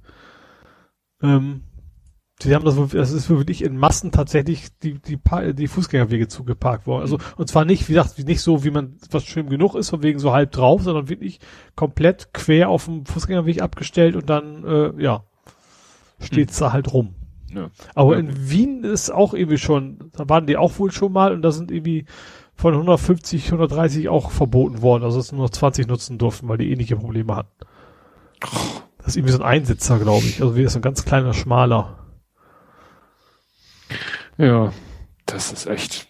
[1.23, 1.62] Ähm,
[2.41, 5.19] die haben das, wohl- das ist wirklich in Massen tatsächlich die, die,
[5.55, 7.02] die Fußgängerwege zugeparkt worden.
[7.02, 10.02] Also, und zwar nicht, wie gesagt, nicht so, wie man, was schön genug ist, von
[10.02, 11.39] wegen so halb drauf, sondern wirklich
[11.77, 15.25] komplett quer auf dem Fußgängerweg abgestellt und dann, äh, ja,
[16.20, 17.15] steht's da halt rum.
[17.55, 17.70] Ja.
[17.94, 18.20] Aber Ja.
[18.20, 21.52] in Wien ist auch irgendwie schon, da waren die auch wohl schon mal und da
[21.52, 22.07] sind irgendwie
[22.55, 26.70] von 150, 130 auch verboten worden, also dass nur noch 20 nutzen durften, weil die
[26.73, 27.51] ähnliche Probleme hatten.
[28.99, 30.41] Das ist irgendwie so ein Einsitzer, glaube ich.
[30.43, 31.99] Also wie ist so ein ganz kleiner, schmaler.
[34.39, 34.73] Ja,
[35.27, 36.09] das ist echt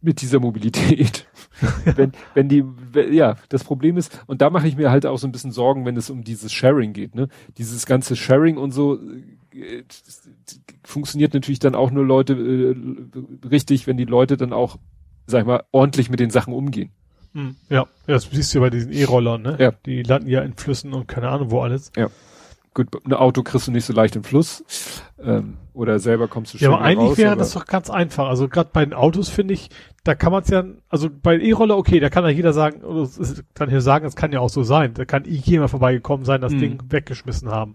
[0.00, 1.26] mit dieser Mobilität.
[1.96, 5.18] wenn, wenn die, wenn, ja, das Problem ist, und da mache ich mir halt auch
[5.18, 7.28] so ein bisschen Sorgen, wenn es um dieses Sharing geht, ne?
[7.58, 8.98] Dieses ganze Sharing und so
[9.52, 9.84] äh,
[10.82, 14.76] funktioniert natürlich dann auch nur Leute äh, richtig, wenn die Leute dann auch,
[15.26, 16.90] sag ich mal, ordentlich mit den Sachen umgehen.
[17.32, 19.56] Hm, Ja, ja, das siehst du ja bei diesen E-Rollern, ne?
[19.58, 19.72] Ja.
[19.86, 21.92] Die landen ja in Flüssen und keine Ahnung wo alles.
[22.74, 24.64] Gut, ein Auto kriegst du nicht so leicht im Fluss,
[25.22, 27.88] ähm, oder selber kommst du Ja, schön aber eigentlich raus, wäre aber- das doch ganz
[27.88, 28.26] einfach.
[28.28, 29.70] Also gerade bei den Autos finde ich,
[30.02, 33.44] da kann man es ja, also bei E-Roller, okay, da kann ja jeder sagen, ist-
[33.54, 34.92] kann hier sagen, es kann ja auch so sein.
[34.94, 36.58] Da kann jemand vorbeigekommen sein, das Mhm.
[36.58, 37.74] Ding weggeschmissen haben.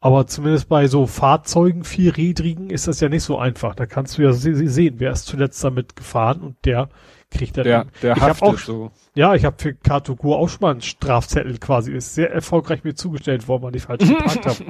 [0.00, 3.74] Aber zumindest bei so Fahrzeugen, vierrädrigen, ist das ja nicht so einfach.
[3.74, 6.88] Da kannst du ja se se- sehen, wer ist zuletzt damit gefahren und der
[7.30, 7.64] kriegt dann.
[7.64, 8.90] der, der ich habe haftet auch, so.
[9.14, 12.94] ja, ich habe für Car2Go auch schon mal einen Strafzettel quasi, ist sehr erfolgreich mir
[12.94, 14.64] zugestellt worden, weil ich falsch geparkt habe.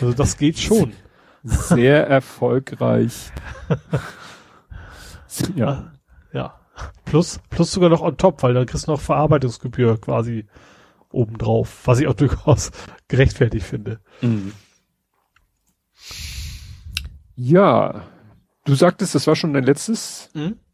[0.00, 0.92] Also das geht schon.
[1.42, 3.30] Sehr erfolgreich.
[5.56, 5.92] ja.
[6.32, 6.60] Ja.
[7.04, 10.46] Plus, plus sogar noch on top, weil dann kriegst du noch Verarbeitungsgebühr quasi
[11.10, 12.70] obendrauf, was ich auch durchaus
[13.08, 14.00] gerechtfertigt finde.
[14.20, 14.52] Mhm.
[17.36, 18.04] Ja,
[18.64, 20.30] du sagtest, das war schon dein letztes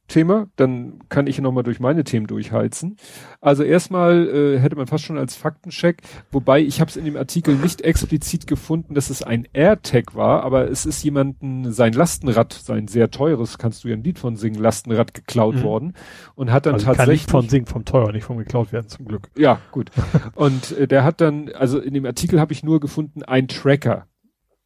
[0.08, 0.46] Thema.
[0.56, 2.96] Dann kann ich nochmal durch meine Themen durchheizen.
[3.40, 7.16] Also erstmal äh, hätte man fast schon als Faktencheck, wobei ich habe es in dem
[7.16, 12.52] Artikel nicht explizit gefunden, dass es ein AirTag war, aber es ist jemanden sein Lastenrad,
[12.52, 15.62] sein sehr teures, kannst du ja ein Lied von singen, Lastenrad geklaut Mhm.
[15.62, 15.92] worden
[16.34, 18.88] und hat dann Also kann tatsächlich nicht von Sing, vom Teuer, nicht vom geklaut werden,
[18.88, 19.28] zum Glück.
[19.36, 19.90] ja, gut.
[20.34, 24.06] Und äh, der hat dann, also in dem Artikel habe ich nur gefunden, ein Tracker.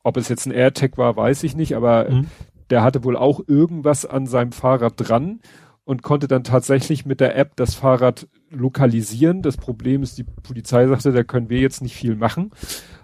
[0.02, 2.26] Ob es jetzt ein AirTag war, weiß ich nicht, aber Mhm.
[2.70, 5.40] Der hatte wohl auch irgendwas an seinem Fahrrad dran
[5.84, 9.42] und konnte dann tatsächlich mit der App das Fahrrad lokalisieren.
[9.42, 12.50] Das Problem ist, die Polizei sagte, da können wir jetzt nicht viel machen.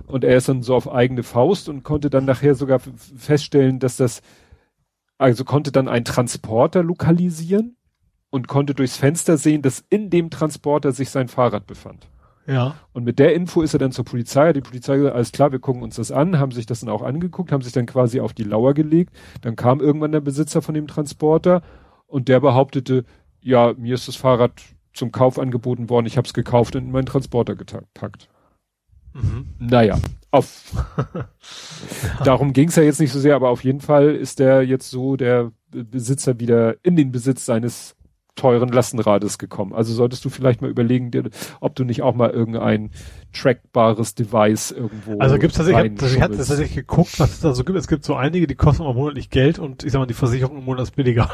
[0.07, 3.97] Und er ist dann so auf eigene Faust und konnte dann nachher sogar feststellen, dass
[3.97, 4.23] das,
[5.19, 7.77] also konnte dann ein Transporter lokalisieren
[8.31, 12.09] und konnte durchs Fenster sehen, dass in dem Transporter sich sein Fahrrad befand.
[12.47, 12.77] Ja.
[12.93, 15.59] Und mit der Info ist er dann zur Polizei, die Polizei gesagt, alles klar, wir
[15.59, 18.33] gucken uns das an, haben sich das dann auch angeguckt, haben sich dann quasi auf
[18.33, 19.15] die Lauer gelegt.
[19.41, 21.63] Dann kam irgendwann der Besitzer von dem Transporter
[22.07, 23.05] und der behauptete,
[23.41, 24.53] ja, mir ist das Fahrrad
[24.93, 28.29] zum Kauf angeboten worden, ich habe es gekauft und in meinen Transporter gepackt.
[29.13, 29.47] Mhm.
[29.59, 29.99] Naja,
[30.31, 30.73] auf.
[32.25, 34.91] Darum ging es ja jetzt nicht so sehr, aber auf jeden Fall ist der jetzt
[34.91, 37.96] so der Besitzer wieder in den Besitz seines
[38.37, 39.73] teuren Lastenrades gekommen.
[39.73, 41.25] Also solltest du vielleicht mal überlegen, dir,
[41.61, 42.91] ob du nicht auch mal irgendein
[43.33, 45.19] trackbares Device irgendwo.
[45.19, 46.49] Also gibt's tatsächlich, ich, hab, hatte reinschummelst.
[46.49, 47.79] tatsächlich geguckt, was es da so gibt.
[47.79, 50.59] Es gibt so einige, die kosten aber monatlich Geld und ich sag mal, die Versicherung
[50.59, 51.31] im Monat ist billiger.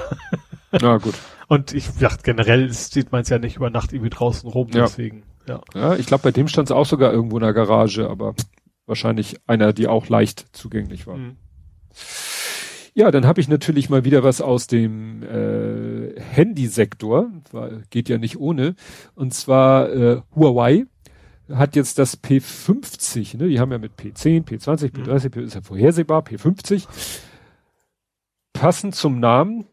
[0.80, 1.14] Na gut.
[1.48, 4.84] Und ich dachte, generell sieht man es ja nicht über Nacht irgendwie draußen rum, Ja.
[4.84, 5.60] deswegen, ja.
[5.74, 8.34] Ja, ich glaube, bei dem stand es auch sogar irgendwo in der Garage, aber
[8.86, 11.18] wahrscheinlich einer, die auch leicht zugänglich war.
[11.18, 11.36] Mhm.
[12.94, 17.30] Ja, dann habe ich natürlich mal wieder was aus dem äh, Handysektor,
[17.88, 18.74] geht ja nicht ohne.
[19.14, 20.84] Und zwar äh, Huawei
[21.48, 23.48] hat jetzt das P50, ne?
[23.48, 26.86] Die haben ja mit P10, P20, P30, P ist ja vorhersehbar, P50.
[28.52, 29.66] Passend zum Namen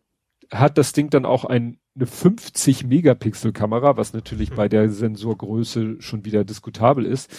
[0.50, 5.98] hat das Ding dann auch ein, eine 50 Megapixel Kamera, was natürlich bei der Sensorgröße
[6.00, 7.30] schon wieder diskutabel ist.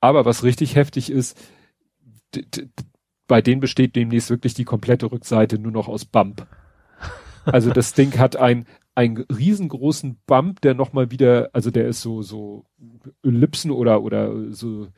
[0.00, 1.38] Aber was richtig heftig ist,
[3.26, 6.46] bei denen besteht demnächst wirklich die komplette Rückseite nur noch aus Bump.
[7.44, 12.22] Also das Ding hat ein einen riesengroßen Bump, der nochmal wieder, also der ist so,
[12.22, 12.64] so
[13.22, 14.88] Ellipsen oder, oder so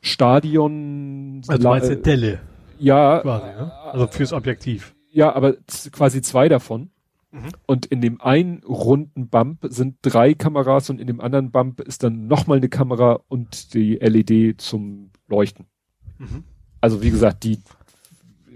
[0.00, 1.42] Stadion.
[1.46, 2.40] Also du meinst eine Delle?
[2.78, 3.20] Ja.
[3.20, 3.72] Quasi, ne?
[3.72, 4.94] Also fürs Objektiv.
[5.10, 5.56] Ja, aber
[5.92, 6.90] quasi zwei davon.
[7.32, 7.48] Mhm.
[7.66, 12.02] Und in dem einen runden Bump sind drei Kameras und in dem anderen Bump ist
[12.02, 15.66] dann nochmal eine Kamera und die LED zum Leuchten.
[16.18, 16.44] Mhm.
[16.86, 17.58] Also wie gesagt, die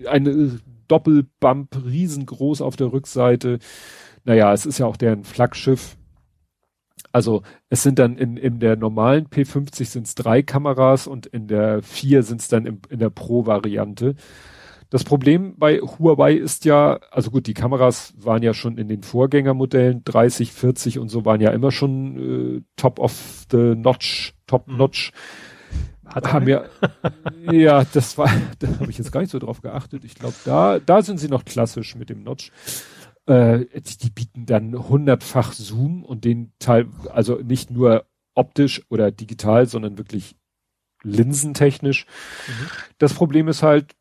[0.06, 3.58] eine Doppelbump riesengroß auf der Rückseite
[4.24, 5.96] naja, es ist ja auch deren Flaggschiff.
[7.12, 11.48] Also es sind dann in, in der normalen P50 sind es drei Kameras und in
[11.48, 14.14] der 4 sind es dann im, in der Pro-Variante.
[14.90, 19.02] Das Problem bei Huawei ist ja, also gut, die Kameras waren ja schon in den
[19.02, 24.68] Vorgängermodellen 30, 40 und so waren ja immer schon äh, top of the notch, top
[24.68, 24.76] mhm.
[26.14, 26.64] Hat haben ja,
[27.50, 30.04] ja, das war, da habe ich jetzt gar nicht so drauf geachtet.
[30.04, 32.50] Ich glaube, da, da sind sie noch klassisch mit dem Notch
[33.26, 39.10] äh, die, die bieten dann hundertfach Zoom und den Teil, also nicht nur optisch oder
[39.10, 40.36] digital, sondern wirklich
[41.02, 42.06] linsentechnisch.
[42.48, 42.66] Mhm.
[42.98, 43.94] Das Problem ist halt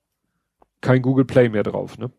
[0.81, 2.11] kein Google Play mehr drauf, ne?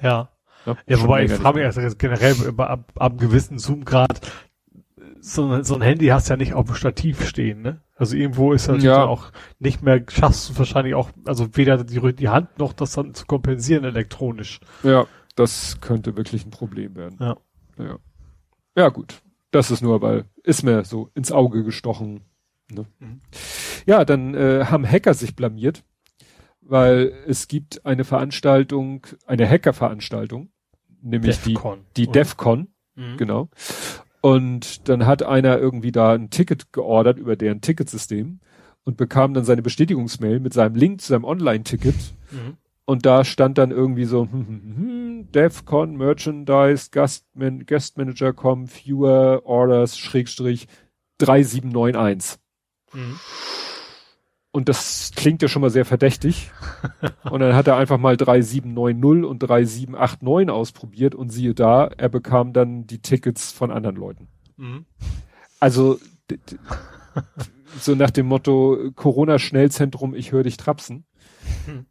[0.00, 0.30] Ja.
[0.64, 4.20] Ja, ja wobei ich frage mich also generell ab, ab einem gewissen Zoom-Grad,
[5.26, 7.80] so, so ein Handy hast du ja nicht auf dem Stativ stehen, ne?
[7.96, 12.14] Also irgendwo ist das ja auch nicht mehr, schaffst du wahrscheinlich auch, also weder die,
[12.14, 14.60] die Hand noch das dann zu kompensieren elektronisch.
[14.82, 17.16] Ja, das könnte wirklich ein Problem werden.
[17.18, 17.36] Ja.
[17.78, 17.98] Ja,
[18.76, 19.20] ja gut.
[19.50, 22.20] Das ist nur, weil ist mir so ins Auge gestochen.
[22.70, 22.86] Ne?
[22.98, 23.20] Mhm.
[23.86, 25.82] Ja, dann äh, haben Hacker sich blamiert,
[26.60, 30.50] weil es gibt eine Veranstaltung, eine Hacker-Veranstaltung,
[31.00, 33.16] nämlich Defcon, die, die DEFCON, mhm.
[33.16, 33.48] genau.
[34.20, 38.40] Und dann hat einer irgendwie da ein Ticket geordert über deren Ticketsystem
[38.84, 41.96] und bekam dann seine Bestätigungsmail mit seinem Link zu seinem Online-Ticket.
[42.30, 42.56] Mhm.
[42.84, 48.68] Und da stand dann irgendwie so, hm, hm, hm, DevCon, Merchandise, Gastman Guest Manager com,
[48.68, 50.68] Viewer, Orders, Schrägstrich,
[51.18, 52.38] 3791.
[52.92, 53.18] Mhm.
[54.56, 56.50] Und das klingt ja schon mal sehr verdächtig.
[57.30, 62.52] und dann hat er einfach mal 3790 und 3789 ausprobiert und siehe da, er bekam
[62.52, 64.28] dann die Tickets von anderen Leuten.
[64.56, 64.86] Mhm.
[65.60, 65.98] Also,
[67.78, 71.04] so nach dem Motto Corona-Schnellzentrum, ich höre dich trapsen.
[71.66, 71.86] Mhm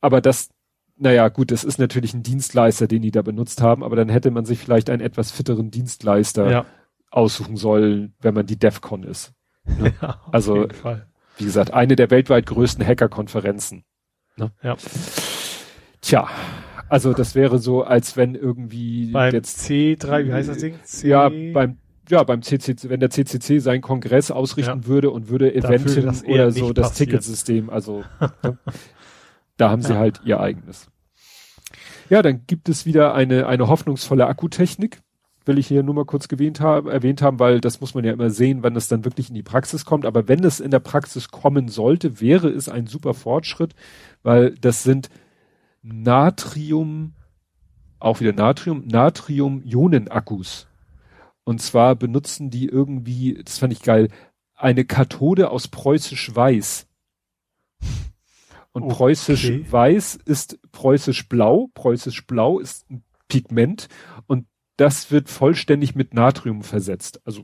[0.00, 0.50] aber das,
[0.96, 4.30] naja, gut, das ist natürlich ein Dienstleister, den die da benutzt haben, aber dann hätte
[4.30, 6.66] man sich vielleicht einen etwas fitteren Dienstleister ja.
[7.10, 9.32] aussuchen sollen, wenn man die DEFCON ist.
[9.64, 9.94] Ne?
[10.02, 10.68] Ja, also,
[11.36, 13.84] wie gesagt, eine der weltweit größten Hacker-Konferenzen.
[14.36, 14.52] Ne?
[14.62, 14.76] Ja.
[16.00, 16.28] Tja,
[16.88, 20.78] also das wäre so, als wenn irgendwie beim jetzt C3, wie heißt das Ding?
[20.82, 21.78] C ja, beim
[22.10, 24.86] ja, beim CCC, wenn der CCC seinen Kongress ausrichten ja.
[24.86, 28.04] würde und würde Eventin oder so das Ticketsystem, also
[28.42, 28.58] ne?
[29.56, 29.88] Da haben ja.
[29.88, 30.88] sie halt ihr eigenes.
[32.10, 35.00] Ja, dann gibt es wieder eine, eine hoffnungsvolle Akkutechnik.
[35.46, 38.12] Will ich hier nur mal kurz erwähnt haben, erwähnt haben, weil das muss man ja
[38.12, 40.06] immer sehen, wann es dann wirklich in die Praxis kommt.
[40.06, 43.74] Aber wenn es in der Praxis kommen sollte, wäre es ein super Fortschritt,
[44.22, 45.10] weil das sind
[45.82, 47.12] Natrium,
[47.98, 50.66] auch wieder Natrium, Natrium-Ionen-Akkus.
[51.44, 54.08] Und zwar benutzen die irgendwie, das fand ich geil,
[54.54, 56.86] eine Kathode aus preußisch Weiß.
[58.74, 58.94] Und okay.
[58.94, 61.68] preußisch weiß ist preußisch blau.
[61.74, 63.88] Preußisch blau ist ein Pigment
[64.26, 67.20] und das wird vollständig mit Natrium versetzt.
[67.24, 67.42] Also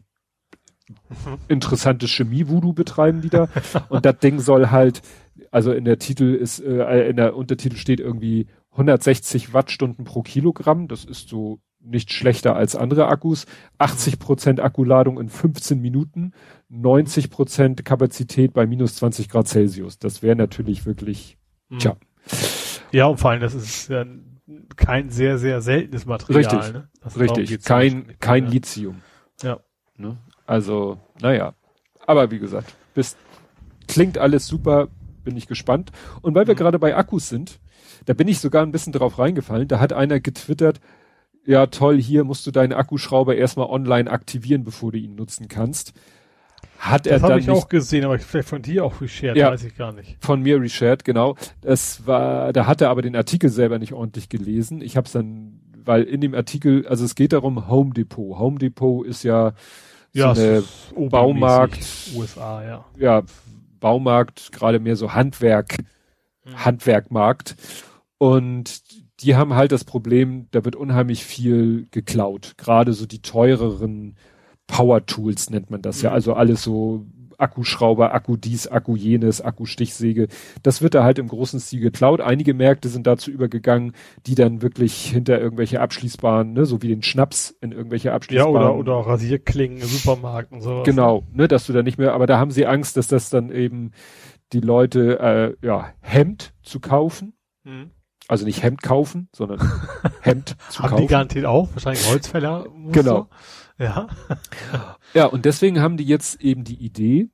[0.89, 1.39] mhm.
[1.49, 3.49] interessante Chemie-Voodoo betreiben die da.
[3.89, 5.02] und das Ding soll halt,
[5.50, 10.89] also in der Titel ist, äh, in der Untertitel steht irgendwie 160 Wattstunden pro Kilogramm.
[10.89, 13.47] Das ist so nicht schlechter als andere Akkus.
[13.78, 16.33] 80 Prozent Akkuladung in 15 Minuten,
[16.68, 19.99] 90 Prozent Kapazität bei minus 20 Grad Celsius.
[19.99, 21.78] Das wäre natürlich wirklich, mhm.
[21.78, 21.97] tja.
[22.92, 24.05] Ja, und vor allem, das ist ja
[24.77, 26.39] kein sehr, sehr seltenes Material.
[26.39, 26.89] Richtig, ne?
[27.17, 27.65] richtig.
[27.65, 28.51] Kein, kein ja.
[28.51, 29.03] Lithium.
[29.43, 29.61] Ja.
[29.97, 30.19] Ne?
[30.47, 31.55] Also, naja.
[32.07, 33.17] Aber wie gesagt, bis,
[33.87, 34.89] klingt alles super,
[35.23, 35.93] bin ich gespannt.
[36.23, 36.59] Und weil wir mhm.
[36.59, 37.61] gerade bei Akkus sind,
[38.07, 39.69] da bin ich sogar ein bisschen drauf reingefallen.
[39.69, 40.81] Da hat einer getwittert,
[41.45, 45.93] ja toll, hier musst du deinen Akkuschrauber erstmal online aktivieren, bevor du ihn nutzen kannst.
[46.78, 47.22] Hat das er dann.
[47.22, 49.92] Das habe ich auch gesehen, aber vielleicht von dir auch reshared, ja, weiß ich gar
[49.92, 50.16] nicht.
[50.20, 51.36] Von mir reshared, genau.
[51.60, 54.80] Das war, da hat er aber den Artikel selber nicht ordentlich gelesen.
[54.80, 58.39] Ich habe es dann, weil in dem Artikel, also es geht darum Home Depot.
[58.39, 59.52] Home Depot ist ja
[60.12, 60.62] Ja, so eine
[61.10, 62.84] Baumarkt, USA, ja.
[62.98, 63.22] ja,
[63.78, 65.76] Baumarkt, gerade mehr so Handwerk,
[66.44, 66.64] Mhm.
[66.64, 67.56] Handwerkmarkt.
[68.16, 68.82] Und
[69.20, 72.55] die haben halt das Problem, da wird unheimlich viel geklaut.
[72.56, 74.16] Gerade so die teureren
[74.70, 76.10] Power Tools nennt man das ja.
[76.10, 76.15] Mhm.
[76.15, 77.05] Also alles so
[77.39, 80.28] Akkuschrauber, Akku dies, Akku jenes, Akkustichsäge.
[80.62, 82.20] Das wird da halt im großen Stil geklaut.
[82.20, 83.92] Einige Märkte sind dazu übergegangen,
[84.26, 88.55] die dann wirklich hinter irgendwelche abschließbaren, ne, so wie den Schnaps in irgendwelche Ja, abschließbaren.
[88.55, 90.84] oder, oder auch Rasierklingen im Supermarkt und sowas.
[90.84, 93.50] Genau, ne, dass du da nicht mehr, aber da haben sie Angst, dass das dann
[93.50, 93.92] eben
[94.52, 97.32] die Leute, äh, ja, Hemd zu kaufen.
[97.65, 97.90] Mhm.
[98.28, 99.60] Also nicht Hemd kaufen, sondern
[100.20, 101.07] Hemd zu Haben die kaufen.
[101.08, 101.68] garantiert auch?
[101.73, 102.66] Wahrscheinlich Holzfäller.
[102.92, 103.28] Genau.
[103.81, 104.09] Ja.
[105.15, 107.31] Ja, und deswegen haben die jetzt eben die Idee,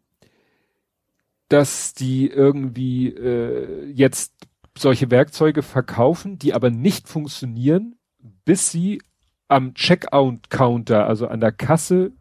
[1.49, 4.33] dass die irgendwie äh, jetzt
[4.78, 7.97] solche Werkzeuge verkaufen, die aber nicht funktionieren,
[8.44, 9.02] bis sie
[9.49, 12.12] am Checkout-Counter, also an der Kasse,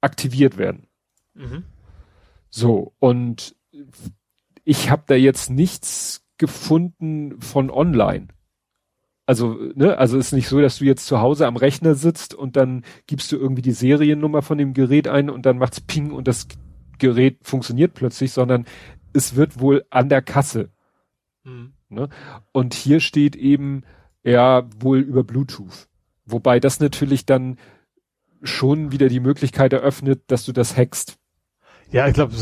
[0.00, 0.86] aktiviert werden.
[1.34, 1.64] Mhm.
[2.50, 3.56] So, und
[4.64, 8.28] ich habe da jetzt nichts gefunden von online.
[9.26, 12.56] Also, ne, also ist nicht so, dass du jetzt zu Hause am Rechner sitzt und
[12.56, 16.28] dann gibst du irgendwie die Seriennummer von dem Gerät ein und dann macht's Ping und
[16.28, 16.46] das
[16.98, 18.66] Gerät funktioniert plötzlich, sondern
[19.14, 20.70] es wird wohl an der Kasse.
[21.44, 21.72] Mhm.
[22.52, 23.82] Und hier steht eben,
[24.24, 25.88] ja, wohl über Bluetooth.
[26.26, 27.58] Wobei das natürlich dann
[28.42, 31.18] schon wieder die Möglichkeit eröffnet, dass du das hackst.
[31.90, 32.32] Ja, ich glaube,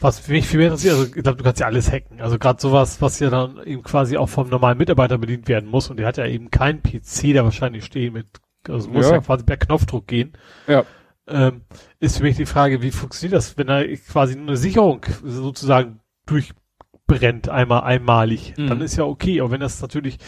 [0.00, 2.20] was für mich viel mehr interessiert, also ich glaube, du kannst ja alles hacken.
[2.20, 5.90] Also gerade sowas, was ja dann eben quasi auch vom normalen Mitarbeiter bedient werden muss
[5.90, 8.26] und der hat ja eben keinen PC da wahrscheinlich stehen mit,
[8.68, 9.16] also muss Ja.
[9.16, 10.32] ja, quasi per Knopfdruck gehen.
[10.66, 10.84] Ja.
[11.26, 11.62] Ähm,
[12.00, 16.00] ist für mich die Frage, wie funktioniert das, wenn da quasi nur eine Sicherung sozusagen
[16.24, 18.68] durchbrennt, einmal einmalig, Mhm.
[18.68, 20.18] dann ist ja okay, aber wenn das natürlich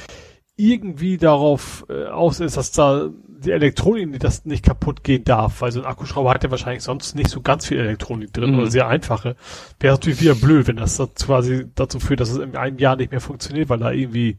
[0.61, 5.63] irgendwie darauf äh, aus ist, dass da die Elektronik, die das nicht kaputt gehen darf,
[5.63, 8.59] weil so ein Akkuschrauber hat ja wahrscheinlich sonst nicht so ganz viel Elektronik drin Mhm.
[8.59, 9.37] oder sehr einfache.
[9.79, 12.97] Wäre natürlich wieder blöd, wenn das da quasi dazu führt, dass es in einem Jahr
[12.97, 14.37] nicht mehr funktioniert, weil da irgendwie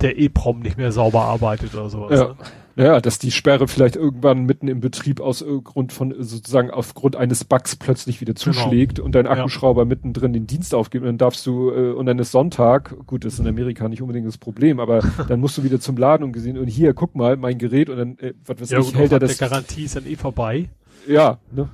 [0.00, 2.18] der EEPROM nicht mehr sauber arbeitet oder sowas.
[2.18, 2.26] Ja.
[2.28, 2.36] ne?
[2.78, 7.44] Ja, dass die Sperre vielleicht irgendwann mitten im Betrieb aus Grund von sozusagen aufgrund eines
[7.44, 9.34] Bugs plötzlich wieder zuschlägt und dein Genau.
[9.34, 9.40] Ja.
[9.40, 13.24] Akkuschrauber mittendrin den Dienst aufgibt und dann darfst du äh, und dann ist Sonntag, gut,
[13.24, 16.22] das ist in Amerika nicht unbedingt das Problem, aber dann musst du wieder zum Laden
[16.22, 18.94] und gesehen und hier guck mal mein Gerät und dann äh, was weiß Ja, ich,
[18.94, 20.68] hält er der das Garantie ist dann eh vorbei.
[21.08, 21.68] ja, ne?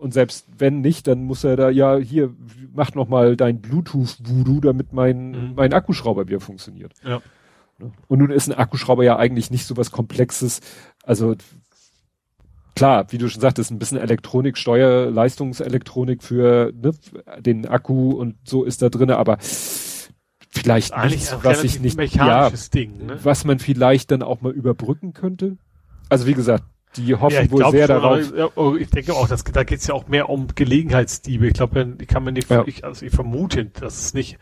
[0.00, 2.30] Und selbst wenn nicht, dann muss er da ja hier
[2.74, 5.52] mach noch mal dein Bluetooth Voodoo, damit mein Mhm.
[5.56, 6.92] mein Akkuschrauber wieder funktioniert.
[7.04, 7.20] Ja.
[7.78, 7.92] Ne?
[8.08, 10.60] Und nun ist ein Akkuschrauber ja eigentlich nicht so was Komplexes.
[11.02, 11.36] Also
[12.74, 16.92] klar, wie du schon sagtest, ein bisschen Elektronik, Steuerleistungselektronik für ne,
[17.40, 22.02] den Akku und so ist da drinne, aber vielleicht nichts, ein was ich nicht, ja,
[22.04, 23.18] mechanisches Ding, ne?
[23.22, 25.56] was man vielleicht dann auch mal überbrücken könnte.
[26.08, 26.64] Also wie gesagt,
[26.96, 28.36] die hoffen Ja, wohl sehr schon, darauf.
[28.36, 31.46] ja, oh, ich denke auch, das, da geht es ja auch mehr um Gelegenheitsdiebe.
[31.48, 32.64] Ich glaube, ich kann mir nicht, Ja.
[32.66, 34.38] ich, also ich vermute, dass es nicht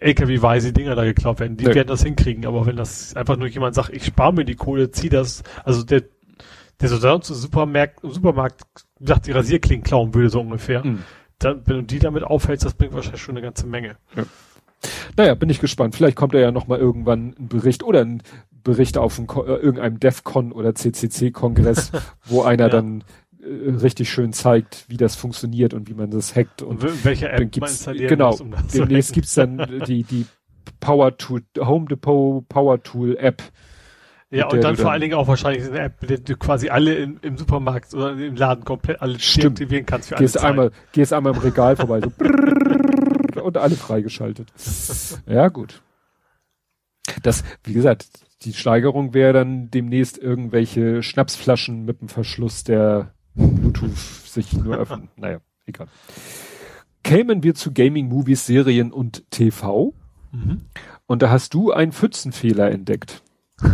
[0.00, 1.56] LKW-weise Dinger da geklaut werden.
[1.56, 1.74] Die Nee.
[1.74, 4.90] werden das hinkriegen, aber wenn das einfach nur jemand sagt, ich spare mir die Kohle,
[4.90, 6.02] zieh das, also der,
[6.80, 8.62] der so sonst im Supermarkt, Supermarkt,
[8.98, 10.82] gesagt, die Rasierklingen klauen würde, so ungefähr.
[10.82, 11.00] Hm.
[11.38, 13.96] Dann, wenn du die damit aufhältst, das bringt wahrscheinlich schon eine ganze Menge.
[15.16, 15.94] Naja, bin ich gespannt.
[15.94, 18.22] Vielleicht kommt da ja noch mal irgendwann ein Bericht oder ein
[18.62, 21.92] Bericht auf ein, Ko- äh, irgendeinem DEFCON oder CCC-Kongress,
[22.26, 22.68] wo einer Ja.
[22.70, 23.04] dann
[23.42, 26.62] richtig schön zeigt, wie das funktioniert und wie man das hackt.
[26.62, 30.26] Und welche App gibt's, installieren genau, muss, um das demnächst gibt's dann die, die
[30.80, 33.42] Power Tool, Home Depot Power Tool App.
[34.32, 36.94] Ja, und dann vor allen Dingen auch wahrscheinlich eine App, mit der du quasi alle
[36.94, 39.58] im, im Supermarkt oder im Laden komplett alle Stimmt.
[39.58, 40.50] deaktivieren kannst für Gehst alle Zeit.
[40.50, 44.52] einmal, gehst einmal im Regal vorbei, so und alle freigeschaltet.
[45.26, 45.82] Ja, gut.
[47.22, 48.06] Das, wie gesagt,
[48.42, 53.12] die Steigerung wäre dann demnächst irgendwelche Schnapsflaschen mit dem Verschluss, der
[53.48, 55.08] Bluetooth sich nur öffnen.
[55.16, 55.88] naja, egal.
[57.02, 59.94] Kämen wir zu Gaming, Movies, Serien und TV.
[60.32, 60.62] Mhm.
[61.06, 63.22] Und da hast du einen Pfützenfehler entdeckt.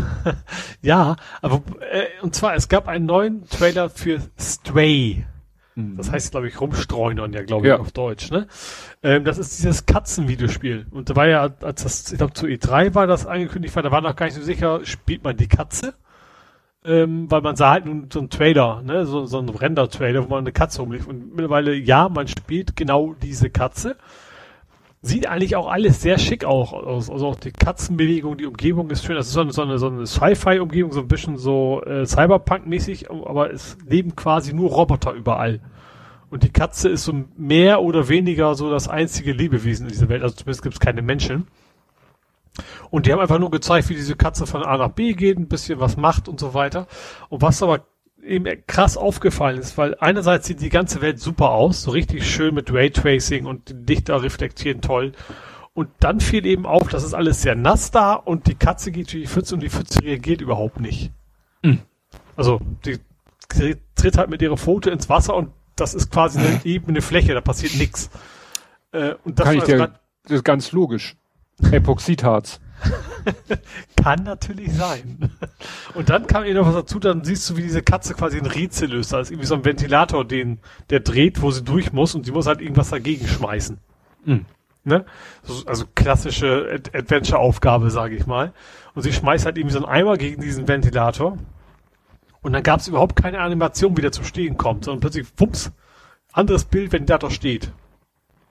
[0.82, 1.62] Ja, aber
[1.92, 5.24] äh, und zwar, es gab einen neuen Trailer für Stray.
[5.76, 5.96] Mhm.
[5.96, 7.78] Das heißt, glaube ich, rumstreunern, ja, glaube ich, Ja.
[7.78, 8.48] auf Deutsch, ne?
[9.02, 10.86] Ähm, das ist dieses Katzenvideospiel.
[10.90, 13.90] Und da war ja, als das, ich glaube, zu E3 war das angekündigt, war, da
[13.92, 15.94] war noch gar nicht so sicher, spielt man die Katze?
[16.86, 20.28] Ähm, weil man sah halt nun so einen Trailer, ne, so, so einen Render-Trailer, wo
[20.28, 21.06] man eine Katze rumlief.
[21.08, 23.96] Und mittlerweile, ja, man spielt genau diese Katze.
[25.02, 27.10] Sieht eigentlich auch alles sehr schick auch aus.
[27.10, 29.16] Also auch die Katzenbewegung, die Umgebung ist schön.
[29.16, 33.10] Das ist so eine, so eine, so eine Sci-Fi-Umgebung, so ein bisschen so äh, Cyberpunk-mäßig,
[33.10, 35.60] aber es leben quasi nur Roboter überall.
[36.30, 40.22] Und die Katze ist so mehr oder weniger so das einzige Lebewesen in dieser Welt.
[40.22, 41.46] Also zumindest gibt es keine Menschen.
[42.90, 45.48] Und die haben einfach nur gezeigt, wie diese Katze von A nach B geht, ein
[45.48, 46.86] bisschen was macht und so weiter.
[47.28, 47.86] Und was aber
[48.26, 52.54] ihm krass aufgefallen ist, weil einerseits sieht die ganze Welt super aus, so richtig schön
[52.54, 55.12] mit Raytracing und Lichter reflektieren toll.
[55.74, 59.12] Und dann fiel eben auf, das ist alles sehr nass da und die Katze geht
[59.12, 61.12] durch die Pfütze und die Pfütze reagiert überhaupt nicht.
[61.62, 61.80] Mhm.
[62.34, 62.98] Also die
[63.94, 67.40] tritt halt mit ihrer Pfote ins Wasser und das ist quasi eine ebene Fläche, da
[67.40, 68.10] passiert nichts.
[68.92, 69.92] Äh, und das Kann ich also dir,
[70.24, 71.16] das ist ganz logisch.
[71.70, 72.60] Epoxidharz.
[74.02, 75.30] Kann natürlich sein.
[75.94, 78.46] Und dann kam ihr noch was dazu, dann siehst du, wie diese Katze quasi ein
[78.46, 79.12] Rätsel löst.
[79.12, 80.58] Da ist irgendwie so ein Ventilator, den,
[80.90, 83.78] der dreht, wo sie durch muss und sie muss halt irgendwas dagegen schmeißen.
[84.24, 84.44] Mhm.
[84.84, 85.04] Ne?
[85.66, 88.52] Also klassische Ad Adventure-Aufgabe, sage ich mal.
[88.94, 91.38] Und sie schmeißt halt irgendwie so einen Eimer gegen diesen Ventilator.
[92.42, 95.72] Und dann gab es überhaupt keine Animation, wie der zu stehen kommt, sondern plötzlich, wumps,
[96.32, 97.72] anderes Bild, Ventilator steht.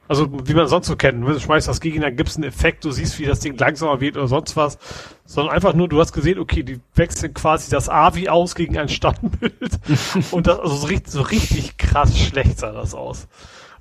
[0.07, 2.91] Also wie man sonst so kennt, du schmeißt das gegen, dann gibt's einen Effekt, du
[2.91, 4.77] siehst, wie das Ding langsamer wird oder sonst was,
[5.25, 8.89] sondern einfach nur, du hast gesehen, okay, die wechseln quasi das AVI aus gegen ein
[8.89, 9.79] Standbild
[10.31, 13.27] und das, also so richtig, so richtig krass schlecht sah das aus.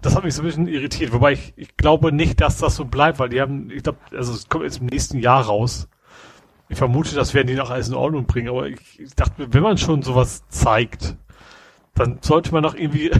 [0.01, 2.86] Das hat mich so ein bisschen irritiert, wobei ich, ich glaube nicht, dass das so
[2.86, 5.89] bleibt, weil die haben, ich glaube, also es kommt jetzt im nächsten Jahr raus.
[6.70, 9.62] Ich vermute, das werden die noch alles in Ordnung bringen, aber ich, ich dachte, wenn
[9.62, 11.17] man schon sowas zeigt,
[11.94, 13.12] dann sollte man noch irgendwie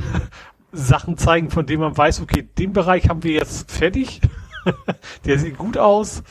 [0.75, 4.21] Sachen zeigen, von denen man weiß, okay, den Bereich haben wir jetzt fertig.
[5.25, 6.23] Der sieht gut aus.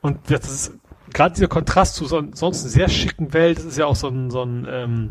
[0.00, 0.72] Und das ist
[1.12, 3.58] gerade dieser Kontrast zu so, sonst sehr schicken Welt.
[3.58, 5.10] Das ist ja auch so ein, so ein ähm,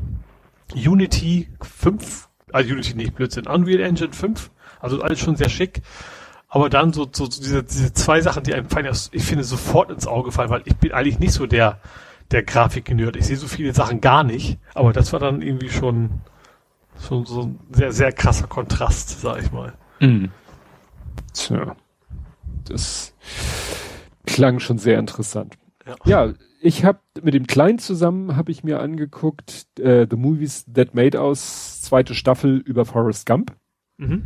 [0.74, 4.51] Unity 5, also Unity nicht Blödsinn, Unreal Engine 5.
[4.80, 5.82] Also alles schon sehr schick.
[6.50, 9.90] Aber dann so, so, so diese, diese zwei Sachen, die einem fallen, ich finde, sofort
[9.90, 11.80] ins Auge fallen, weil ich bin eigentlich nicht so der,
[12.32, 13.16] der Grafik-Nerd.
[13.16, 14.58] Ich sehe so viele Sachen gar nicht.
[14.74, 16.22] Aber das war dann irgendwie schon,
[17.02, 19.74] so, so ein sehr, sehr krasser Kontrast, sag ich mal.
[20.00, 20.32] Mhm.
[21.34, 21.76] Tja.
[22.66, 23.14] Das
[24.26, 25.58] klang schon sehr interessant.
[25.86, 30.66] Ja, ja ich habe mit dem Kleinen zusammen habe ich mir angeguckt äh, The Movies
[30.72, 33.56] That Made Us zweite Staffel über Forrest Gump.
[33.98, 34.24] Mhm.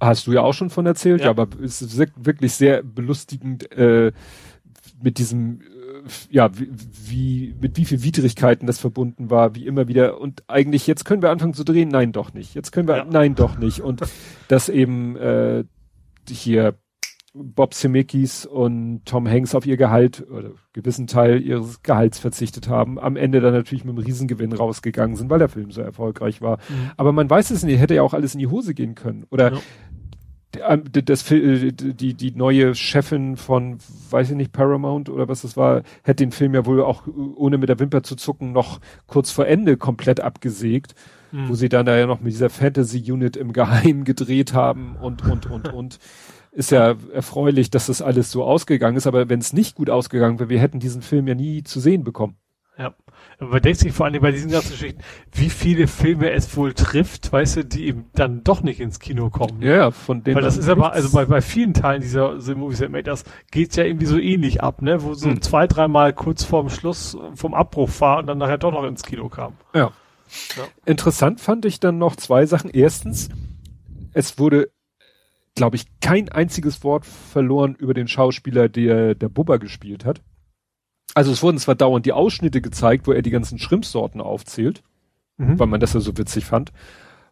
[0.00, 3.70] Hast du ja auch schon von erzählt, ja, ja aber es ist wirklich sehr belustigend
[3.72, 4.12] äh,
[5.00, 5.60] mit diesem
[6.30, 6.68] ja, wie,
[7.06, 10.20] wie, mit wie viel Widrigkeiten das verbunden war, wie immer wieder.
[10.20, 12.54] Und eigentlich, jetzt können wir anfangen zu drehen, nein, doch nicht.
[12.54, 13.06] Jetzt können wir, ja.
[13.08, 13.80] nein, doch nicht.
[13.80, 14.02] Und
[14.48, 15.64] dass eben äh,
[16.28, 16.74] hier
[17.36, 22.98] Bob Zemeckis und Tom Hanks auf ihr Gehalt oder gewissen Teil ihres Gehalts verzichtet haben,
[22.98, 26.58] am Ende dann natürlich mit einem Riesengewinn rausgegangen sind, weil der Film so erfolgreich war.
[26.68, 26.90] Mhm.
[26.96, 29.26] Aber man weiß es nicht, hätte ja auch alles in die Hose gehen können.
[29.30, 29.58] Oder ja.
[30.66, 33.78] Ähm, das, äh, die, die neue Chefin von,
[34.10, 37.04] weiß ich nicht, Paramount oder was das war, hätte den Film ja wohl auch
[37.36, 40.94] ohne mit der Wimper zu zucken noch kurz vor Ende komplett abgesägt,
[41.32, 41.48] mhm.
[41.48, 45.24] wo sie dann da ja noch mit dieser Fantasy Unit im Geheimen gedreht haben und,
[45.24, 45.98] und, und, und.
[46.52, 50.38] Ist ja erfreulich, dass das alles so ausgegangen ist, aber wenn es nicht gut ausgegangen
[50.38, 52.36] wäre, wir hätten diesen Film ja nie zu sehen bekommen.
[52.78, 52.94] Ja.
[53.38, 57.30] Man denkt sich vor allem bei diesen ganzen Geschichten, wie viele Filme es wohl trifft,
[57.30, 59.60] weißt du, die eben dann doch nicht ins Kino kommen.
[59.60, 60.36] Ja, von denen.
[60.36, 63.24] Weil das ist aber, also bei, bei vielen Teilen dieser The Movies That Made Us
[63.50, 65.42] geht's ja irgendwie so ähnlich ab, ne, wo so hm.
[65.42, 69.28] zwei, dreimal kurz vorm Schluss vom Abbruch war und dann nachher doch noch ins Kino
[69.28, 69.52] kam.
[69.74, 69.92] Ja.
[70.56, 70.64] ja.
[70.86, 72.70] Interessant fand ich dann noch zwei Sachen.
[72.70, 73.28] Erstens,
[74.14, 74.70] es wurde
[75.56, 80.20] glaube ich, kein einziges Wort verloren über den Schauspieler, der der Bubba gespielt hat.
[81.16, 84.82] Also es wurden zwar dauernd die Ausschnitte gezeigt, wo er die ganzen Schrimpsorten aufzählt,
[85.38, 85.58] mhm.
[85.58, 86.72] weil man das ja so witzig fand.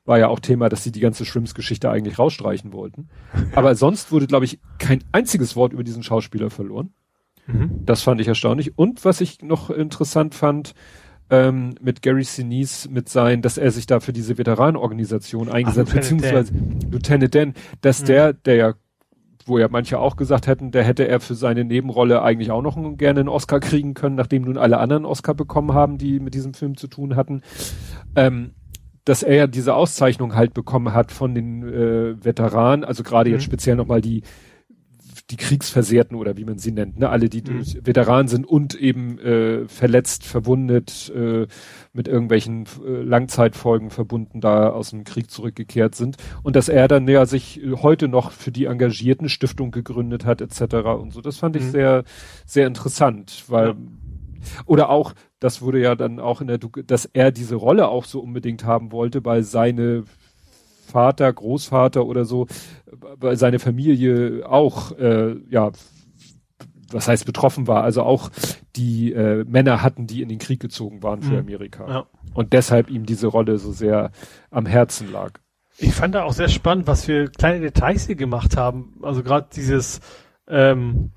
[0.07, 3.11] War ja auch Thema, dass sie die ganze Schrimpsgeschichte eigentlich rausstreichen wollten.
[3.55, 6.95] Aber sonst wurde, glaube ich, kein einziges Wort über diesen Schauspieler verloren.
[7.47, 7.85] Mhm.
[7.85, 8.79] Das fand ich erstaunlich.
[8.79, 10.75] Und was ich noch interessant fand,
[11.29, 15.97] ähm, mit Gary Sinise mit sein, dass er sich da für diese Veteranenorganisation eingesetzt, Ach,
[15.97, 16.91] beziehungsweise Dan.
[16.91, 18.07] Lieutenant Dan, dass mhm.
[18.07, 18.75] der, der ja
[19.47, 22.77] wo ja manche auch gesagt hätten, der hätte er für seine Nebenrolle eigentlich auch noch
[22.77, 26.35] einen, gerne einen Oscar kriegen können, nachdem nun alle anderen Oscar bekommen haben, die mit
[26.35, 27.43] diesem Film zu tun hatten.
[28.17, 28.53] Ähm,
[29.05, 33.37] dass er ja diese Auszeichnung halt bekommen hat von den äh, Veteranen, also gerade mhm.
[33.37, 34.23] jetzt speziell nochmal die
[35.31, 37.09] die Kriegsversehrten oder wie man sie nennt, ne?
[37.09, 37.65] alle, die mhm.
[37.83, 41.47] Veteranen sind und eben äh, verletzt, verwundet, äh,
[41.95, 47.09] mit irgendwelchen äh, Langzeitfolgen verbunden da aus dem Krieg zurückgekehrt sind und dass er dann
[47.09, 50.75] ja sich heute noch für die Engagierten Stiftung gegründet hat etc.
[51.01, 51.23] und so.
[51.23, 51.71] Das fand ich mhm.
[51.71, 52.05] sehr,
[52.45, 53.75] sehr interessant, weil ja.
[54.67, 58.21] oder auch, das wurde ja dann auch in der, dass er diese Rolle auch so
[58.21, 60.05] unbedingt haben wollte, weil seine
[60.95, 62.47] Vater, Großvater oder so,
[63.17, 65.73] weil seine Familie auch, äh, ja,
[66.93, 68.31] was heißt betroffen war, also auch
[68.77, 71.41] die äh, Männer hatten, die in den Krieg gezogen waren für mhm.
[71.41, 71.89] Amerika.
[71.89, 72.07] Ja.
[72.33, 74.13] Und deshalb ihm diese Rolle so sehr
[74.53, 75.33] am Herzen lag.
[75.79, 79.01] Ich fand da auch sehr spannend, was für kleine Details sie gemacht haben.
[79.03, 80.01] Also gerade dieses,
[80.47, 81.11] ähm,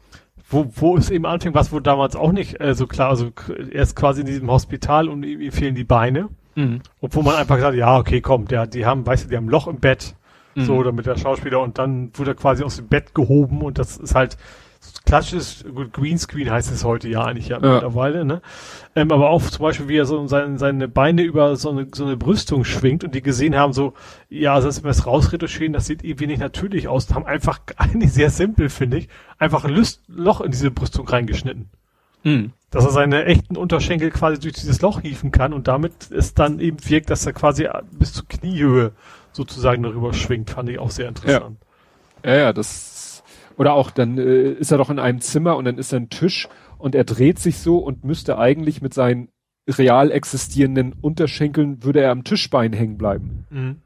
[0.50, 3.84] wo, wo es eben anfing, was wohl damals auch nicht äh, so klar, also er
[3.84, 6.30] ist quasi in diesem Hospital und ihm fehlen die Beine.
[6.58, 6.82] Mhm.
[7.02, 9.52] Obwohl man einfach gesagt, ja, okay, komm, der, die haben, weißt du, die haben ein
[9.52, 10.16] Loch im Bett,
[10.56, 10.66] mhm.
[10.66, 13.98] so, damit der Schauspieler und dann wurde er quasi aus dem Bett gehoben und das
[13.98, 14.38] ist halt
[15.06, 17.74] klassisches, gut, Greenscreen heißt es heute ja eigentlich ja, ja.
[17.74, 18.42] mittlerweile, ne?
[18.96, 22.06] Ähm, aber auch zum Beispiel, wie er so seine, seine Beine über so eine, so
[22.06, 23.94] eine Brüstung schwingt und die gesehen haben, so,
[24.28, 28.14] ja, das ist mir das rausretuschieren, das sieht irgendwie nicht natürlich aus, haben einfach eigentlich
[28.14, 31.70] sehr simpel, finde ich, einfach ein Loch in diese Brüstung reingeschnitten.
[32.28, 32.52] Mhm.
[32.72, 36.60] Dass er seine echten Unterschenkel quasi durch dieses Loch hieven kann und damit es dann
[36.60, 38.92] eben wirkt, dass er quasi bis zur Kniehöhe
[39.32, 41.58] sozusagen darüber schwingt, fand ich auch sehr interessant.
[42.26, 43.24] Ja, ja, ja das
[43.56, 46.10] oder auch dann äh, ist er doch in einem Zimmer und dann ist da ein
[46.10, 49.30] Tisch und er dreht sich so und müsste eigentlich mit seinen
[49.68, 53.46] real existierenden Unterschenkeln würde er am Tischbein hängen bleiben.
[53.50, 53.78] Mhm.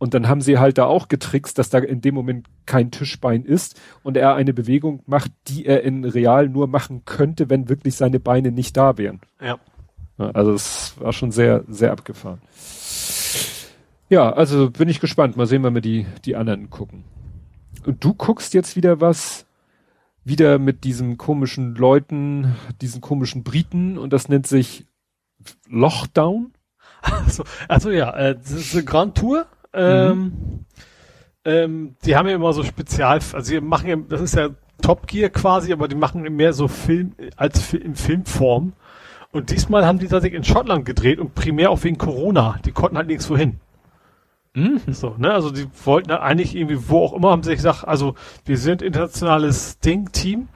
[0.00, 3.44] Und dann haben sie halt da auch getrickst, dass da in dem Moment kein Tischbein
[3.44, 7.96] ist und er eine Bewegung macht, die er in real nur machen könnte, wenn wirklich
[7.96, 9.20] seine Beine nicht da wären.
[9.42, 9.58] Ja.
[10.16, 12.40] Also es war schon sehr, sehr abgefahren.
[14.08, 15.36] Ja, also bin ich gespannt.
[15.36, 17.04] Mal sehen, wenn wir die, die anderen gucken.
[17.84, 19.44] Und du guckst jetzt wieder was,
[20.24, 24.86] wieder mit diesen komischen Leuten, diesen komischen Briten und das nennt sich
[25.68, 26.54] Lochdown.
[27.02, 30.66] Also, also ja, äh, das ist eine Grand Tour ähm, mhm.
[31.44, 34.50] ähm, die haben ja immer so Spezial, also sie machen ja, das ist ja
[34.80, 38.72] Top Gear quasi, aber die machen mehr so Film als in Filmform.
[39.32, 42.58] Und diesmal haben die tatsächlich in Schottland gedreht und primär auch wegen Corona.
[42.64, 43.60] Die konnten halt nichts wohin.
[44.54, 44.80] Mhm.
[44.88, 48.58] So, ne, also die wollten eigentlich irgendwie, wo auch immer, haben sie gesagt, also wir
[48.58, 50.48] sind internationales Ding-Team.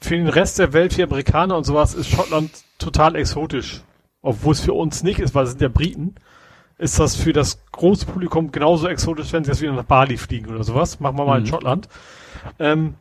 [0.00, 3.82] Für den Rest der Welt, für Amerikaner und sowas, ist Schottland total exotisch.
[4.22, 6.14] Obwohl es für uns nicht ist, weil es sind ja Briten
[6.80, 10.50] ist das für das große Publikum genauso exotisch, wenn sie jetzt wieder nach Bali fliegen
[10.50, 10.98] oder sowas.
[10.98, 11.44] Machen wir mal mhm.
[11.44, 11.88] in Schottland.
[12.58, 12.94] Ähm,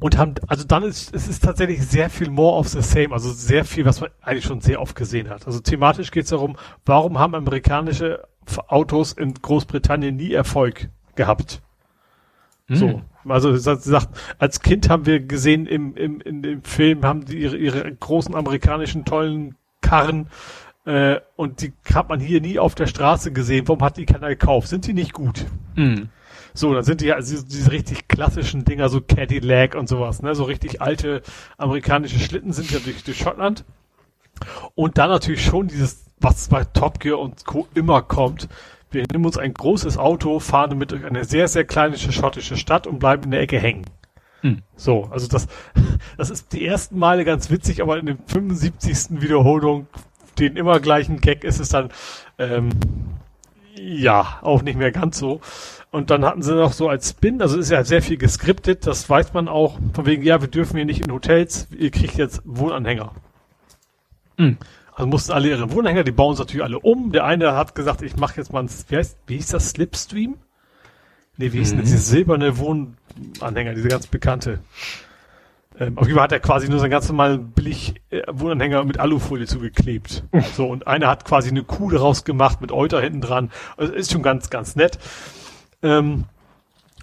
[0.00, 3.30] und haben, also dann ist es ist tatsächlich sehr viel more of the same, also
[3.30, 5.46] sehr viel, was man eigentlich schon sehr oft gesehen hat.
[5.46, 8.26] Also thematisch geht es darum, warum haben amerikanische
[8.68, 11.60] Autos in Großbritannien nie Erfolg gehabt?
[12.68, 12.74] Mhm.
[12.76, 13.02] So.
[13.28, 14.08] Also sie sagt,
[14.38, 18.34] als Kind haben wir gesehen im, im, in dem Film, haben die ihre, ihre großen
[18.34, 20.28] amerikanischen tollen Karren
[20.88, 23.68] äh, und die hat man hier nie auf der Straße gesehen.
[23.68, 24.68] Warum hat die keiner gekauft?
[24.68, 25.44] Sind die nicht gut?
[25.74, 26.08] Mhm.
[26.54, 30.34] So, dann sind die ja also diese richtig klassischen Dinger, so Cadillac und sowas, ne?
[30.34, 31.20] So richtig alte
[31.58, 33.66] amerikanische Schlitten sind ja durch, durch Schottland.
[34.74, 37.68] Und dann natürlich schon dieses, was bei Top Gear und Co.
[37.74, 38.48] immer kommt.
[38.90, 42.86] Wir nehmen uns ein großes Auto, fahren damit durch eine sehr, sehr kleine schottische Stadt
[42.86, 43.84] und bleiben in der Ecke hängen.
[44.40, 44.62] Hm.
[44.74, 45.48] So, also das,
[46.16, 49.20] das ist die ersten Male ganz witzig, aber in der 75.
[49.20, 49.86] Wiederholung
[50.38, 51.90] den immer gleichen Gag ist es dann,
[52.38, 52.70] ähm,
[53.76, 55.40] ja, auch nicht mehr ganz so.
[55.90, 59.08] Und dann hatten sie noch so als Spin, also ist ja sehr viel geskriptet, das
[59.08, 62.42] weiß man auch, von wegen, ja, wir dürfen hier nicht in Hotels, ihr kriegt jetzt
[62.44, 63.12] Wohnanhänger.
[64.36, 64.58] Mhm.
[64.92, 67.12] Also mussten alle ihre Wohnanhänger, die bauen es natürlich alle um.
[67.12, 70.36] Der eine hat gesagt, ich mache jetzt mal ein, wie heißt, wie hieß das, Slipstream?
[71.36, 71.76] Nee, wie hieß mhm.
[71.76, 74.58] denn diese silberne Wohnanhänger, diese ganz bekannte?
[75.78, 78.98] Ähm, auf jeden Fall hat er quasi nur seinen ganz normalen billig äh, Wohnanhänger mit
[78.98, 80.24] Alufolie zugeklebt.
[80.56, 83.50] so, und einer hat quasi eine Kuh daraus gemacht mit Euter hinten dran.
[83.76, 84.98] Also ist schon ganz, ganz nett.
[85.82, 86.24] Ähm,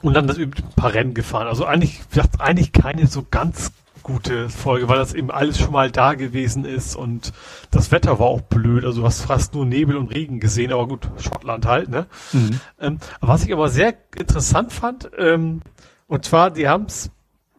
[0.01, 1.47] und dann das ein paar Rennen gefahren.
[1.47, 2.01] Also eigentlich,
[2.39, 3.71] eigentlich keine so ganz
[4.03, 7.33] gute Folge, weil das eben alles schon mal da gewesen ist und
[7.71, 8.85] das Wetter war auch blöd.
[8.85, 12.05] Also du hast fast nur Nebel und Regen gesehen, aber gut, Schottland halt, ne?
[12.31, 12.59] Mhm.
[12.79, 15.61] Ähm, was ich aber sehr interessant fand, ähm,
[16.07, 17.09] und zwar, die haben es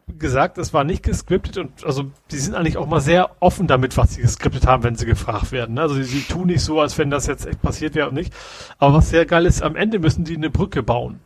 [0.07, 3.97] gesagt, es war nicht gescriptet und also die sind eigentlich auch mal sehr offen damit,
[3.97, 5.75] was sie gescriptet haben, wenn sie gefragt werden.
[5.75, 5.81] Ne?
[5.81, 8.33] Also sie, sie tun nicht so, als wenn das jetzt echt passiert wäre und nicht.
[8.79, 11.19] Aber was sehr geil ist, am Ende müssen die eine Brücke bauen.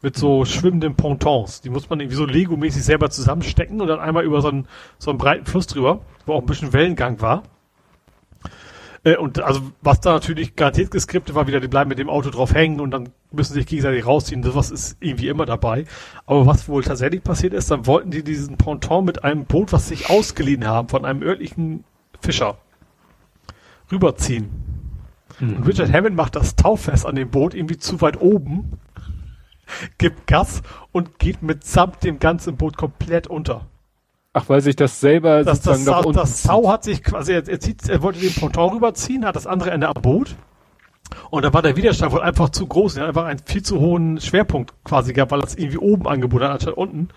[0.00, 1.60] Mit so schwimmenden Pontons.
[1.60, 5.10] Die muss man irgendwie so Lego-mäßig selber zusammenstecken und dann einmal über so einen, so
[5.10, 7.42] einen breiten Fluss drüber, wo auch ein bisschen Wellengang war.
[9.08, 12.30] Äh, und also was da natürlich garantiert geskriptet war, wieder die bleiben mit dem Auto
[12.30, 14.42] drauf hängen und dann müssen sich gegenseitig rausziehen.
[14.42, 15.84] Das ist irgendwie immer dabei.
[16.26, 19.88] Aber was wohl tatsächlich passiert ist, dann wollten die diesen Ponton mit einem Boot, was
[19.88, 21.84] sich ausgeliehen haben von einem örtlichen
[22.20, 22.58] Fischer,
[23.90, 24.50] rüberziehen.
[25.40, 25.56] Mhm.
[25.56, 28.78] Und Richard Hammond macht das Taufest an dem Boot irgendwie zu weit oben,
[29.98, 30.62] gibt Gas
[30.92, 33.66] und geht mitsamt dem ganzen Boot komplett unter.
[34.38, 37.32] Ach, weil sich das selber das, sozusagen das, nach unten Das Sau hat sich quasi,
[37.32, 40.36] er, er, zieht, er wollte den Ponton rüberziehen, hat das andere Ende am Boot.
[41.30, 42.96] Und da war der Widerstand wohl einfach zu groß.
[42.96, 46.44] Er hat einfach einen viel zu hohen Schwerpunkt quasi gehabt, weil das irgendwie oben angeboten
[46.44, 47.08] hat, anstatt unten.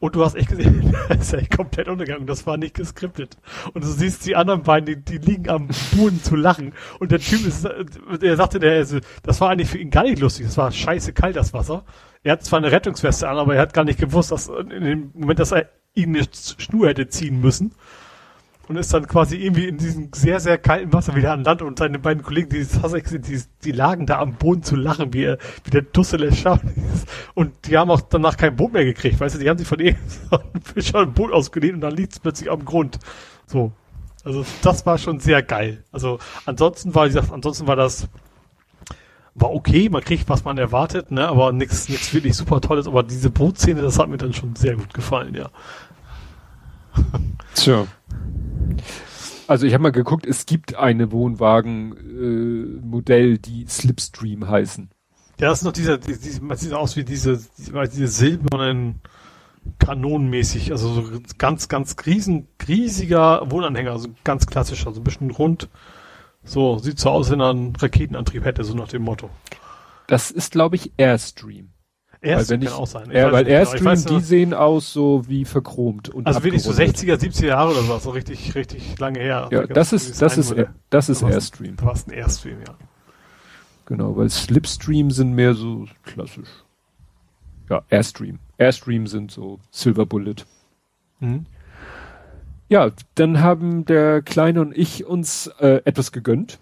[0.00, 2.26] Und du hast echt gesehen, er ist echt komplett untergegangen.
[2.26, 3.38] Das war nicht geskriptet.
[3.72, 6.74] Und du siehst die anderen beiden, die, die liegen am Boden zu lachen.
[6.98, 8.84] Und der Typ ist, er sagte, der,
[9.22, 10.46] das war eigentlich für ihn gar nicht lustig.
[10.46, 11.84] Das war scheiße kalt, das Wasser.
[12.22, 15.10] Er hat zwar eine Rettungsweste an, aber er hat gar nicht gewusst, dass in dem
[15.14, 16.26] Moment, dass er ihn eine
[16.58, 17.72] Schnur hätte ziehen müssen.
[18.68, 21.80] und ist dann quasi irgendwie in diesem sehr, sehr kalten Wasser wieder an Land und
[21.80, 25.70] seine beiden Kollegen, die, die, die lagen da am Boden zu lachen, wie, er, wie
[25.70, 26.64] der Dussel es schafft.
[27.34, 29.80] Und die haben auch danach kein Boot mehr gekriegt, weißt du, die haben sich von
[29.80, 29.98] eben
[30.62, 33.00] Fischer ein Boot ausgeliehen und dann liegt es plötzlich am Grund.
[33.46, 33.72] So.
[34.22, 35.82] Also das war schon sehr geil.
[35.90, 38.08] Also ansonsten war, wie gesagt, ansonsten war das
[39.34, 43.30] war okay, man kriegt, was man erwartet, ne, aber nichts wirklich super tolles, aber diese
[43.30, 45.50] Bootszene, das hat mir dann schon sehr gut gefallen, ja.
[47.54, 47.86] Tja.
[49.46, 54.88] Also ich habe mal geguckt, es gibt eine Wohnwagen-Modell, äh, die Slipstream heißen.
[55.40, 59.02] Ja, das ist noch dieser, dieser man sieht aus wie diese, diese silbernen
[59.78, 61.04] kanonenmäßig, also so
[61.38, 65.68] ganz, ganz riesen, riesiger Wohnanhänger, also ganz klassisch, also ein bisschen rund.
[66.44, 69.30] So, sieht so aus, wenn er einen Raketenantrieb hätte, so nach dem Motto.
[70.06, 71.70] Das ist, glaube ich, Airstream.
[72.22, 73.10] Airstream kann auch sein.
[73.10, 76.08] Ich ja, weil Airstream, weiß, die sehen aus so wie verchromt.
[76.08, 79.48] Und also wirklich so 60er, 70er Jahre oder so, so richtig, richtig lange her.
[79.50, 80.54] Ja, das ist, das ist,
[80.90, 81.76] das ist Airstream.
[81.76, 82.74] Du hast ein Airstream, ja.
[83.86, 86.48] Genau, weil Slipstream sind mehr so klassisch.
[87.70, 88.38] Ja, Airstream.
[88.58, 90.44] Airstream sind so Silver Bullet.
[91.20, 91.46] Mhm.
[92.70, 96.60] Ja, dann haben der Kleine und ich uns äh, etwas gegönnt.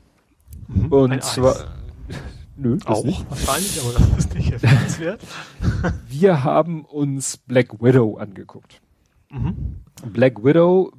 [0.66, 1.54] Mhm, und zwar.
[1.54, 1.66] Eis.
[2.56, 3.28] Nö, auch nicht.
[3.28, 5.20] wahrscheinlich, aber das ist nicht erwähnenswert.
[6.08, 8.80] Wir haben uns Black Widow angeguckt.
[9.28, 9.82] Mhm.
[10.10, 10.92] Black Widow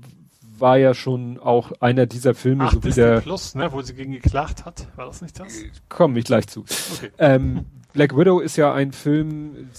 [0.59, 3.95] war ja schon auch einer dieser Filme, Ach, so wie der Plus, ne, wo sie
[3.95, 4.88] gegen geklagt hat.
[4.95, 5.53] War das nicht das?
[5.89, 6.61] Komm ich gleich zu.
[6.61, 7.09] Okay.
[7.17, 9.69] Ähm, Black Widow ist ja ein Film,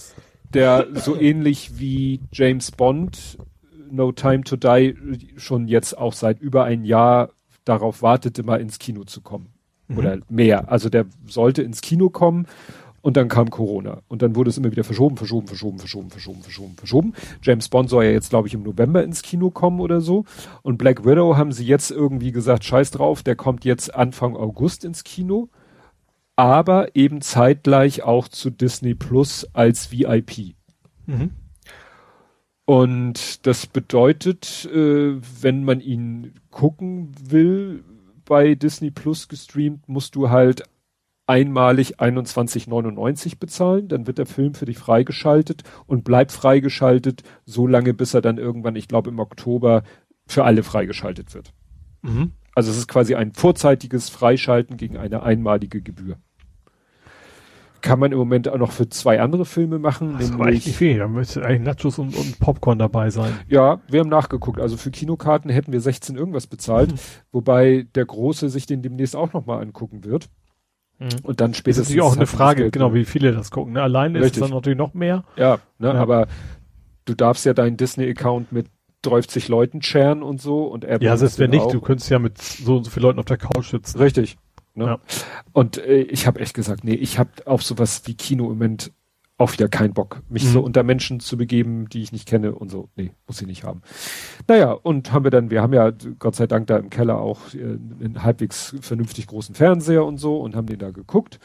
[0.53, 3.37] der so ähnlich wie James Bond
[3.91, 4.95] No Time to Die
[5.37, 7.29] schon jetzt auch seit über ein Jahr
[7.65, 9.53] darauf wartete, mal ins Kino zu kommen.
[9.87, 9.97] Mhm.
[9.97, 10.71] Oder mehr.
[10.71, 12.47] Also der sollte ins Kino kommen
[13.01, 14.01] und dann kam Corona.
[14.07, 17.13] Und dann wurde es immer wieder verschoben, verschoben, verschoben, verschoben, verschoben, verschoben, verschoben.
[17.41, 20.25] James Bond soll ja jetzt, glaube ich, im November ins Kino kommen oder so.
[20.61, 24.85] Und Black Widow haben sie jetzt irgendwie gesagt, scheiß drauf, der kommt jetzt Anfang August
[24.85, 25.49] ins Kino.
[26.35, 30.55] Aber eben zeitgleich auch zu Disney Plus als VIP.
[31.05, 31.31] Mhm.
[32.65, 37.83] Und das bedeutet, äh, wenn man ihn gucken will,
[38.25, 40.63] bei Disney Plus gestreamt, musst du halt
[41.27, 47.93] einmalig 21,99 bezahlen, dann wird der Film für dich freigeschaltet und bleibt freigeschaltet, so lange
[47.93, 49.83] bis er dann irgendwann, ich glaube im Oktober,
[50.27, 51.53] für alle freigeschaltet wird.
[52.01, 52.31] Mhm.
[52.53, 56.17] Also es ist quasi ein vorzeitiges Freischalten gegen eine einmalige Gebühr
[57.81, 60.15] kann man im Moment auch noch für zwei andere Filme machen.
[60.17, 60.99] Das nämlich, nicht viel.
[60.99, 63.33] Da müsste eigentlich Nachos und, und, Popcorn dabei sein.
[63.47, 64.59] Ja, wir haben nachgeguckt.
[64.59, 66.97] Also für Kinokarten hätten wir 16 irgendwas bezahlt, mhm.
[67.31, 70.29] wobei der Große sich den demnächst auch nochmal angucken wird.
[70.99, 71.09] Mhm.
[71.23, 71.87] Und dann spätestens.
[71.87, 73.73] Das ist natürlich auch eine Frage, genau, wie viele das gucken.
[73.73, 73.81] Ne?
[73.81, 75.23] Alleine ist es dann natürlich noch mehr.
[75.35, 76.27] Ja, ne, ja, aber
[77.05, 78.67] du darfst ja deinen Disney-Account mit
[79.03, 81.71] 30 Leuten sharen und so und er Ja, selbst wenn nicht, auch.
[81.71, 83.97] du könntest ja mit so und so vielen Leuten auf der Couch sitzen.
[83.97, 84.37] Richtig.
[84.73, 84.85] Ne?
[84.85, 84.99] Ja.
[85.53, 88.91] Und äh, ich habe echt gesagt, nee, ich habe auf sowas wie Kino im Moment
[89.41, 90.49] auch wieder keinen Bock, mich mhm.
[90.49, 92.89] so unter Menschen zu begeben, die ich nicht kenne und so.
[92.95, 93.81] Nee, muss ich nicht haben.
[94.47, 97.39] Naja, und haben wir dann, wir haben ja Gott sei Dank da im Keller auch
[97.55, 101.39] äh, einen halbwegs vernünftig großen Fernseher und so und haben den da geguckt.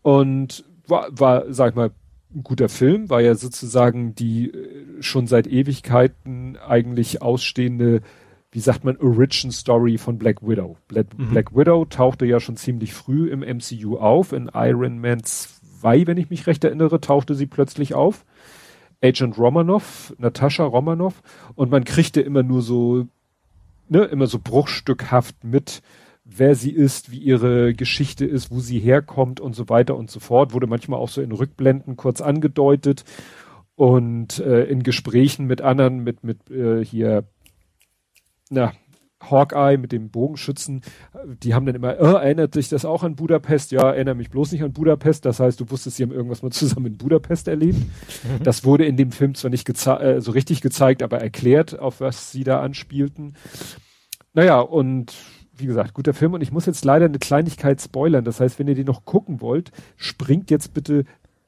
[0.00, 1.90] Und war, war sag ich mal,
[2.34, 8.00] ein guter Film, war ja sozusagen die äh, schon seit Ewigkeiten eigentlich ausstehende
[8.56, 10.78] wie sagt man, Origin Story von Black Widow.
[10.88, 11.28] Black, mhm.
[11.28, 14.32] Black Widow tauchte ja schon ziemlich früh im MCU auf.
[14.32, 18.24] In Iron Man 2, wenn ich mich recht erinnere, tauchte sie plötzlich auf.
[19.04, 21.20] Agent Romanov, Natascha Romanov.
[21.54, 23.04] Und man kriegte immer nur so,
[23.90, 25.82] ne, immer so bruchstückhaft mit,
[26.24, 30.18] wer sie ist, wie ihre Geschichte ist, wo sie herkommt und so weiter und so
[30.18, 30.54] fort.
[30.54, 33.04] Wurde manchmal auch so in Rückblenden kurz angedeutet.
[33.74, 37.24] Und äh, in Gesprächen mit anderen, mit, mit äh, hier
[38.50, 38.72] na,
[39.20, 40.82] Hawkeye mit dem Bogenschützen,
[41.42, 43.72] die haben dann immer, oh, erinnert sich das auch an Budapest?
[43.72, 45.24] Ja, erinnere mich bloß nicht an Budapest.
[45.24, 47.78] Das heißt, du wusstest, sie haben irgendwas mal zusammen in Budapest erlebt.
[47.78, 48.42] Mhm.
[48.42, 52.30] Das wurde in dem Film zwar nicht äh, so richtig gezeigt, aber erklärt, auf was
[52.30, 53.34] sie da anspielten.
[54.34, 55.14] Naja, und
[55.58, 58.24] wie gesagt, guter Film und ich muss jetzt leider eine Kleinigkeit spoilern.
[58.24, 61.04] Das heißt, wenn ihr den noch gucken wollt, springt jetzt bitte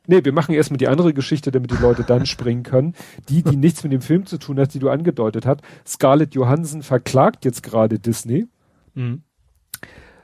[0.09, 2.95] Nee, wir machen erstmal die andere Geschichte, damit die Leute dann springen können.
[3.29, 5.61] Die, die nichts mit dem Film zu tun hat, die du angedeutet hast.
[5.87, 8.47] Scarlett Johansson verklagt jetzt gerade Disney,
[8.95, 9.23] mhm.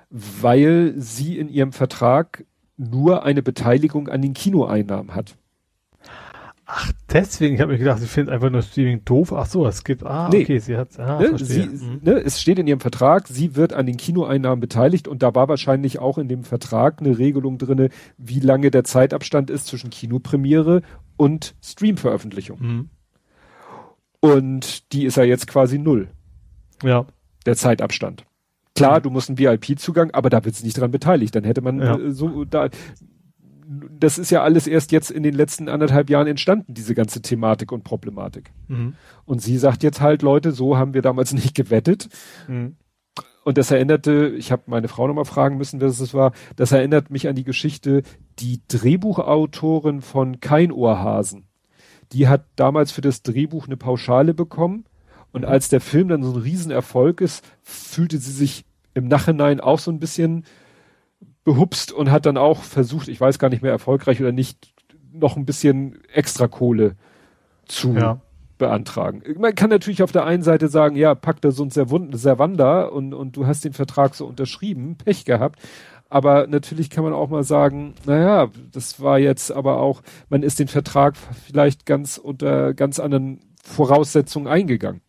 [0.08, 2.46] weil sie in ihrem Vertrag
[2.78, 5.36] nur eine Beteiligung an den Kinoeinnahmen hat.
[6.66, 9.32] Ach, deswegen, ich habe mir gedacht, sie findet einfach nur Streaming doof.
[9.34, 10.42] Ach so, es gibt, ah, nee.
[10.42, 12.00] okay, sie hat, ah, ne, sie, mhm.
[12.02, 15.48] ne, es steht in ihrem Vertrag, sie wird an den Kinoeinnahmen beteiligt und da war
[15.48, 20.80] wahrscheinlich auch in dem Vertrag eine Regelung drinne, wie lange der Zeitabstand ist zwischen Kinopremiere
[21.18, 22.58] und Streamveröffentlichung.
[22.60, 22.88] Mhm.
[24.20, 26.08] Und die ist ja jetzt quasi null.
[26.82, 27.06] Ja.
[27.46, 28.24] der Zeitabstand.
[28.74, 31.34] Klar, du musst einen VIP-Zugang, aber da wird es nicht dran beteiligt.
[31.34, 31.96] Dann hätte man Ja.
[31.96, 32.68] äh, so da.
[33.66, 37.72] Das ist ja alles erst jetzt in den letzten anderthalb Jahren entstanden, diese ganze Thematik
[37.72, 38.52] und Problematik.
[38.68, 38.94] Mhm.
[39.24, 42.08] Und sie sagt jetzt halt, Leute, so haben wir damals nicht gewettet.
[42.48, 42.76] Mhm.
[43.44, 47.10] Und das erinnerte, ich habe meine Frau nochmal fragen müssen, wer es war, das erinnert
[47.10, 48.02] mich an die Geschichte,
[48.38, 51.46] die Drehbuchautorin von Kein Ohrhasen,
[52.12, 54.86] die hat damals für das Drehbuch eine Pauschale bekommen
[55.30, 59.78] und als der Film dann so ein Riesenerfolg ist, fühlte sie sich im Nachhinein auch
[59.78, 60.44] so ein bisschen
[61.44, 64.72] behupst und hat dann auch versucht, ich weiß gar nicht mehr erfolgreich oder nicht,
[65.12, 66.96] noch ein bisschen extra Kohle
[67.66, 68.20] zu Ja.
[68.58, 69.22] beantragen.
[69.38, 73.14] Man kann natürlich auf der einen Seite sagen, ja, packt da so ein Servanda und,
[73.14, 75.60] und du hast den Vertrag so unterschrieben, Pech gehabt.
[76.08, 80.58] Aber natürlich kann man auch mal sagen, naja, das war jetzt aber auch, man ist
[80.58, 85.00] den Vertrag vielleicht ganz unter ganz anderen Voraussetzungen eingegangen.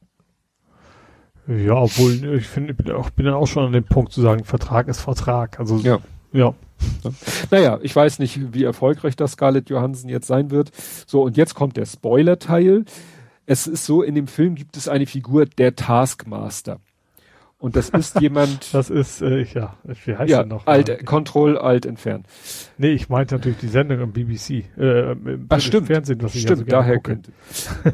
[1.48, 4.22] Ja, obwohl ich finde, ich bin auch, bin dann auch schon an dem Punkt zu
[4.22, 5.60] sagen, Vertrag ist Vertrag.
[5.60, 6.00] Also Ja.
[6.36, 6.54] Ja.
[7.52, 10.72] Naja, ich weiß nicht, wie erfolgreich das Scarlett Johansson jetzt sein wird.
[11.08, 12.86] So, und jetzt kommt der Spoiler-Teil.
[13.46, 16.80] Es ist so, in dem Film gibt es eine Figur, der Taskmaster.
[17.58, 20.68] Und das ist jemand, Das ist, äh, ja, wie heißt ja, der noch?
[20.68, 22.24] alt, Control, alt, entfernen.
[22.78, 24.66] Nee, ich meinte natürlich die Sendung im BBC.
[24.78, 25.88] Äh, im Ach, stimmt.
[25.88, 27.12] Fernsehen, was ich Stimmt, also gerne daher gucke.
[27.14, 27.32] könnte.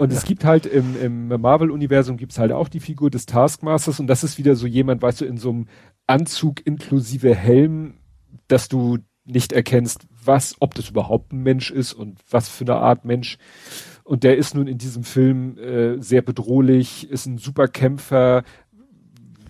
[0.01, 4.07] Und es gibt halt im, im Marvel-Universum gibt's halt auch die Figur des Taskmasters und
[4.07, 5.67] das ist wieder so jemand, weißt du, in so einem
[6.07, 7.93] Anzug inklusive Helm,
[8.47, 12.75] dass du nicht erkennst, was, ob das überhaupt ein Mensch ist und was für eine
[12.75, 13.37] Art Mensch.
[14.03, 18.43] Und der ist nun in diesem Film äh, sehr bedrohlich, ist ein super Kämpfer,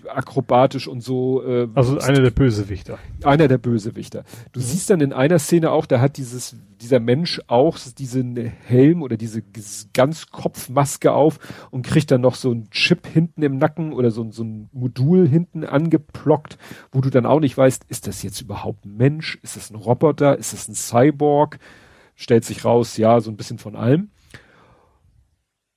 [0.07, 1.43] akrobatisch und so.
[1.43, 2.99] Äh, Also einer der Bösewichter.
[3.23, 4.23] einer der Bösewichter.
[4.51, 9.01] Du siehst dann in einer Szene auch, da hat dieses, dieser Mensch auch diesen Helm
[9.03, 9.43] oder diese
[9.93, 11.39] Ganzkopfmaske auf
[11.71, 15.27] und kriegt dann noch so einen Chip hinten im Nacken oder so, so ein Modul
[15.27, 16.57] hinten angeplockt,
[16.91, 19.39] wo du dann auch nicht weißt, ist das jetzt überhaupt ein Mensch?
[19.43, 20.38] Ist das ein Roboter?
[20.38, 21.59] Ist das ein Cyborg?
[22.15, 24.09] Stellt sich raus, ja, so ein bisschen von allem.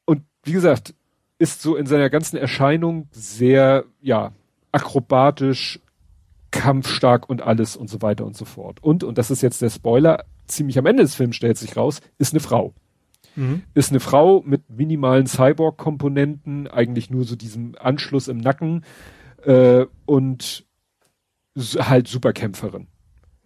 [0.05, 0.95] Und wie gesagt,
[1.39, 4.33] ist so in seiner ganzen Erscheinung sehr, ja,
[4.73, 5.81] akrobatisch,
[6.51, 8.83] kampfstark und alles und so weiter und so fort.
[8.83, 12.01] Und, und das ist jetzt der Spoiler, ziemlich am Ende des Films stellt sich raus,
[12.19, 12.75] ist eine Frau.
[13.37, 13.63] Mhm.
[13.75, 18.85] Ist eine Frau mit minimalen Cyborg-Komponenten, eigentlich nur so diesem Anschluss im Nacken
[19.45, 20.65] äh, und
[21.57, 22.87] halt Superkämpferin.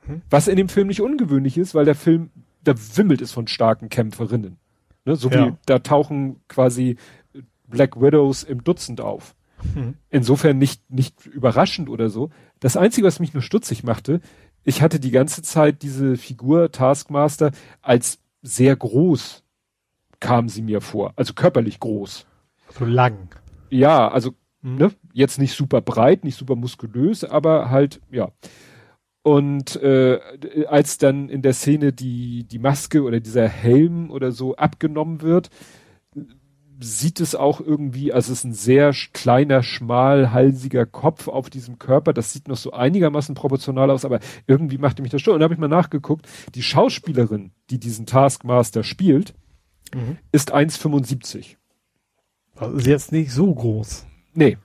[0.07, 0.23] Mhm.
[0.29, 2.31] Was in dem Film nicht ungewöhnlich ist, weil der Film,
[2.65, 4.59] da wimmelt es von starken Kämpferinnen.
[5.05, 5.17] Ne?
[5.17, 5.59] So wie Ja.
[5.67, 6.97] da tauchen quasi
[7.69, 9.35] Black Widows im Dutzend auf.
[9.75, 9.95] Mhm.
[10.11, 12.31] Insofern nicht, nicht überraschend oder so.
[12.61, 14.21] Das Einzige, was mich nur stutzig machte,
[14.65, 19.45] ich hatte die ganze Zeit diese Figur Taskmaster als sehr groß
[20.21, 21.13] kam sie mir vor.
[21.17, 22.27] Also körperlich groß.
[22.77, 23.29] So lang.
[23.71, 24.33] Ja, also
[24.63, 24.75] Mhm.
[24.77, 28.33] ne, jetzt nicht super breit, nicht super muskulös, aber halt, ja.
[29.23, 30.19] Und äh,
[30.69, 35.51] als dann in der Szene die, die Maske oder dieser Helm oder so abgenommen wird,
[36.81, 42.13] sieht es auch irgendwie, also es ist ein sehr kleiner, schmalhalsiger Kopf auf diesem Körper.
[42.13, 45.35] Das sieht noch so einigermaßen proportional aus, aber irgendwie machte mich das schon.
[45.35, 49.35] Und da habe ich mal nachgeguckt, die Schauspielerin, die diesen Taskmaster spielt,
[49.95, 50.19] Mhm.
[50.33, 51.57] ist 1,75.
[52.57, 54.07] Also ist jetzt nicht so groß.
[54.35, 54.59] Nee,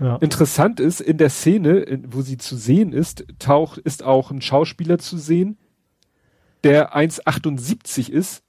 [0.00, 0.16] Ja.
[0.16, 4.40] Interessant ist, in der Szene, in, wo sie zu sehen ist, taucht, ist auch ein
[4.40, 5.56] Schauspieler zu sehen,
[6.64, 8.42] der 1,78 ist,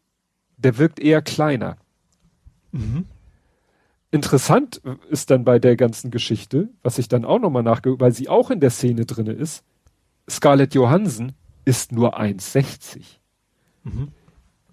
[0.58, 1.78] der wirkt eher kleiner.
[2.72, 3.06] Mhm.
[4.12, 8.28] Interessant ist dann bei der ganzen Geschichte, was ich dann auch nochmal nachge, weil sie
[8.28, 9.64] auch in der Szene drinne ist,
[10.30, 11.32] Scarlett Johansson
[11.64, 13.20] ist nur 1,60.
[13.84, 14.10] Mhm.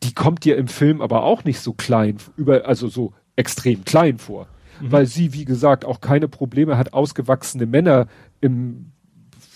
[0.02, 4.18] Die kommt dir im Film aber auch nicht so klein, über, also so extrem klein
[4.18, 4.48] vor.
[4.80, 4.92] Mhm.
[4.92, 8.06] weil sie, wie gesagt, auch keine Probleme hat, ausgewachsene Männer
[8.40, 8.92] im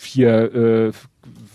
[0.01, 0.93] hier, äh,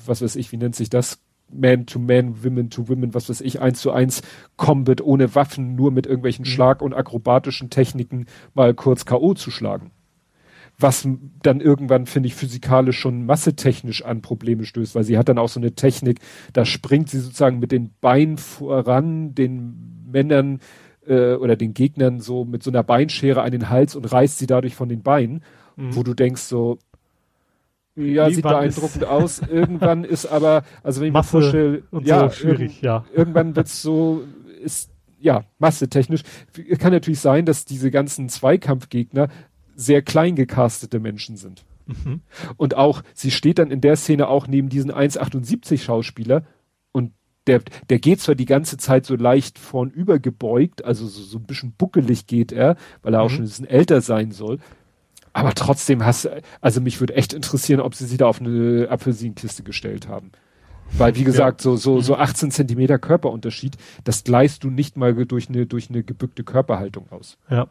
[0.05, 1.19] was weiß ich, wie nennt sich das?
[1.51, 4.21] Man to Man, Women to Women, was weiß ich, eins zu eins
[4.57, 9.33] Combat ohne Waffen, nur mit irgendwelchen Schlag- und akrobatischen Techniken mal kurz K.O.
[9.33, 9.91] zu schlagen.
[10.79, 11.07] Was
[11.41, 15.49] dann irgendwann, finde ich, physikalisch schon massetechnisch an Probleme stößt, weil sie hat dann auch
[15.49, 16.19] so eine Technik,
[16.53, 20.59] da springt sie sozusagen mit den Beinen voran, den Männern
[21.07, 24.45] äh, oder den Gegnern so mit so einer Beinschere an den Hals und reißt sie
[24.47, 25.41] dadurch von den Beinen,
[25.77, 25.95] Mhm.
[25.95, 26.79] wo du denkst so,
[27.97, 29.41] ja, sieht Irgendwann ist- beeindruckend aus.
[29.41, 33.05] Irgendwann ist aber, also wenn ich Masse mir vorstelle, ja, so schwierig, ja.
[33.13, 34.23] irgendwann wird's so,
[34.63, 36.21] ist, ja, massetechnisch.
[36.79, 39.29] Kann natürlich sein, dass diese ganzen Zweikampfgegner
[39.75, 41.63] sehr klein gecastete Menschen sind.
[41.87, 42.21] Mhm.
[42.57, 46.43] Und auch, sie steht dann in der Szene auch neben diesen 1,78 Schauspieler
[46.91, 47.13] und
[47.47, 51.45] der, der geht zwar die ganze Zeit so leicht vornüber gebeugt, also so, so ein
[51.45, 53.33] bisschen buckelig geht er, weil er auch Mhm.
[53.35, 54.59] schon ein bisschen älter sein soll.
[55.37, 56.27] Aber trotzdem hast,
[56.61, 60.31] also mich würde echt interessieren, ob sie sie da auf eine Apfelsinkiste gestellt haben.
[60.93, 61.63] Weil, wie gesagt, ja.
[61.63, 66.01] so, so, so 18 Zentimeter Körperunterschied, das gleichst du nicht mal durch eine, durch eine
[66.01, 67.37] gebückte Körperhaltung aus.
[67.51, 67.67] Ja.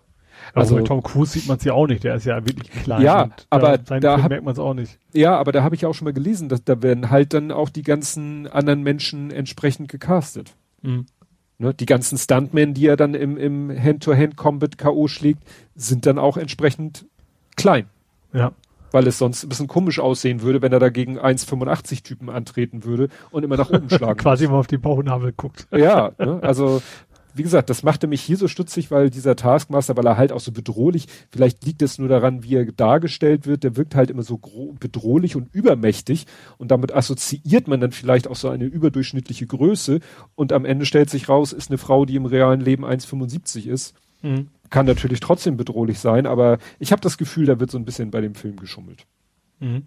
[0.54, 2.70] Also, also bei Tom Cruise sieht man es ja auch nicht, der ist ja wirklich
[2.70, 3.02] klein.
[3.02, 5.00] Ja, aber da, da hab, merkt man es auch nicht.
[5.12, 7.50] Ja, aber da habe ich ja auch schon mal gelesen, dass da werden halt dann
[7.50, 10.54] auch die ganzen anderen Menschen entsprechend gecastet.
[10.82, 11.06] Mhm.
[11.58, 15.08] Ne, die ganzen Stuntmen, die er dann im, im Hand-to-Hand-Combat K.O.
[15.08, 15.42] schlägt,
[15.74, 17.06] sind dann auch entsprechend
[17.56, 17.86] klein.
[18.32, 18.52] Ja.
[18.92, 23.08] Weil es sonst ein bisschen komisch aussehen würde, wenn er dagegen 1,85 Typen antreten würde
[23.30, 25.66] und immer nach oben schlagen Quasi immer auf die Bauchnabel guckt.
[25.76, 26.80] Ja, ne, also
[27.36, 30.40] wie gesagt, das machte mich hier so stutzig, weil dieser Taskmaster, weil er halt auch
[30.40, 34.22] so bedrohlich, vielleicht liegt es nur daran, wie er dargestellt wird, der wirkt halt immer
[34.22, 34.40] so
[34.80, 36.26] bedrohlich und übermächtig
[36.56, 40.00] und damit assoziiert man dann vielleicht auch so eine überdurchschnittliche Größe
[40.34, 43.94] und am Ende stellt sich raus, ist eine Frau, die im realen Leben 1,75 ist.
[44.26, 44.48] Mhm.
[44.70, 48.10] Kann natürlich trotzdem bedrohlich sein, aber ich habe das Gefühl, da wird so ein bisschen
[48.10, 49.06] bei dem Film geschummelt.
[49.60, 49.86] Mhm.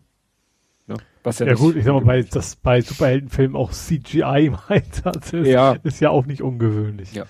[0.88, 0.96] Ne?
[1.24, 5.34] Was ja, ja gut, ich sag mal, bei, dass bei Superheldenfilmen auch CGI im Einsatz
[5.34, 5.74] ist, ja.
[5.84, 7.14] ist ja auch nicht ungewöhnlich.
[7.14, 7.26] Ja.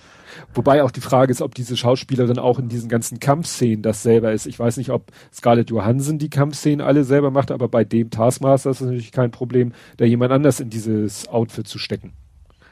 [0.54, 4.32] Wobei auch die Frage ist, ob diese Schauspielerin auch in diesen ganzen Kampfszenen das selber
[4.32, 4.46] ist.
[4.46, 8.70] Ich weiß nicht, ob Scarlett Johansson die Kampfszenen alle selber macht, aber bei dem Taskmaster
[8.70, 12.12] ist es natürlich kein Problem, da jemand anders in dieses Outfit zu stecken.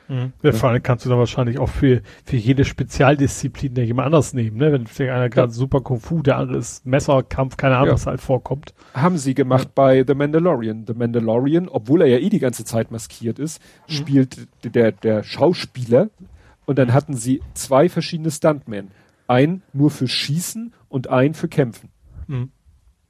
[0.09, 0.33] Mhm.
[0.43, 4.33] Ja, vor allem kannst du dann wahrscheinlich auch für, für jede Spezialdisziplin der jemand anders
[4.33, 4.73] nehmen, ne?
[4.73, 5.55] Wenn vielleicht einer gerade ja.
[5.55, 7.95] super Kung Fu, der andere ist Messerkampf, keine Ahnung, ja.
[7.95, 8.75] was halt vorkommt.
[8.95, 9.73] Haben sie gemacht ja.
[9.75, 10.85] bei The Mandalorian.
[10.87, 13.93] The Mandalorian, obwohl er ja eh die ganze Zeit maskiert ist, mhm.
[13.93, 16.09] spielt der, der Schauspieler
[16.65, 18.91] und dann hatten sie zwei verschiedene Stuntmen.
[19.27, 21.91] Ein nur für Schießen und ein für Kämpfen.
[22.27, 22.51] Mhm.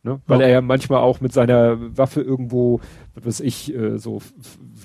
[0.09, 0.23] Ne?
[0.27, 0.47] Weil ja.
[0.47, 2.81] er ja manchmal auch mit seiner Waffe irgendwo,
[3.15, 4.23] was weiß ich, äh, so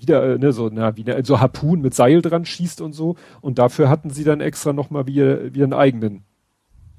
[0.02, 3.16] wieder, äh, ne, so, na, wie, so Harpun mit Seil dran schießt und so.
[3.40, 5.22] Und dafür hatten sie dann extra nochmal wie,
[5.54, 6.26] wie einen eigenen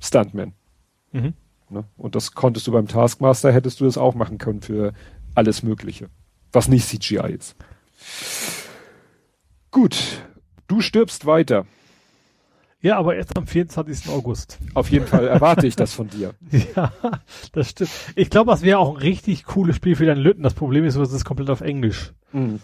[0.00, 0.54] Stuntman.
[1.12, 1.34] Mhm.
[1.68, 1.84] Ne?
[1.98, 4.94] Und das konntest du beim Taskmaster, hättest du das auch machen können für
[5.34, 6.08] alles Mögliche.
[6.50, 7.56] Was nicht CGI ist.
[9.70, 10.22] Gut.
[10.66, 11.66] Du stirbst weiter.
[12.84, 14.10] Ja, aber erst am 24.
[14.10, 14.58] August.
[14.74, 16.34] Auf jeden Fall erwarte ich das von dir.
[16.76, 16.92] ja,
[17.52, 17.90] das stimmt.
[18.14, 20.42] Ich glaube, das wäre auch ein richtig cooles Spiel für deinen Lütten.
[20.42, 22.12] Das Problem ist, es ist komplett auf Englisch.
[22.32, 22.60] Mhm.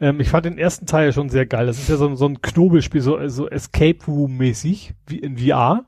[0.00, 1.66] Ähm, ich fand den ersten Teil schon sehr geil.
[1.66, 5.84] Das ist ja so, so ein Knobelspiel, so, so Escape Room mäßig, wie in VR.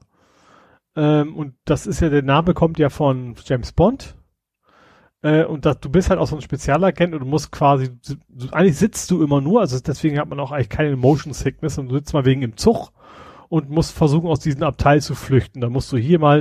[0.95, 4.17] Ähm, und das ist ja, der Name kommt ja von James Bond.
[5.23, 7.89] Äh, und das, du bist halt auch so ein Spezialagent und du musst quasi,
[8.51, 11.89] eigentlich sitzt du immer nur, also deswegen hat man auch eigentlich keine Motion Sickness und
[11.89, 12.93] du sitzt mal wegen im Zug
[13.53, 15.61] und musst versuchen, aus diesem Abteil zu flüchten.
[15.61, 16.39] Da musst du hier mal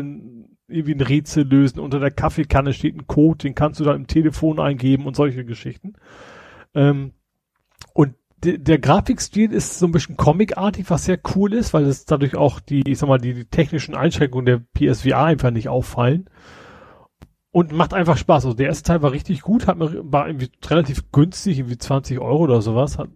[0.69, 1.81] irgendwie ein Rätsel lösen.
[1.81, 5.43] Unter der Kaffeekanne steht ein Code, den kannst du dann im Telefon eingeben und solche
[5.43, 5.95] Geschichten.
[6.73, 7.11] Ähm,
[7.93, 8.15] und
[8.45, 12.37] de der Grafikstil ist so ein bisschen comicartig, was sehr cool ist, weil es dadurch
[12.37, 16.29] auch die, ich sag mal, die, die technischen Einschränkungen der PSVR einfach nicht auffallen.
[17.51, 18.45] Und macht einfach Spaß.
[18.45, 22.19] Also der erste Teil war richtig gut, hat mir, war irgendwie relativ günstig, irgendwie 20
[22.19, 23.09] Euro oder sowas, hat,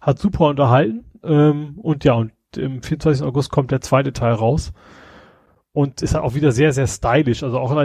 [0.00, 1.04] hat super unterhalten.
[1.24, 3.26] Ähm, und ja, und im 24.
[3.26, 4.72] August kommt der zweite Teil raus.
[5.72, 7.42] Und ist auch wieder sehr, sehr stylisch.
[7.42, 7.76] Also auch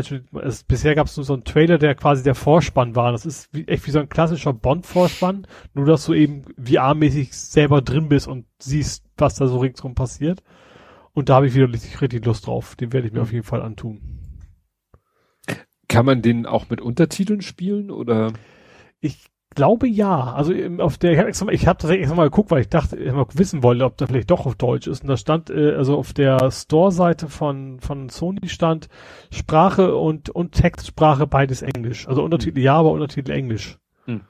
[0.43, 3.11] es, bisher gab es nur so einen Trailer, der quasi der Vorspann war.
[3.11, 7.81] Das ist wie, echt wie so ein klassischer Bond-Vorspann, nur dass du eben VR-mäßig selber
[7.81, 10.43] drin bist und siehst, was da so ringsrum passiert.
[11.13, 12.75] Und da habe ich wieder richtig, richtig Lust drauf.
[12.75, 14.19] Den werde ich mir auf jeden Fall antun.
[15.87, 18.33] Kann man den auch mit Untertiteln spielen oder?
[19.01, 20.33] Ich glaube ja.
[20.33, 22.97] Also auf der, ich habe extra, ich hab tatsächlich extra mal geguckt, weil ich dachte,
[22.97, 25.01] ich mal wissen wollte, ob da vielleicht doch auf Deutsch ist.
[25.01, 28.89] Und da stand, äh, also auf der Store-Seite von von Sony stand
[29.31, 32.07] Sprache und und Textsprache beides Englisch.
[32.07, 32.63] Also Untertitel hm.
[32.63, 33.77] ja, aber Untertitel Englisch.
[34.05, 34.21] Hm.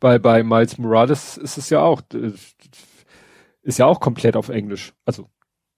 [0.00, 2.32] Weil bei Miles Morales ist es ja auch äh,
[3.62, 4.92] ist ja auch komplett auf Englisch.
[5.04, 5.28] Also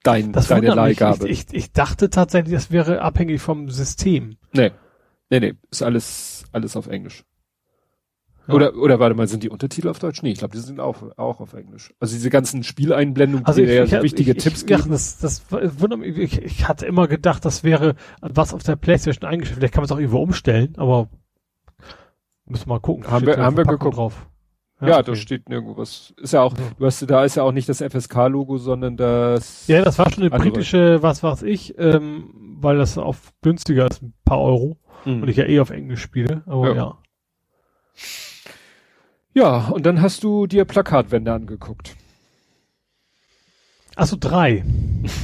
[0.03, 1.29] dein das deine Leihgabe.
[1.29, 4.37] Ich, ich, ich dachte tatsächlich, das wäre abhängig vom System.
[4.53, 4.73] Nee.
[5.31, 7.25] Nee, nee, ist alles alles auf Englisch.
[8.49, 10.23] Oder, oder warte mal, sind die Untertitel auf Deutsch?
[10.23, 11.95] Nee, ich glaube, die sind auch, auch auf Englisch.
[12.01, 14.91] Also diese ganzen Spieleinblendungen, also die ich, ja so wichtige ich, Tipps ich, geben.
[14.91, 19.29] Das, das wundert mich, ich, ich hatte immer gedacht, das wäre was auf der Playstation
[19.31, 19.59] eingestellt.
[19.59, 21.09] Vielleicht kann man es auch irgendwo umstellen, aber
[22.47, 23.09] müssen wir mal gucken.
[23.09, 23.97] Haben wir, haben wir geguckt.
[23.97, 24.27] Drauf.
[24.81, 25.05] Ja, ja okay.
[25.07, 26.12] da steht nirgendwo was.
[26.17, 29.69] Ist ja auch, du hast, da ist ja auch nicht das FSK-Logo, sondern das.
[29.69, 30.51] Ja, das war schon eine andere.
[30.51, 34.79] britische, was weiß ich, ähm, weil das auf günstiger ist, ein paar Euro.
[35.05, 35.23] Mhm.
[35.23, 36.75] Und ich ja eh auf Englisch spiele, aber ja.
[36.75, 36.99] ja.
[39.35, 41.97] Ja, und dann hast du dir Plakatwände angeguckt.
[43.97, 44.65] Achso, drei.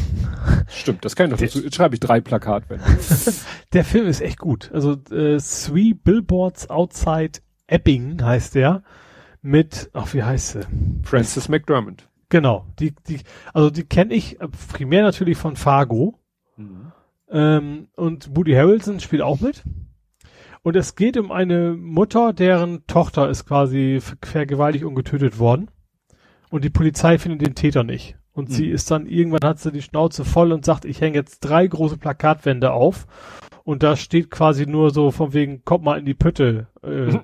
[0.69, 1.63] Stimmt, das kann ich noch dazu.
[1.63, 2.85] Jetzt schreibe ich drei Plakatwände.
[3.73, 4.71] der Film ist echt gut.
[4.73, 8.83] Also äh, Three Billboards Outside Epping heißt der.
[9.41, 10.61] Mit, ach, wie heißt sie?
[11.03, 12.09] Frances McDermott.
[12.29, 13.21] Genau, die, die,
[13.55, 16.19] also die kenne ich äh, primär natürlich von Fargo.
[16.57, 16.93] Mhm.
[17.31, 19.63] Ähm, und Woody Harrelson spielt auch mit.
[20.69, 25.71] Und es geht um eine Mutter, deren Tochter ist quasi vergewaltigt und getötet worden.
[26.51, 28.19] Und die Polizei findet den Täter nicht.
[28.35, 28.53] Und mhm.
[28.53, 31.67] sie ist dann, irgendwann hat sie die Schnauze voll und sagt, ich hänge jetzt drei
[31.67, 33.07] große Plakatwände auf.
[33.65, 36.67] Und da steht quasi nur so von wegen, kommt mal in die Pütte.
[36.83, 37.21] Äh, mhm.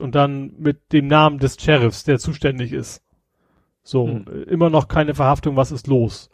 [0.00, 3.04] Und dann mit dem Namen des Sheriffs, der zuständig ist.
[3.84, 4.24] So, mhm.
[4.48, 6.30] immer noch keine Verhaftung, was ist los?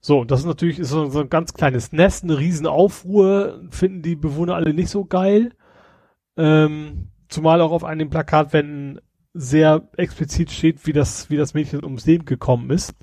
[0.00, 4.00] So, das ist natürlich ist so, so ein ganz kleines Nest, eine riesen Aufruhr, finden
[4.00, 5.52] die Bewohner alle nicht so geil.
[6.36, 9.00] Ähm, zumal auch auf einem Plakatwänden
[9.34, 12.94] sehr explizit steht, wie das, wie das Mädchen ums Leben gekommen ist.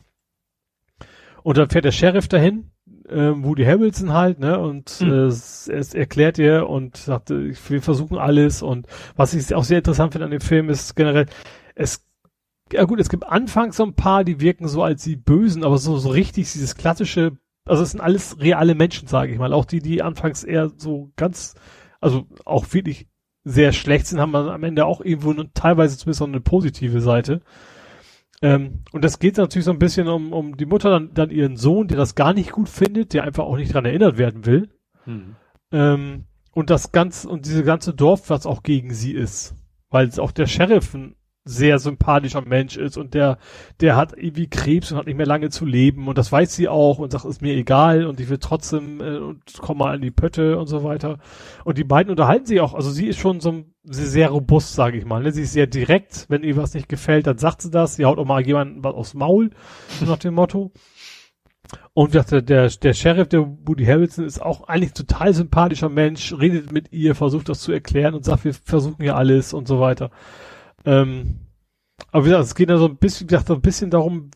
[1.41, 2.71] Und dann fährt der Sheriff dahin,
[3.07, 5.09] äh, Woody Harrelson halt, ne, und mhm.
[5.09, 9.79] äh, es, es erklärt ihr und sagt, wir versuchen alles und was ich auch sehr
[9.79, 11.25] interessant finde an dem Film ist generell,
[11.75, 12.05] es
[12.73, 15.77] ja gut, es gibt anfangs so ein paar, die wirken so als die Bösen, aber
[15.77, 19.53] so, so richtig dieses klassische, also es sind alles reale Menschen, sage ich mal.
[19.53, 21.55] Auch die, die anfangs eher so ganz,
[21.99, 23.07] also auch wirklich
[23.43, 27.41] sehr schlecht sind, haben am Ende auch irgendwo eine, teilweise zumindest auch eine positive Seite.
[28.41, 31.57] Ähm, und das geht natürlich so ein bisschen um, um die Mutter, dann, dann ihren
[31.57, 34.69] Sohn, der das gar nicht gut findet, der einfach auch nicht dran erinnert werden will.
[35.03, 35.35] Hm.
[35.71, 39.55] Ähm, und das ganz, und diese ganze Dorf, was auch gegen sie ist.
[39.89, 41.15] Weil auch der Sheriff ein
[41.49, 43.37] sehr sympathischer Mensch ist und der,
[43.81, 46.67] der hat irgendwie Krebs und hat nicht mehr lange zu leben und das weiß sie
[46.67, 50.01] auch und sagt, ist mir egal und ich will trotzdem äh, und komm mal an
[50.01, 51.17] die Pötte und so weiter.
[51.63, 55.05] Und die beiden unterhalten sich auch, also sie ist schon so sehr robust, sage ich
[55.05, 55.23] mal.
[55.23, 55.31] Ne?
[55.31, 58.19] Sie ist sehr direkt, wenn ihr was nicht gefällt, dann sagt sie das, sie haut
[58.19, 59.49] auch mal jemanden was aufs Maul,
[59.99, 60.71] so nach dem Motto.
[61.93, 66.71] Und der, der, der Sheriff, der Woody Harrelson, ist auch eigentlich total sympathischer Mensch, redet
[66.71, 70.11] mit ihr, versucht das zu erklären und sagt, wir versuchen ja alles und so weiter.
[70.85, 71.39] Ähm,
[72.11, 74.31] aber wie gesagt, es geht ja so ein bisschen, wie gesagt, so ein bisschen darum,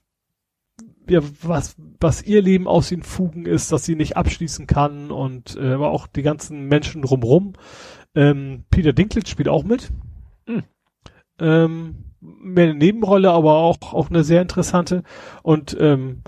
[1.09, 5.57] ja, was, was ihr Leben aus den Fugen ist, dass sie nicht abschließen kann und
[5.57, 7.53] äh, aber auch die ganzen Menschen drumrum.
[8.15, 9.91] Ähm, Peter Dinklage spielt auch mit.
[10.47, 10.63] Mhm.
[11.39, 15.03] Ähm, mehr eine Nebenrolle, aber auch, auch eine sehr interessante.
[15.41, 16.21] Und ähm,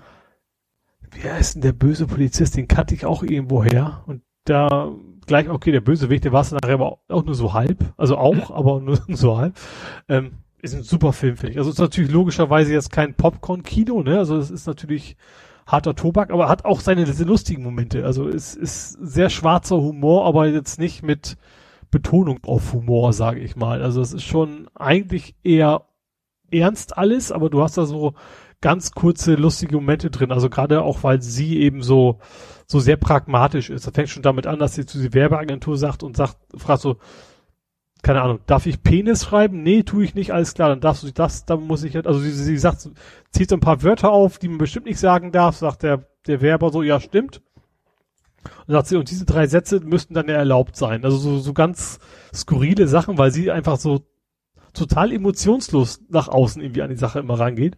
[1.11, 2.57] wie heißt denn der böse Polizist?
[2.57, 4.03] Den kannte ich auch irgendwo her.
[4.07, 4.91] Und da
[5.27, 7.93] gleich, okay, der Bösewicht, der war es nachher aber auch nur so halb.
[7.97, 9.55] Also auch, aber nur so halb.
[10.07, 10.31] Ähm,
[10.61, 11.57] ist ein super Film, finde ich.
[11.57, 14.17] Also ist natürlich logischerweise jetzt kein Popcorn-Kino, ne?
[14.17, 15.15] Also es ist natürlich
[15.67, 18.05] harter Tobak, aber hat auch seine lustigen Momente.
[18.05, 21.37] Also es ist sehr schwarzer Humor, aber jetzt nicht mit
[21.91, 23.81] Betonung auf Humor, sage ich mal.
[23.81, 25.85] Also es ist schon eigentlich eher
[26.51, 28.13] ernst alles, aber du hast da so
[28.61, 30.31] ganz kurze lustige Momente drin.
[30.31, 32.19] Also gerade auch, weil sie eben so
[32.67, 33.85] so sehr pragmatisch ist.
[33.85, 36.97] Das fängt schon damit an, dass sie zu der Werbeagentur sagt und sagt, fragt so,
[38.01, 39.63] keine Ahnung, darf ich Penis schreiben?
[39.63, 42.31] Nee, tue ich nicht, alles klar, dann darfst du das, dann muss ich, also sie,
[42.31, 42.87] sie sagt,
[43.31, 46.41] zieht so ein paar Wörter auf, die man bestimmt nicht sagen darf, sagt der, der
[46.41, 47.41] Werber so, ja, stimmt.
[48.67, 51.03] Und sagt sie, und diese drei Sätze müssten dann ja erlaubt sein.
[51.03, 51.99] Also so, so ganz
[52.31, 54.05] skurrile Sachen, weil sie einfach so
[54.73, 57.75] total emotionslos nach außen irgendwie an die Sache immer rangeht.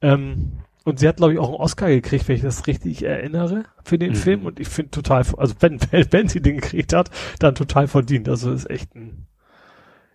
[0.00, 0.52] Ähm,
[0.84, 3.98] und sie hat, glaube ich, auch einen Oscar gekriegt, wenn ich das richtig erinnere, für
[3.98, 4.16] den mhm.
[4.16, 4.46] Film.
[4.46, 8.28] Und ich finde total, also wenn, wenn sie den gekriegt hat, dann total verdient.
[8.28, 9.26] Also ist echt ein,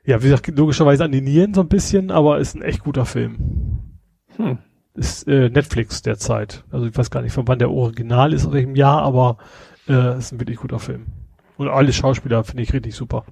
[0.05, 3.05] ja, wie gesagt, logischerweise an die Nieren so ein bisschen, aber ist ein echt guter
[3.05, 3.97] Film.
[4.35, 4.59] Hm.
[4.93, 6.63] Ist äh, Netflix derzeit.
[6.71, 9.37] Also ich weiß gar nicht, von wann der Original ist, aus welchem Jahr, aber
[9.87, 11.07] äh, ist ein wirklich guter Film.
[11.57, 13.25] Und alle Schauspieler finde ich richtig super.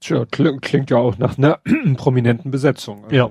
[0.00, 1.60] Tja, klingt, klingt ja auch nach einer
[1.96, 3.04] prominenten Besetzung.
[3.04, 3.16] Also.
[3.16, 3.30] Ja.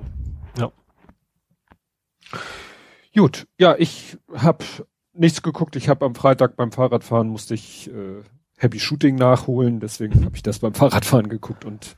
[3.14, 4.64] Gut, ja, ich habe
[5.12, 5.76] nichts geguckt.
[5.76, 8.22] Ich habe am Freitag beim Fahrradfahren musste ich äh,
[8.56, 11.96] Happy Shooting nachholen, deswegen habe ich das beim Fahrradfahren geguckt und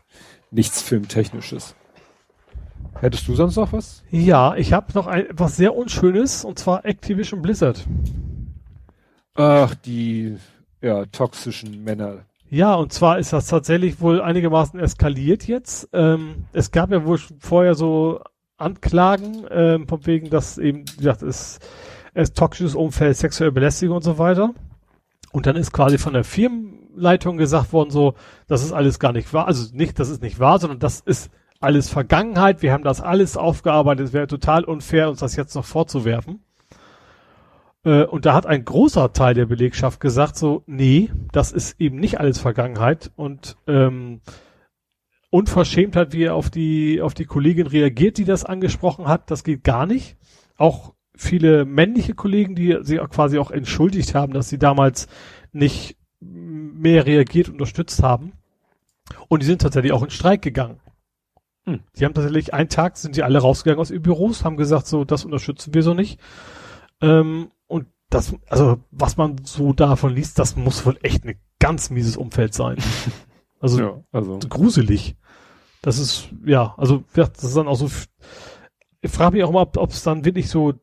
[0.50, 1.74] nichts Filmtechnisches.
[3.00, 4.02] Hättest du sonst noch was?
[4.10, 7.86] Ja, ich habe noch ein, was sehr Unschönes und zwar Activision Blizzard.
[9.34, 10.36] Ach, die
[10.82, 12.24] ja, toxischen Männer.
[12.50, 15.88] Ja, und zwar ist das tatsächlich wohl einigermaßen eskaliert jetzt.
[15.92, 18.20] Ähm, es gab ja wohl vorher so
[18.60, 21.58] Anklagen, ähm, von wegen, dass eben, wie gesagt, es,
[22.14, 24.54] es toxisches Umfeld, sexuelle Belästigung und so weiter.
[25.32, 28.14] Und dann ist quasi von der Firmenleitung gesagt worden, so,
[28.48, 29.46] das ist alles gar nicht wahr.
[29.46, 31.30] Also nicht, das ist nicht wahr, sondern das ist
[31.60, 32.62] alles Vergangenheit.
[32.62, 34.08] Wir haben das alles aufgearbeitet.
[34.08, 36.40] Es wäre total unfair, uns das jetzt noch vorzuwerfen.
[37.84, 41.98] Äh, und da hat ein großer Teil der Belegschaft gesagt, so, nee, das ist eben
[41.98, 43.12] nicht alles Vergangenheit.
[43.16, 44.20] Und ähm,
[45.30, 49.64] Unverschämtheit, wie er auf die, auf die Kollegin reagiert, die das angesprochen hat, das geht
[49.64, 50.16] gar nicht.
[50.56, 55.06] Auch viele männliche Kollegen, die sie quasi auch entschuldigt haben, dass sie damals
[55.52, 58.32] nicht mehr reagiert, unterstützt haben.
[59.28, 60.80] Und die sind tatsächlich auch in Streik gegangen.
[61.64, 61.80] Hm.
[61.96, 65.04] Die haben tatsächlich einen Tag sind sie alle rausgegangen aus ihren Büros, haben gesagt, so,
[65.04, 66.20] das unterstützen wir so nicht.
[67.00, 71.90] Ähm, und das, also was man so davon liest, das muss wohl echt ein ganz
[71.90, 72.76] mieses Umfeld sein.
[73.60, 74.38] Also, ja, also.
[74.48, 75.16] gruselig.
[75.82, 77.90] Das ist, ja, also das ist dann auch so.
[79.02, 80.74] Ich frage mich auch mal, ob es dann wirklich so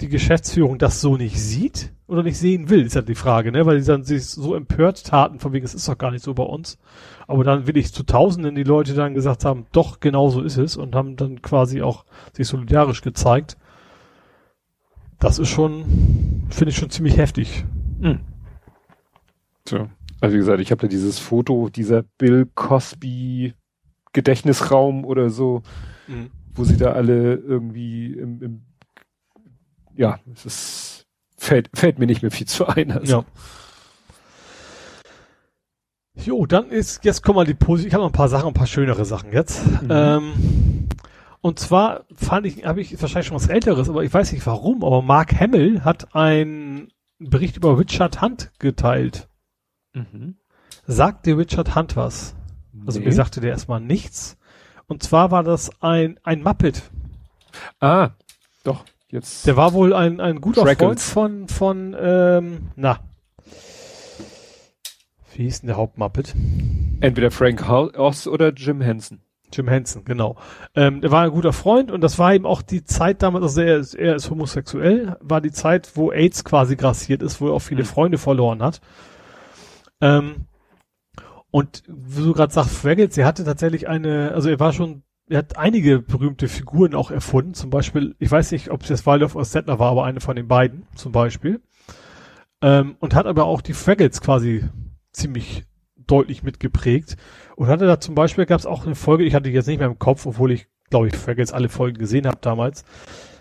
[0.00, 3.64] die Geschäftsführung das so nicht sieht oder nicht sehen will, ist ja die Frage, ne?
[3.64, 6.34] Weil die dann sich so empört taten, von wegen, es ist doch gar nicht so
[6.34, 6.78] bei uns.
[7.26, 10.58] Aber dann will ich zu Tausenden die Leute dann gesagt haben, doch, genau so ist
[10.58, 13.56] es und haben dann quasi auch sich solidarisch gezeigt.
[15.18, 17.64] Das ist schon, finde ich schon ziemlich heftig.
[18.00, 18.20] Hm.
[19.66, 19.88] So.
[20.26, 23.54] Also wie gesagt, ich habe da dieses Foto dieser Bill Cosby
[24.12, 25.62] Gedächtnisraum oder so,
[26.08, 26.32] mhm.
[26.52, 28.62] wo sie da alle irgendwie im, im
[29.94, 31.06] ja, es ist,
[31.36, 32.90] fällt, fällt mir nicht mehr viel zu ein.
[32.90, 33.24] Also.
[36.16, 36.24] Ja.
[36.24, 38.54] Jo, dann ist, jetzt kommen mal die Positiv, ich habe noch ein paar Sachen, ein
[38.54, 39.64] paar schönere Sachen jetzt.
[39.80, 39.88] Mhm.
[39.90, 40.88] Ähm,
[41.40, 44.82] und zwar fand ich, habe ich wahrscheinlich schon was Älteres, aber ich weiß nicht warum,
[44.82, 46.88] aber Mark Hamill hat einen
[47.20, 49.28] Bericht über Richard Hunt geteilt.
[49.96, 50.36] Mhm.
[50.86, 52.34] Sagt dir Richard Hunt was?
[52.86, 53.06] Also nee.
[53.06, 54.36] mir sagte der erstmal nichts.
[54.86, 56.82] Und zwar war das ein, ein Muppet.
[57.80, 58.10] Ah,
[58.62, 58.84] doch.
[59.08, 59.46] Jetzt.
[59.46, 61.10] Der war wohl ein, ein guter Freckles.
[61.10, 63.00] Freund von, von, ähm, na.
[65.34, 66.34] Wie hieß denn der Hauptmuppet?
[67.00, 69.20] Entweder Frank Oz oder Jim Henson.
[69.52, 70.36] Jim Henson, genau.
[70.74, 73.60] Ähm, der war ein guter Freund und das war eben auch die Zeit damals, also
[73.60, 77.54] er ist, er ist homosexuell, war die Zeit, wo AIDS quasi grassiert ist, wo er
[77.54, 77.86] auch viele mhm.
[77.86, 78.80] Freunde verloren hat.
[80.00, 80.46] Ähm,
[81.50, 85.38] und wie du gerade sagst, Fraggles, er hatte tatsächlich eine, also er war schon er
[85.38, 87.54] hat einige berühmte Figuren auch erfunden.
[87.54, 90.36] Zum Beispiel, ich weiß nicht, ob es jetzt Waldorf oder Settler war, aber eine von
[90.36, 91.60] den beiden zum Beispiel.
[92.62, 94.64] Ähm, und hat aber auch die Fraggles quasi
[95.12, 95.64] ziemlich
[95.96, 97.16] deutlich mitgeprägt.
[97.56, 99.78] Und hatte da zum Beispiel, gab es auch eine Folge, ich hatte die jetzt nicht
[99.78, 102.84] mehr im Kopf, obwohl ich, glaube ich, Fraggles alle Folgen gesehen habe damals,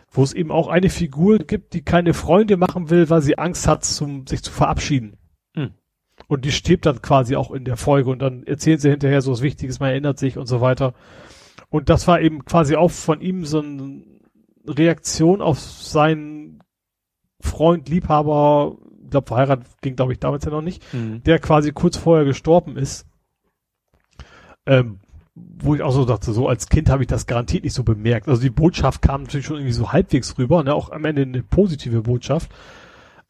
[0.10, 3.68] wo es eben auch eine Figur gibt, die keine Freunde machen will, weil sie Angst
[3.68, 5.18] hat, zum, sich zu verabschieden.
[6.28, 9.32] Und die stirbt dann quasi auch in der Folge und dann erzählen sie hinterher so
[9.32, 10.94] was Wichtiges, man erinnert sich und so weiter.
[11.70, 14.04] Und das war eben quasi auch von ihm so eine
[14.68, 16.64] Reaktion auf seinen
[17.42, 21.22] Freund, Liebhaber, ich glaube verheiratet ging glaube ich damals ja noch nicht, mhm.
[21.24, 23.06] der quasi kurz vorher gestorben ist.
[24.66, 25.00] Ähm,
[25.36, 28.30] wo ich auch so dachte, so als Kind habe ich das garantiert nicht so bemerkt.
[28.30, 30.74] Also die Botschaft kam natürlich schon irgendwie so halbwegs rüber, ne?
[30.74, 32.52] auch am Ende eine positive Botschaft.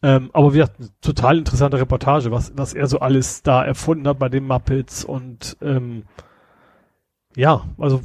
[0.05, 4.19] Ähm, aber wie gesagt, total interessante Reportage, was, was er so alles da erfunden hat
[4.19, 6.03] bei den Muppets und ähm,
[7.35, 8.03] ja, also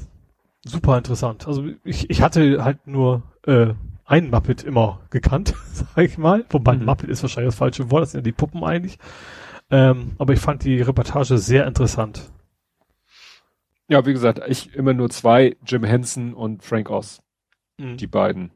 [0.64, 1.46] super interessant.
[1.46, 3.74] Also ich, ich hatte halt nur äh,
[4.06, 6.46] ein Muppet immer gekannt, sag ich mal.
[6.48, 6.86] Wobei mhm.
[6.86, 8.98] Muppet ist wahrscheinlich das falsche Wort, das sind ja die Puppen eigentlich.
[9.70, 12.32] Ähm, aber ich fand die Reportage sehr interessant.
[13.88, 17.20] Ja, wie gesagt, ich immer nur zwei, Jim Henson und Frank Oz.
[17.76, 17.98] Mhm.
[17.98, 18.52] Die beiden.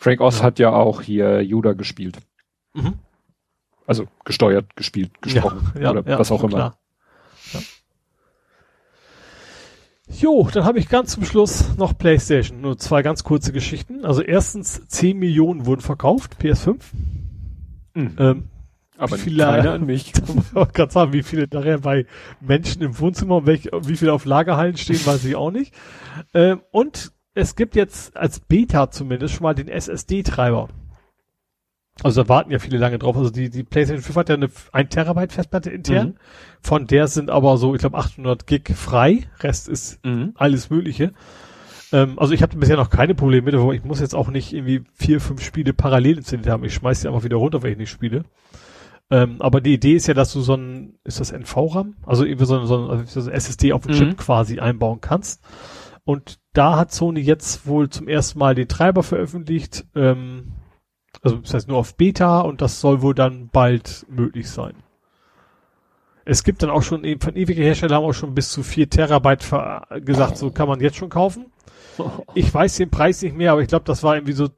[0.00, 0.44] Frank Oz ja.
[0.44, 2.16] hat ja auch hier Yoda gespielt.
[2.72, 2.94] Mhm.
[3.86, 6.74] Also gesteuert, gespielt, gesprochen ja, ja, oder was auch immer.
[7.50, 7.62] Klar.
[10.08, 12.62] Jo, dann habe ich ganz zum Schluss noch PlayStation.
[12.62, 14.04] Nur zwei ganz kurze Geschichten.
[14.04, 16.78] Also erstens, 10 Millionen wurden verkauft, PS5.
[17.94, 18.16] Mhm.
[18.18, 18.48] Ähm,
[18.96, 20.12] aber viele, keine an mich.
[20.54, 22.06] Ich gerade sagen, wie viele nachher bei
[22.40, 25.74] Menschen im Wohnzimmer und welche, wie viele auf Lagerhallen stehen, weiß ich auch nicht.
[26.34, 30.68] Ähm, und es gibt jetzt als Beta zumindest schon mal den SSD-Treiber.
[32.02, 33.16] Also da warten ja viele lange drauf.
[33.16, 36.08] Also die, die PlayStation 5 hat ja eine 1 Terabyte Festplatte intern.
[36.08, 36.14] Mhm.
[36.62, 39.28] Von der sind aber so, ich glaube 800 Gig frei.
[39.40, 40.32] Rest ist mhm.
[40.34, 41.12] alles Mögliche.
[41.92, 44.52] Ähm, also ich habe bisher noch keine Probleme mit, aber ich muss jetzt auch nicht
[44.52, 46.64] irgendwie vier, fünf Spiele parallel installiert haben.
[46.64, 48.24] Ich schmeiß die einfach wieder runter, wenn ich nicht spiele.
[49.10, 51.96] Ähm, aber die Idee ist ja, dass du so ein, ist das NV-RAM?
[52.06, 53.98] Also irgendwie so ein, so ein, so ein SSD auf dem mhm.
[53.98, 55.42] Chip quasi einbauen kannst.
[56.10, 59.86] Und da hat Sony jetzt wohl zum ersten Mal den Treiber veröffentlicht.
[59.94, 60.54] Ähm,
[61.22, 64.74] also das heißt nur auf Beta und das soll wohl dann bald möglich sein.
[66.24, 69.48] Es gibt dann auch schon, von ewigen Hersteller haben auch schon bis zu vier Terabyte
[70.04, 71.46] gesagt, so kann man jetzt schon kaufen.
[72.34, 74.48] Ich weiß den Preis nicht mehr, aber ich glaube, das war irgendwie so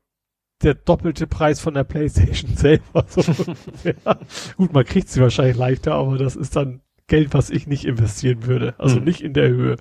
[0.63, 3.05] der doppelte Preis von der Playstation selber.
[3.09, 3.21] So
[3.83, 4.19] ja.
[4.57, 8.47] Gut, man kriegt sie wahrscheinlich leichter, aber das ist dann Geld, was ich nicht investieren
[8.47, 8.75] würde.
[8.79, 9.05] Also hm.
[9.05, 9.77] nicht in der Höhe.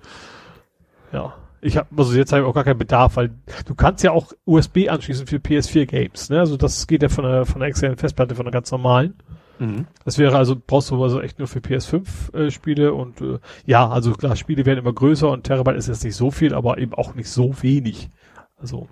[1.11, 1.35] Ja.
[1.61, 3.31] Ich habe also jetzt habe ich auch gar keinen Bedarf, weil
[3.65, 6.29] du kannst ja auch USB anschließen für PS4 Games.
[6.29, 6.39] Ne?
[6.39, 9.15] Also das geht ja von der von der externen Festplatte, von der ganz normalen.
[9.59, 9.85] Mhm.
[10.03, 13.87] Das wäre also brauchst du also echt nur für PS5 äh, Spiele und äh, ja,
[13.87, 16.95] also klar, Spiele werden immer größer und Terabyte ist jetzt nicht so viel, aber eben
[16.95, 18.09] auch nicht so wenig.
[18.57, 18.87] Also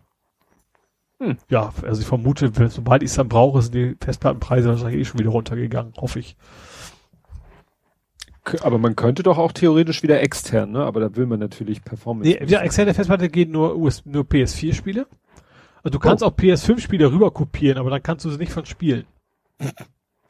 [1.20, 1.38] hm.
[1.50, 5.20] ja, also ich vermute, sobald ich es dann brauche, sind die Festplattenpreise wahrscheinlich eh schon
[5.20, 6.38] wieder runtergegangen, hoffe ich.
[8.62, 10.84] Aber man könnte doch auch theoretisch wieder extern, ne?
[10.84, 12.30] Aber da will man natürlich Performance.
[12.30, 15.08] Nee, ja, externe Festplatte gehen nur, US, nur PS4-Spiele.
[15.84, 16.28] Also du kannst oh.
[16.28, 19.06] auch PS5-Spiele rüber kopieren, aber dann kannst du sie nicht von spielen.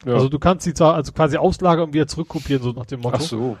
[0.06, 0.14] Ja.
[0.14, 3.18] Also du kannst sie zwar also quasi auslagern und wieder zurückkopieren, so nach dem Motto.
[3.18, 3.56] Ach so.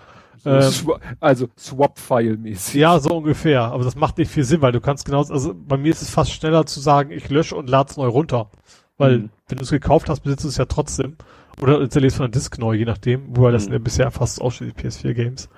[0.46, 0.72] Ähm,
[1.20, 2.76] also Swap-File-mäßig.
[2.76, 3.62] Ja, so ungefähr.
[3.62, 6.08] Aber das macht nicht viel Sinn, weil du kannst genau, also bei mir ist es
[6.08, 8.50] fast schneller zu sagen, ich lösche und lade es neu runter.
[8.96, 9.30] Weil, mhm.
[9.48, 11.16] wenn du es gekauft hast, besitzt du es ja trotzdem.
[11.60, 13.36] Oder installierst von der Disk neu, je nachdem.
[13.36, 13.74] Wobei das mhm.
[13.74, 15.48] ja bisher fast ausschließlich PS4-Games.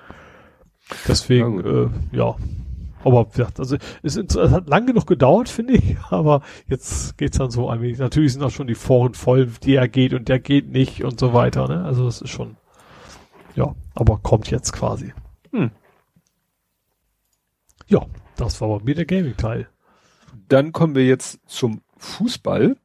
[1.07, 2.35] Deswegen, ja, äh, ja.
[3.03, 7.51] Aber ja, also es, es hat lang genug gedauert, finde ich, aber jetzt geht's dann
[7.51, 7.97] so ein wenig.
[7.97, 11.33] Natürlich sind auch schon die Foren voll, der geht und der geht nicht und so
[11.33, 11.83] weiter, ne?
[11.83, 12.55] Also es ist schon,
[13.55, 15.13] ja, aber kommt jetzt quasi.
[15.51, 15.71] Hm.
[17.87, 18.05] Ja,
[18.37, 19.67] das war bei mir der Gaming-Teil.
[20.47, 22.77] Dann kommen wir jetzt zum Fußball.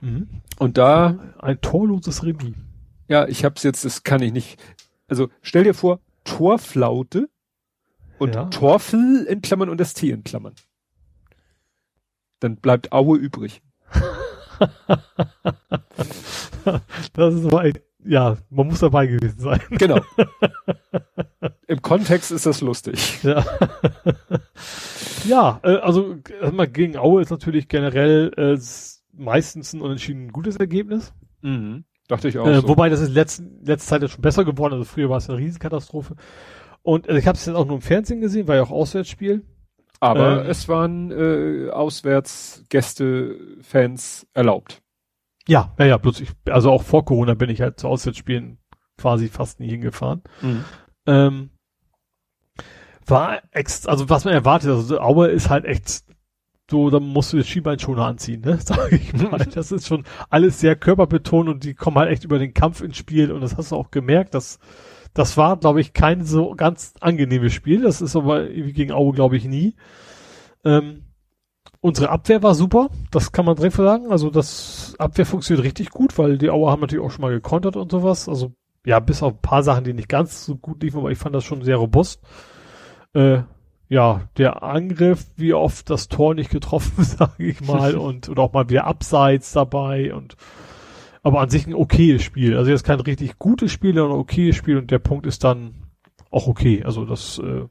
[0.00, 0.28] Mhm.
[0.58, 1.34] Und da.
[1.38, 2.54] Ein torloses Remis.
[3.08, 4.58] Ja, ich hab's jetzt, das kann ich nicht.
[5.08, 7.28] Also stell dir vor, Torflaute
[8.18, 8.44] und ja.
[8.46, 10.54] Torfel in Klammern und das T in Klammern.
[12.40, 13.62] Dann bleibt Aue übrig.
[17.12, 19.60] das ist ein, ja, man muss dabei gewesen sein.
[19.70, 20.00] Genau.
[21.66, 23.22] Im Kontext ist das lustig.
[23.22, 23.44] Ja,
[25.24, 28.58] ja äh, also erstmal gegen Aue ist natürlich generell äh,
[29.16, 31.14] meistens ein unentschieden gutes Ergebnis.
[31.42, 31.84] Mhm.
[32.08, 32.46] Dachte ich auch.
[32.46, 32.68] Äh, so.
[32.68, 34.74] Wobei das ist letzten, letzte Zeit schon besser geworden.
[34.74, 36.16] Also früher war es eine Riesenkatastrophe.
[36.82, 39.44] Und also ich habe es jetzt auch nur im Fernsehen gesehen, war ja auch Auswärtsspiel.
[40.00, 44.82] Aber ähm, es waren äh, Auswärtsgäste, Fans erlaubt.
[45.48, 48.58] Ja, ja, ja, plötzlich, also auch vor Corona bin ich halt zu Auswärtsspielen
[48.98, 50.22] quasi fast nie hingefahren.
[50.42, 50.64] Mhm.
[51.06, 51.50] Ähm,
[53.06, 56.04] war ex, also was man erwartet, also Aue ist halt echt
[56.70, 58.58] so, dann musst du das Schienbeinschoner anziehen, ne?
[58.64, 59.38] Sag ich mal.
[59.38, 62.96] Das ist schon alles sehr körperbetont und die kommen halt echt über den Kampf ins
[62.96, 64.58] Spiel und das hast du auch gemerkt, dass
[65.12, 67.82] das war, glaube ich, kein so ganz angenehmes Spiel.
[67.82, 69.76] Das ist aber irgendwie gegen Aue, glaube ich, nie.
[70.64, 71.04] Ähm,
[71.80, 74.10] unsere Abwehr war super, das kann man direkt sagen.
[74.10, 77.76] Also das Abwehr funktioniert richtig gut, weil die Auer haben natürlich auch schon mal gekontert
[77.76, 78.28] und sowas.
[78.28, 78.54] Also
[78.86, 81.34] ja, bis auf ein paar Sachen, die nicht ganz so gut liefen, aber ich fand
[81.34, 82.20] das schon sehr robust.
[83.12, 83.42] Äh,
[83.88, 88.52] ja, der Angriff, wie oft das Tor nicht getroffen, sage ich mal, und oder auch
[88.52, 90.36] mal wieder abseits dabei und
[91.22, 92.56] aber an sich ein okayes Spiel.
[92.56, 95.74] Also jetzt kein richtig gutes Spiel, sondern ein okayes Spiel und der Punkt ist dann
[96.30, 96.82] auch okay.
[96.84, 97.64] Also das äh,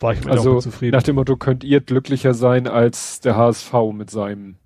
[0.00, 0.96] war ich mit also, zufrieden.
[0.96, 4.56] Nach dem Motto, könnt ihr glücklicher sein als der HSV mit seinem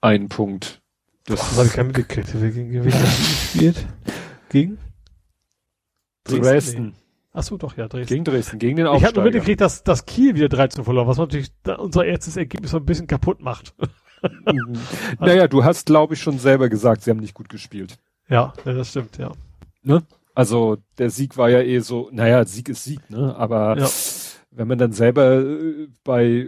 [0.00, 0.80] einen Punkt.
[1.26, 2.28] Das Boah, habe ich keinen mitgekriegt.
[2.32, 3.86] Wer gegen wen gespielt?
[4.48, 4.78] Gegen?
[6.24, 6.42] Dresden.
[6.42, 6.94] Dresden.
[7.38, 8.14] Ach so, doch, ja, Dresden.
[8.14, 9.02] Gegen Dresden, gegen den Aufsteiger.
[9.02, 12.70] Ich habe nur mitgekriegt, dass, dass Kiel wieder 13 verloren, was natürlich unser erstes Ergebnis
[12.70, 13.74] so ein bisschen kaputt macht.
[15.20, 17.98] naja, du hast, glaube ich, schon selber gesagt, sie haben nicht gut gespielt.
[18.30, 19.32] Ja, ja das stimmt, ja.
[19.82, 20.02] Ne?
[20.34, 23.36] Also der Sieg war ja eh so, naja, Sieg ist Sieg, ne?
[23.36, 23.86] Aber ja.
[24.56, 26.46] Wenn man dann selber äh, bei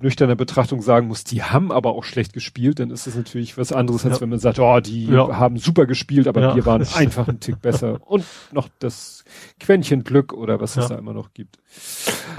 [0.00, 3.72] nüchterner Betrachtung sagen muss, die haben aber auch schlecht gespielt, dann ist das natürlich was
[3.72, 4.20] anderes, als ja.
[4.20, 5.36] wenn man sagt, oh, die ja.
[5.36, 7.98] haben super gespielt, aber wir waren einfach einen Tick besser.
[8.06, 9.24] Und noch das
[9.58, 11.58] Quäntchen Glück oder was es da immer noch gibt.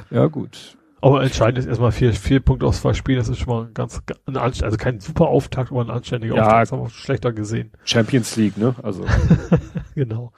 [0.09, 0.77] Ja, gut.
[1.01, 3.17] Aber entscheidend ist erstmal vier, vier Punkte aus zwei Spielen.
[3.17, 6.43] Das ist schon mal ein ganz, ein also kein super Auftakt, aber ein anständiger ja,
[6.43, 6.61] Auftakt.
[6.61, 7.71] Das haben wir schlechter gesehen.
[7.83, 8.73] Champions League, ne?
[8.81, 9.05] Also.
[9.95, 10.31] genau.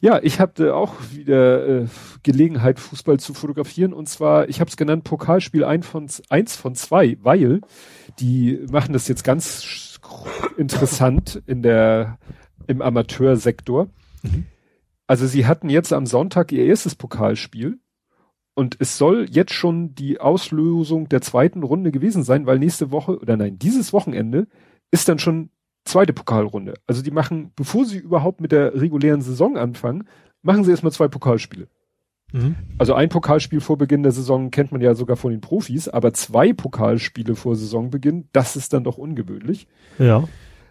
[0.00, 1.86] Ja, ich hatte auch wieder äh,
[2.22, 3.92] Gelegenheit, Fußball zu fotografieren.
[3.92, 7.60] Und zwar, ich habe es genannt, Pokalspiel ein von, eins von zwei, weil
[8.20, 9.98] die machen das jetzt ganz
[10.56, 12.18] interessant in der,
[12.66, 13.88] im Amateursektor.
[14.22, 14.46] Mhm.
[15.06, 17.78] Also sie hatten jetzt am Sonntag ihr erstes Pokalspiel
[18.54, 23.18] und es soll jetzt schon die Auslösung der zweiten Runde gewesen sein, weil nächste Woche,
[23.18, 24.48] oder nein, dieses Wochenende
[24.90, 25.50] ist dann schon
[25.88, 26.74] zweite Pokalrunde.
[26.86, 30.08] Also die machen, bevor sie überhaupt mit der regulären Saison anfangen,
[30.42, 31.68] machen sie erstmal zwei Pokalspiele.
[32.32, 32.56] Mhm.
[32.76, 36.12] Also ein Pokalspiel vor Beginn der Saison kennt man ja sogar von den Profis, aber
[36.12, 39.66] zwei Pokalspiele vor Saisonbeginn, das ist dann doch ungewöhnlich.
[39.98, 40.24] Ja.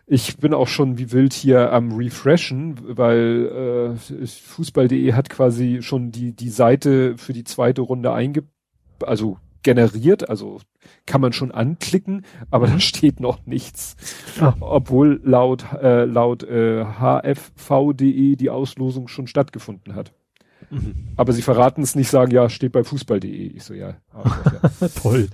[0.06, 6.12] Ich bin auch schon wie wild hier am Refreshen, weil äh, Fußball.de hat quasi schon
[6.12, 8.44] die, die Seite für die zweite Runde einge
[9.06, 10.60] also generiert, also
[11.06, 12.74] kann man schon anklicken, aber mhm.
[12.74, 13.96] da steht noch nichts.
[14.40, 14.54] Ah.
[14.60, 20.14] Obwohl laut, äh, laut äh, hfv.de die Auslosung schon stattgefunden hat.
[20.70, 20.96] Mhm.
[21.16, 23.30] Aber sie verraten es nicht, sagen, ja, steht bei fußball.de.
[23.30, 23.96] Ich so, ja.
[24.14, 24.88] ja.
[25.02, 25.30] Toll.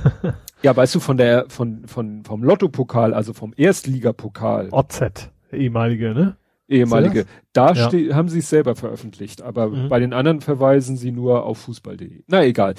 [0.62, 4.68] ja, weißt du, von der, von, von, vom Lotto-Pokal, also vom Erstligapokal.
[4.70, 6.36] OZ, ehemalige, ne?
[6.70, 7.26] Ehemalige.
[7.52, 8.14] Da ja.
[8.14, 9.88] haben sie es selber veröffentlicht, aber mhm.
[9.88, 12.22] bei den anderen verweisen sie nur auf fußball.de.
[12.28, 12.74] Na egal.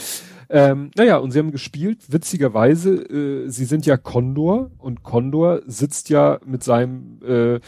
[0.49, 6.09] Ähm, naja, und sie haben gespielt, witzigerweise, äh, sie sind ja Condor und Condor sitzt
[6.09, 7.59] ja mit seinem äh,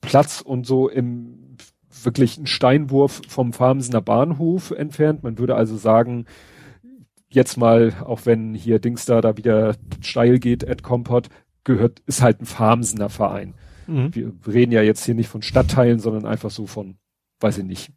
[0.00, 1.56] Platz und so im
[2.04, 5.22] wirklich ein Steinwurf vom Farmsener Bahnhof entfernt.
[5.22, 6.26] Man würde also sagen,
[7.28, 11.28] jetzt mal, auch wenn hier Dings da, da wieder steil geht, Ed Compot,
[11.64, 13.54] gehört, ist halt ein Farmsener Verein.
[13.88, 14.14] Mhm.
[14.14, 16.98] Wir reden ja jetzt hier nicht von Stadtteilen, sondern einfach so von,
[17.40, 17.92] weiß ich nicht,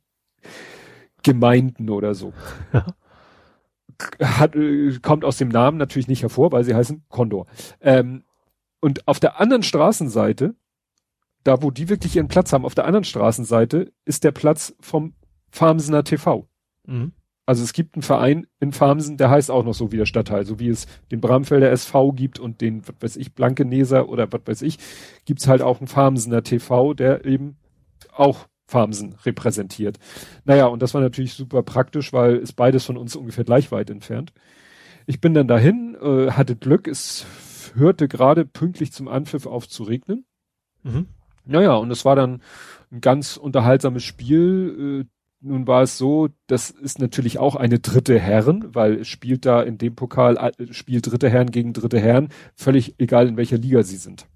[1.21, 2.33] Gemeinden oder so.
[2.73, 2.87] Ja.
[4.19, 7.45] Hat, äh, kommt aus dem Namen natürlich nicht hervor, weil sie heißen Condor.
[7.81, 8.23] Ähm,
[8.79, 10.55] und auf der anderen Straßenseite,
[11.43, 15.13] da wo die wirklich ihren Platz haben, auf der anderen Straßenseite ist der Platz vom
[15.51, 16.47] Farmsener TV.
[16.87, 17.11] Mhm.
[17.45, 20.45] Also es gibt einen Verein in Farmsen, der heißt auch noch so wie der Stadtteil,
[20.45, 24.41] so wie es den Bramfelder SV gibt und den, was weiß ich, Blankeneser oder was
[24.45, 24.77] weiß ich,
[25.25, 27.57] gibt's halt auch einen Farmsener TV, der eben
[28.13, 29.99] auch Farmsen repräsentiert.
[30.45, 33.89] Naja, und das war natürlich super praktisch, weil es beides von uns ungefähr gleich weit
[33.89, 34.33] entfernt.
[35.05, 37.25] Ich bin dann dahin, äh, hatte Glück, es
[37.75, 40.25] hörte gerade pünktlich zum Anpfiff auf zu regnen.
[40.83, 41.07] Mhm.
[41.45, 42.41] Naja, und es war dann
[42.91, 45.05] ein ganz unterhaltsames Spiel.
[45.05, 49.45] Äh, nun war es so, das ist natürlich auch eine dritte Herren, weil es spielt
[49.45, 53.57] da in dem Pokal, äh, spielt dritte Herren gegen dritte Herren, völlig egal in welcher
[53.57, 54.27] Liga sie sind.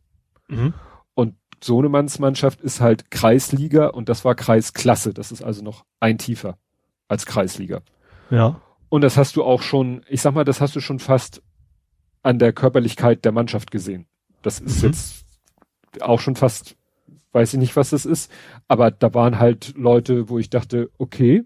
[0.47, 0.73] Mhm.
[1.13, 5.13] Und Sohnemanns Mannschaft ist halt Kreisliga und das war Kreisklasse.
[5.13, 6.57] Das ist also noch ein tiefer
[7.07, 7.81] als Kreisliga.
[8.29, 8.59] Ja.
[8.89, 11.41] Und das hast du auch schon, ich sag mal, das hast du schon fast
[12.23, 14.07] an der Körperlichkeit der Mannschaft gesehen.
[14.41, 14.89] Das ist mhm.
[14.89, 15.25] jetzt
[16.01, 16.75] auch schon fast
[17.35, 18.31] weiß ich nicht, was das ist,
[18.67, 21.43] aber da waren halt Leute, wo ich dachte, okay,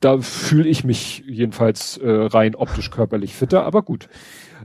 [0.00, 4.08] da fühle ich mich jedenfalls äh, rein optisch körperlich fitter, aber gut.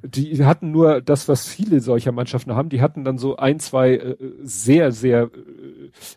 [0.03, 3.95] Die hatten nur das, was viele solcher Mannschaften haben, die hatten dann so ein, zwei
[3.95, 5.29] äh, sehr, sehr äh,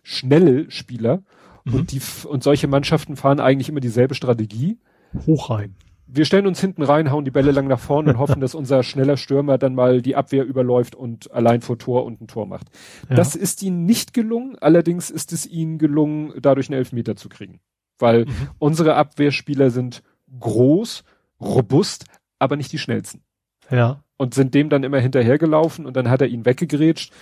[0.03, 1.23] schnelle Spieler
[1.65, 1.75] mhm.
[1.75, 4.79] und die und solche Mannschaften fahren eigentlich immer dieselbe Strategie.
[5.27, 5.75] Hoch rein
[6.13, 8.83] wir stellen uns hinten rein, hauen die Bälle lang nach vorne und hoffen, dass unser
[8.83, 12.69] schneller Stürmer dann mal die Abwehr überläuft und allein vor Tor und ein Tor macht.
[13.09, 13.17] Ja.
[13.17, 17.61] Das ist ihnen nicht gelungen, allerdings ist es ihnen gelungen, dadurch einen Elfmeter zu kriegen.
[17.99, 18.49] Weil mhm.
[18.59, 20.03] unsere Abwehrspieler sind
[20.39, 21.05] groß,
[21.41, 22.07] robust,
[22.39, 23.23] aber nicht die schnellsten.
[23.71, 24.03] Ja.
[24.17, 27.13] Und sind dem dann immer hinterhergelaufen und dann hat er ihn weggegrätscht.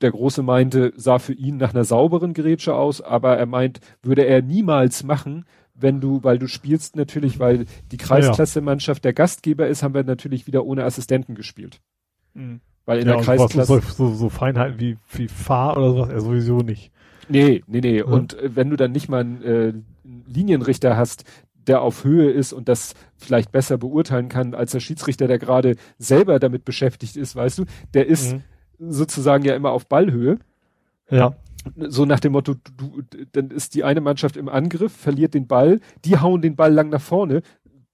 [0.00, 4.24] Der Große meinte, sah für ihn nach einer sauberen Grätsche aus, aber er meint, würde
[4.24, 5.44] er niemals machen,
[5.80, 10.46] wenn du, weil du spielst natürlich, weil die Kreisklasse-Mannschaft der Gastgeber ist, haben wir natürlich
[10.46, 11.80] wieder ohne Assistenten gespielt.
[12.34, 12.60] Mhm.
[12.86, 13.80] Weil in ja, der Kreisklasse.
[13.80, 16.90] So, so, so Feinheiten wie, wie Fahr oder sowas, er sowieso nicht.
[17.28, 17.98] Nee, nee, nee.
[17.98, 18.04] Ja.
[18.04, 19.72] Und äh, wenn du dann nicht mal einen äh,
[20.26, 25.28] Linienrichter hast, der auf Höhe ist und das vielleicht besser beurteilen kann als der Schiedsrichter,
[25.28, 28.42] der gerade selber damit beschäftigt ist, weißt du, der ist mhm.
[28.78, 30.38] sozusagen ja immer auf Ballhöhe.
[31.10, 31.34] Ja
[31.76, 35.80] so nach dem Motto, du, dann ist die eine Mannschaft im Angriff, verliert den Ball,
[36.04, 37.42] die hauen den Ball lang nach vorne.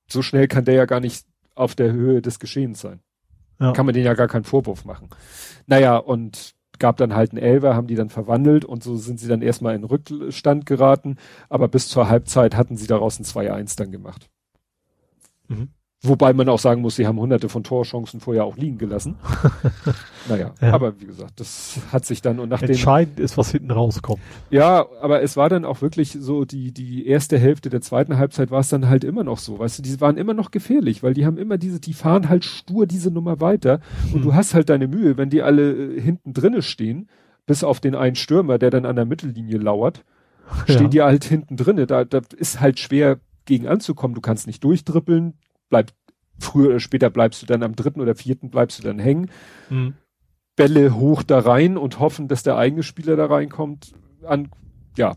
[0.09, 3.01] So schnell kann der ja gar nicht auf der Höhe des Geschehens sein.
[3.59, 3.73] Ja.
[3.73, 5.09] Kann man den ja gar keinen Vorwurf machen.
[5.67, 9.29] Naja, und gab dann halt einen Elver, haben die dann verwandelt und so sind sie
[9.29, 11.17] dann erstmal in Rückstand geraten,
[11.49, 14.29] aber bis zur Halbzeit hatten sie daraus ein 2-1 dann gemacht.
[15.49, 15.69] Mhm.
[16.09, 19.17] Wobei man auch sagen muss, sie haben hunderte von Torchancen vorher auch liegen gelassen.
[20.29, 20.73] naja, ja.
[20.73, 22.71] aber wie gesagt, das hat sich dann und nachdem.
[22.71, 24.21] Entscheidend ist, was hinten rauskommt.
[24.51, 28.51] Ja, aber es war dann auch wirklich so, die, die erste Hälfte der zweiten Halbzeit
[28.51, 29.59] war es dann halt immer noch so.
[29.59, 32.45] Weißt du, die waren immer noch gefährlich, weil die haben immer diese, die fahren halt
[32.45, 33.81] stur diese Nummer weiter
[34.13, 34.23] und hm.
[34.23, 37.09] du hast halt deine Mühe, wenn die alle äh, hinten drinne stehen,
[37.47, 40.05] bis auf den einen Stürmer, der dann an der Mittellinie lauert,
[40.65, 40.89] stehen ja.
[40.89, 41.87] die halt hinten drinne.
[41.87, 44.15] Da, da ist halt schwer gegen anzukommen.
[44.15, 45.35] Du kannst nicht durchdribbeln,
[45.69, 45.95] bleibt
[46.39, 49.31] früher oder später bleibst du dann am dritten oder vierten bleibst du dann hängen.
[49.71, 49.95] Mhm.
[50.55, 53.93] Bälle hoch da rein und hoffen, dass der eigene Spieler da reinkommt.
[54.25, 54.49] An,
[54.97, 55.17] ja.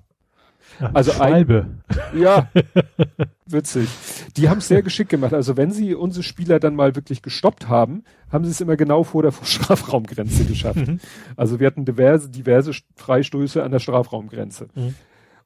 [0.94, 1.68] also Schwalbe.
[1.88, 2.50] Ein, ja,
[3.46, 3.90] witzig.
[4.36, 5.34] Die haben es sehr geschickt gemacht.
[5.34, 9.04] Also wenn sie unsere Spieler dann mal wirklich gestoppt haben, haben sie es immer genau
[9.04, 10.88] vor der Strafraumgrenze geschafft.
[10.88, 11.00] Mhm.
[11.38, 14.68] Also wir hatten diverse, diverse Freistöße an der Strafraumgrenze.
[14.76, 14.96] Mhm.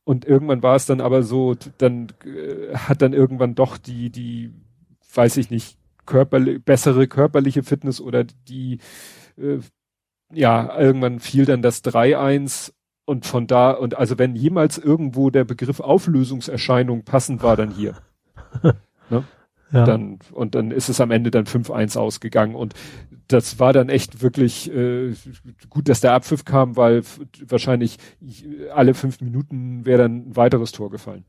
[0.06, 4.52] Und irgendwann war es dann aber so, dann äh, hat dann irgendwann doch die, die
[5.14, 8.80] weiß ich nicht, körperli bessere körperliche Fitness oder die,
[9.38, 9.60] äh,
[10.34, 12.74] ja, irgendwann fiel dann das 3-1
[13.06, 17.98] und von da, und also wenn jemals irgendwo der Begriff Auflösungserscheinung passend war, dann hier.
[19.10, 19.24] ne?
[19.72, 19.86] Ja.
[19.86, 22.54] Dann, und dann ist es am Ende dann 5-1 ausgegangen.
[22.54, 22.76] Und
[23.28, 25.16] das war dann echt wirklich äh,
[25.68, 27.02] gut, dass der Abpfiff kam, weil
[27.48, 27.98] wahrscheinlich
[28.72, 31.26] alle fünf Minuten wäre dann ein weiteres Tor gefallen.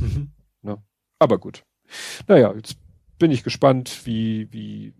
[0.00, 0.30] Mhm.
[0.62, 0.78] Ne?
[1.18, 1.64] Aber gut.
[2.28, 2.78] Naja, jetzt
[3.22, 4.92] bin ich gespannt, wie, wie,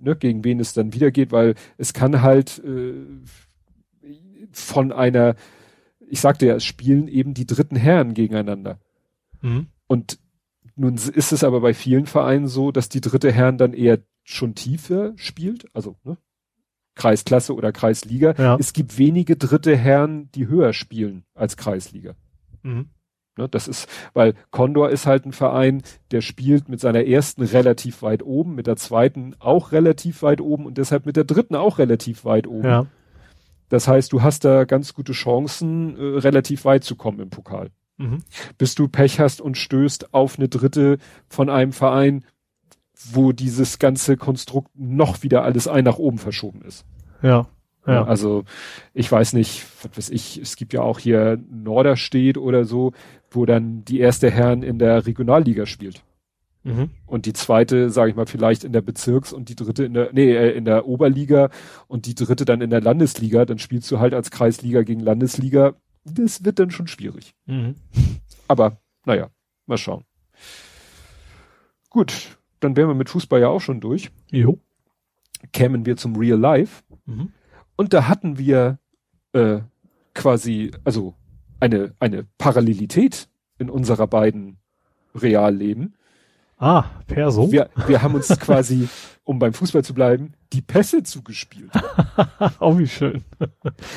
[0.00, 2.94] ne, gegen wen es dann wieder geht, weil es kann halt äh,
[4.52, 5.36] von einer,
[6.08, 8.78] ich sagte ja, es spielen eben die dritten Herren gegeneinander.
[9.42, 9.66] Mhm.
[9.86, 10.18] Und
[10.76, 14.54] nun ist es aber bei vielen Vereinen so, dass die dritte Herren dann eher schon
[14.54, 16.16] tiefer spielt, also ne,
[16.94, 18.34] Kreisklasse oder Kreisliga.
[18.38, 18.56] Ja.
[18.58, 22.14] Es gibt wenige dritte Herren, die höher spielen als Kreisliga.
[22.62, 22.88] Mhm.
[23.38, 28.00] Ne, das ist, weil Condor ist halt ein Verein, der spielt mit seiner ersten relativ
[28.00, 31.78] weit oben, mit der zweiten auch relativ weit oben und deshalb mit der dritten auch
[31.78, 32.68] relativ weit oben.
[32.68, 32.86] Ja.
[33.68, 37.70] Das heißt, du hast da ganz gute Chancen, äh, relativ weit zu kommen im Pokal.
[37.98, 38.22] Mhm.
[38.56, 40.98] Bis du Pech hast und stößt auf eine dritte
[41.28, 42.24] von einem Verein,
[43.12, 46.86] wo dieses ganze Konstrukt noch wieder alles ein nach oben verschoben ist.
[47.22, 47.48] Ja.
[47.86, 48.04] Ja.
[48.04, 48.44] Also
[48.94, 52.92] ich weiß nicht, was weiß ich, es gibt ja auch hier Norderstedt oder so,
[53.30, 56.02] wo dann die erste Herren in der Regionalliga spielt.
[56.64, 56.90] Mhm.
[57.06, 60.12] Und die zweite, sage ich mal, vielleicht in der Bezirks- und die dritte in der,
[60.12, 61.50] nee, äh, in der Oberliga
[61.86, 63.44] und die dritte dann in der Landesliga.
[63.44, 65.76] Dann spielst du halt als Kreisliga gegen Landesliga.
[66.04, 67.34] Das wird dann schon schwierig.
[67.46, 67.76] Mhm.
[68.48, 69.30] Aber, naja,
[69.66, 70.02] mal schauen.
[71.88, 74.10] Gut, dann wären wir mit Fußball ja auch schon durch.
[74.32, 74.58] Jo.
[75.52, 76.82] Kämen wir zum Real Life.
[77.04, 77.32] Mhm.
[77.76, 78.78] Und da hatten wir
[79.32, 79.60] äh,
[80.14, 81.14] quasi, also
[81.60, 84.58] eine, eine Parallelität in unserer beiden
[85.14, 85.94] Realleben.
[86.58, 87.52] Ah, Perso.
[87.52, 88.88] Wir, wir haben uns quasi,
[89.24, 91.70] um beim Fußball zu bleiben, die Pässe zugespielt.
[92.60, 93.24] oh, wie schön.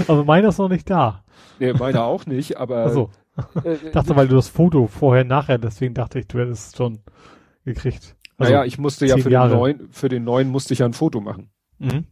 [0.07, 1.23] Also meiner ist noch nicht da.
[1.59, 2.83] Nee, meiner auch nicht, aber.
[2.83, 3.11] Also,
[3.63, 6.77] äh, ich dachte, weil du das Foto vorher, nachher, deswegen dachte ich, du hättest es
[6.77, 6.99] schon
[7.63, 8.15] gekriegt.
[8.37, 10.93] Also, naja, ich musste ja für den, neuen, für den neuen musste ich ja ein
[10.93, 11.49] Foto machen.
[11.77, 12.07] Mhm.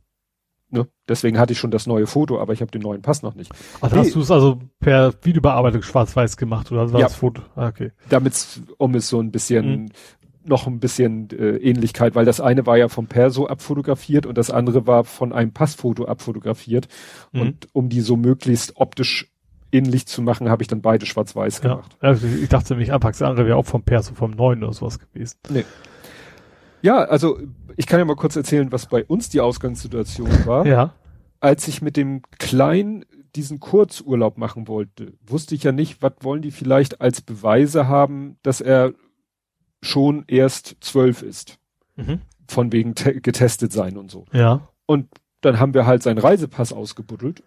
[0.69, 0.87] Ne?
[1.07, 3.51] Deswegen hatte ich schon das neue Foto, aber ich habe den neuen Pass noch nicht.
[3.79, 7.41] Ach, hey, hast du es also per Videobearbeitung schwarz-weiß gemacht oder war ja, das Foto?
[7.55, 7.91] Ah, okay.
[8.09, 9.89] Damit, um es so ein bisschen, mhm.
[10.43, 14.51] noch ein bisschen äh, Ähnlichkeit, weil das eine war ja vom Perso abfotografiert und das
[14.51, 16.89] andere war von einem Passfoto abfotografiert.
[17.31, 17.41] Mhm.
[17.41, 19.31] Und um die so möglichst optisch
[19.71, 21.69] ähnlich zu machen, habe ich dann beide schwarz-weiß ja.
[21.69, 21.95] gemacht.
[22.01, 24.99] Also ich dachte nämlich anfangs, das andere wäre auch vom Perso vom neuen oder sowas
[24.99, 25.37] gewesen.
[25.49, 25.65] Nee.
[26.81, 27.39] Ja, also
[27.75, 30.65] ich kann ja mal kurz erzählen, was bei uns die Ausgangssituation war.
[30.65, 30.93] Ja.
[31.39, 36.41] Als ich mit dem Kleinen diesen Kurzurlaub machen wollte, wusste ich ja nicht, was wollen
[36.41, 38.93] die vielleicht als Beweise haben, dass er
[39.81, 41.59] schon erst zwölf ist.
[41.95, 42.21] Mhm.
[42.47, 44.25] Von wegen getestet sein und so.
[44.31, 44.67] Ja.
[44.85, 45.07] Und
[45.41, 47.43] dann haben wir halt seinen Reisepass ausgebuddelt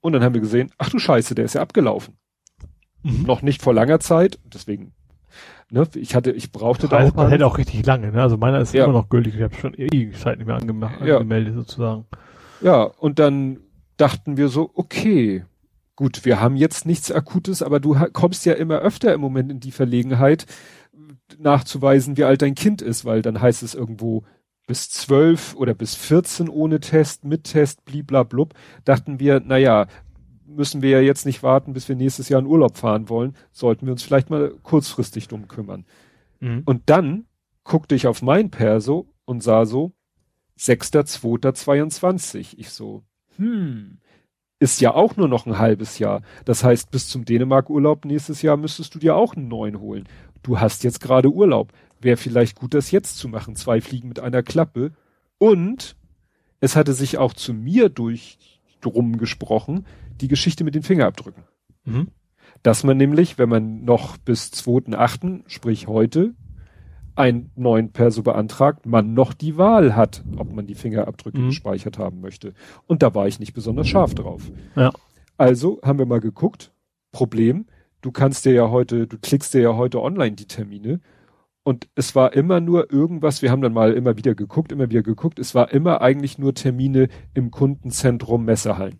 [0.00, 2.18] und dann haben wir gesehen, ach du Scheiße, der ist ja abgelaufen.
[3.02, 3.22] Mhm.
[3.22, 4.92] Noch nicht vor langer Zeit, deswegen
[5.70, 7.14] ne, ich hatte, ich brauchte da auch.
[7.14, 8.22] Man hält auch richtig lange, ne?
[8.22, 8.84] Also meiner ist ja.
[8.84, 9.34] immer noch gültig.
[9.36, 11.16] Ich habe schon ewige Zeit nicht mehr angemacht, ja.
[11.16, 12.06] angemeldet sozusagen.
[12.60, 13.60] Ja, und dann
[13.96, 15.44] dachten wir so, okay,
[15.96, 19.60] gut, wir haben jetzt nichts Akutes, aber du kommst ja immer öfter im Moment in
[19.60, 20.46] die Verlegenheit,
[21.38, 24.24] nachzuweisen, wie alt dein Kind ist, weil dann heißt es irgendwo
[24.66, 29.86] bis zwölf oder bis vierzehn ohne Test, mit Test, bliblablub, dachten wir, naja,
[30.56, 33.86] müssen wir ja jetzt nicht warten, bis wir nächstes Jahr in Urlaub fahren wollen, sollten
[33.86, 35.84] wir uns vielleicht mal kurzfristig drum kümmern.
[36.40, 36.62] Mhm.
[36.64, 37.26] Und dann
[37.64, 39.92] guckte ich auf mein Perso und sah so,
[40.58, 42.54] 6.2.22.
[42.58, 43.02] Ich so,
[43.36, 43.98] hm,
[44.58, 46.22] ist ja auch nur noch ein halbes Jahr.
[46.44, 50.06] Das heißt, bis zum Dänemark-Urlaub nächstes Jahr müsstest du dir auch einen neuen holen.
[50.42, 51.72] Du hast jetzt gerade Urlaub.
[52.00, 53.56] Wäre vielleicht gut, das jetzt zu machen.
[53.56, 54.92] Zwei Fliegen mit einer Klappe.
[55.38, 55.96] Und
[56.60, 58.38] es hatte sich auch zu mir durch
[58.80, 59.86] drum gesprochen,
[60.20, 61.44] die Geschichte mit den Fingerabdrücken.
[61.84, 62.08] Mhm.
[62.62, 66.34] Dass man nämlich, wenn man noch bis 2.8., sprich heute,
[67.16, 71.46] einen neuen Perso beantragt, man noch die Wahl hat, ob man die Fingerabdrücke mhm.
[71.48, 72.54] gespeichert haben möchte.
[72.86, 74.50] Und da war ich nicht besonders scharf drauf.
[74.76, 74.90] Ja.
[75.36, 76.72] Also haben wir mal geguckt.
[77.12, 77.66] Problem,
[78.02, 81.00] du kannst dir ja heute, du klickst dir ja heute online die Termine.
[81.70, 85.04] Und es war immer nur irgendwas, wir haben dann mal immer wieder geguckt, immer wieder
[85.04, 88.98] geguckt, es war immer eigentlich nur Termine im Kundenzentrum Messehallen.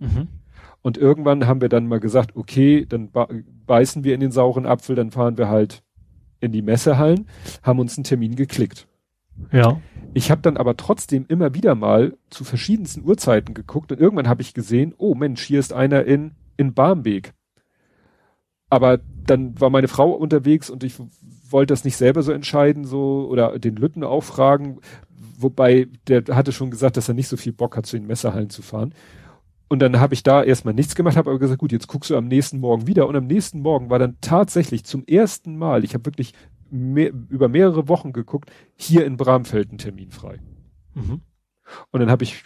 [0.00, 0.26] Mhm.
[0.82, 3.12] Und irgendwann haben wir dann mal gesagt, okay, dann
[3.66, 5.84] beißen wir in den sauren Apfel, dann fahren wir halt
[6.40, 7.28] in die Messehallen,
[7.62, 8.88] haben uns einen Termin geklickt.
[9.52, 9.80] Ja.
[10.12, 14.42] Ich habe dann aber trotzdem immer wieder mal zu verschiedensten Uhrzeiten geguckt und irgendwann habe
[14.42, 17.32] ich gesehen, oh Mensch, hier ist einer in, in Barmbek.
[18.70, 21.00] Aber dann war meine Frau unterwegs und ich
[21.56, 24.78] wollte das nicht selber so entscheiden, so, oder den Lütten auch fragen,
[25.38, 28.50] wobei der hatte schon gesagt, dass er nicht so viel Bock hat, zu den Messehallen
[28.50, 28.92] zu fahren.
[29.66, 32.16] Und dann habe ich da erstmal nichts gemacht, habe aber gesagt, gut, jetzt guckst du
[32.16, 33.08] am nächsten Morgen wieder.
[33.08, 36.34] Und am nächsten Morgen war dann tatsächlich zum ersten Mal, ich habe wirklich
[36.70, 40.40] mehr, über mehrere Wochen geguckt, hier in Bramfeld ein Termin frei.
[40.92, 41.22] Mhm.
[41.90, 42.44] Und dann habe ich,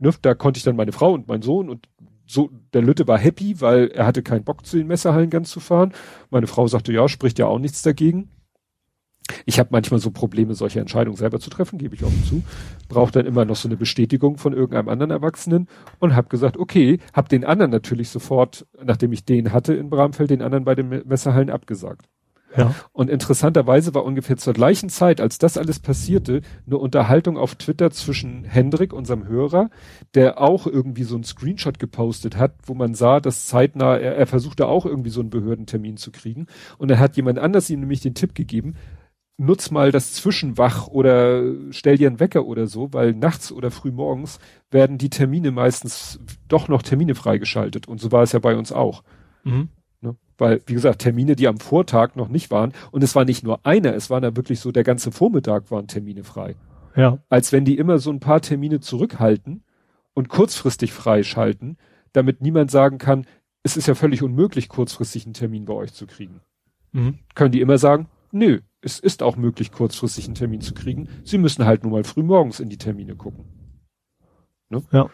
[0.00, 1.86] ne, da konnte ich dann meine Frau und mein Sohn und
[2.26, 5.60] so, der Lütte war happy, weil er hatte keinen Bock zu den Messerhallen ganz zu
[5.60, 5.92] fahren.
[6.30, 8.30] Meine Frau sagte, ja, spricht ja auch nichts dagegen.
[9.44, 12.42] Ich habe manchmal so Probleme, solche Entscheidungen selber zu treffen, gebe ich auch zu.
[12.88, 16.98] Brauche dann immer noch so eine Bestätigung von irgendeinem anderen Erwachsenen und habe gesagt, okay,
[17.12, 20.88] habe den anderen natürlich sofort, nachdem ich den hatte in Bramfeld, den anderen bei den
[20.88, 22.08] Messerhallen abgesagt.
[22.56, 22.74] Ja.
[22.92, 27.90] Und interessanterweise war ungefähr zur gleichen Zeit, als das alles passierte, eine Unterhaltung auf Twitter
[27.90, 29.70] zwischen Hendrik, unserem Hörer,
[30.14, 34.26] der auch irgendwie so einen Screenshot gepostet hat, wo man sah, dass zeitnah, er, er
[34.26, 36.46] versuchte auch irgendwie so einen Behördentermin zu kriegen.
[36.78, 38.74] Und dann hat jemand anders ihm nämlich den Tipp gegeben,
[39.38, 43.90] nutz mal das Zwischenwach oder stell dir einen Wecker oder so, weil nachts oder früh
[43.90, 44.38] morgens
[44.70, 47.86] werden die Termine meistens doch noch Termine freigeschaltet.
[47.86, 49.02] Und so war es ja bei uns auch.
[49.44, 49.68] Mhm.
[50.38, 52.72] Weil, wie gesagt, Termine, die am Vortag noch nicht waren.
[52.90, 55.86] Und es war nicht nur einer, es waren da wirklich so, der ganze Vormittag waren
[55.86, 56.56] Termine frei.
[56.94, 57.18] Ja.
[57.28, 59.62] Als wenn die immer so ein paar Termine zurückhalten
[60.14, 61.76] und kurzfristig freischalten,
[62.12, 63.26] damit niemand sagen kann,
[63.62, 66.40] es ist ja völlig unmöglich, kurzfristig einen Termin bei euch zu kriegen.
[66.92, 67.18] Mhm.
[67.34, 71.08] Können die immer sagen, nö, es ist auch möglich, kurzfristig einen Termin zu kriegen.
[71.24, 73.44] Sie müssen halt nur mal früh morgens in die Termine gucken.
[74.68, 74.82] Ne?
[74.92, 75.08] Ja.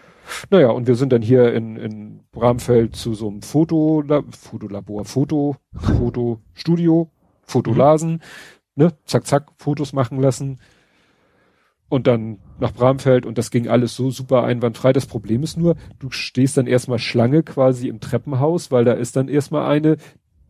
[0.50, 5.56] Naja, und wir sind dann hier in, in Bramfeld zu so einem Fotolab Fotolabor, Foto,
[5.74, 7.10] Fotostudio,
[7.42, 8.22] Fotolasen,
[8.74, 10.60] ne, zack, zack, Fotos machen lassen.
[11.89, 14.94] Und dann nach Bramfeld und das ging alles so super einwandfrei.
[14.94, 19.16] Das Problem ist nur, du stehst dann erstmal Schlange quasi im Treppenhaus, weil da ist
[19.16, 19.98] dann erstmal eine,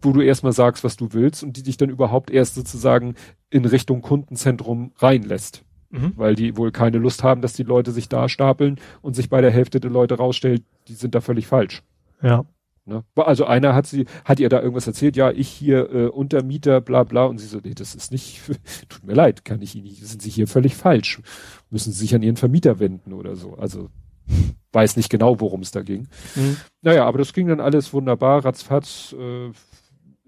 [0.00, 3.16] wo du erstmal sagst, was du willst und die dich dann überhaupt erst sozusagen
[3.50, 6.14] in Richtung Kundenzentrum reinlässt Mhm.
[6.16, 9.42] weil die wohl keine Lust haben, dass die Leute sich da stapeln und sich bei
[9.42, 11.82] der Hälfte der Leute rausstellt, die sind da völlig falsch.
[12.22, 12.46] Ja.
[12.84, 13.04] Ne?
[13.14, 17.04] Also einer hat sie, hat ihr da irgendwas erzählt, ja, ich hier äh, Untermieter, bla
[17.04, 18.40] bla, und sie so, nee, das ist nicht,
[18.88, 21.20] tut mir leid, kann ich Ihnen nicht, sind Sie hier völlig falsch.
[21.70, 23.54] Müssen Sie sich an Ihren Vermieter wenden oder so.
[23.54, 23.90] Also
[24.72, 26.08] weiß nicht genau, worum es da ging.
[26.34, 26.56] Mhm.
[26.80, 29.50] Naja, aber das ging dann alles wunderbar, ratzfatz, äh,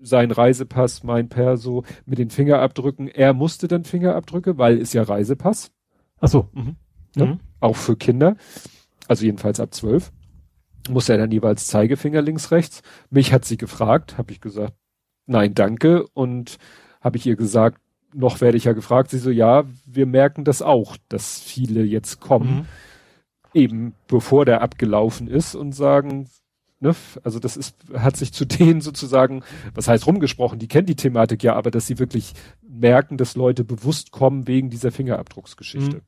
[0.05, 3.09] sein Reisepass, mein Perso mit den Fingerabdrücken.
[3.09, 5.73] Er musste dann Fingerabdrücke, weil ist ja Reisepass,
[6.21, 6.49] Ach so.
[6.53, 6.77] Mhm.
[7.17, 7.27] Ja.
[7.27, 7.41] Mhm.
[7.61, 8.37] auch für Kinder,
[9.09, 10.13] also jedenfalls ab zwölf.
[10.91, 12.83] Muss er dann jeweils Zeigefinger links, rechts.
[13.09, 14.75] Mich hat sie gefragt, habe ich gesagt,
[15.27, 16.07] nein, danke.
[16.13, 16.59] Und
[17.01, 17.81] habe ich ihr gesagt,
[18.13, 19.11] noch werde ich ja gefragt.
[19.11, 22.67] Sie so, ja, wir merken das auch, dass viele jetzt kommen, Mhm.
[23.55, 26.29] eben bevor der abgelaufen ist und sagen,
[26.81, 29.43] ne, also das ist, hat sich zu denen sozusagen,
[29.75, 33.65] was heißt rumgesprochen, die kennen die Thematik ja, aber dass sie wirklich merken, dass Leute
[33.65, 35.97] bewusst kommen wegen dieser Fingerabdrucksgeschichte.
[35.97, 36.03] Mhm.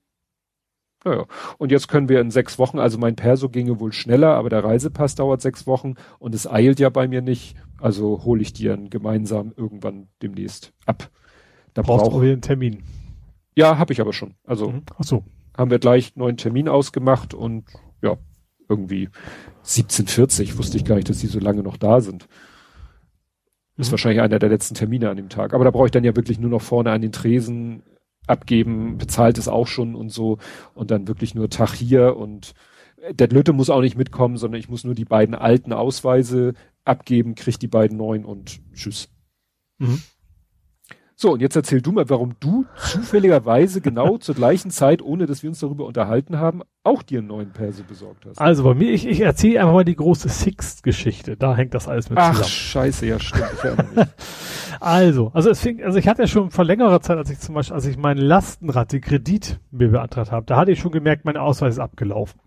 [1.05, 1.27] Naja,
[1.59, 4.65] und jetzt können wir in sechs Wochen, also mein Perso ginge wohl schneller, aber der
[4.65, 8.71] Reisepass dauert sechs Wochen und es eilt ja bei mir nicht, also hole ich dir
[8.71, 11.11] dann gemeinsam irgendwann demnächst ab.
[11.75, 12.83] Da Brauchst brauch, auch wieder einen Termin.
[13.55, 14.35] ja, habe ich aber schon.
[14.45, 14.83] Also Mhm.
[14.99, 15.23] Ach so.
[15.57, 17.67] haben wir gleich einen neuen Termin ausgemacht und
[18.03, 18.17] ja,
[18.69, 19.09] irgendwie
[19.63, 22.29] 1740 wusste ich gar nicht, dass die so lange noch da sind.
[23.77, 23.93] Ist Mhm.
[23.93, 25.53] wahrscheinlich einer der letzten Termine an dem Tag.
[25.55, 27.83] Aber da brauche ich dann ja wirklich nur noch vorne an den Tresen
[28.27, 30.39] abgeben, bezahlt es auch schon und so
[30.75, 32.55] und dann wirklich nur Tag hier und
[33.13, 36.55] der Lütte muss auch nicht mitkommen, sondern ich muss nur die beiden alten Ausweise
[36.85, 39.09] abgeben, krieg die beiden neuen und tschüss.
[39.79, 40.01] Mhm.
[41.19, 45.43] So, und jetzt erzähl du mal, warum du zufälligerweise genau zur gleichen Zeit, ohne dass
[45.43, 48.39] wir uns darüber unterhalten haben, auch dir einen neuen Perso besorgt hast.
[48.39, 51.39] Also bei mir, ich, ich erzähle einfach mal die große Sixt-Geschichte.
[51.39, 52.49] Da hängt das alles mit Ach, zusammen.
[52.49, 53.47] scheiße, ja, stimmt.
[54.79, 57.55] Also, also es fing, also ich hatte ja schon vor längerer Zeit, als ich zum
[57.55, 61.25] Beispiel, als ich meinen Lastenrad, den Kredit mir beantragt habe, da hatte ich schon gemerkt,
[61.25, 62.39] mein Ausweis ist abgelaufen.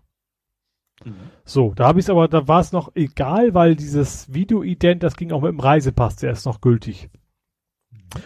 [1.44, 5.16] So, da habe ich es aber, da war es noch egal, weil dieses Videoident, das
[5.16, 7.10] ging auch mit dem Reisepass, der ist noch gültig.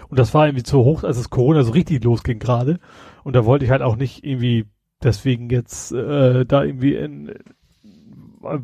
[0.08, 2.80] Und das war irgendwie zu hoch, als es Corona so richtig losging gerade.
[3.22, 4.66] Und da wollte ich halt auch nicht irgendwie
[5.02, 8.58] deswegen jetzt äh, da irgendwie in, äh,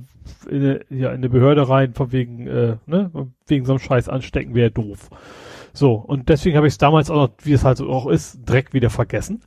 [0.49, 3.11] in, eine, ja, in eine Behörde rein, von wegen, äh, ne,
[3.47, 5.11] wegen so einem Scheiß anstecken wäre doof.
[5.73, 8.49] So, und deswegen habe ich es damals auch noch, wie es halt so auch ist,
[8.49, 9.43] direkt wieder vergessen.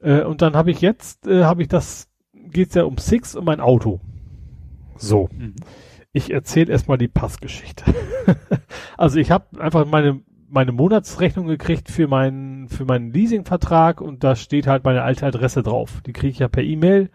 [0.00, 3.44] Äh, und dann habe ich jetzt, äh, habe ich das, geht's ja um Six und
[3.44, 4.00] mein Auto.
[4.96, 5.28] So.
[5.32, 5.54] Mhm.
[6.12, 7.84] Ich erzähle erstmal die Passgeschichte.
[8.96, 10.20] also ich habe einfach meine
[10.50, 15.62] meine Monatsrechnung gekriegt für meinen für meinen Leasingvertrag und da steht halt meine alte Adresse
[15.62, 16.02] drauf.
[16.06, 17.10] Die kriege ich ja per E-Mail.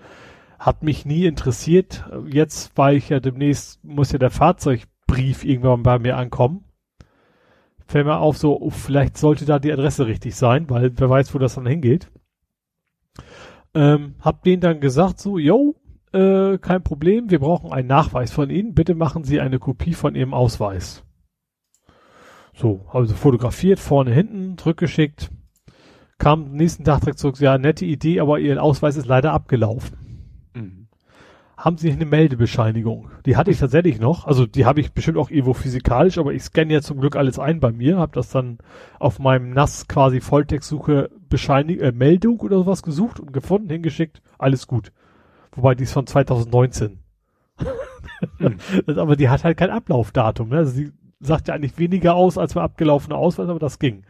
[0.58, 2.06] Hat mich nie interessiert.
[2.28, 6.64] Jetzt, weil ich ja demnächst muss ja der Fahrzeugbrief irgendwann bei mir ankommen.
[7.88, 11.36] Fällt mir auf, so oh, vielleicht sollte da die Adresse richtig sein, weil wer weiß,
[11.36, 12.10] wo das dann hingeht.
[13.76, 15.76] Ähm, hab denen dann gesagt, so, yo,
[16.14, 18.74] äh, kein Problem, wir brauchen einen Nachweis von Ihnen.
[18.74, 21.04] Bitte machen Sie eine Kopie von Ihrem Ausweis.
[22.56, 25.30] So, habe sie fotografiert, vorne, hinten, zurückgeschickt.
[26.18, 29.98] Kam nächsten Tag direkt zurück, ja, nette Idee, aber Ihr Ausweis ist leider abgelaufen.
[30.54, 30.88] Mhm.
[31.58, 33.10] Haben Sie nicht eine Meldebescheinigung?
[33.26, 34.26] Die hatte ich tatsächlich noch.
[34.26, 37.40] Also die habe ich bestimmt auch irgendwo physikalisch, aber ich scanne ja zum Glück alles
[37.40, 37.98] ein bei mir.
[37.98, 38.60] Habe das dann
[39.00, 44.22] auf meinem NAS quasi Volltextsuche Bescheinig äh, Meldung oder sowas gesucht und gefunden, hingeschickt.
[44.38, 44.92] Alles gut.
[45.54, 47.00] Wobei die ist von 2019.
[48.40, 48.56] Mhm.
[48.98, 50.50] aber die hat halt kein Ablaufdatum.
[50.50, 50.58] Ne?
[50.58, 54.06] Also die, sagt ja eigentlich weniger aus als mein abgelaufener Ausweis, aber das ging.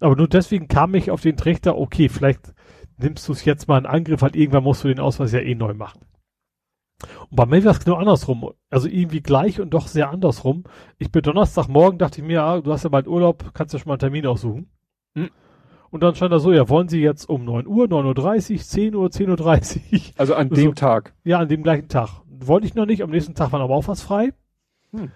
[0.00, 2.54] Aber nur deswegen kam ich auf den Trichter, okay, vielleicht
[2.98, 5.54] nimmst du es jetzt mal in Angriff, weil irgendwann musst du den Ausweis ja eh
[5.54, 6.00] neu machen.
[7.30, 8.50] Und bei mir war es genau andersrum.
[8.68, 10.64] Also irgendwie gleich und doch sehr andersrum.
[10.98, 13.88] Ich bin Donnerstagmorgen, dachte ich mir, ja, du hast ja bald Urlaub, kannst ja schon
[13.88, 14.70] mal einen Termin aussuchen.
[15.14, 15.30] Hm.
[15.90, 18.94] Und dann stand da so, ja, wollen Sie jetzt um 9 Uhr, 9.30 Uhr, 10
[18.94, 20.00] Uhr, 10.30 Uhr?
[20.18, 21.14] Also an dem Tag?
[21.24, 22.22] Ja, an dem gleichen Tag.
[22.26, 24.32] Wollte ich noch nicht, am nächsten Tag war aber auch was frei.
[24.92, 25.10] Hm.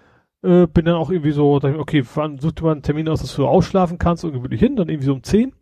[0.45, 3.35] Äh, bin dann auch irgendwie so, dachte, okay, wann sucht man einen Termin aus, dass
[3.35, 5.53] du ausschlafen kannst und gewöhnlich hin, dann irgendwie so um 10.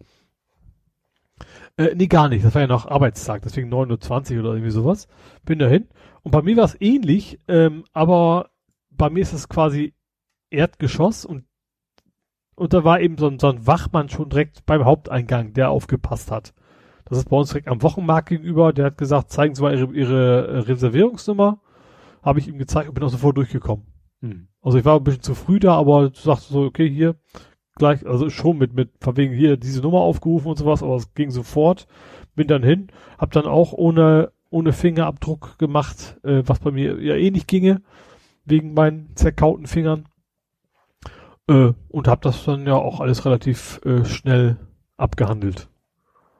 [1.77, 2.43] Äh, nee, gar nicht.
[2.43, 5.07] Das war ja noch Arbeitstag, deswegen 9.20 Uhr oder irgendwie sowas.
[5.45, 5.87] Bin dahin.
[6.21, 8.51] Und bei mir war es ähnlich, ähm, aber
[8.91, 9.93] bei mir ist es quasi
[10.49, 11.45] Erdgeschoss und
[12.55, 16.29] und da war eben so ein, so ein Wachmann schon direkt beim Haupteingang, der aufgepasst
[16.29, 16.53] hat.
[17.05, 18.73] Das ist bei uns direkt am Wochenmarkt gegenüber.
[18.73, 21.59] Der hat gesagt, zeigen Sie mal Ihre, Ihre äh, Reservierungsnummer.
[22.21, 23.92] Habe ich ihm gezeigt und bin auch sofort durchgekommen.
[24.23, 24.47] Hm.
[24.61, 27.15] Also ich war ein bisschen zu früh da, aber du sagst so, okay, hier,
[27.75, 31.13] gleich, also schon mit, mit, von wegen hier diese Nummer aufgerufen und sowas, aber es
[31.13, 31.87] ging sofort.
[32.33, 32.87] Bin dann hin,
[33.19, 37.81] hab dann auch ohne, ohne Fingerabdruck gemacht, äh, was bei mir ja eh nicht ginge,
[38.45, 40.05] wegen meinen zerkauten Fingern.
[41.49, 44.57] Äh, und hab das dann ja auch alles relativ äh, schnell
[44.95, 45.67] abgehandelt.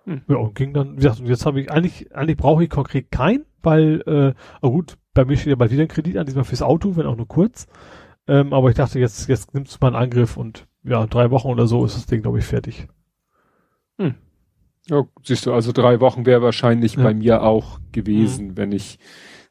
[0.06, 0.22] Hm.
[0.30, 3.46] Ja, und ging dann, wie gesagt, jetzt habe ich, eigentlich, eigentlich brauche ich konkret keinen,
[3.62, 6.62] weil, äh, oh gut, bei mir steht ja bald wieder ein Kredit an, diesmal fürs
[6.62, 7.68] Auto, wenn auch nur kurz.
[8.28, 11.50] Ähm, aber ich dachte, jetzt, jetzt nimmst du mal einen Angriff und ja, drei Wochen
[11.50, 12.88] oder so ist das Ding, glaube ich, fertig.
[13.98, 14.16] Hm.
[14.90, 17.04] Ja, siehst du, also drei Wochen wäre wahrscheinlich ja.
[17.04, 18.58] bei mir auch gewesen, mhm.
[18.58, 19.00] wenn ich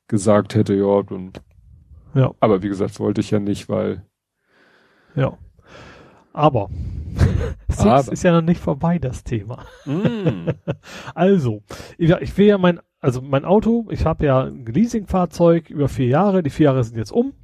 [0.09, 1.41] gesagt hätte, ja, und
[2.15, 2.33] ja.
[2.41, 4.05] Aber wie gesagt, wollte ich ja nicht, weil.
[5.15, 5.39] Ja.
[6.33, 6.69] Aber.
[7.79, 8.13] Aber.
[8.13, 9.65] ist ja noch nicht vorbei, das Thema.
[9.87, 10.51] Mm.
[11.15, 11.63] also,
[11.99, 16.07] ich, ich will ja mein, also mein Auto, ich habe ja ein Leasingfahrzeug über vier
[16.07, 17.35] Jahre, die vier Jahre sind jetzt um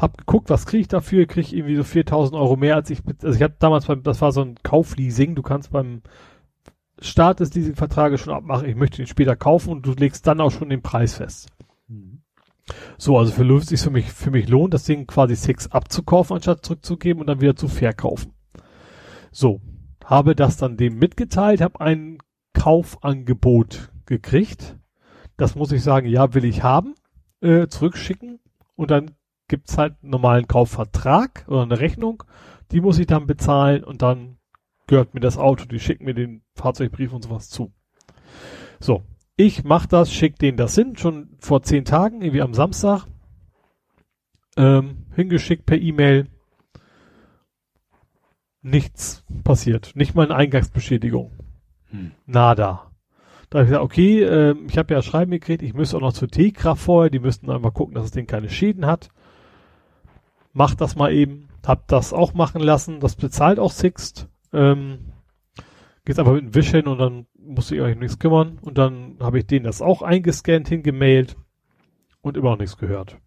[0.00, 3.36] hab geguckt, was kriege ich dafür, kriege irgendwie so 4000 Euro mehr, als ich, also
[3.36, 6.02] ich habe damals beim, das war so ein Kaufleasing, du kannst beim
[7.00, 10.50] Start des Leasingvertrages schon abmachen, ich möchte ihn später kaufen und du legst dann auch
[10.50, 11.48] schon den Preis fest.
[11.88, 12.22] Mhm.
[12.96, 16.64] So, also für sich für mich, für mich lohnt, das Ding quasi Six abzukaufen, anstatt
[16.64, 18.32] zurückzugeben und dann wieder zu verkaufen.
[19.32, 19.60] So,
[20.04, 22.18] habe das dann dem mitgeteilt, habe ein
[22.54, 24.76] Kaufangebot gekriegt.
[25.40, 26.94] Das muss ich sagen, ja, will ich haben,
[27.40, 28.40] äh, zurückschicken
[28.76, 29.12] und dann
[29.48, 32.22] gibt's halt einen normalen Kaufvertrag oder eine Rechnung,
[32.72, 34.36] die muss ich dann bezahlen und dann
[34.86, 37.72] gehört mir das Auto, die schicken mir den Fahrzeugbrief und sowas zu.
[38.80, 39.02] So,
[39.34, 43.06] ich mach das, schick denen das hin, schon vor zehn Tagen, irgendwie am Samstag,
[44.58, 46.28] ähm, hingeschickt per E-Mail.
[48.60, 51.32] Nichts passiert, nicht mal eine Eingangsbeschädigung.
[51.86, 52.12] Hm.
[52.26, 52.89] Nada.
[53.50, 56.12] Da habe ich gesagt, okay, äh, ich habe ja Schreiben gekriegt, ich müsste auch noch
[56.12, 59.10] zur T-Kraft vorher, die müssten einmal gucken, dass das Ding keine Schäden hat
[60.52, 61.48] mach das mal eben.
[61.66, 63.00] Hab das auch machen lassen.
[63.00, 64.28] Das bezahlt auch Sixt.
[64.52, 65.12] Ähm,
[66.04, 68.58] geht's aber mit dem Wisch hin und dann muss ich euch nichts kümmern.
[68.62, 71.36] Und dann habe ich denen das auch eingescannt, hingemailt
[72.22, 73.18] und immer noch nichts gehört.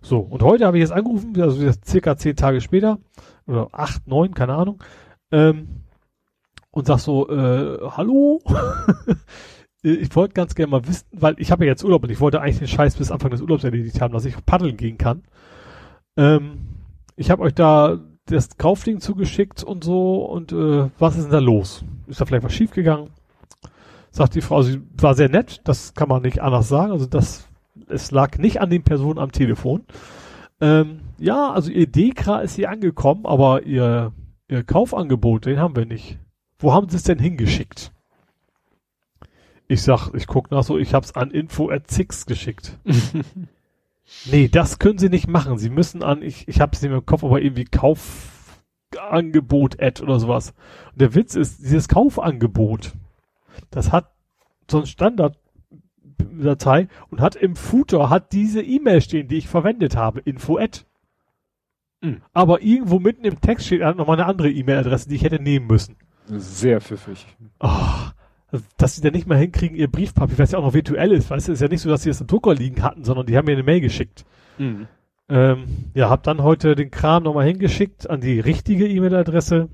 [0.00, 2.98] So, und heute habe ich jetzt angerufen, also circa zehn Tage später,
[3.46, 4.82] oder acht, neun, keine Ahnung,
[5.30, 5.81] ähm,
[6.72, 8.42] und sag so, äh, hallo?
[9.82, 12.40] ich wollte ganz gerne mal wissen, weil ich habe ja jetzt Urlaub und ich wollte
[12.40, 15.22] eigentlich den Scheiß bis Anfang des Urlaubs erledigt haben, dass ich paddeln gehen kann.
[16.16, 16.58] Ähm,
[17.14, 21.38] ich habe euch da das Kaufding zugeschickt und so und äh, was ist denn da
[21.38, 21.84] los?
[22.06, 23.10] Ist da vielleicht was schiefgegangen?
[24.10, 26.92] Sagt die Frau, sie war sehr nett, das kann man nicht anders sagen.
[26.92, 27.48] Also das,
[27.88, 29.84] es lag nicht an den Personen am Telefon.
[30.60, 34.12] Ähm, ja, also ihr Dekra ist hier angekommen, aber ihr,
[34.48, 36.18] ihr Kaufangebot, den haben wir nicht.
[36.62, 37.92] Wo haben sie es denn hingeschickt?
[39.68, 42.78] Ich sag, ich guck nach so, ich hab's an info at six geschickt.
[44.30, 45.56] Nee, das können sie nicht machen.
[45.58, 50.20] Sie müssen an, ich, ich habe es nicht mehr im Kopf, aber irgendwie Kaufangebot-Ad oder
[50.20, 50.52] sowas.
[50.92, 52.92] Und der Witz ist, dieses Kaufangebot,
[53.70, 54.12] das hat
[54.70, 60.20] so ein Standarddatei und hat im Footer hat diese E-Mail stehen, die ich verwendet habe,
[60.20, 60.80] info-Ad.
[62.02, 62.20] Mhm.
[62.32, 65.96] Aber irgendwo mitten im Text steht nochmal eine andere E-Mail-Adresse, die ich hätte nehmen müssen.
[66.26, 67.26] Sehr pfiffig.
[67.60, 71.30] Oh, dass sie dann nicht mehr hinkriegen, ihr Briefpapier, was ja auch noch virtuell ist,
[71.30, 73.36] weißt du, ist ja nicht so, dass sie es im Drucker liegen hatten, sondern die
[73.36, 74.24] haben mir eine Mail geschickt.
[74.58, 74.88] Mhm.
[75.28, 79.68] Ähm, ja, hab dann heute den Kram nochmal hingeschickt an die richtige E-Mail-Adresse.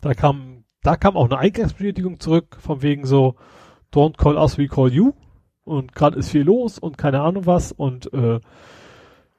[0.00, 3.36] Da kam, da kam auch eine Eingangsbestätigung zurück, von wegen so,
[3.92, 5.12] don't call us, we call you.
[5.64, 8.40] Und gerade ist viel los und keine Ahnung was und äh,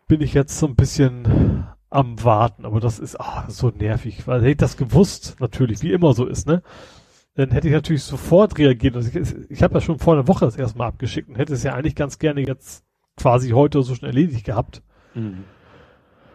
[0.07, 4.41] bin ich jetzt so ein bisschen am Warten, aber das ist ach, so nervig, weil
[4.41, 6.61] hätte ich das gewusst, natürlich, wie immer so ist, ne?
[7.35, 8.95] dann hätte ich natürlich sofort reagiert.
[8.95, 11.53] Also ich, ich habe das schon vor einer Woche das erste Mal abgeschickt und hätte
[11.53, 12.85] es ja eigentlich ganz gerne jetzt
[13.17, 14.81] quasi heute so schon erledigt gehabt.
[15.13, 15.43] Mhm.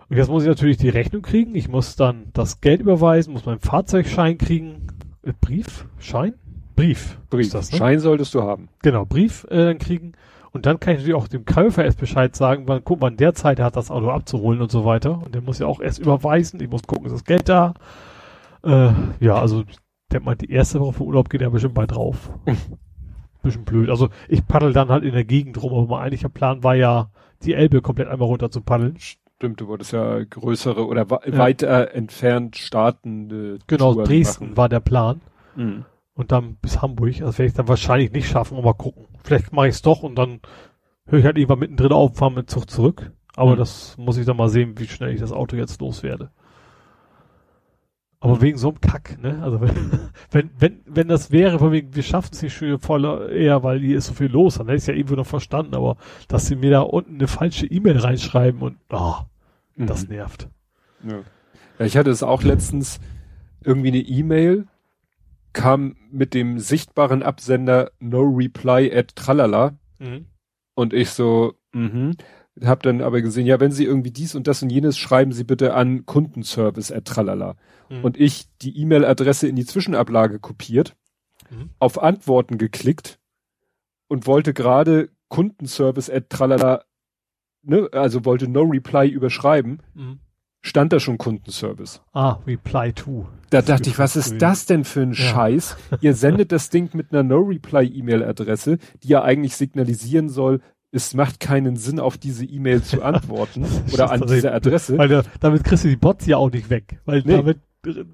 [0.09, 1.55] Und jetzt muss ich natürlich die Rechnung kriegen.
[1.55, 4.89] Ich muss dann das Geld überweisen, muss meinen Fahrzeugschein kriegen.
[5.23, 5.87] Äh, Brief?
[5.99, 6.35] Schein?
[6.77, 7.19] Brief.
[7.31, 7.51] Brief.
[7.51, 7.79] Das, ne?
[7.79, 8.69] Schein solltest du haben.
[8.83, 10.13] Genau, Brief äh, dann kriegen.
[10.53, 13.35] Und dann kann ich natürlich auch dem Käufer erst Bescheid sagen, wann, guck, wann der
[13.35, 15.23] Zeit hat, das Auto abzuholen und so weiter.
[15.25, 16.61] Und der muss ja auch erst überweisen.
[16.61, 17.75] Ich muss gucken, ist das Geld da?
[18.65, 19.63] Äh, ja, also,
[20.13, 22.31] der meint, die erste Woche vom Urlaub geht er bestimmt bei drauf.
[23.43, 23.89] Bisschen blöd.
[23.89, 27.11] Also, ich paddel dann halt in der Gegend rum, aber mein eigentlicher Plan war ja,
[27.43, 28.97] die Elbe komplett einmal runter zu paddeln.
[28.99, 31.39] Stimmt, du wolltest ja größere oder Ja.
[31.39, 34.57] weiter entfernt startende Genau, Touren Dresden machen.
[34.59, 35.23] war der Plan.
[35.57, 35.87] Mhm.
[36.21, 37.17] Und dann bis Hamburg.
[37.19, 39.07] Das werde ich dann wahrscheinlich nicht schaffen, aber mal gucken.
[39.25, 40.41] Vielleicht mache ich es doch und dann
[41.07, 43.11] höre ich halt irgendwann mittendrin auf und fahre mit dem Zug zurück.
[43.37, 43.57] Aber Mhm.
[43.59, 46.31] das muss ich dann mal sehen, wie schnell ich das Auto jetzt loswerde.
[48.23, 49.41] Aber wegen so einem Kack, ne?
[49.43, 49.71] Also wenn,
[50.31, 53.81] wenn, wenn, wenn das wäre, von wegen, wir schaffen es nicht schön voll eher, weil
[53.81, 55.97] hier ist so viel los, dann hätte ich es ja irgendwo noch verstanden, aber
[56.29, 59.25] dass sie mir da unten eine falsche E-Mail reinschreiben und ah,
[59.77, 60.15] das Mhm.
[60.17, 60.49] nervt.
[61.09, 61.21] Ja.
[61.79, 63.01] ja, ich hatte es auch letztens
[63.65, 64.67] irgendwie eine E-Mail
[65.53, 69.79] kam mit dem sichtbaren Absender no reply at tralala
[70.75, 72.17] und ich so mhm
[72.63, 75.45] hab dann aber gesehen, ja, wenn Sie irgendwie dies und das und jenes schreiben Sie
[75.45, 77.57] bitte an Kundenservice at tralala
[77.89, 78.05] Mhm.
[78.05, 80.95] und ich die E-Mail-Adresse in die Zwischenablage kopiert,
[81.51, 81.71] Mhm.
[81.79, 83.19] auf Antworten geklickt
[84.09, 86.85] und wollte gerade Kundenservice at tralala,
[87.63, 90.19] ne, also wollte no reply überschreiben, Mhm.
[90.63, 92.03] Stand da schon Kundenservice.
[92.13, 93.27] Ah, reply to.
[93.51, 95.17] Da dachte ich, was ist das denn für ein Ja.
[95.17, 95.77] Scheiß?
[96.01, 100.61] Ihr sendet das Ding mit einer No-Reply-E-Mail-Adresse, die ja eigentlich signalisieren soll,
[100.93, 104.99] es macht keinen Sinn, auf diese E-Mail zu antworten oder an diese Adresse.
[104.99, 106.99] Weil der, damit kriegst du die Bots ja auch nicht weg.
[107.05, 107.37] Weil Nee.
[107.37, 107.59] damit,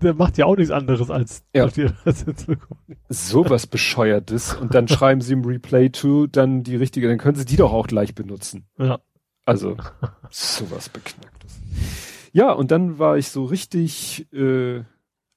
[0.02, 1.64] der macht ja auch nichts anderes als Ja.
[1.64, 2.96] auf die Adresse zu kommen.
[3.08, 4.54] Sowas Bescheuertes.
[4.54, 7.72] Und dann schreiben sie im Replay to dann die richtige, dann können sie die doch
[7.72, 8.66] auch gleich benutzen.
[8.78, 8.98] Ja.
[9.46, 9.76] Also,
[10.30, 11.60] sowas Beknacktes.
[12.36, 14.82] Ja, und dann war ich so richtig äh,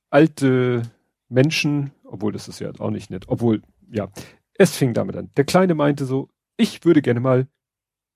[0.10, 0.82] alte
[1.30, 4.10] Menschen, obwohl das ist ja auch nicht nett, obwohl, ja,
[4.56, 5.30] es fing damit an.
[5.38, 7.48] Der Kleine meinte so, ich würde gerne mal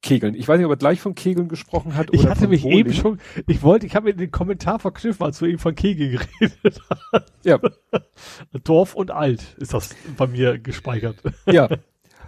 [0.02, 0.36] kegeln.
[0.36, 2.80] Ich weiß nicht, ob er gleich von Kegeln gesprochen hat Ich hatte mich Bowling.
[2.80, 6.20] eben schon, ich wollte, ich habe in den Kommentar verknüpft, als du eben von Kegel
[6.40, 6.82] geredet
[7.14, 7.32] hast.
[7.46, 7.60] Ja,
[8.66, 11.16] Dorf und alt ist das bei mir gespeichert.
[11.46, 11.70] ja.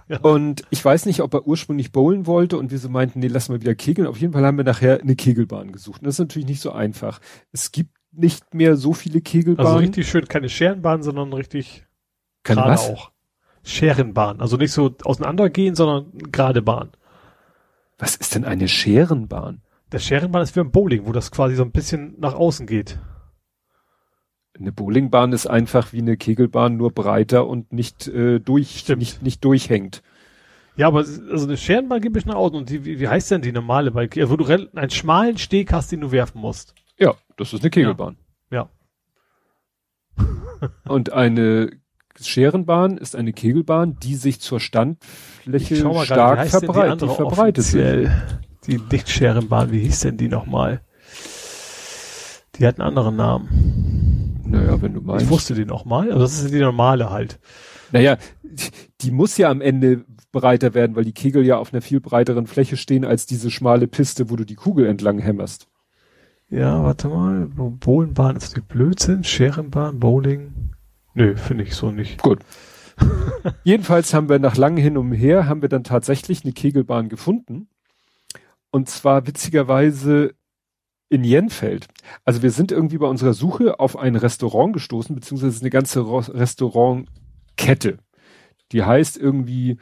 [0.07, 0.19] Ja.
[0.19, 3.49] Und ich weiß nicht, ob er ursprünglich bowlen wollte und wir so meinten, nee, lass
[3.49, 4.07] mal wieder kegeln.
[4.07, 6.01] Auf jeden Fall haben wir nachher eine Kegelbahn gesucht.
[6.01, 7.19] Und das ist natürlich nicht so einfach.
[7.51, 9.67] Es gibt nicht mehr so viele Kegelbahnen.
[9.67, 11.85] Also richtig schön, keine Scherenbahn, sondern richtig
[12.43, 12.89] Keine gerade was?
[12.89, 13.11] auch.
[13.63, 14.41] Scherenbahn.
[14.41, 16.91] Also nicht so auseinandergehen, sondern gerade Bahn.
[17.97, 19.61] Was ist denn eine Scherenbahn?
[19.91, 22.99] Der Scherenbahn ist wie ein Bowling, wo das quasi so ein bisschen nach außen geht.
[24.57, 28.99] Eine Bowlingbahn ist einfach wie eine Kegelbahn, nur breiter und nicht äh, durch, Stimmt.
[28.99, 30.01] nicht, nicht durchhängt.
[30.77, 32.57] Ja, aber es- also eine Scherenbahn ein bisschen nach außen.
[32.57, 33.91] Und die, wie, wie heißt denn die normale?
[34.13, 36.73] Ja, wo du einen schmalen Steg hast, den du werfen musst.
[36.97, 38.17] Ja, das ist eine Kegelbahn.
[38.51, 38.69] Ja.
[40.87, 41.71] Und eine
[42.21, 45.75] Scherenbahn ist eine Kegelbahn, die sich zur Standfläche
[46.05, 47.75] stark heißt denn die verbreitet, andere verbreitet sich.
[47.81, 48.39] offiziell?
[48.67, 50.81] Die Lichtscherenbahn, wie hieß denn die nochmal?
[52.57, 53.74] Die hat einen anderen Namen.
[54.55, 55.25] Naja, wenn du meinst.
[55.25, 56.07] Ich wusste die nochmal.
[56.11, 57.39] Also das ist die normale halt.
[57.91, 58.17] Naja,
[59.01, 62.47] die muss ja am Ende breiter werden, weil die Kegel ja auf einer viel breiteren
[62.47, 65.67] Fläche stehen als diese schmale Piste, wo du die Kugel entlang hämmerst.
[66.49, 67.47] Ja, warte mal.
[67.47, 69.23] Bo- Bowlingbahn ist die Blödsinn.
[69.23, 70.71] Scherenbahn, Bowling.
[71.13, 72.21] Nö, finde ich so nicht.
[72.21, 72.39] Gut.
[73.63, 77.67] Jedenfalls haben wir nach langem Hin und Her haben wir dann tatsächlich eine Kegelbahn gefunden.
[78.71, 80.35] Und zwar witzigerweise
[81.09, 81.87] in Jenfeld.
[82.23, 87.99] Also wir sind irgendwie bei unserer Suche auf ein Restaurant gestoßen, beziehungsweise eine ganze Restaurantkette.
[88.71, 89.77] Die heißt irgendwie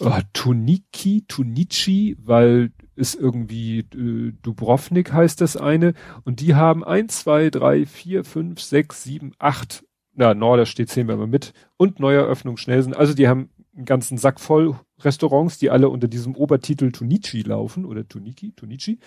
[0.00, 5.94] oh, Tuniki, Tunichi, weil ist irgendwie äh, Dubrovnik heißt das eine.
[6.24, 11.04] Und die haben eins, zwei, drei, vier, fünf, sechs, sieben, acht na, Norder steht, wir
[11.16, 12.96] mal mit, und Neueröffnung schnell sind.
[12.96, 17.84] Also die haben einen ganzen Sack voll Restaurants, die alle unter diesem Obertitel Tunichi laufen,
[17.84, 19.00] oder Tuniki, Tunichi.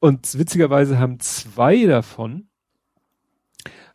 [0.00, 2.48] Und witzigerweise haben zwei davon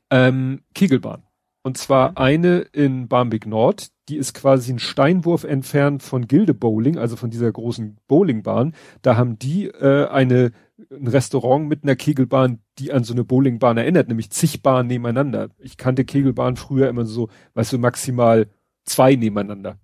[0.09, 1.23] ähm, Kegelbahn.
[1.63, 6.97] Und zwar eine in Barmbek Nord, die ist quasi ein Steinwurf entfernt von Gilde Bowling,
[6.97, 8.75] also von dieser großen Bowlingbahn.
[9.01, 10.51] Da haben die äh, eine
[10.91, 15.49] ein Restaurant mit einer Kegelbahn, die an so eine Bowlingbahn erinnert, nämlich zig Bahnen nebeneinander.
[15.59, 18.47] Ich kannte Kegelbahn früher immer so, weißt du, maximal
[18.83, 19.79] zwei nebeneinander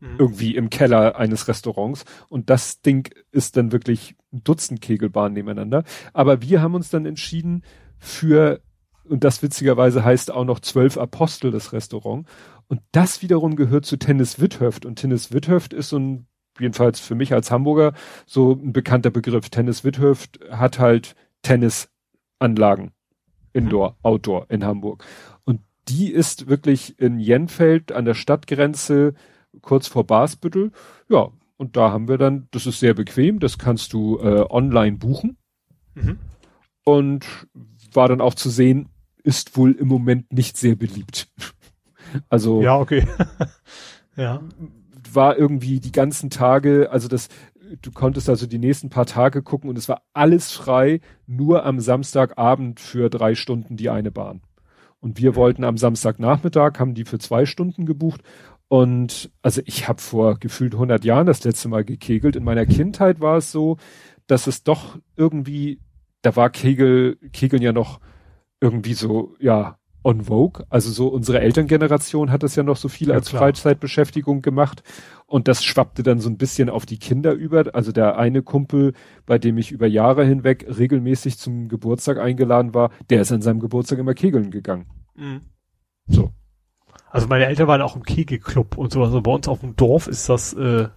[0.00, 2.04] irgendwie im Keller eines Restaurants.
[2.28, 5.84] Und das Ding ist dann wirklich ein Dutzend Kegelbahnen nebeneinander.
[6.12, 7.62] Aber wir haben uns dann entschieden
[7.98, 8.60] für,
[9.04, 12.26] und das witzigerweise heißt auch noch zwölf Apostel das Restaurant.
[12.68, 14.86] Und das wiederum gehört zu Tennis Withöft.
[14.86, 16.26] Und Tennis Withöft ist so ein,
[16.60, 17.94] jedenfalls für mich als Hamburger,
[18.26, 19.48] so ein bekannter Begriff.
[19.48, 22.92] Tennis Withöft hat halt Tennisanlagen.
[23.52, 25.04] Indoor, Outdoor in Hamburg.
[25.44, 29.14] Und die ist wirklich in Jenfeld an der Stadtgrenze,
[29.62, 30.72] kurz vor Basbüttel.
[31.08, 34.96] Ja, und da haben wir dann, das ist sehr bequem, das kannst du äh, online
[34.96, 35.36] buchen.
[35.94, 36.18] Mhm.
[36.84, 37.26] Und
[37.92, 38.88] war dann auch zu sehen,
[39.22, 41.28] ist wohl im Moment nicht sehr beliebt.
[42.30, 42.62] Also.
[42.62, 43.06] Ja, okay.
[44.16, 44.40] ja.
[45.12, 47.28] War irgendwie die ganzen Tage, also das,
[47.82, 51.80] du konntest also die nächsten paar Tage gucken und es war alles frei, nur am
[51.80, 54.40] Samstagabend für drei Stunden die eine Bahn.
[55.00, 58.22] Und wir wollten am Samstagnachmittag, haben die für zwei Stunden gebucht.
[58.68, 62.36] Und also ich habe vor gefühlt 100 Jahren das letzte Mal gekegelt.
[62.36, 63.78] In meiner Kindheit war es so,
[64.26, 65.80] dass es doch irgendwie,
[66.22, 68.00] da war Kegel, Kegeln ja noch
[68.60, 70.64] irgendwie so, ja, on vogue.
[70.68, 73.42] Also so unsere Elterngeneration hat das ja noch so viel ja, als klar.
[73.42, 74.82] Freizeitbeschäftigung gemacht.
[75.26, 77.74] Und das schwappte dann so ein bisschen auf die Kinder über.
[77.74, 78.92] Also der eine Kumpel,
[79.26, 83.60] bei dem ich über Jahre hinweg regelmäßig zum Geburtstag eingeladen war, der ist an seinem
[83.60, 84.86] Geburtstag immer kegeln gegangen.
[85.16, 85.40] Mhm.
[86.06, 86.32] So.
[87.10, 89.02] Also meine Eltern waren auch im Kegelclub und so.
[89.02, 90.88] Also bei uns auf dem Dorf ist das, äh,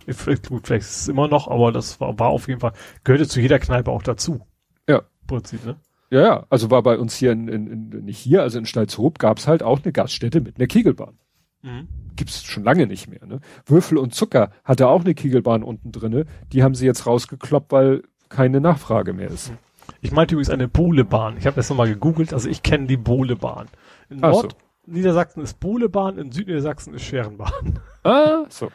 [0.48, 2.74] gut, vielleicht ist es immer noch, aber das war, war auf jeden Fall,
[3.04, 4.42] gehörte zu jeder Kneipe auch dazu.
[4.88, 5.02] Ja.
[5.28, 5.78] Prinzip, ne?
[6.10, 9.18] Ja, ja, also war bei uns hier in, in, in nicht hier, also in Stalzhoop
[9.18, 11.18] gab's halt auch eine Gaststätte mit einer Kegelbahn.
[11.62, 11.88] Mhm.
[12.18, 13.40] Gibt's schon lange nicht mehr, ne?
[13.66, 18.04] Würfel und Zucker hatte auch eine Kegelbahn unten drinne, die haben sie jetzt rausgekloppt, weil
[18.28, 19.54] keine Nachfrage mehr ist.
[20.02, 21.38] Ich meinte übrigens eine Bohlebahn.
[21.38, 23.68] Ich habe das nochmal gegoogelt, also ich kenne die Bohlebahn.
[24.10, 24.58] In Nord so.
[24.92, 27.80] Niedersachsen ist Bohlebahn, in Südniedersachsen ist Scherenbahn.
[28.04, 28.72] Ah, so.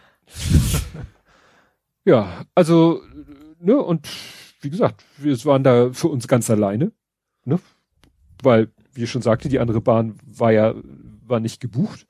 [2.05, 3.01] ja, also,
[3.59, 4.09] ne, und
[4.61, 6.93] wie gesagt, wir waren da für uns ganz alleine
[7.47, 7.61] ne?
[8.43, 10.75] Weil, wie ich schon sagte, die andere Bahn war ja,
[11.27, 12.07] war nicht gebucht.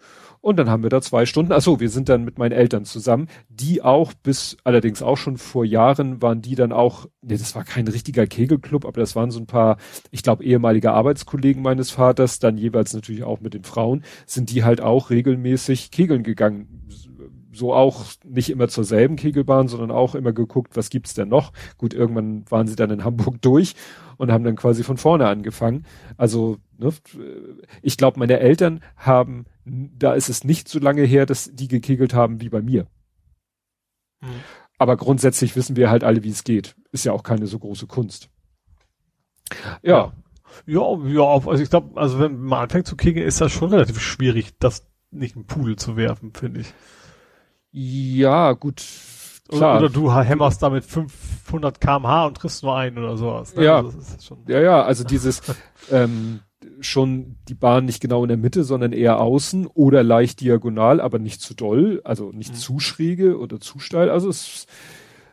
[0.47, 1.51] Und dann haben wir da zwei Stunden.
[1.51, 5.65] Achso, wir sind dann mit meinen Eltern zusammen, die auch bis, allerdings auch schon vor
[5.65, 9.41] Jahren waren die dann auch, nee, das war kein richtiger Kegelclub, aber das waren so
[9.41, 9.77] ein paar,
[10.13, 14.63] ich glaube, ehemalige Arbeitskollegen meines Vaters, dann jeweils natürlich auch mit den Frauen, sind die
[14.63, 16.87] halt auch regelmäßig kegeln gegangen
[17.53, 21.53] so auch nicht immer zur selben Kegelbahn, sondern auch immer geguckt, was gibt's denn noch?
[21.79, 23.75] Gut, irgendwann waren sie dann in Hamburg durch
[24.19, 25.87] und haben dann quasi von vorne angefangen.
[26.19, 26.93] Also, ne,
[27.81, 32.15] ich glaube, meine Eltern haben, da ist es nicht so lange her, dass die gekegelt
[32.15, 32.87] haben wie bei mir.
[34.21, 34.41] Mhm.
[34.79, 36.77] Aber grundsätzlich wissen wir halt alle, wie es geht.
[36.93, 38.31] Ist ja auch keine so große Kunst.
[39.83, 40.13] Ja.
[40.65, 44.01] Ja, ja, also ich glaube, also wenn man anfängt zu kegeln, ist das schon relativ
[44.01, 46.73] schwierig, das nicht im Pudel zu werfen, finde ich.
[47.73, 48.83] Ja, gut.
[49.49, 49.79] Klar.
[49.79, 53.55] Oder du hämmerst damit 500 kmh und triffst nur einen oder sowas.
[53.55, 53.65] Ne?
[53.65, 53.77] Ja.
[53.77, 55.43] Also ja, ja, also dieses
[55.91, 56.41] ähm,
[56.81, 61.19] schon die Bahn nicht genau in der Mitte, sondern eher außen oder leicht diagonal, aber
[61.19, 62.57] nicht zu doll, also nicht mhm.
[62.57, 64.11] zu schräge oder zu steil.
[64.11, 64.67] Also es,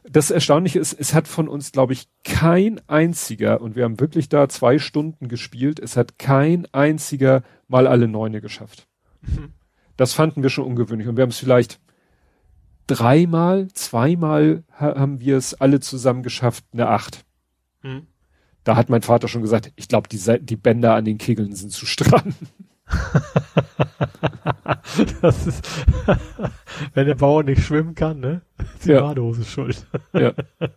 [0.03, 4.29] das Erstaunliche ist, es hat von uns, glaube ich, kein einziger, und wir haben wirklich
[4.29, 8.87] da zwei Stunden gespielt, es hat kein einziger mal alle Neune geschafft.
[9.21, 9.53] Mhm.
[9.95, 11.79] Das fanden wir schon ungewöhnlich und wir haben es vielleicht
[12.87, 17.25] dreimal, zweimal haben wir es alle zusammen geschafft, eine Acht.
[17.81, 18.07] Hm.
[18.63, 21.71] Da hat mein Vater schon gesagt, ich glaube, die, die Bänder an den Kegeln sind
[21.71, 22.35] zu stramm.
[25.21, 25.85] das ist,
[26.93, 28.41] wenn der Bauer nicht schwimmen kann, ne?
[28.83, 29.01] Die ja.
[29.01, 29.85] Badehose schuld.
[30.13, 30.33] ja.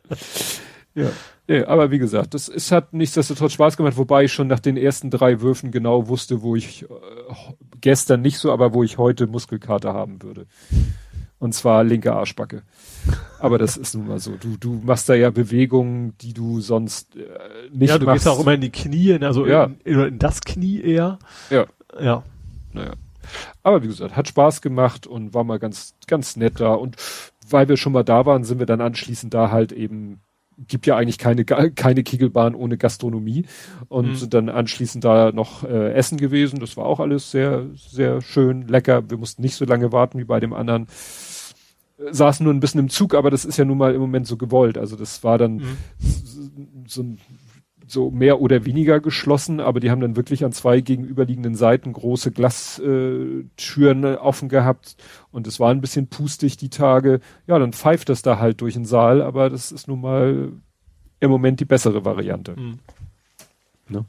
[0.97, 1.11] Ja.
[1.47, 4.79] Nee, aber wie gesagt, das es hat nichtsdestotrotz Spaß gemacht, wobei ich schon nach den
[4.79, 6.87] ersten drei Würfen genau wusste, wo ich äh,
[7.83, 10.47] gestern nicht so, aber wo ich heute Muskelkater haben würde.
[11.39, 12.63] Und zwar linke Arschbacke.
[13.39, 14.33] Aber das ist nun mal so.
[14.37, 17.21] Du, du machst da ja Bewegungen, die du sonst äh,
[17.71, 18.25] nicht Ja, du machst.
[18.25, 19.71] gehst auch immer in die Knie, also ja.
[19.85, 21.19] in, in das Knie eher.
[21.51, 21.67] Ja.
[22.01, 22.23] Ja.
[22.73, 22.93] Naja.
[23.63, 26.73] Aber wie gesagt, hat Spaß gemacht und war mal ganz, ganz nett da.
[26.75, 26.97] Und
[27.49, 30.21] weil wir schon mal da waren, sind wir dann anschließend da halt eben
[30.59, 33.45] gibt ja eigentlich keine, keine Kegelbahn ohne Gastronomie
[33.89, 34.15] und mhm.
[34.15, 36.61] sind dann anschließend da noch äh, essen gewesen.
[36.61, 39.11] Das war auch alles sehr, sehr schön, lecker.
[39.11, 40.87] Wir mussten nicht so lange warten wie bei dem anderen.
[41.99, 44.37] Saßen nur ein bisschen im Zug, aber das ist ja nun mal im Moment so
[44.37, 44.77] gewollt.
[44.77, 45.77] Also das war dann mhm.
[46.87, 47.05] so
[47.89, 52.33] so mehr oder weniger geschlossen, aber die haben dann wirklich an zwei gegenüberliegenden Seiten große
[52.33, 54.97] Glastüren äh, offen gehabt
[55.31, 57.21] und es war ein bisschen pustig die Tage.
[57.47, 60.53] Ja, dann pfeift das da halt durch den Saal, aber das ist nun mal
[61.21, 62.57] im Moment die bessere Variante.
[62.59, 62.79] Mhm.
[63.89, 64.05] Ne?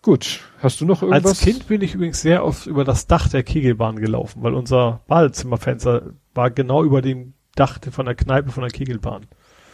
[0.00, 1.24] Gut, hast du noch irgendwas?
[1.24, 5.00] Als Kind bin ich übrigens sehr oft über das Dach der Kegelbahn gelaufen, weil unser
[5.06, 9.26] Badezimmerfenster war genau über dem Dach von der Kneipe von der Kegelbahn.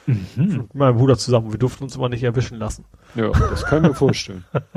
[0.06, 0.26] Mhm.
[0.36, 1.52] Mit meinem Bruder zusammen.
[1.52, 2.84] Wir durften uns immer nicht erwischen lassen.
[3.14, 4.44] Ja, das kann ich mir vorstellen.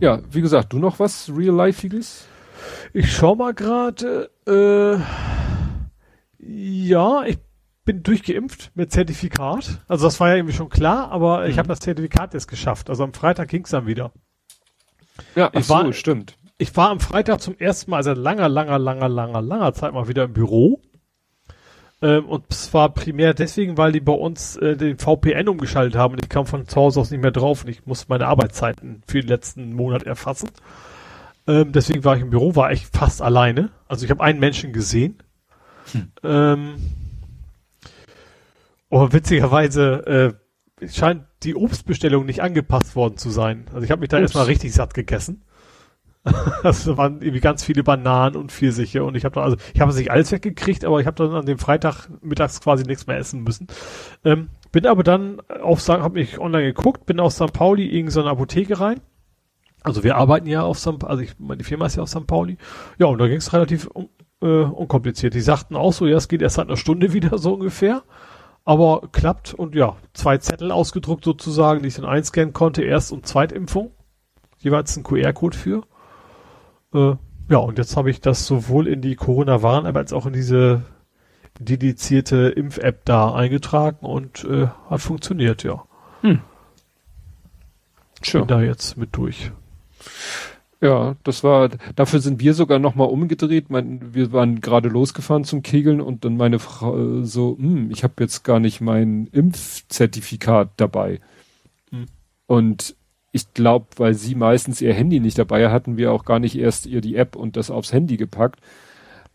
[0.00, 2.26] ja, wie gesagt, du noch was Real-Lifeiges?
[2.92, 4.30] Ich schau mal gerade.
[4.46, 4.98] Äh,
[6.38, 7.38] ja, ich
[7.84, 9.82] bin durchgeimpft mit Zertifikat.
[9.86, 11.50] Also das war ja irgendwie schon klar, aber mhm.
[11.50, 12.88] ich habe das Zertifikat jetzt geschafft.
[12.88, 14.12] Also am Freitag ging's dann wieder.
[15.34, 16.36] Ja, ich war, so, stimmt.
[16.58, 20.08] Ich war am Freitag zum ersten Mal seit langer, langer, langer, langer, langer Zeit mal
[20.08, 20.80] wieder im Büro.
[22.02, 26.22] Ähm, und zwar primär deswegen, weil die bei uns äh, den VPN umgeschaltet haben und
[26.22, 29.20] ich kam von zu Hause aus nicht mehr drauf und ich musste meine Arbeitszeiten für
[29.20, 30.50] den letzten Monat erfassen.
[31.46, 33.70] Ähm, deswegen war ich im Büro, war ich fast alleine.
[33.88, 35.22] Also ich habe einen Menschen gesehen.
[35.92, 36.12] Hm.
[36.22, 36.74] Ähm,
[38.90, 40.36] oh, witzigerweise
[40.82, 43.66] äh, scheint die Obstbestellung nicht angepasst worden zu sein.
[43.72, 45.45] Also ich habe mich da erstmal richtig satt gegessen.
[46.62, 49.90] das waren irgendwie ganz viele Bananen und Pfirsiche und ich habe da, also ich habe
[49.90, 53.18] es nicht alles weggekriegt, aber ich habe dann an dem Freitag mittags quasi nichts mehr
[53.18, 53.68] essen müssen.
[54.24, 57.52] Ähm, bin aber dann auf, habe mich online geguckt, bin aus St.
[57.52, 59.00] Pauli in so eine Apotheke rein.
[59.82, 61.04] Also wir arbeiten ja auf St.
[61.04, 62.26] also ich, meine Firma ist ja auf St.
[62.26, 62.56] Pauli.
[62.98, 64.08] Ja, und da ging es relativ un,
[64.42, 65.34] äh, unkompliziert.
[65.34, 68.02] Die sagten auch so, ja, es geht erst seit einer Stunde wieder so ungefähr.
[68.64, 73.24] Aber klappt und ja, zwei Zettel ausgedruckt sozusagen, die ich dann einscannen konnte, Erst- und
[73.24, 73.92] Zweitimpfung.
[74.58, 75.84] Jeweils ein QR-Code für.
[76.96, 77.16] Äh,
[77.48, 80.82] ja, und jetzt habe ich das sowohl in die Corona-Warn-App als auch in diese
[81.60, 85.84] dedizierte Impf-App da eingetragen und äh, hat funktioniert, ja.
[86.22, 86.40] Hm.
[88.32, 89.52] Bin da jetzt mit durch.
[90.80, 93.70] Ja, das war, dafür sind wir sogar nochmal umgedreht.
[93.70, 98.04] Mein, wir waren gerade losgefahren zum Kegeln und dann meine Frau äh, so, hm, ich
[98.04, 101.20] habe jetzt gar nicht mein Impfzertifikat dabei.
[101.90, 102.06] Hm.
[102.46, 102.96] Und
[103.36, 106.86] ich glaube, weil sie meistens ihr Handy nicht dabei hatten, wir auch gar nicht erst
[106.86, 108.60] ihr die App und das aufs Handy gepackt.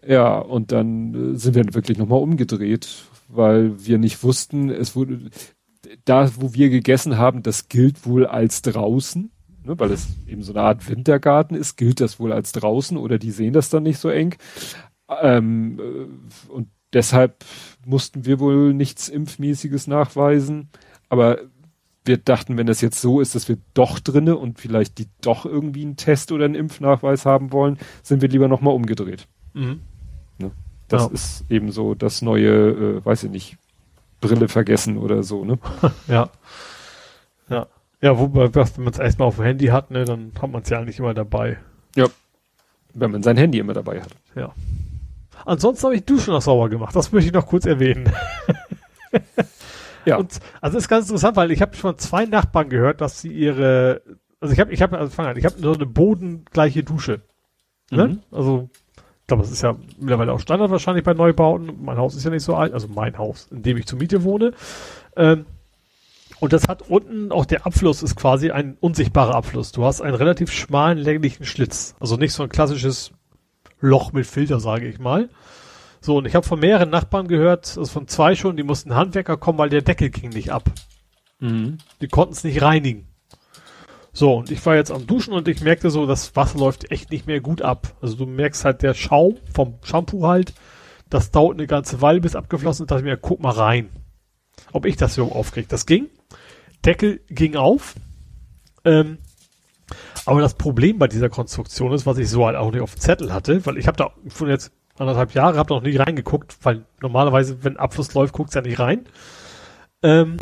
[0.06, 5.30] Ja, und dann äh, sind wir wirklich nochmal umgedreht, weil wir nicht wussten, es wurde,
[6.06, 9.32] da wo wir gegessen haben, das gilt wohl als draußen,
[9.64, 13.20] ne, weil es eben so eine Art Wintergarten ist, gilt das wohl als draußen oder
[13.20, 14.36] die sehen das dann nicht so eng.
[15.22, 17.46] Ähm, äh, und deshalb
[17.86, 20.70] mussten wir wohl nichts Impfmäßiges nachweisen.
[21.10, 21.40] Aber
[22.04, 25.46] wir dachten, wenn das jetzt so ist, dass wir doch drinne und vielleicht die doch
[25.46, 29.28] irgendwie einen Test oder einen Impfnachweis haben wollen, sind wir lieber nochmal umgedreht.
[29.54, 29.82] Mhm.
[30.40, 30.52] Ne?
[30.88, 31.10] Das ja.
[31.12, 33.58] ist eben so das neue, äh, weiß ich nicht,
[34.20, 35.60] Brille vergessen oder so, ne?
[36.08, 36.30] ja.
[37.50, 37.68] Ja.
[38.02, 40.70] Ja, wobei, wenn man es erstmal auf dem Handy hat, ne, dann hat man es
[40.70, 41.60] ja eigentlich immer dabei.
[41.96, 42.08] Ja.
[42.94, 44.16] Wenn man sein Handy immer dabei hat.
[44.36, 44.54] Ja.
[45.46, 46.96] Ansonsten habe ich Duschen noch sauber gemacht.
[46.96, 48.12] Das möchte ich noch kurz erwähnen.
[50.06, 50.18] Ja.
[50.18, 54.02] Und, also ist ganz interessant, weil ich habe von zwei Nachbarn gehört, dass sie ihre,
[54.40, 57.22] also ich habe, ich habe, also fang an, ich habe so eine bodengleiche Dusche.
[57.92, 58.08] Ne?
[58.08, 58.20] Mhm.
[58.32, 61.84] Also, ich glaube, das ist ja mittlerweile auch Standard wahrscheinlich bei Neubauten.
[61.84, 64.24] Mein Haus ist ja nicht so alt, also mein Haus, in dem ich zur Miete
[64.24, 64.54] wohne.
[65.16, 65.46] Ähm,
[66.40, 69.72] und das hat unten auch der Abfluss ist quasi ein unsichtbarer Abfluss.
[69.72, 71.96] Du hast einen relativ schmalen, länglichen Schlitz.
[72.00, 73.12] Also nicht so ein klassisches
[73.80, 75.30] Loch mit Filter, sage ich mal.
[76.04, 79.38] So, und ich habe von mehreren Nachbarn gehört, also von zwei schon, die mussten Handwerker
[79.38, 80.70] kommen, weil der Deckel ging nicht ab.
[81.40, 81.78] Mhm.
[82.02, 83.08] Die konnten es nicht reinigen.
[84.12, 87.12] So, und ich war jetzt am Duschen und ich merkte so, das Wasser läuft echt
[87.12, 87.96] nicht mehr gut ab.
[88.02, 90.54] Also du merkst halt der Schaum vom Shampoo halt,
[91.10, 93.90] das dauert eine ganze Weile bis abgeflossen ist, dachte ich mir, guck mal rein.
[94.74, 95.68] Ob ich das so aufkriege.
[95.68, 96.10] Das ging.
[96.84, 97.96] Deckel ging auf.
[98.84, 99.20] Ähm,
[100.26, 103.02] aber das Problem bei dieser Konstruktion ist, was ich so halt auch nicht auf dem
[103.02, 106.86] Zettel hatte, weil ich habe da von jetzt anderthalb Jahre, habe noch nie reingeguckt, weil
[107.02, 109.06] normalerweise, wenn Abfluss läuft, guckst du ja nicht rein.
[110.04, 110.38] Ähm,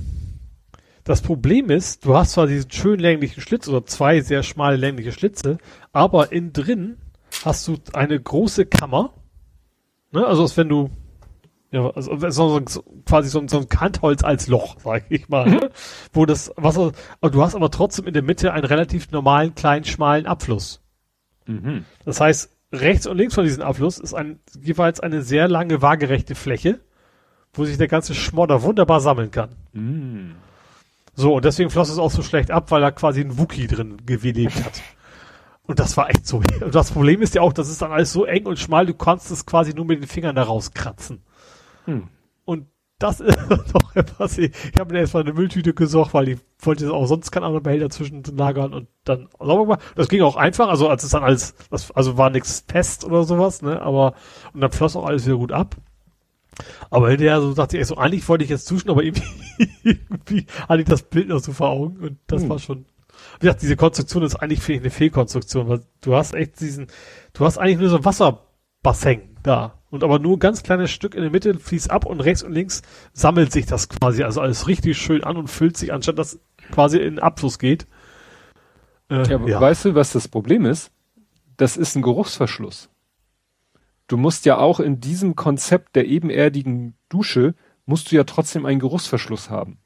[1.03, 5.11] das Problem ist, du hast zwar diesen schön länglichen Schlitz oder zwei sehr schmale längliche
[5.11, 5.57] Schlitze,
[5.91, 6.97] aber innen drin
[7.43, 9.13] hast du eine große Kammer.
[10.11, 10.25] Ne?
[10.25, 10.89] Also als wenn du
[11.71, 15.69] ja, also so, so, quasi so, so ein Kantholz als Loch, sag ich mal, ne?
[16.13, 19.85] wo das Wasser, aber du hast aber trotzdem in der Mitte einen relativ normalen, kleinen,
[19.85, 20.81] schmalen Abfluss.
[21.45, 21.85] Mhm.
[22.05, 26.35] Das heißt, rechts und links von diesem Abfluss ist ein, jeweils eine sehr lange waagerechte
[26.35, 26.79] Fläche,
[27.53, 29.55] wo sich der ganze Schmodder wunderbar sammeln kann.
[29.73, 30.35] Mm.
[31.15, 33.97] So, und deswegen floss es auch so schlecht ab, weil da quasi ein Wookie drin
[34.05, 34.81] gelebt hat.
[35.63, 36.37] Und das war echt so.
[36.61, 38.95] Und das Problem ist ja auch, das ist dann alles so eng und schmal, du
[38.95, 41.21] kannst es quasi nur mit den Fingern da rauskratzen.
[41.85, 42.07] Hm.
[42.43, 42.65] Und
[42.99, 43.37] das ist
[43.73, 44.37] doch etwas.
[44.37, 47.89] Ich habe mir erstmal eine Mülltüte gesorgt, weil ich wollte auch sonst keinen anderen Behälter
[47.89, 49.81] zwischen lagern und dann sauber gemacht.
[49.95, 53.23] Das ging auch einfach, also als es dann alles, das, also war nichts fest oder
[53.23, 54.13] sowas, ne, aber,
[54.53, 55.77] und dann floss auch alles wieder gut ab.
[56.89, 59.23] Aber hinterher so dachte ich so, eigentlich wollte ich jetzt duschen, aber irgendwie,
[59.83, 62.49] irgendwie hatte ich das Bild noch so vor Augen und das hm.
[62.49, 62.85] war schon,
[63.39, 66.87] wie gesagt, diese Konstruktion ist eigentlich finde ich eine Fehlkonstruktion, weil du hast echt diesen,
[67.31, 69.78] du hast eigentlich nur so ein Wasserbassin da.
[69.89, 72.51] Und aber nur ein ganz kleines Stück in der Mitte fließt ab und rechts und
[72.51, 76.39] links sammelt sich das quasi, also alles richtig schön an und füllt sich, anstatt dass
[76.71, 77.87] quasi in den Abfluss geht.
[79.09, 79.59] Äh, ja, ja.
[79.59, 80.91] Weißt du, was das Problem ist?
[81.57, 82.89] Das ist ein Geruchsverschluss.
[84.07, 88.79] Du musst ja auch in diesem Konzept der ebenerdigen Dusche, musst du ja trotzdem einen
[88.79, 89.79] Geruchsverschluss haben.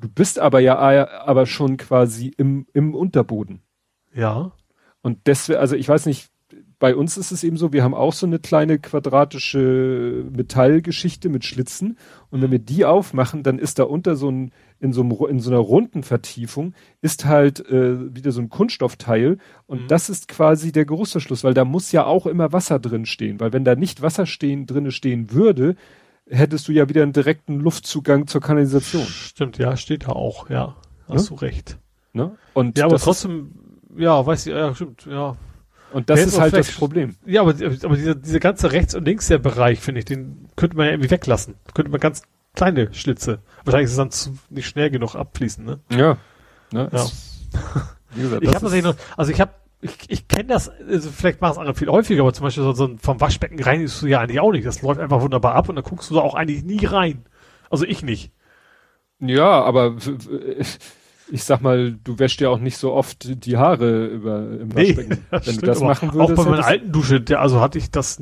[0.00, 3.62] Du bist aber ja aber schon quasi im, im Unterboden.
[4.14, 4.52] Ja.
[5.02, 6.29] Und deswegen, also ich weiß nicht,
[6.80, 11.44] bei uns ist es eben so, wir haben auch so eine kleine quadratische Metallgeschichte mit
[11.44, 11.98] Schlitzen.
[12.30, 14.50] Und wenn wir die aufmachen, dann ist da unter so ein,
[14.80, 19.36] in so, einem, in so einer runden Vertiefung, ist halt äh, wieder so ein Kunststoffteil.
[19.66, 19.88] Und mhm.
[19.88, 23.40] das ist quasi der Geruchsverschluss, weil da muss ja auch immer Wasser drin stehen.
[23.40, 25.76] Weil wenn da nicht Wasser stehen, drinne stehen würde,
[26.30, 29.04] hättest du ja wieder einen direkten Luftzugang zur Kanalisation.
[29.04, 30.76] Stimmt, ja, steht da auch, ja.
[31.08, 31.36] Hast ja?
[31.36, 31.78] du recht.
[32.14, 32.38] Ne?
[32.54, 33.52] Und ja, aber trotzdem,
[33.98, 35.36] ja, weiß ich, ja, stimmt, ja.
[35.92, 37.16] Und das ist halt das Problem.
[37.26, 40.76] Ja, aber, aber dieser, dieser ganze rechts und links der Bereich, finde ich, den könnte
[40.76, 41.54] man ja irgendwie weglassen.
[41.74, 42.22] Könnte man ganz
[42.54, 43.40] kleine Schlitze.
[43.64, 45.80] Wahrscheinlich ist es dann zu, nicht schnell genug abfließen, ne?
[45.90, 46.16] Ja.
[46.72, 47.06] Ne, ja.
[48.14, 49.52] wie gesagt, ich habe noch, also ich habe
[49.82, 52.72] ich, ich kenne das, also vielleicht macht es andere viel häufiger, aber zum Beispiel so,
[52.72, 54.66] so vom Waschbecken rein ist du ja eigentlich auch nicht.
[54.66, 57.24] Das läuft einfach wunderbar ab und dann guckst du da auch eigentlich nie rein.
[57.70, 58.30] Also ich nicht.
[59.20, 59.96] Ja, aber
[61.30, 65.10] ich sag mal, du wäschst ja auch nicht so oft die Haare über im Waschbecken.
[65.20, 66.38] Nee, Wenn stimmt, du das machen würdest.
[66.38, 68.20] Auch bei meiner alten Dusche, der, also hatte ich das,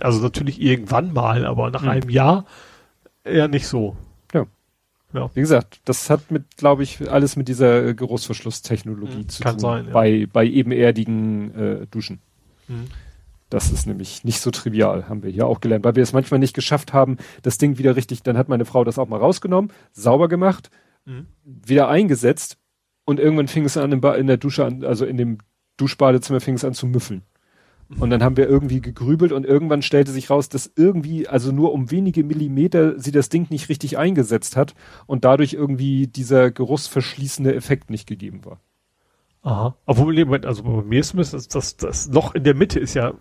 [0.00, 1.88] also natürlich irgendwann mal, aber nach hm.
[1.88, 2.46] einem Jahr
[3.24, 3.96] eher nicht so.
[5.12, 5.30] Ja.
[5.34, 9.60] Wie gesagt, das hat mit, glaube ich, alles mit dieser Geruchsverschlusstechnologie mhm, zu kann tun.
[9.60, 9.92] Sein, ja.
[9.92, 12.20] Bei, bei ebenerdigen äh, Duschen.
[12.68, 12.88] Mhm.
[13.48, 16.40] Das ist nämlich nicht so trivial, haben wir hier auch gelernt, weil wir es manchmal
[16.40, 19.70] nicht geschafft haben, das Ding wieder richtig, dann hat meine Frau das auch mal rausgenommen,
[19.92, 20.70] sauber gemacht,
[21.06, 21.26] mhm.
[21.44, 22.58] wieder eingesetzt
[23.06, 25.38] und irgendwann fing es an in der Dusche an, also in dem
[25.78, 27.22] Duschbadezimmer fing es an zu müffeln.
[28.00, 31.72] Und dann haben wir irgendwie gegrübelt und irgendwann stellte sich raus, dass irgendwie, also nur
[31.72, 34.74] um wenige Millimeter sie das Ding nicht richtig eingesetzt hat
[35.06, 38.58] und dadurch irgendwie dieser geruchsverschließende Effekt nicht gegeben war.
[39.42, 39.76] Aha.
[39.86, 43.14] Obwohl, also bei mir ist das, das, das Loch in der Mitte ist ja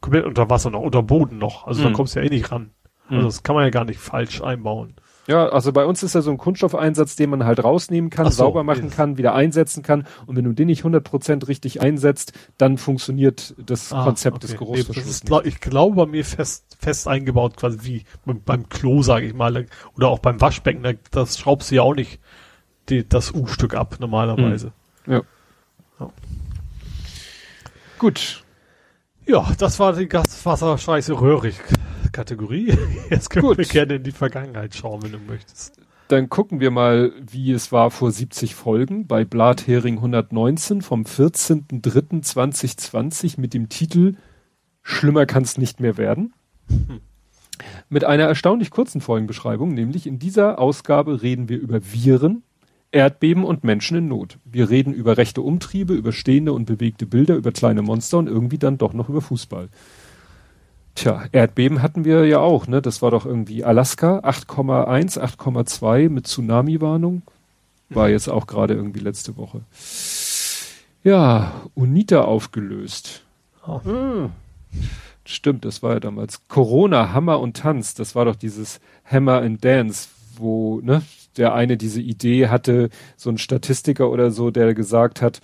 [0.00, 1.66] komplett unter Wasser noch, unter Boden noch.
[1.66, 1.86] Also mhm.
[1.86, 2.70] da kommst du ja eh nicht ran.
[3.08, 3.24] Also mhm.
[3.24, 4.94] das kann man ja gar nicht falsch einbauen.
[5.28, 8.32] Ja, also bei uns ist ja so ein Kunststoffeinsatz, den man halt rausnehmen kann, so,
[8.32, 8.96] sauber machen yes.
[8.96, 10.06] kann, wieder einsetzen kann.
[10.26, 14.46] Und wenn du den nicht 100% richtig einsetzt, dann funktioniert das ah, Konzept okay.
[14.48, 15.24] des Geruchsverschlusses.
[15.24, 19.66] Nee, ich glaube bei mir fest, fest eingebaut, quasi wie beim Klo, sage ich mal,
[19.94, 22.20] oder auch beim Waschbecken, das schraubst du ja auch nicht
[22.88, 24.72] die, das U-Stück ab normalerweise.
[25.04, 25.12] Hm.
[25.12, 25.22] Ja.
[26.00, 26.10] ja.
[27.98, 28.42] Gut.
[29.24, 31.54] Ja, das war die Gaswasserscheiße röhrig.
[32.12, 32.76] Kategorie.
[33.10, 33.58] Jetzt können Gut.
[33.58, 35.76] wir gerne in die Vergangenheit schauen, wenn du möchtest.
[36.08, 43.40] Dann gucken wir mal, wie es war vor 70 Folgen bei Blathering 119 vom 14.03.2020
[43.40, 44.16] mit dem Titel
[44.82, 46.34] Schlimmer kann's nicht mehr werden.
[46.68, 47.00] Hm.
[47.88, 52.42] Mit einer erstaunlich kurzen Folgenbeschreibung, nämlich in dieser Ausgabe reden wir über Viren,
[52.90, 54.36] Erdbeben und Menschen in Not.
[54.44, 58.58] Wir reden über rechte Umtriebe, über stehende und bewegte Bilder, über kleine Monster und irgendwie
[58.58, 59.70] dann doch noch über Fußball.
[60.94, 62.82] Tja, Erdbeben hatten wir ja auch, ne?
[62.82, 67.22] Das war doch irgendwie Alaska, 8,1, 8,2 mit Tsunami-Warnung.
[67.88, 69.62] War jetzt auch gerade irgendwie letzte Woche.
[71.02, 73.22] Ja, UNITA aufgelöst.
[73.66, 73.80] Oh.
[73.84, 74.30] Hm.
[75.24, 76.48] Stimmt, das war ja damals.
[76.48, 81.02] Corona, Hammer und Tanz, das war doch dieses Hammer and Dance, wo, ne,
[81.36, 85.40] der eine diese Idee hatte, so ein Statistiker oder so, der gesagt hat,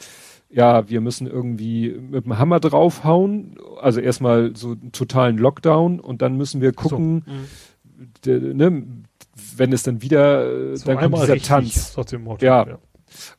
[0.51, 6.23] ja, wir müssen irgendwie mit dem Hammer draufhauen, also erstmal so einen totalen Lockdown und
[6.23, 7.25] dann müssen wir gucken,
[8.25, 8.57] so, mhm.
[8.57, 8.83] ne,
[9.57, 11.97] wenn es dann wieder, so dann kommt dieser richtig, Tanz.
[12.19, 12.67] Motto, ja.
[12.67, 12.79] ja.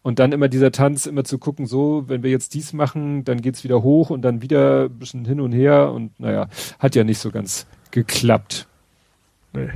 [0.02, 3.42] Und dann immer dieser Tanz, immer zu gucken, so, wenn wir jetzt dies machen, dann
[3.42, 6.48] geht's wieder hoch und dann wieder ein bisschen hin und her und naja,
[6.80, 8.68] hat ja nicht so ganz geklappt.
[9.54, 9.70] Nee.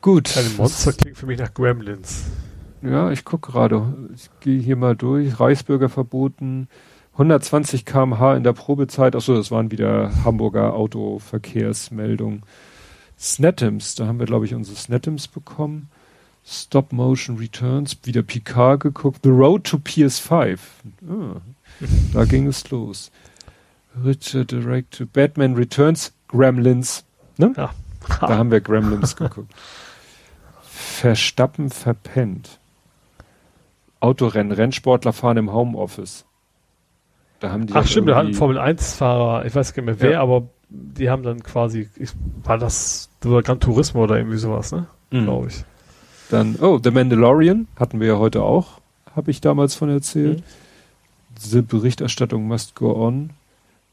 [0.00, 0.24] Gut.
[0.24, 2.26] Kleine Monster klingt für mich nach Gremlins.
[2.82, 3.94] Ja, ich guck gerade.
[4.14, 5.38] Ich gehe hier mal durch.
[5.40, 6.68] Reichsbürger verboten.
[7.12, 9.16] 120 kmh in der Probezeit.
[9.16, 12.42] Achso, das waren wieder Hamburger Autoverkehrsmeldungen.
[13.18, 15.90] Snetims, da haben wir, glaube ich, unsere Snetims bekommen.
[16.46, 19.20] Stop Motion Returns, wieder Picard geguckt.
[19.24, 20.58] The Road to PS5.
[21.08, 21.40] Ah,
[22.14, 23.10] da ging es los.
[24.04, 27.04] Richard Direct to Batman Returns, Gremlins.
[27.36, 27.52] Ne?
[27.56, 27.70] Ja.
[28.20, 29.52] Da haben wir Gremlins geguckt.
[30.62, 32.57] Verstappen verpennt.
[34.00, 36.24] Autorennen, Rennsportler fahren im Homeoffice.
[37.40, 40.00] Da haben die Ach stimmt, da hatten Formel 1 Fahrer, ich weiß gar nicht mehr
[40.00, 40.20] wer, ja.
[40.20, 42.10] aber die haben dann quasi, ich,
[42.42, 44.86] war das war Gran Turismo oder irgendwie sowas, ne?
[45.10, 45.24] Mhm.
[45.24, 45.64] Glaube ich.
[46.30, 48.80] Dann, oh, The Mandalorian hatten wir ja heute auch,
[49.14, 50.40] habe ich damals von erzählt.
[50.40, 50.44] Mhm.
[51.52, 53.30] Die Berichterstattung must go on.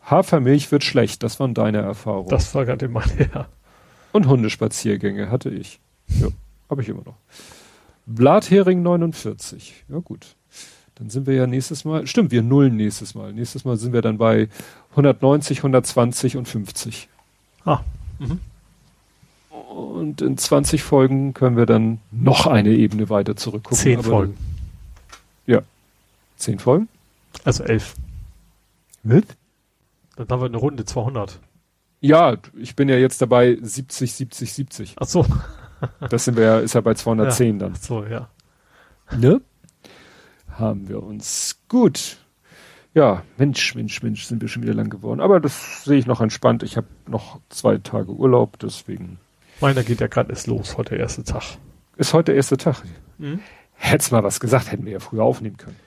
[0.04, 2.30] Hafermilch wird schlecht, das waren deine Erfahrungen.
[2.30, 3.48] Das war gerade meine, ja.
[4.12, 5.80] Und Hundespaziergänge hatte ich.
[6.08, 6.28] Ja,
[6.70, 7.16] habe ich immer noch.
[8.06, 9.86] Blathering 49.
[9.90, 10.36] Ja gut.
[10.96, 13.34] Dann sind wir ja nächstes Mal, stimmt, wir nullen nächstes Mal.
[13.34, 14.48] Nächstes Mal sind wir dann bei
[14.92, 17.10] 190, 120 und 50.
[17.66, 17.82] Ah.
[18.20, 18.40] Mhm.
[19.50, 23.78] Und in 20 Folgen können wir dann noch eine Ebene weiter zurückgucken.
[23.78, 24.38] Zehn Folgen.
[25.48, 25.62] Ja.
[26.38, 26.88] Zehn Folgen?
[27.44, 27.96] Also elf.
[29.04, 29.36] Mit?
[30.16, 31.40] Dann haben wir eine Runde 200.
[32.00, 34.96] Ja, ich bin ja jetzt dabei 70, 70, 70.
[34.98, 35.26] Ach so.
[36.10, 37.74] Das sind wir ja, ist ja bei 210 dann.
[37.76, 38.30] Ach so, ja.
[39.16, 39.42] Ne?
[40.50, 41.60] Haben wir uns.
[41.68, 42.18] Gut.
[42.94, 45.20] Ja, Mensch, Mensch, Mensch, sind wir schon wieder lang geworden.
[45.20, 46.64] Aber das sehe ich noch entspannt.
[46.64, 49.20] Ich habe noch zwei Tage Urlaub, deswegen.
[49.60, 51.44] Meiner geht ja gerade erst los, heute der erste Tag.
[51.98, 52.84] Ist heute der erste Tag.
[53.18, 53.42] Mhm.
[53.74, 55.78] Hätt's mal was gesagt, hätten wir ja früher aufnehmen können.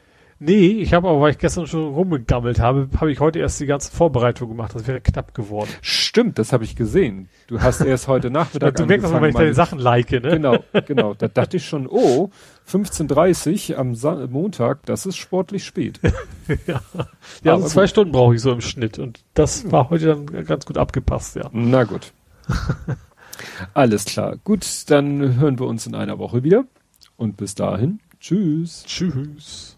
[0.41, 3.67] Nee, ich habe aber, weil ich gestern schon rumgegammelt habe, habe ich heute erst die
[3.67, 4.73] ganze Vorbereitung gemacht.
[4.73, 5.68] Das wäre knapp geworden.
[5.83, 7.28] Stimmt, das habe ich gesehen.
[7.49, 10.20] Du hast erst heute Nachmittag du merkst mal, wenn ich deine Sachen like, ne?
[10.20, 11.15] Genau, genau.
[11.15, 12.31] Da dachte ich schon, oh,
[12.70, 15.99] 15.30 am Sa Montag, das ist sportlich spät.
[16.67, 16.81] ja,
[17.42, 17.91] ja also zwei gut.
[17.91, 19.00] Stunden brauche ich so im Schnitt.
[19.00, 21.49] Und das war heute dann ganz gut abgepasst, ja.
[21.52, 22.12] Na gut.
[23.75, 24.36] Alles klar.
[24.44, 26.65] Gut, dann hören wir uns in einer Woche wieder.
[27.17, 28.84] Und bis dahin, tschüss.
[28.86, 29.77] Tschüss.